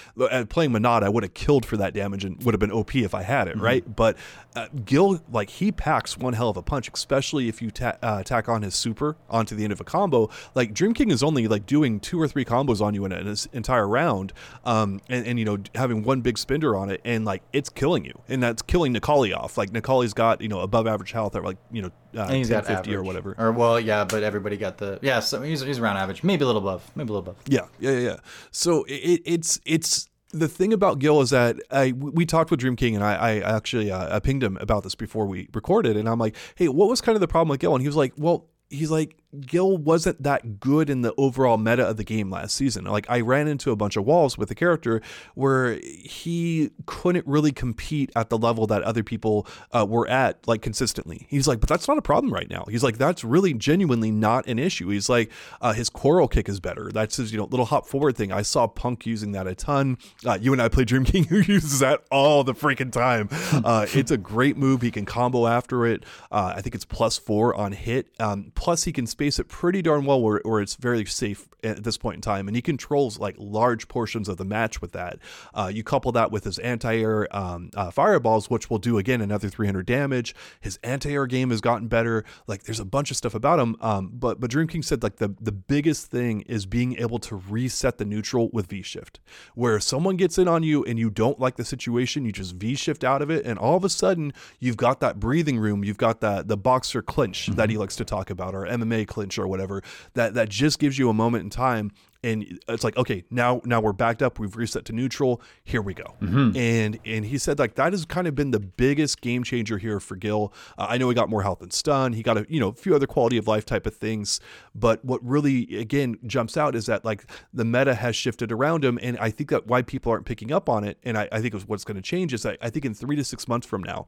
playing 0.49 0.71
Menat, 0.71 1.03
I 1.03 1.09
would 1.09 1.23
have 1.23 1.33
killed 1.33 1.65
for 1.65 1.77
that 1.77 1.93
damage 1.93 2.25
and 2.25 2.41
would 2.43 2.53
have 2.53 2.59
been 2.59 2.71
OP 2.71 2.95
if 2.95 3.13
I 3.13 3.21
had 3.21 3.47
it, 3.47 3.55
mm-hmm. 3.55 3.65
right? 3.65 3.95
But 3.95 4.17
uh, 4.55 4.67
Gill, 4.85 5.21
like 5.31 5.49
he 5.49 5.71
packs 5.71 6.17
one 6.17 6.33
hell 6.33 6.49
of 6.49 6.57
a 6.57 6.63
punch, 6.63 6.89
especially 6.93 7.47
if 7.47 7.61
you 7.61 7.69
ta- 7.69 7.97
uh, 8.01 8.23
tack 8.23 8.49
on 8.49 8.61
his 8.61 8.73
super 8.73 9.17
onto 9.29 9.55
the 9.55 9.63
end 9.63 9.73
of 9.73 9.81
a 9.81 9.83
combo. 9.83 10.29
Like 10.55 10.73
Dream 10.73 10.93
King 10.93 11.11
is 11.11 11.21
only 11.21 11.47
like 11.47 11.65
doing 11.65 11.99
two 11.99 12.19
or 12.19 12.27
three 12.27 12.45
combos 12.45 12.81
on 12.81 12.93
you 12.93 13.05
in 13.05 13.11
an 13.11 13.35
entire 13.53 13.87
round, 13.87 14.33
um, 14.63 15.01
and, 15.09 15.27
and 15.27 15.37
you 15.37 15.45
know 15.45 15.57
having 15.75 16.03
one 16.03 16.21
big 16.21 16.37
spender 16.37 16.75
on 16.75 16.89
it, 16.89 17.01
and 17.03 17.25
like 17.25 17.43
it's 17.53 17.69
killing 17.69 18.05
you, 18.05 18.21
and 18.27 18.41
that's 18.41 18.61
killing 18.61 18.93
Necalli 18.93 19.35
off. 19.35 19.57
Like 19.57 19.71
Necalli's 19.71 20.13
got 20.13 20.41
you 20.41 20.47
know 20.47 20.59
above 20.59 20.87
average 20.87 21.11
health 21.11 21.35
at 21.35 21.43
like 21.43 21.57
you 21.71 21.81
know 21.81 21.91
uh, 22.15 22.31
he's 22.31 22.49
10, 22.49 22.57
got 22.57 22.65
50 22.65 22.73
average. 22.73 22.95
or 22.95 23.03
whatever. 23.03 23.35
Or 23.37 23.51
well, 23.51 23.79
yeah, 23.79 24.03
but 24.05 24.23
everybody 24.23 24.57
got 24.57 24.77
the 24.77 24.99
yeah. 25.01 25.19
So 25.19 25.41
he's, 25.41 25.61
he's 25.61 25.79
around 25.79 25.97
average, 25.97 26.23
maybe 26.23 26.43
a 26.43 26.47
little 26.47 26.61
above, 26.61 26.89
maybe 26.95 27.09
a 27.09 27.13
little 27.13 27.31
above. 27.31 27.43
Yeah, 27.47 27.67
yeah, 27.79 27.97
yeah. 27.99 28.17
So 28.51 28.83
it, 28.85 29.21
it's 29.25 29.59
it's 29.65 30.09
the 30.31 30.47
thing 30.47 30.73
about 30.73 30.99
Gill 30.99 31.21
is 31.21 31.29
that 31.29 31.57
I 31.71 31.93
we 31.93 32.25
talked 32.25 32.51
with 32.51 32.59
Dream 32.59 32.75
King 32.75 32.95
and 32.95 33.03
I, 33.03 33.13
I 33.13 33.55
actually 33.55 33.91
uh, 33.91 34.15
I 34.15 34.19
pinged 34.19 34.43
him 34.43 34.57
about 34.59 34.83
this 34.83 34.95
before 34.95 35.25
we 35.25 35.49
recorded 35.53 35.97
and 35.97 36.09
I'm 36.09 36.19
like, 36.19 36.35
hey, 36.55 36.67
what 36.67 36.89
was 36.89 37.01
kind 37.01 37.15
of 37.15 37.21
the 37.21 37.27
problem 37.27 37.49
with 37.49 37.59
Gill? 37.59 37.73
And 37.73 37.81
he 37.81 37.87
was 37.87 37.95
like, 37.95 38.13
well, 38.17 38.47
he's 38.69 38.91
like 38.91 39.17
Gill 39.41 39.77
wasn't 39.77 40.23
that 40.23 40.59
good 40.59 40.89
in 40.89 41.01
the 41.01 41.13
overall 41.17 41.57
meta 41.57 41.87
of 41.87 41.97
the 41.97 42.03
game 42.03 42.29
last 42.29 42.55
season. 42.55 42.85
Like 42.85 43.05
I 43.09 43.21
ran 43.21 43.47
into 43.47 43.71
a 43.71 43.75
bunch 43.75 43.95
of 43.95 44.05
walls 44.05 44.37
with 44.37 44.49
the 44.49 44.55
character 44.55 45.01
where 45.33 45.79
he 45.81 46.71
couldn't 46.85 47.25
really 47.27 47.51
compete 47.51 48.11
at 48.15 48.29
the 48.29 48.37
level 48.37 48.67
that 48.67 48.83
other 48.83 49.03
people 49.03 49.47
uh, 49.71 49.85
were 49.87 50.07
at 50.07 50.47
like 50.47 50.61
consistently. 50.61 51.27
He's 51.29 51.47
like, 51.47 51.59
but 51.59 51.69
that's 51.69 51.87
not 51.87 51.97
a 51.97 52.01
problem 52.01 52.33
right 52.33 52.49
now. 52.49 52.65
He's 52.69 52.83
like, 52.83 52.97
that's 52.97 53.23
really 53.23 53.53
genuinely 53.53 54.11
not 54.11 54.47
an 54.47 54.59
issue. 54.59 54.89
He's 54.89 55.09
like, 55.09 55.31
uh, 55.61 55.73
his 55.73 55.89
coral 55.89 56.27
kick 56.27 56.49
is 56.49 56.59
better. 56.59 56.91
That's 56.91 57.17
his 57.17 57.31
you 57.31 57.37
know 57.37 57.45
little 57.45 57.65
hop 57.65 57.87
forward 57.87 58.15
thing. 58.15 58.31
I 58.31 58.41
saw 58.41 58.67
Punk 58.67 59.05
using 59.05 59.31
that 59.33 59.47
a 59.47 59.55
ton. 59.55 59.97
Uh, 60.25 60.37
you 60.39 60.53
and 60.53 60.61
I 60.61 60.69
play 60.69 60.85
Dream 60.85 61.05
King 61.05 61.23
who 61.29 61.37
uses 61.37 61.79
that 61.79 62.03
all 62.11 62.43
the 62.43 62.53
freaking 62.53 62.91
time. 62.91 63.29
Uh, 63.65 63.85
it's 63.93 64.11
a 64.11 64.17
great 64.17 64.57
move. 64.57 64.81
He 64.81 64.91
can 64.91 65.05
combo 65.05 65.47
after 65.47 65.85
it. 65.85 66.03
Uh, 66.31 66.53
I 66.55 66.61
think 66.61 66.75
it's 66.75 66.85
plus 66.85 67.17
four 67.17 67.55
on 67.55 67.71
hit. 67.71 68.07
Um, 68.19 68.51
plus 68.53 68.83
he 68.83 68.91
can 68.91 69.07
space 69.25 69.39
it 69.39 69.47
pretty 69.47 69.81
darn 69.81 70.05
well 70.05 70.21
where, 70.21 70.39
where 70.43 70.61
it's 70.61 70.75
very 70.75 71.05
safe 71.05 71.47
at 71.63 71.83
this 71.83 71.97
point 71.97 72.15
in 72.15 72.21
time, 72.21 72.47
and 72.47 72.55
he 72.55 72.61
controls 72.61 73.17
like 73.17 73.35
large 73.39 73.87
portions 73.87 74.29
of 74.29 74.37
the 74.37 74.45
match 74.45 74.81
with 74.81 74.91
that. 74.91 75.17
Uh, 75.53 75.69
you 75.73 75.83
couple 75.83 76.11
that 76.11 76.31
with 76.31 76.43
his 76.43 76.59
anti-air 76.59 77.27
um, 77.35 77.71
uh, 77.75 77.89
fireballs, 77.89 78.49
which 78.49 78.69
will 78.69 78.77
do 78.77 78.97
again 78.97 79.21
another 79.21 79.49
300 79.49 79.85
damage. 79.85 80.35
His 80.61 80.77
anti-air 80.83 81.25
game 81.25 81.49
has 81.49 81.61
gotten 81.61 81.87
better. 81.87 82.23
Like 82.45 82.63
there's 82.63 82.79
a 82.79 82.85
bunch 82.85 83.09
of 83.09 83.17
stuff 83.17 83.33
about 83.33 83.59
him. 83.59 83.75
Um, 83.81 84.11
but 84.13 84.39
but 84.39 84.51
Dream 84.51 84.67
King 84.67 84.83
said 84.83 85.01
like 85.01 85.15
the 85.15 85.33
the 85.41 85.51
biggest 85.51 86.11
thing 86.11 86.41
is 86.41 86.65
being 86.65 86.97
able 86.99 87.19
to 87.19 87.35
reset 87.35 87.97
the 87.97 88.05
neutral 88.05 88.49
with 88.53 88.67
V 88.67 88.83
shift, 88.83 89.19
where 89.55 89.79
someone 89.79 90.17
gets 90.17 90.37
in 90.37 90.47
on 90.47 90.61
you 90.61 90.83
and 90.83 90.99
you 90.99 91.09
don't 91.09 91.39
like 91.39 91.55
the 91.55 91.65
situation, 91.65 92.25
you 92.25 92.31
just 92.31 92.55
V 92.55 92.75
shift 92.75 93.03
out 93.03 93.21
of 93.21 93.31
it, 93.31 93.45
and 93.45 93.57
all 93.57 93.75
of 93.75 93.83
a 93.83 93.89
sudden 93.89 94.33
you've 94.59 94.77
got 94.77 94.99
that 94.99 95.19
breathing 95.19 95.57
room, 95.57 95.83
you've 95.83 95.97
got 95.97 96.21
that 96.21 96.47
the 96.47 96.57
boxer 96.57 97.01
clinch 97.01 97.47
mm-hmm. 97.47 97.55
that 97.55 97.69
he 97.69 97.77
likes 97.77 97.95
to 97.95 98.05
talk 98.05 98.29
about, 98.29 98.53
or 98.53 98.65
MMA 98.65 99.04
clinch 99.05 99.37
or 99.37 99.47
whatever. 99.47 99.81
That 100.13 100.33
that 100.35 100.49
just 100.49 100.79
gives 100.79 100.97
you 100.97 101.09
a 101.09 101.13
moment 101.13 101.43
in 101.43 101.49
time 101.49 101.91
and 102.23 102.59
it's 102.67 102.83
like 102.83 102.97
okay 102.97 103.23
now 103.29 103.61
now 103.65 103.79
we're 103.79 103.93
backed 103.93 104.21
up. 104.21 104.39
We've 104.39 104.55
reset 104.55 104.85
to 104.85 104.93
neutral. 104.93 105.41
Here 105.63 105.81
we 105.81 105.93
go. 105.93 106.15
Mm-hmm. 106.21 106.57
and 106.57 106.99
and 107.05 107.25
he 107.25 107.37
said 107.37 107.59
like 107.59 107.75
that 107.75 107.93
has 107.93 108.05
kind 108.05 108.27
of 108.27 108.35
been 108.35 108.51
the 108.51 108.59
biggest 108.59 109.21
game 109.21 109.43
changer 109.43 109.77
here 109.77 109.99
for 109.99 110.15
gill. 110.15 110.53
Uh, 110.77 110.87
i 110.89 110.97
know 110.97 111.07
he 111.07 111.15
got 111.15 111.29
more 111.29 111.43
health 111.43 111.61
and 111.61 111.71
stun. 111.71 112.13
He 112.13 112.23
got 112.23 112.37
a 112.37 112.45
you 112.49 112.59
know 112.59 112.69
a 112.69 112.73
few 112.73 112.95
other 112.95 113.07
quality 113.07 113.37
of 113.37 113.47
life 113.47 113.65
type 113.65 113.85
of 113.85 113.95
things. 113.95 114.39
But 114.73 115.05
what 115.05 115.23
really 115.23 115.77
again 115.77 116.17
jumps 116.25 116.57
out 116.57 116.75
is 116.75 116.87
that 116.87 117.05
like 117.05 117.29
the 117.53 117.65
meta 117.65 117.93
has 117.93 118.15
shifted 118.15 118.51
around 118.51 118.83
him. 118.83 118.97
And 119.01 119.17
i 119.19 119.29
think 119.29 119.49
that 119.51 119.67
why 119.67 119.81
people 119.81 120.11
aren't 120.11 120.25
picking 120.25 120.51
up 120.51 120.67
on 120.67 120.83
it 120.83 120.97
and 121.03 121.17
i, 121.17 121.27
I 121.31 121.41
think 121.41 121.53
it's 121.53 121.67
what's 121.67 121.83
going 121.83 121.95
to 121.95 122.01
change 122.01 122.33
is 122.33 122.43
that 122.43 122.57
i 122.61 122.69
think 122.69 122.85
in 122.85 122.93
three 122.93 123.15
to 123.15 123.23
six 123.23 123.47
months 123.47 123.67
from 123.67 123.83
now 123.83 124.07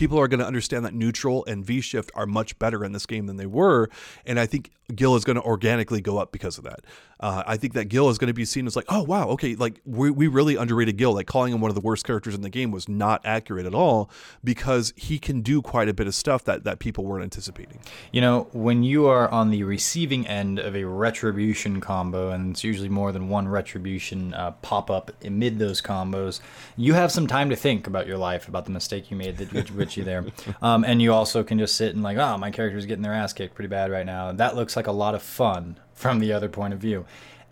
people 0.00 0.18
are 0.18 0.28
going 0.28 0.40
to 0.40 0.46
understand 0.46 0.82
that 0.86 0.94
neutral 0.94 1.44
and 1.44 1.62
V 1.62 1.82
shift 1.82 2.10
are 2.14 2.24
much 2.24 2.58
better 2.58 2.82
in 2.86 2.92
this 2.92 3.04
game 3.04 3.26
than 3.26 3.36
they 3.36 3.44
were. 3.44 3.90
And 4.24 4.40
I 4.40 4.46
think 4.46 4.70
Gill 4.96 5.16
is 5.16 5.24
going 5.24 5.36
to 5.36 5.42
organically 5.42 6.00
go 6.00 6.18
up 6.18 6.32
because 6.32 6.58
of 6.58 6.64
that. 6.64 6.80
Uh, 7.20 7.42
I 7.46 7.56
think 7.56 7.74
that 7.74 7.86
Gill 7.86 8.08
is 8.08 8.16
going 8.16 8.28
to 8.28 8.34
be 8.34 8.44
seen 8.46 8.66
as 8.66 8.74
like, 8.74 8.86
oh, 8.88 9.02
wow, 9.02 9.28
okay, 9.28 9.54
like 9.54 9.80
we, 9.84 10.10
we 10.10 10.26
really 10.26 10.56
underrated 10.56 10.96
Gill. 10.96 11.12
Like 11.12 11.26
calling 11.26 11.52
him 11.52 11.60
one 11.60 11.70
of 11.70 11.74
the 11.74 11.80
worst 11.80 12.04
characters 12.04 12.34
in 12.34 12.40
the 12.40 12.48
game 12.48 12.70
was 12.70 12.88
not 12.88 13.20
accurate 13.24 13.66
at 13.66 13.74
all 13.74 14.10
because 14.42 14.94
he 14.96 15.18
can 15.18 15.42
do 15.42 15.60
quite 15.60 15.88
a 15.88 15.92
bit 15.92 16.06
of 16.06 16.14
stuff 16.14 16.44
that, 16.44 16.64
that 16.64 16.78
people 16.78 17.04
weren't 17.04 17.22
anticipating. 17.22 17.80
You 18.10 18.22
know, 18.22 18.48
when 18.52 18.82
you 18.82 19.06
are 19.06 19.28
on 19.28 19.50
the 19.50 19.64
receiving 19.64 20.26
end 20.26 20.58
of 20.58 20.74
a 20.74 20.84
retribution 20.84 21.80
combo, 21.80 22.30
and 22.30 22.52
it's 22.52 22.64
usually 22.64 22.88
more 22.88 23.12
than 23.12 23.28
one 23.28 23.48
retribution 23.48 24.32
uh, 24.32 24.52
pop 24.62 24.90
up 24.90 25.10
amid 25.22 25.58
those 25.58 25.82
combos, 25.82 26.40
you 26.76 26.94
have 26.94 27.12
some 27.12 27.26
time 27.26 27.50
to 27.50 27.56
think 27.56 27.86
about 27.86 28.06
your 28.06 28.18
life, 28.18 28.48
about 28.48 28.64
the 28.64 28.70
mistake 28.70 29.10
you 29.10 29.16
made 29.16 29.36
that 29.36 29.50
put 29.90 29.96
you 29.96 30.04
there. 30.04 30.24
Um, 30.62 30.84
and 30.84 31.00
you 31.00 31.12
also 31.12 31.42
can 31.42 31.58
just 31.58 31.76
sit 31.76 31.94
and 31.94 32.02
like, 32.02 32.18
oh, 32.18 32.36
my 32.36 32.50
character's 32.50 32.84
getting 32.84 33.02
their 33.02 33.14
ass 33.14 33.32
kicked 33.32 33.54
pretty 33.54 33.68
bad 33.68 33.90
right 33.90 34.04
now. 34.04 34.32
That 34.32 34.56
looks 34.56 34.76
like 34.76 34.79
a 34.86 34.92
lot 34.92 35.14
of 35.14 35.22
fun 35.22 35.78
from 35.92 36.18
the 36.18 36.32
other 36.32 36.48
point 36.48 36.72
of 36.72 36.80
view 36.80 37.04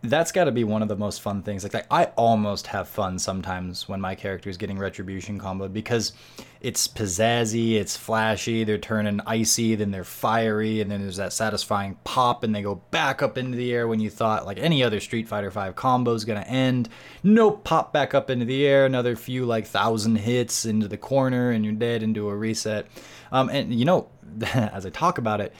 that's 0.02 0.30
got 0.30 0.44
to 0.44 0.52
be 0.52 0.62
one 0.62 0.80
of 0.80 0.88
the 0.88 0.96
most 0.96 1.20
fun 1.20 1.42
things. 1.42 1.64
Like, 1.64 1.74
like, 1.74 1.86
I 1.90 2.04
almost 2.16 2.68
have 2.68 2.88
fun 2.88 3.18
sometimes 3.18 3.88
when 3.88 4.00
my 4.00 4.14
character 4.14 4.48
is 4.48 4.56
getting 4.56 4.78
retribution 4.78 5.40
comboed 5.40 5.72
because 5.72 6.12
it's 6.60 6.86
pizzazzy, 6.86 7.74
it's 7.74 7.96
flashy. 7.96 8.62
They're 8.62 8.78
turning 8.78 9.20
icy, 9.26 9.74
then 9.74 9.90
they're 9.90 10.04
fiery, 10.04 10.80
and 10.80 10.90
then 10.90 11.02
there's 11.02 11.16
that 11.16 11.32
satisfying 11.32 11.98
pop, 12.04 12.44
and 12.44 12.54
they 12.54 12.62
go 12.62 12.76
back 12.92 13.22
up 13.22 13.36
into 13.36 13.56
the 13.56 13.72
air 13.72 13.88
when 13.88 13.98
you 13.98 14.08
thought 14.08 14.46
like 14.46 14.58
any 14.58 14.84
other 14.84 15.00
Street 15.00 15.26
Fighter 15.26 15.50
V 15.50 15.72
combo 15.74 16.14
is 16.14 16.24
gonna 16.24 16.40
end. 16.40 16.88
Nope, 17.24 17.64
pop 17.64 17.92
back 17.92 18.14
up 18.14 18.30
into 18.30 18.44
the 18.44 18.66
air, 18.66 18.86
another 18.86 19.16
few 19.16 19.46
like 19.46 19.66
thousand 19.66 20.16
hits 20.16 20.64
into 20.64 20.86
the 20.86 20.96
corner, 20.96 21.50
and 21.50 21.64
you're 21.64 21.74
dead 21.74 22.04
into 22.04 22.28
a 22.28 22.36
reset. 22.36 22.86
Um, 23.32 23.48
and 23.48 23.74
you 23.74 23.84
know, 23.84 24.08
as 24.54 24.86
I 24.86 24.90
talk 24.90 25.18
about 25.18 25.40
it 25.40 25.52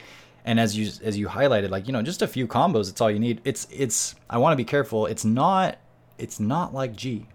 and 0.45 0.59
as 0.59 0.77
you 0.77 0.91
as 1.03 1.17
you 1.17 1.27
highlighted 1.27 1.69
like 1.69 1.87
you 1.87 1.93
know 1.93 2.01
just 2.01 2.21
a 2.21 2.27
few 2.27 2.47
combos 2.47 2.89
it's 2.89 3.01
all 3.01 3.11
you 3.11 3.19
need. 3.19 3.41
It's 3.43 3.67
it's 3.71 4.15
i 4.29 4.37
want 4.37 4.53
to 4.53 4.57
be 4.57 4.65
careful. 4.65 5.05
It's 5.05 5.25
not 5.25 5.77
it's 6.17 6.39
not 6.39 6.73
like 6.73 6.95
g. 6.95 7.27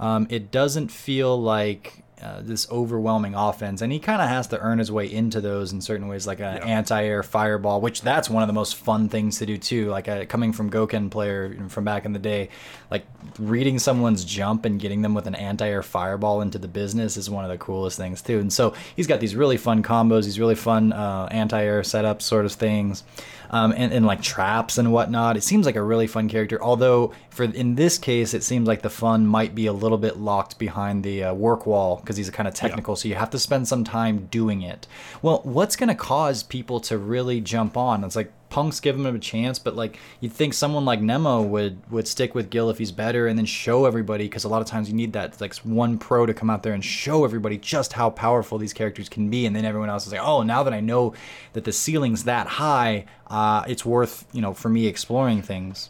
Um, 0.00 0.26
it 0.30 0.50
doesn't 0.50 0.88
feel 0.88 1.40
like 1.40 2.01
uh, 2.22 2.40
this 2.40 2.70
overwhelming 2.70 3.34
offense, 3.34 3.82
and 3.82 3.92
he 3.92 3.98
kind 3.98 4.22
of 4.22 4.28
has 4.28 4.46
to 4.48 4.58
earn 4.58 4.78
his 4.78 4.90
way 4.92 5.10
into 5.10 5.40
those 5.40 5.72
in 5.72 5.80
certain 5.80 6.08
ways, 6.08 6.26
like 6.26 6.40
an 6.40 6.56
yeah. 6.56 6.64
anti-air 6.64 7.22
fireball, 7.22 7.80
which 7.80 8.02
that's 8.02 8.30
one 8.30 8.42
of 8.42 8.46
the 8.46 8.52
most 8.52 8.76
fun 8.76 9.08
things 9.08 9.38
to 9.38 9.46
do 9.46 9.58
too. 9.58 9.88
Like 9.88 10.08
a, 10.08 10.22
uh, 10.22 10.24
coming 10.26 10.52
from 10.52 10.70
Gouken 10.70 11.10
player 11.10 11.56
from 11.68 11.84
back 11.84 12.04
in 12.04 12.12
the 12.12 12.18
day, 12.18 12.48
like 12.90 13.06
reading 13.38 13.78
someone's 13.78 14.24
jump 14.24 14.64
and 14.64 14.80
getting 14.80 15.02
them 15.02 15.14
with 15.14 15.26
an 15.26 15.34
anti-air 15.34 15.82
fireball 15.82 16.40
into 16.40 16.58
the 16.58 16.68
business 16.68 17.16
is 17.16 17.28
one 17.28 17.44
of 17.44 17.50
the 17.50 17.58
coolest 17.58 17.96
things 17.96 18.22
too. 18.22 18.38
And 18.38 18.52
so 18.52 18.74
he's 18.94 19.06
got 19.06 19.20
these 19.20 19.34
really 19.34 19.56
fun 19.56 19.82
combos, 19.82 20.24
these 20.24 20.38
really 20.38 20.54
fun 20.54 20.92
uh, 20.92 21.28
anti-air 21.30 21.82
setups, 21.82 22.22
sort 22.22 22.44
of 22.44 22.52
things 22.52 23.04
um, 23.52 23.72
and, 23.76 23.92
and 23.92 24.06
like 24.06 24.22
traps 24.22 24.78
and 24.78 24.92
whatnot. 24.92 25.36
It 25.36 25.42
seems 25.42 25.66
like 25.66 25.76
a 25.76 25.82
really 25.82 26.06
fun 26.06 26.28
character. 26.28 26.60
Although 26.62 27.12
for 27.30 27.44
in 27.44 27.74
this 27.74 27.98
case, 27.98 28.34
it 28.34 28.42
seems 28.42 28.66
like 28.66 28.82
the 28.82 28.90
fun 28.90 29.26
might 29.26 29.54
be 29.54 29.66
a 29.66 29.72
little 29.72 29.98
bit 29.98 30.16
locked 30.18 30.58
behind 30.58 31.04
the 31.04 31.24
uh, 31.24 31.34
work 31.34 31.66
wall 31.66 31.96
because 31.96 32.16
he's 32.16 32.30
kind 32.30 32.48
of 32.48 32.54
technical. 32.54 32.92
Yeah. 32.92 32.98
So 32.98 33.08
you 33.08 33.14
have 33.14 33.30
to 33.30 33.38
spend 33.38 33.68
some 33.68 33.84
time 33.84 34.26
doing 34.30 34.62
it. 34.62 34.86
Well, 35.20 35.40
what's 35.44 35.76
going 35.76 35.90
to 35.90 35.94
cause 35.94 36.42
people 36.42 36.80
to 36.80 36.96
really 36.96 37.40
jump 37.40 37.76
on? 37.76 38.02
It's 38.04 38.16
like 38.16 38.32
Punk's 38.52 38.80
giving 38.80 39.04
him 39.06 39.16
a 39.16 39.18
chance, 39.18 39.58
but 39.58 39.74
like 39.74 39.98
you'd 40.20 40.34
think 40.34 40.52
someone 40.52 40.84
like 40.84 41.00
Nemo 41.00 41.40
would 41.40 41.90
would 41.90 42.06
stick 42.06 42.34
with 42.34 42.50
Gill 42.50 42.68
if 42.68 42.76
he's 42.76 42.92
better, 42.92 43.26
and 43.26 43.38
then 43.38 43.46
show 43.46 43.86
everybody 43.86 44.24
because 44.24 44.44
a 44.44 44.48
lot 44.48 44.60
of 44.60 44.68
times 44.68 44.90
you 44.90 44.94
need 44.94 45.14
that 45.14 45.40
like 45.40 45.54
one 45.56 45.96
pro 45.96 46.26
to 46.26 46.34
come 46.34 46.50
out 46.50 46.62
there 46.62 46.74
and 46.74 46.84
show 46.84 47.24
everybody 47.24 47.56
just 47.56 47.94
how 47.94 48.10
powerful 48.10 48.58
these 48.58 48.74
characters 48.74 49.08
can 49.08 49.30
be, 49.30 49.46
and 49.46 49.56
then 49.56 49.64
everyone 49.64 49.88
else 49.88 50.06
is 50.06 50.12
like, 50.12 50.20
oh, 50.22 50.42
now 50.42 50.62
that 50.64 50.74
I 50.74 50.80
know 50.80 51.14
that 51.54 51.64
the 51.64 51.72
ceiling's 51.72 52.24
that 52.24 52.46
high, 52.46 53.06
uh, 53.28 53.64
it's 53.66 53.86
worth 53.86 54.26
you 54.34 54.42
know 54.42 54.52
for 54.52 54.68
me 54.68 54.86
exploring 54.86 55.40
things. 55.40 55.88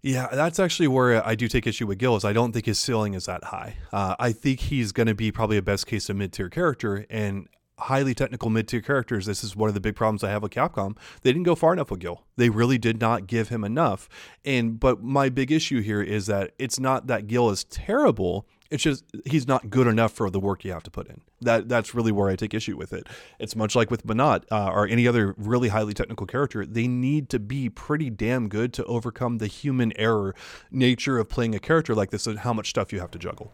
Yeah, 0.00 0.28
that's 0.30 0.60
actually 0.60 0.86
where 0.86 1.26
I 1.26 1.34
do 1.34 1.48
take 1.48 1.66
issue 1.66 1.88
with 1.88 1.98
Gill. 1.98 2.14
Is 2.14 2.24
I 2.24 2.32
don't 2.32 2.52
think 2.52 2.66
his 2.66 2.78
ceiling 2.78 3.14
is 3.14 3.26
that 3.26 3.42
high. 3.42 3.74
Uh, 3.92 4.14
I 4.20 4.30
think 4.30 4.60
he's 4.60 4.92
going 4.92 5.08
to 5.08 5.16
be 5.16 5.32
probably 5.32 5.56
a 5.56 5.62
best 5.62 5.88
case 5.88 6.08
of 6.08 6.14
mid 6.14 6.32
tier 6.32 6.48
character, 6.48 7.04
and 7.10 7.48
highly 7.78 8.14
technical 8.14 8.50
mid 8.50 8.68
tier 8.68 8.80
characters. 8.80 9.26
This 9.26 9.44
is 9.44 9.56
one 9.56 9.68
of 9.68 9.74
the 9.74 9.80
big 9.80 9.96
problems 9.96 10.24
I 10.24 10.30
have 10.30 10.42
with 10.42 10.52
Capcom. 10.52 10.96
They 11.22 11.32
didn't 11.32 11.44
go 11.44 11.54
far 11.54 11.72
enough 11.72 11.90
with 11.90 12.00
Gill. 12.00 12.24
They 12.36 12.50
really 12.50 12.78
did 12.78 13.00
not 13.00 13.26
give 13.26 13.48
him 13.48 13.64
enough. 13.64 14.08
And 14.44 14.78
but 14.78 15.02
my 15.02 15.28
big 15.28 15.50
issue 15.52 15.80
here 15.80 16.02
is 16.02 16.26
that 16.26 16.52
it's 16.58 16.78
not 16.78 17.06
that 17.06 17.26
Gill 17.26 17.50
is 17.50 17.64
terrible. 17.64 18.46
It's 18.70 18.82
just 18.82 19.04
he's 19.24 19.48
not 19.48 19.70
good 19.70 19.86
enough 19.86 20.12
for 20.12 20.28
the 20.28 20.38
work 20.38 20.62
you 20.62 20.72
have 20.72 20.82
to 20.82 20.90
put 20.90 21.08
in. 21.08 21.22
That 21.40 21.68
that's 21.68 21.94
really 21.94 22.12
where 22.12 22.28
I 22.28 22.36
take 22.36 22.52
issue 22.52 22.76
with 22.76 22.92
it. 22.92 23.06
It's 23.38 23.56
much 23.56 23.74
like 23.74 23.90
with 23.90 24.06
Menat 24.06 24.44
uh, 24.50 24.70
or 24.70 24.86
any 24.86 25.08
other 25.08 25.34
really 25.38 25.68
highly 25.68 25.94
technical 25.94 26.26
character. 26.26 26.66
They 26.66 26.86
need 26.86 27.30
to 27.30 27.38
be 27.38 27.70
pretty 27.70 28.10
damn 28.10 28.48
good 28.48 28.74
to 28.74 28.84
overcome 28.84 29.38
the 29.38 29.46
human 29.46 29.92
error 29.96 30.34
nature 30.70 31.18
of 31.18 31.30
playing 31.30 31.54
a 31.54 31.58
character 31.58 31.94
like 31.94 32.10
this 32.10 32.26
and 32.26 32.40
how 32.40 32.52
much 32.52 32.68
stuff 32.68 32.92
you 32.92 33.00
have 33.00 33.10
to 33.12 33.18
juggle. 33.18 33.52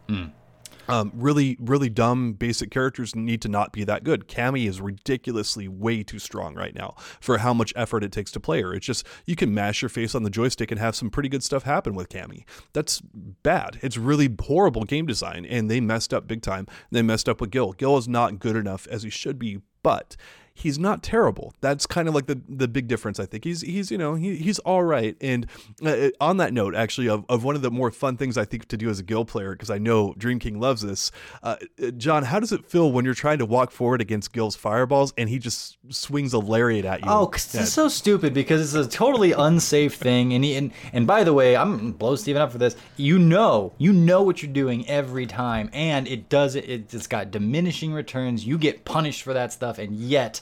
Um, 0.87 1.11
really, 1.15 1.57
really 1.59 1.89
dumb 1.89 2.33
basic 2.33 2.71
characters 2.71 3.15
need 3.15 3.41
to 3.41 3.49
not 3.49 3.71
be 3.71 3.83
that 3.83 4.03
good. 4.03 4.27
Cammy 4.27 4.67
is 4.67 4.81
ridiculously 4.81 5.67
way 5.67 6.03
too 6.03 6.19
strong 6.19 6.55
right 6.55 6.75
now 6.75 6.95
for 7.19 7.39
how 7.39 7.53
much 7.53 7.73
effort 7.75 8.03
it 8.03 8.11
takes 8.11 8.31
to 8.31 8.39
play 8.39 8.61
her. 8.61 8.73
It's 8.73 8.85
just 8.85 9.05
you 9.25 9.35
can 9.35 9.53
mash 9.53 9.81
your 9.81 9.89
face 9.89 10.15
on 10.15 10.23
the 10.23 10.29
joystick 10.29 10.71
and 10.71 10.79
have 10.79 10.95
some 10.95 11.09
pretty 11.09 11.29
good 11.29 11.43
stuff 11.43 11.63
happen 11.63 11.95
with 11.95 12.09
Cammy. 12.09 12.43
That's 12.73 13.01
bad. 13.01 13.79
It's 13.81 13.97
really 13.97 14.29
horrible 14.39 14.83
game 14.83 15.05
design, 15.05 15.45
and 15.45 15.69
they 15.69 15.79
messed 15.79 16.13
up 16.13 16.27
big 16.27 16.41
time. 16.41 16.67
They 16.91 17.01
messed 17.01 17.29
up 17.29 17.41
with 17.41 17.51
Gill. 17.51 17.73
Gill 17.73 17.97
is 17.97 18.07
not 18.07 18.39
good 18.39 18.55
enough 18.55 18.87
as 18.87 19.03
he 19.03 19.09
should 19.09 19.39
be, 19.39 19.61
but 19.83 20.15
he's 20.57 20.79
not 20.79 21.03
terrible. 21.03 21.53
That's 21.61 21.85
kind 21.85 22.07
of 22.07 22.15
like 22.15 22.25
the 22.25 22.41
the 22.49 22.67
big 22.67 22.87
difference. 22.87 23.19
I 23.19 23.25
think 23.25 23.43
he's 23.43 23.61
he's 23.61 23.91
you 23.91 23.97
know 23.97 24.15
he, 24.15 24.37
he's 24.37 24.57
all 24.59 24.83
right. 24.83 25.15
And 25.21 25.45
uh, 25.85 26.09
on 26.19 26.37
that 26.37 26.53
note, 26.53 26.73
actually, 26.73 27.09
of, 27.09 27.25
of 27.29 27.43
one 27.43 27.55
of 27.55 27.61
the 27.61 27.69
more 27.69 27.91
fun 27.91 28.17
things 28.17 28.37
I 28.37 28.45
think 28.45 28.67
to 28.69 28.77
do 28.77 28.89
as 28.89 28.97
a 28.99 29.03
Gill 29.03 29.25
player, 29.25 29.51
because 29.51 29.69
I 29.69 29.77
know 29.77 30.15
Dream 30.17 30.39
King 30.39 30.59
loves 30.59 30.81
this. 30.81 31.11
Uh, 31.43 31.57
John, 31.97 32.23
how 32.23 32.39
does 32.39 32.51
it 32.51 32.65
feel 32.65 32.91
when 32.91 33.05
you're 33.05 33.13
trying 33.13 33.37
to 33.39 33.45
walk 33.45 33.69
forward 33.71 34.01
against 34.01 34.31
Gill's 34.33 34.55
fireballs 34.55 35.13
and 35.17 35.29
he 35.29 35.37
just 35.37 35.77
swings 35.89 36.33
a 36.33 36.39
lariat 36.39 36.85
at 36.85 37.01
you? 37.05 37.11
Oh, 37.11 37.27
'cause 37.27 37.53
it's 37.53 37.73
so 37.73 37.87
stupid 37.89 38.33
because 38.33 38.73
it's 38.73 38.87
a 38.87 38.89
totally 38.89 39.33
unsafe 39.33 39.95
thing. 39.95 40.33
And, 40.33 40.43
he, 40.43 40.55
and 40.55 40.71
and 40.93 41.05
by 41.05 41.23
the 41.25 41.33
way, 41.33 41.55
I'm 41.57 41.91
blow 41.91 42.15
Steven 42.15 42.41
up 42.41 42.51
for 42.51 42.57
this. 42.57 42.75
You 42.95 43.19
know, 43.19 43.73
you 43.77 43.91
know 43.91 44.23
what 44.23 44.41
you're 44.41 44.51
doing 44.53 44.87
every 44.87 45.25
time, 45.27 45.69
and 45.73 46.07
it 46.07 46.29
does 46.29 46.55
it. 46.55 46.93
It's 46.93 47.07
got 47.07 47.29
diminishing 47.31 47.91
returns. 47.93 48.45
You 48.47 48.57
get 48.57 48.85
punished 48.85 49.21
for 49.21 49.33
that 49.33 49.51
stuff, 49.51 49.77
and 49.77 49.95
yet 49.95 50.39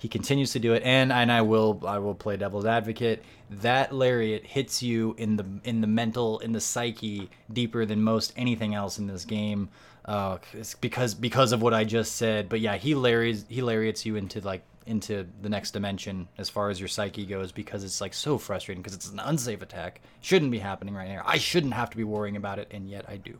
he 0.00 0.08
continues 0.08 0.52
to 0.52 0.58
do 0.58 0.72
it. 0.72 0.82
And 0.82 1.12
and 1.12 1.30
I 1.30 1.42
will 1.42 1.82
I 1.86 1.98
will 1.98 2.14
play 2.14 2.38
devil's 2.38 2.64
advocate. 2.64 3.22
That 3.50 3.94
lariat 3.94 4.46
hits 4.46 4.82
you 4.82 5.14
in 5.18 5.36
the 5.36 5.46
in 5.62 5.82
the 5.82 5.86
mental 5.86 6.38
in 6.38 6.52
the 6.52 6.60
psyche 6.60 7.28
deeper 7.52 7.84
than 7.84 8.02
most 8.02 8.32
anything 8.34 8.74
else 8.74 8.98
in 8.98 9.06
this 9.06 9.26
game. 9.26 9.68
Uh, 10.06 10.38
because 10.80 11.14
because 11.14 11.52
of 11.52 11.60
what 11.60 11.74
I 11.74 11.84
just 11.84 12.16
said. 12.16 12.48
But 12.48 12.60
yeah, 12.60 12.78
he 12.78 12.94
lariats 12.94 13.44
he 13.50 13.60
lariats 13.60 14.06
you 14.06 14.16
into 14.16 14.40
like 14.40 14.62
into 14.86 15.26
the 15.42 15.50
next 15.50 15.72
dimension 15.72 16.28
as 16.38 16.48
far 16.48 16.70
as 16.70 16.80
your 16.80 16.88
psyche 16.88 17.26
goes 17.26 17.52
because 17.52 17.84
it's 17.84 18.00
like 18.00 18.14
so 18.14 18.38
frustrating 18.38 18.82
because 18.82 18.94
it's 18.94 19.10
an 19.10 19.20
unsafe 19.20 19.60
attack. 19.60 20.00
Shouldn't 20.22 20.50
be 20.50 20.58
happening 20.58 20.94
right 20.94 21.08
now. 21.08 21.22
I 21.26 21.36
shouldn't 21.36 21.74
have 21.74 21.90
to 21.90 21.98
be 21.98 22.04
worrying 22.04 22.36
about 22.36 22.58
it, 22.58 22.68
and 22.70 22.88
yet 22.88 23.04
I 23.06 23.18
do. 23.18 23.38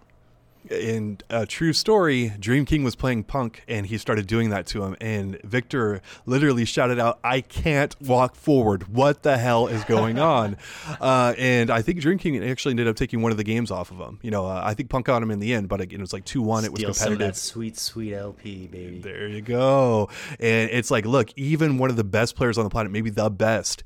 In 0.68 1.18
a 1.30 1.46
true 1.46 1.72
story, 1.72 2.32
Dream 2.38 2.64
King 2.64 2.84
was 2.84 2.94
playing 2.94 3.24
Punk 3.24 3.62
and 3.66 3.86
he 3.86 3.96
started 3.98 4.26
doing 4.26 4.50
that 4.50 4.66
to 4.68 4.82
him. 4.84 4.96
And 5.00 5.40
Victor 5.42 6.02
literally 6.26 6.64
shouted 6.64 6.98
out, 6.98 7.18
I 7.24 7.40
can't 7.40 7.94
walk 8.02 8.34
forward. 8.34 8.88
What 8.94 9.22
the 9.22 9.38
hell 9.38 9.66
is 9.68 9.82
going 9.84 10.18
on? 10.20 10.56
uh, 11.00 11.34
and 11.38 11.70
I 11.70 11.82
think 11.82 12.00
Dream 12.00 12.18
King 12.18 12.42
actually 12.44 12.72
ended 12.72 12.88
up 12.88 12.96
taking 12.96 13.22
one 13.22 13.32
of 13.32 13.38
the 13.38 13.44
games 13.44 13.70
off 13.70 13.90
of 13.90 13.98
him. 13.98 14.18
You 14.22 14.30
know, 14.30 14.46
uh, 14.46 14.61
I 14.64 14.74
think 14.74 14.90
Punk 14.90 15.06
got 15.06 15.22
him 15.22 15.30
in 15.30 15.40
the 15.40 15.54
end, 15.54 15.68
but 15.68 15.80
again, 15.80 16.00
it 16.00 16.02
was 16.02 16.12
like 16.12 16.24
2 16.24 16.42
1. 16.42 16.64
It 16.64 16.72
was 16.72 16.80
Steal 16.80 16.94
some 16.94 17.12
of 17.12 17.18
competitive. 17.18 17.34
that 17.36 17.40
sweet, 17.40 17.76
sweet 17.78 18.14
LP, 18.14 18.66
baby. 18.66 18.98
There 18.98 19.28
you 19.28 19.40
go. 19.42 20.08
And 20.38 20.70
it's 20.70 20.90
like, 20.90 21.06
look, 21.06 21.30
even 21.36 21.78
one 21.78 21.90
of 21.90 21.96
the 21.96 22.04
best 22.04 22.36
players 22.36 22.58
on 22.58 22.64
the 22.64 22.70
planet, 22.70 22.92
maybe 22.92 23.11
the 23.11 23.30
best, 23.30 23.82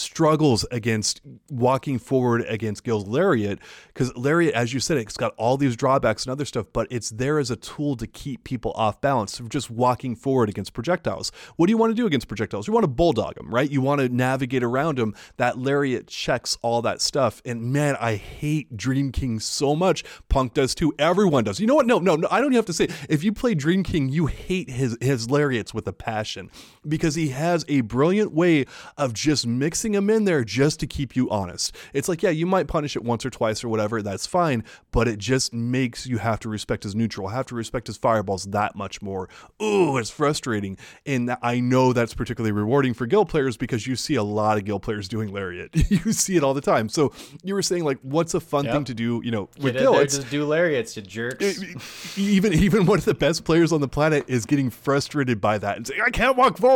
struggles 0.00 0.64
against 0.70 1.20
walking 1.50 1.98
forward 1.98 2.44
against 2.48 2.84
Gill's 2.84 3.06
Lariat 3.06 3.58
because 3.88 4.16
Lariat, 4.16 4.54
as 4.54 4.72
you 4.72 4.80
said, 4.80 4.96
it's 4.98 5.16
got 5.16 5.34
all 5.36 5.56
these 5.56 5.76
drawbacks 5.76 6.24
and 6.24 6.32
other 6.32 6.44
stuff, 6.44 6.66
but 6.72 6.86
it's 6.90 7.10
there 7.10 7.38
as 7.38 7.50
a 7.50 7.56
tool 7.56 7.96
to 7.96 8.06
keep 8.06 8.44
people 8.44 8.72
off 8.74 9.00
balance 9.00 9.38
of 9.40 9.48
just 9.48 9.70
walking 9.70 10.14
forward 10.16 10.48
against 10.48 10.72
projectiles. 10.72 11.32
What 11.56 11.66
do 11.66 11.72
you 11.72 11.76
want 11.76 11.90
to 11.90 11.94
do 11.94 12.06
against 12.06 12.28
projectiles? 12.28 12.66
You 12.66 12.72
want 12.72 12.84
to 12.84 12.88
bulldog 12.88 13.34
them, 13.34 13.52
right? 13.52 13.70
You 13.70 13.80
want 13.80 14.00
to 14.00 14.08
navigate 14.08 14.62
around 14.62 14.98
them. 14.98 15.14
That 15.36 15.58
Lariat 15.58 16.06
checks 16.06 16.56
all 16.62 16.82
that 16.82 17.00
stuff. 17.00 17.42
And 17.44 17.72
man, 17.72 17.96
I 18.00 18.14
hate 18.14 18.76
Dream 18.76 19.12
King 19.12 19.40
so 19.40 19.76
much. 19.76 20.04
Punk 20.28 20.54
does 20.54 20.74
too. 20.74 20.92
Everyone 20.98 21.44
does. 21.44 21.60
You 21.60 21.66
know 21.66 21.74
what? 21.74 21.86
No, 21.86 21.98
no, 21.98 22.16
no. 22.16 22.28
I 22.30 22.40
don't 22.40 22.52
have 22.52 22.66
to 22.66 22.72
say. 22.72 22.84
It. 22.84 22.92
If 23.08 23.24
you 23.24 23.32
play 23.32 23.54
Dream 23.54 23.82
King, 23.82 24.08
you 24.08 24.26
hate 24.26 24.70
his 24.70 24.96
his 25.00 25.28
Lariats 25.28 25.74
with 25.74 25.86
a 25.86 25.92
passion 25.92 26.50
because 26.88 27.14
he 27.14 27.28
has 27.28 27.64
a 27.68 27.82
brilliant 27.82 28.32
way 28.32 28.64
of 28.96 29.12
just 29.12 29.46
mixing 29.46 29.92
them 29.92 30.08
in 30.08 30.24
there 30.24 30.44
just 30.44 30.80
to 30.80 30.86
keep 30.86 31.14
you 31.14 31.28
honest. 31.30 31.76
It's 31.92 32.08
like, 32.08 32.22
yeah, 32.22 32.30
you 32.30 32.46
might 32.46 32.66
punish 32.68 32.96
it 32.96 33.04
once 33.04 33.24
or 33.26 33.30
twice 33.30 33.62
or 33.62 33.68
whatever, 33.68 34.00
that's 34.00 34.26
fine, 34.26 34.64
but 34.90 35.06
it 35.06 35.18
just 35.18 35.52
makes 35.52 36.06
you 36.06 36.18
have 36.18 36.40
to 36.40 36.48
respect 36.48 36.84
his 36.84 36.94
neutral, 36.94 37.28
have 37.28 37.46
to 37.46 37.54
respect 37.54 37.86
his 37.86 37.96
fireballs 37.98 38.44
that 38.46 38.74
much 38.74 39.02
more. 39.02 39.28
Ooh, 39.62 39.98
it's 39.98 40.10
frustrating. 40.10 40.78
And 41.04 41.36
I 41.42 41.60
know 41.60 41.92
that's 41.92 42.14
particularly 42.14 42.52
rewarding 42.52 42.94
for 42.94 43.06
Gill 43.06 43.26
players 43.26 43.56
because 43.58 43.86
you 43.86 43.94
see 43.94 44.14
a 44.14 44.22
lot 44.22 44.56
of 44.56 44.64
Gill 44.64 44.80
players 44.80 45.06
doing 45.06 45.32
Lariat. 45.32 45.70
you 45.90 46.12
see 46.12 46.36
it 46.36 46.42
all 46.42 46.54
the 46.54 46.60
time. 46.60 46.88
So 46.88 47.12
you 47.42 47.54
were 47.54 47.62
saying, 47.62 47.84
like, 47.84 47.98
what's 48.02 48.32
a 48.34 48.40
fun 48.40 48.64
Yep. 48.64 48.74
thing 48.74 48.84
to 48.84 48.94
do, 48.94 49.20
you 49.24 49.30
know, 49.30 49.48
with 49.60 49.74
Get 49.74 49.82
It's, 49.82 50.16
just 50.16 50.30
do 50.30 50.44
lariats, 50.46 50.96
you 50.96 51.02
jerks. 51.02 51.62
even 52.18 52.52
even 52.52 52.86
one 52.86 52.98
of 52.98 53.04
the 53.04 53.14
best 53.14 53.44
players 53.44 53.72
on 53.72 53.80
the 53.80 53.88
planet 53.88 54.24
is 54.28 54.46
getting 54.46 54.70
frustrated 54.70 55.40
by 55.40 55.58
that 55.58 55.76
and 55.76 55.86
saying, 55.86 56.00
"I 56.04 56.10
can't 56.10 56.36
walk 56.36 56.56
forward." 56.58 56.69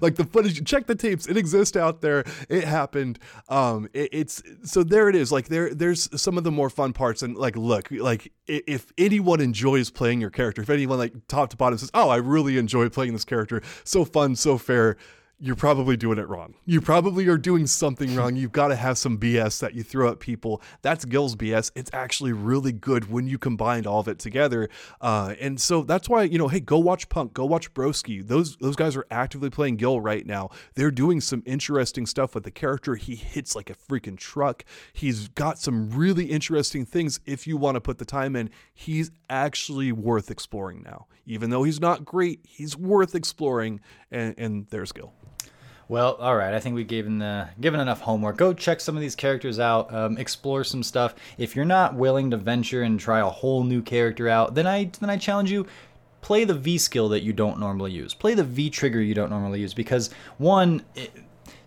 Like 0.00 0.16
the 0.16 0.24
footage, 0.24 0.64
check 0.64 0.86
the 0.86 0.94
tapes; 0.94 1.26
it 1.26 1.36
exists 1.36 1.76
out 1.76 2.00
there. 2.00 2.24
It 2.48 2.64
happened. 2.64 3.18
Um, 3.48 3.88
it, 3.92 4.08
it's 4.12 4.42
so 4.64 4.82
there 4.82 5.08
it 5.08 5.16
is. 5.16 5.32
Like 5.32 5.48
there, 5.48 5.74
there's 5.74 6.08
some 6.20 6.38
of 6.38 6.44
the 6.44 6.50
more 6.50 6.70
fun 6.70 6.92
parts. 6.92 7.22
And 7.22 7.36
like, 7.36 7.56
look, 7.56 7.90
like 7.90 8.32
if 8.46 8.92
anyone 8.98 9.40
enjoys 9.40 9.90
playing 9.90 10.20
your 10.20 10.30
character, 10.30 10.62
if 10.62 10.70
anyone 10.70 10.98
like 10.98 11.12
top 11.28 11.50
to 11.50 11.56
bottom 11.56 11.78
says, 11.78 11.90
"Oh, 11.94 12.08
I 12.08 12.16
really 12.16 12.58
enjoy 12.58 12.88
playing 12.88 13.12
this 13.12 13.24
character," 13.24 13.62
so 13.84 14.04
fun, 14.04 14.36
so 14.36 14.58
fair. 14.58 14.96
You're 15.44 15.56
probably 15.56 15.96
doing 15.96 16.18
it 16.18 16.28
wrong. 16.28 16.54
You 16.66 16.80
probably 16.80 17.26
are 17.26 17.36
doing 17.36 17.66
something 17.66 18.14
wrong. 18.16 18.36
You've 18.36 18.52
got 18.52 18.68
to 18.68 18.76
have 18.76 18.96
some 18.96 19.18
BS 19.18 19.58
that 19.58 19.74
you 19.74 19.82
throw 19.82 20.08
at 20.08 20.20
people. 20.20 20.62
That's 20.82 21.04
Gill's 21.04 21.34
BS. 21.34 21.72
It's 21.74 21.90
actually 21.92 22.32
really 22.32 22.70
good 22.70 23.10
when 23.10 23.26
you 23.26 23.38
combined 23.38 23.84
all 23.84 23.98
of 23.98 24.06
it 24.06 24.20
together. 24.20 24.68
Uh, 25.00 25.34
and 25.40 25.60
so 25.60 25.82
that's 25.82 26.08
why 26.08 26.22
you 26.22 26.38
know, 26.38 26.46
hey, 26.46 26.60
go 26.60 26.78
watch 26.78 27.08
Punk, 27.08 27.34
go 27.34 27.44
watch 27.44 27.74
Broski. 27.74 28.24
Those 28.24 28.56
those 28.58 28.76
guys 28.76 28.94
are 28.94 29.04
actively 29.10 29.50
playing 29.50 29.78
Gill 29.78 30.00
right 30.00 30.24
now. 30.24 30.50
They're 30.76 30.92
doing 30.92 31.20
some 31.20 31.42
interesting 31.44 32.06
stuff 32.06 32.36
with 32.36 32.44
the 32.44 32.52
character. 32.52 32.94
He 32.94 33.16
hits 33.16 33.56
like 33.56 33.68
a 33.68 33.74
freaking 33.74 34.16
truck. 34.16 34.64
He's 34.92 35.26
got 35.26 35.58
some 35.58 35.90
really 35.90 36.26
interesting 36.26 36.86
things. 36.86 37.18
If 37.26 37.48
you 37.48 37.56
want 37.56 37.74
to 37.74 37.80
put 37.80 37.98
the 37.98 38.04
time 38.04 38.36
in, 38.36 38.48
he's 38.72 39.10
actually 39.28 39.90
worth 39.90 40.30
exploring 40.30 40.84
now. 40.84 41.08
Even 41.26 41.50
though 41.50 41.64
he's 41.64 41.80
not 41.80 42.04
great, 42.04 42.40
he's 42.44 42.76
worth 42.76 43.16
exploring. 43.16 43.80
And, 44.12 44.36
and 44.38 44.66
there's 44.68 44.92
Gill. 44.92 45.12
Well, 45.92 46.14
all 46.14 46.34
right. 46.34 46.54
I 46.54 46.58
think 46.58 46.74
we've 46.74 46.86
given 46.86 47.18
the 47.18 47.50
given 47.60 47.78
enough 47.78 48.00
homework. 48.00 48.38
Go 48.38 48.54
check 48.54 48.80
some 48.80 48.96
of 48.96 49.02
these 49.02 49.14
characters 49.14 49.58
out. 49.58 49.92
Um, 49.92 50.16
explore 50.16 50.64
some 50.64 50.82
stuff. 50.82 51.14
If 51.36 51.54
you're 51.54 51.66
not 51.66 51.94
willing 51.94 52.30
to 52.30 52.38
venture 52.38 52.80
and 52.80 52.98
try 52.98 53.20
a 53.20 53.26
whole 53.26 53.62
new 53.62 53.82
character 53.82 54.26
out, 54.26 54.54
then 54.54 54.66
I 54.66 54.90
then 55.00 55.10
I 55.10 55.18
challenge 55.18 55.50
you. 55.50 55.66
Play 56.22 56.44
the 56.44 56.54
V 56.54 56.78
skill 56.78 57.10
that 57.10 57.24
you 57.24 57.34
don't 57.34 57.60
normally 57.60 57.92
use. 57.92 58.14
Play 58.14 58.32
the 58.32 58.42
V 58.42 58.70
trigger 58.70 59.02
you 59.02 59.12
don't 59.12 59.28
normally 59.28 59.60
use 59.60 59.74
because 59.74 60.08
one. 60.38 60.82
It, 60.94 61.12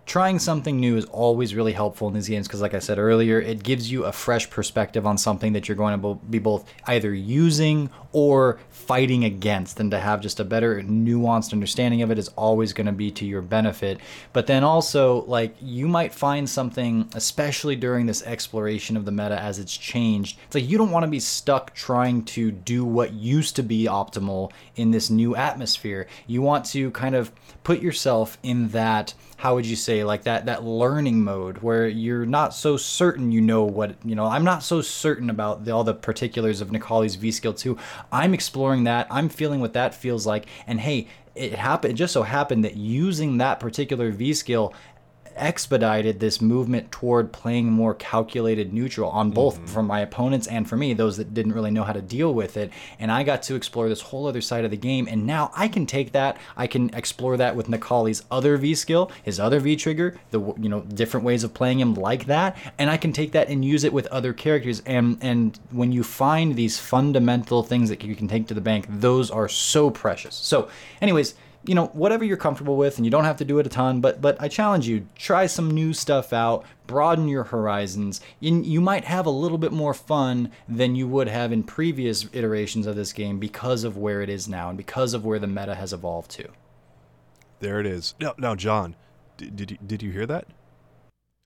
trying 0.06 0.40
something 0.40 0.80
new 0.80 0.98
is 0.98 1.06
always 1.06 1.56
really 1.56 1.74
helpful 1.74 2.08
in 2.08 2.14
these 2.14 2.28
games 2.28 2.48
because 2.48 2.62
like 2.62 2.74
i 2.74 2.80
said 2.80 2.98
earlier 2.98 3.40
it 3.40 3.64
gives 3.64 3.92
you 3.92 4.06
a 4.06 4.12
fresh 4.12 4.50
perspective 4.50 5.06
on 5.06 5.18
something 5.18 5.54
that 5.54 5.68
you're 5.68 5.76
going 5.76 6.00
to 6.00 6.16
be 6.30 6.40
both 6.40 6.66
either 6.88 7.14
using 7.14 7.90
or 8.16 8.58
fighting 8.70 9.26
against. 9.26 9.78
And 9.82 9.92
to 9.92 10.00
have 10.00 10.22
just 10.22 10.40
a 10.40 10.46
better 10.46 10.82
nuanced 10.82 11.52
understanding 11.52 12.02
of 12.02 12.12
it 12.12 12.18
is 12.18 12.30
always 12.30 12.72
going 12.72 12.86
to 12.86 12.94
be 12.94 13.12
to 13.12 13.26
your 13.26 13.42
benefit. 13.42 14.00
But 14.32 14.48
then 14.48 14.64
also 14.64 15.26
like 15.26 15.54
you 15.62 15.90
might 15.90 16.14
find 16.14 16.50
something 16.50 17.10
especially 17.14 17.76
during 17.76 18.06
this 18.06 18.24
exploration 18.24 18.96
of 18.96 19.04
the 19.04 19.12
meta 19.12 19.38
as 19.38 19.60
it's 19.60 19.76
changed 19.76 20.38
it's 20.46 20.56
like 20.56 20.70
you 20.70 20.78
don't 20.78 20.92
want 20.92 21.04
to 21.04 21.12
be 21.12 21.20
stuck 21.20 21.74
trying 21.74 22.24
to 22.24 22.52
do 22.52 22.86
what 22.86 23.12
used 23.12 23.58
to 23.58 23.64
be 23.64 23.84
optimal 23.84 24.52
in 24.78 24.92
this 24.92 25.10
new 25.10 25.36
atmosphere. 25.36 26.08
You 26.26 26.42
want 26.42 26.64
to 26.68 26.92
kind 26.92 27.16
of 27.16 27.34
put 27.66 27.82
yourself 27.82 28.38
in 28.44 28.70
that 28.70 29.14
how 29.38 29.56
would 29.56 29.66
you 29.66 29.76
say 29.76 30.04
like 30.04 30.24
that 30.24 30.46
that 30.46 30.64
learning 30.64 31.24
mode 31.24 31.58
where 31.60 31.88
you're 31.88 32.26
not 32.26 32.54
so 32.54 32.78
certain 32.78 33.32
you 33.32 33.42
know 33.42 33.64
what 33.64 33.96
you 34.04 34.16
know 34.16 34.26
i'm 34.26 34.44
not 34.44 34.64
so 34.64 34.82
certain 34.82 35.30
about 35.30 35.66
the, 35.66 35.72
all 35.72 35.84
the 35.84 35.94
particulars 35.94 36.62
of 36.62 36.70
Necalli's 36.70 37.16
v 37.16 37.32
skill 37.32 37.54
2 37.54 37.78
i'm 38.12 38.34
exploring 38.34 38.86
that. 38.86 39.08
I'm 39.10 39.30
feeling 39.30 39.60
what 39.60 39.74
that 39.74 39.94
feels 39.94 40.26
like. 40.26 40.48
And 40.68 40.80
hey 40.80 41.08
it 41.36 41.54
happened 41.54 41.94
it 41.94 41.96
just 41.96 42.14
so 42.14 42.24
happened 42.24 42.64
that 42.64 42.78
using 42.78 43.38
that 43.38 43.60
particular 43.60 44.12
v 44.12 44.34
skill 44.34 44.74
expedited 45.36 46.20
this 46.20 46.42
movement 46.42 46.92
toward 46.92 47.32
playing 47.32 47.72
more 47.72 47.94
calculated 47.94 48.74
neutral 48.74 49.10
on 49.10 49.32
both 49.32 49.56
Mm-hmm. 49.56 49.66
from 49.68 49.88
my 49.88 50.00
opponents 50.00 50.48
and 50.48 50.68
for 50.68 50.76
me, 50.76 50.94
those 50.94 51.18
that 51.18 51.34
didn't 51.34 51.54
really 51.54 51.72
know 51.72 51.84
how 51.84 51.94
to 51.94 52.02
deal 52.02 52.34
with 52.34 52.58
it. 52.58 52.72
And 53.00 53.12
I 53.12 53.24
got 53.24 53.44
to 53.44 53.56
explore 53.56 53.90
this 53.90 54.02
whole 54.02 54.28
other 54.28 54.42
side 54.42 54.66
of 54.66 54.72
the 54.72 54.78
game. 54.78 55.08
And 55.10 55.26
now 55.26 55.52
I 55.56 55.68
can 55.68 55.86
take 55.86 56.12
that, 56.14 56.38
I 56.58 56.68
can 56.68 56.90
explore 56.94 57.38
that 57.38 57.56
with 57.56 57.68
Necalli's 57.68 58.24
other 58.32 58.58
V 58.58 58.76
skill, 58.76 59.12
his 59.24 59.40
other 59.40 59.60
V 59.60 59.76
trigger, 59.76 60.18
the 60.32 60.40
you 60.60 60.70
know 60.70 60.82
different 60.82 61.26
ways 61.26 61.44
of 61.44 61.54
playing 61.54 61.80
him 61.80 61.94
like 61.94 62.26
that, 62.26 62.58
and 62.78 62.90
I 62.90 62.98
can 62.98 63.14
take 63.14 63.32
that 63.34 63.50
and 63.50 63.64
use 63.64 63.84
it 63.84 63.94
with 63.94 64.08
other 64.08 64.34
characters. 64.34 64.82
And 64.86 65.18
and 65.22 65.60
when 65.72 65.92
you 65.92 66.04
find 66.04 66.56
these 66.56 66.80
fundamental 66.80 67.64
things 67.64 67.90
that 67.90 68.04
you 68.04 68.16
can 68.16 68.28
take 68.28 68.48
to 68.48 68.54
the 68.54 68.62
bank, 68.62 68.88
those 68.90 69.32
are 69.32 69.48
so 69.48 69.90
precious. 69.90 70.36
So, 70.36 70.70
anyways 71.02 71.36
you 71.68 71.76
know 71.76 71.88
whatever 71.88 72.24
you're 72.24 72.38
comfortable 72.38 72.78
with 72.78 72.98
and 72.98 73.06
you 73.06 73.12
don't 73.12 73.24
have 73.26 73.38
to 73.38 73.46
do 73.46 73.60
it 73.60 73.66
a 73.66 73.70
ton 73.70 74.02
but 74.02 74.22
but 74.22 74.40
i 74.42 74.48
challenge 74.48 74.88
you 74.88 75.08
try 75.16 75.46
some 75.46 75.70
new 75.72 75.94
stuff 75.94 76.34
out 76.34 76.66
broaden 76.88 77.28
your 77.28 77.46
horizons 77.46 78.22
in, 78.42 78.64
you 78.64 78.82
might 78.82 79.06
have 79.06 79.26
a 79.26 79.32
little 79.32 79.58
bit 79.58 79.72
more 79.72 79.94
fun 79.94 80.52
than 80.68 80.96
you 80.96 81.08
would 81.08 81.28
have 81.28 81.52
in 81.52 81.64
previous 81.64 82.28
iterations 82.34 82.86
of 82.88 82.96
this 82.96 83.14
game 83.14 83.40
because 83.40 83.84
of 83.84 83.98
where 83.98 84.22
it 84.22 84.30
is 84.30 84.48
now 84.48 84.70
and 84.70 84.78
because 84.78 85.14
of 85.14 85.26
where 85.26 85.40
the 85.40 85.48
meta 85.48 85.76
has 85.76 85.94
evolved 85.94 86.32
to 86.32 86.48
There 87.60 87.80
it 87.80 87.86
is. 87.86 88.16
Now, 88.20 88.36
now, 88.38 88.56
John, 88.56 88.96
did, 89.38 89.56
did 89.56 89.72
you 89.72 89.78
did 89.86 90.04
you 90.04 90.12
hear 90.12 90.26
that? 90.26 90.48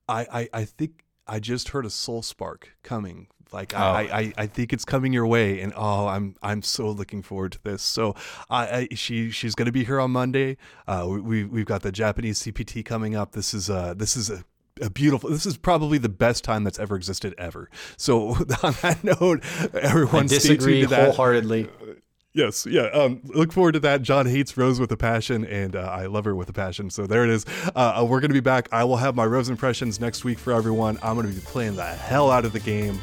I, 0.07 0.27
I 0.31 0.49
I 0.53 0.65
think 0.65 1.05
I 1.27 1.39
just 1.39 1.69
heard 1.69 1.85
a 1.85 1.89
soul 1.89 2.21
spark 2.21 2.75
coming. 2.83 3.27
Like 3.51 3.73
Oh. 3.73 3.77
I, 3.77 4.01
I, 4.01 4.33
I 4.37 4.47
think 4.47 4.73
it's 4.73 4.85
coming 4.85 5.11
your 5.13 5.25
way, 5.27 5.61
and 5.61 5.73
oh, 5.75 6.07
I'm 6.07 6.35
I'm 6.41 6.61
so 6.61 6.89
looking 6.89 7.21
forward 7.21 7.51
to 7.53 7.63
this. 7.63 7.81
So 7.81 8.15
I, 8.49 8.67
I 8.67 8.87
she 8.95 9.31
she's 9.31 9.55
gonna 9.55 9.71
be 9.71 9.83
here 9.83 9.99
on 9.99 10.11
Monday. 10.11 10.57
Uh, 10.87 11.05
we 11.09 11.21
we- 11.21 11.43
we've 11.45 11.65
got 11.65 11.81
the 11.81 11.91
Japanese 11.91 12.41
CPT 12.43 12.83
coming 12.85 13.15
up. 13.15 13.31
This 13.31 13.53
is 13.53 13.69
uh 13.69 13.93
this 13.95 14.15
is 14.15 14.29
a 14.29 14.43
a 14.81 14.89
beautiful. 14.89 15.29
This 15.29 15.45
is 15.45 15.57
probably 15.57 15.97
the 15.97 16.07
best 16.09 16.43
time 16.43 16.63
that's 16.63 16.79
ever 16.79 16.95
existed 16.95 17.35
ever. 17.37 17.69
So 17.97 18.29
on 18.63 18.73
that 18.81 19.03
note, 19.03 19.43
everyone 19.73 20.23
i 20.23 20.27
disagree 20.27 20.79
tuned 20.81 20.89
to 20.89 20.95
that. 20.95 21.15
wholeheartedly 21.15 21.69
Yes, 22.31 22.67
yeah. 22.67 22.83
Um, 22.83 23.21
look 23.25 23.51
forward 23.51 23.71
to 23.71 23.79
that. 23.81 24.03
John 24.03 24.27
hates 24.27 24.55
Rose 24.55 24.79
with 24.79 24.91
a 24.91 24.95
passion, 24.97 25.43
and 25.45 25.75
uh, 25.75 25.79
I 25.79 26.05
love 26.05 26.25
her 26.25 26.35
with 26.35 26.47
a 26.47 26.53
passion. 26.53 26.91
So 26.91 27.07
there 27.07 27.23
it 27.23 27.29
is. 27.31 27.43
Uh, 27.75 27.99
uh, 28.01 28.05
we're 28.07 28.19
going 28.19 28.29
to 28.29 28.35
be 28.35 28.39
back. 28.39 28.69
I 28.71 28.83
will 28.83 28.97
have 28.97 29.15
my 29.15 29.25
Rose 29.25 29.49
impressions 29.49 29.99
next 29.99 30.23
week 30.23 30.37
for 30.37 30.53
everyone. 30.53 30.99
I'm 31.01 31.15
going 31.15 31.27
to 31.27 31.33
be 31.33 31.41
playing 31.41 31.75
the 31.75 31.83
hell 31.85 32.29
out 32.29 32.45
of 32.45 32.53
the 32.53 32.59
game. 32.59 32.99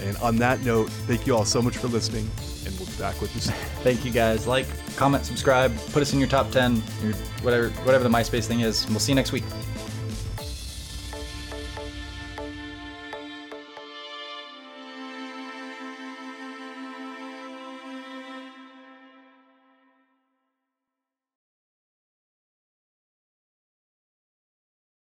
And 0.00 0.16
on 0.18 0.36
that 0.36 0.64
note, 0.64 0.88
thank 1.06 1.26
you 1.26 1.36
all 1.36 1.44
so 1.44 1.60
much 1.60 1.76
for 1.76 1.88
listening, 1.88 2.28
and 2.64 2.76
we'll 2.78 2.88
be 2.88 2.94
back 2.94 3.20
with 3.20 3.34
you 3.34 3.40
soon. 3.40 3.54
thank 3.82 4.04
you 4.04 4.10
guys 4.10 4.46
like 4.46 4.66
comment 4.96 5.24
subscribe 5.24 5.74
put 5.92 6.02
us 6.02 6.12
in 6.12 6.18
your 6.18 6.28
top 6.28 6.50
10 6.50 6.82
your 7.02 7.14
whatever 7.42 7.70
whatever 7.84 8.04
the 8.04 8.10
myspace 8.10 8.44
thing 8.44 8.60
is 8.60 8.86
we'll 8.88 8.98
see 8.98 9.12
you 9.12 9.16
next 9.16 9.32
week 9.32 9.44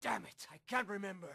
Damn 0.02 0.22
it, 0.22 0.46
I 0.52 0.58
can't 0.68 0.88
remember. 0.88 1.34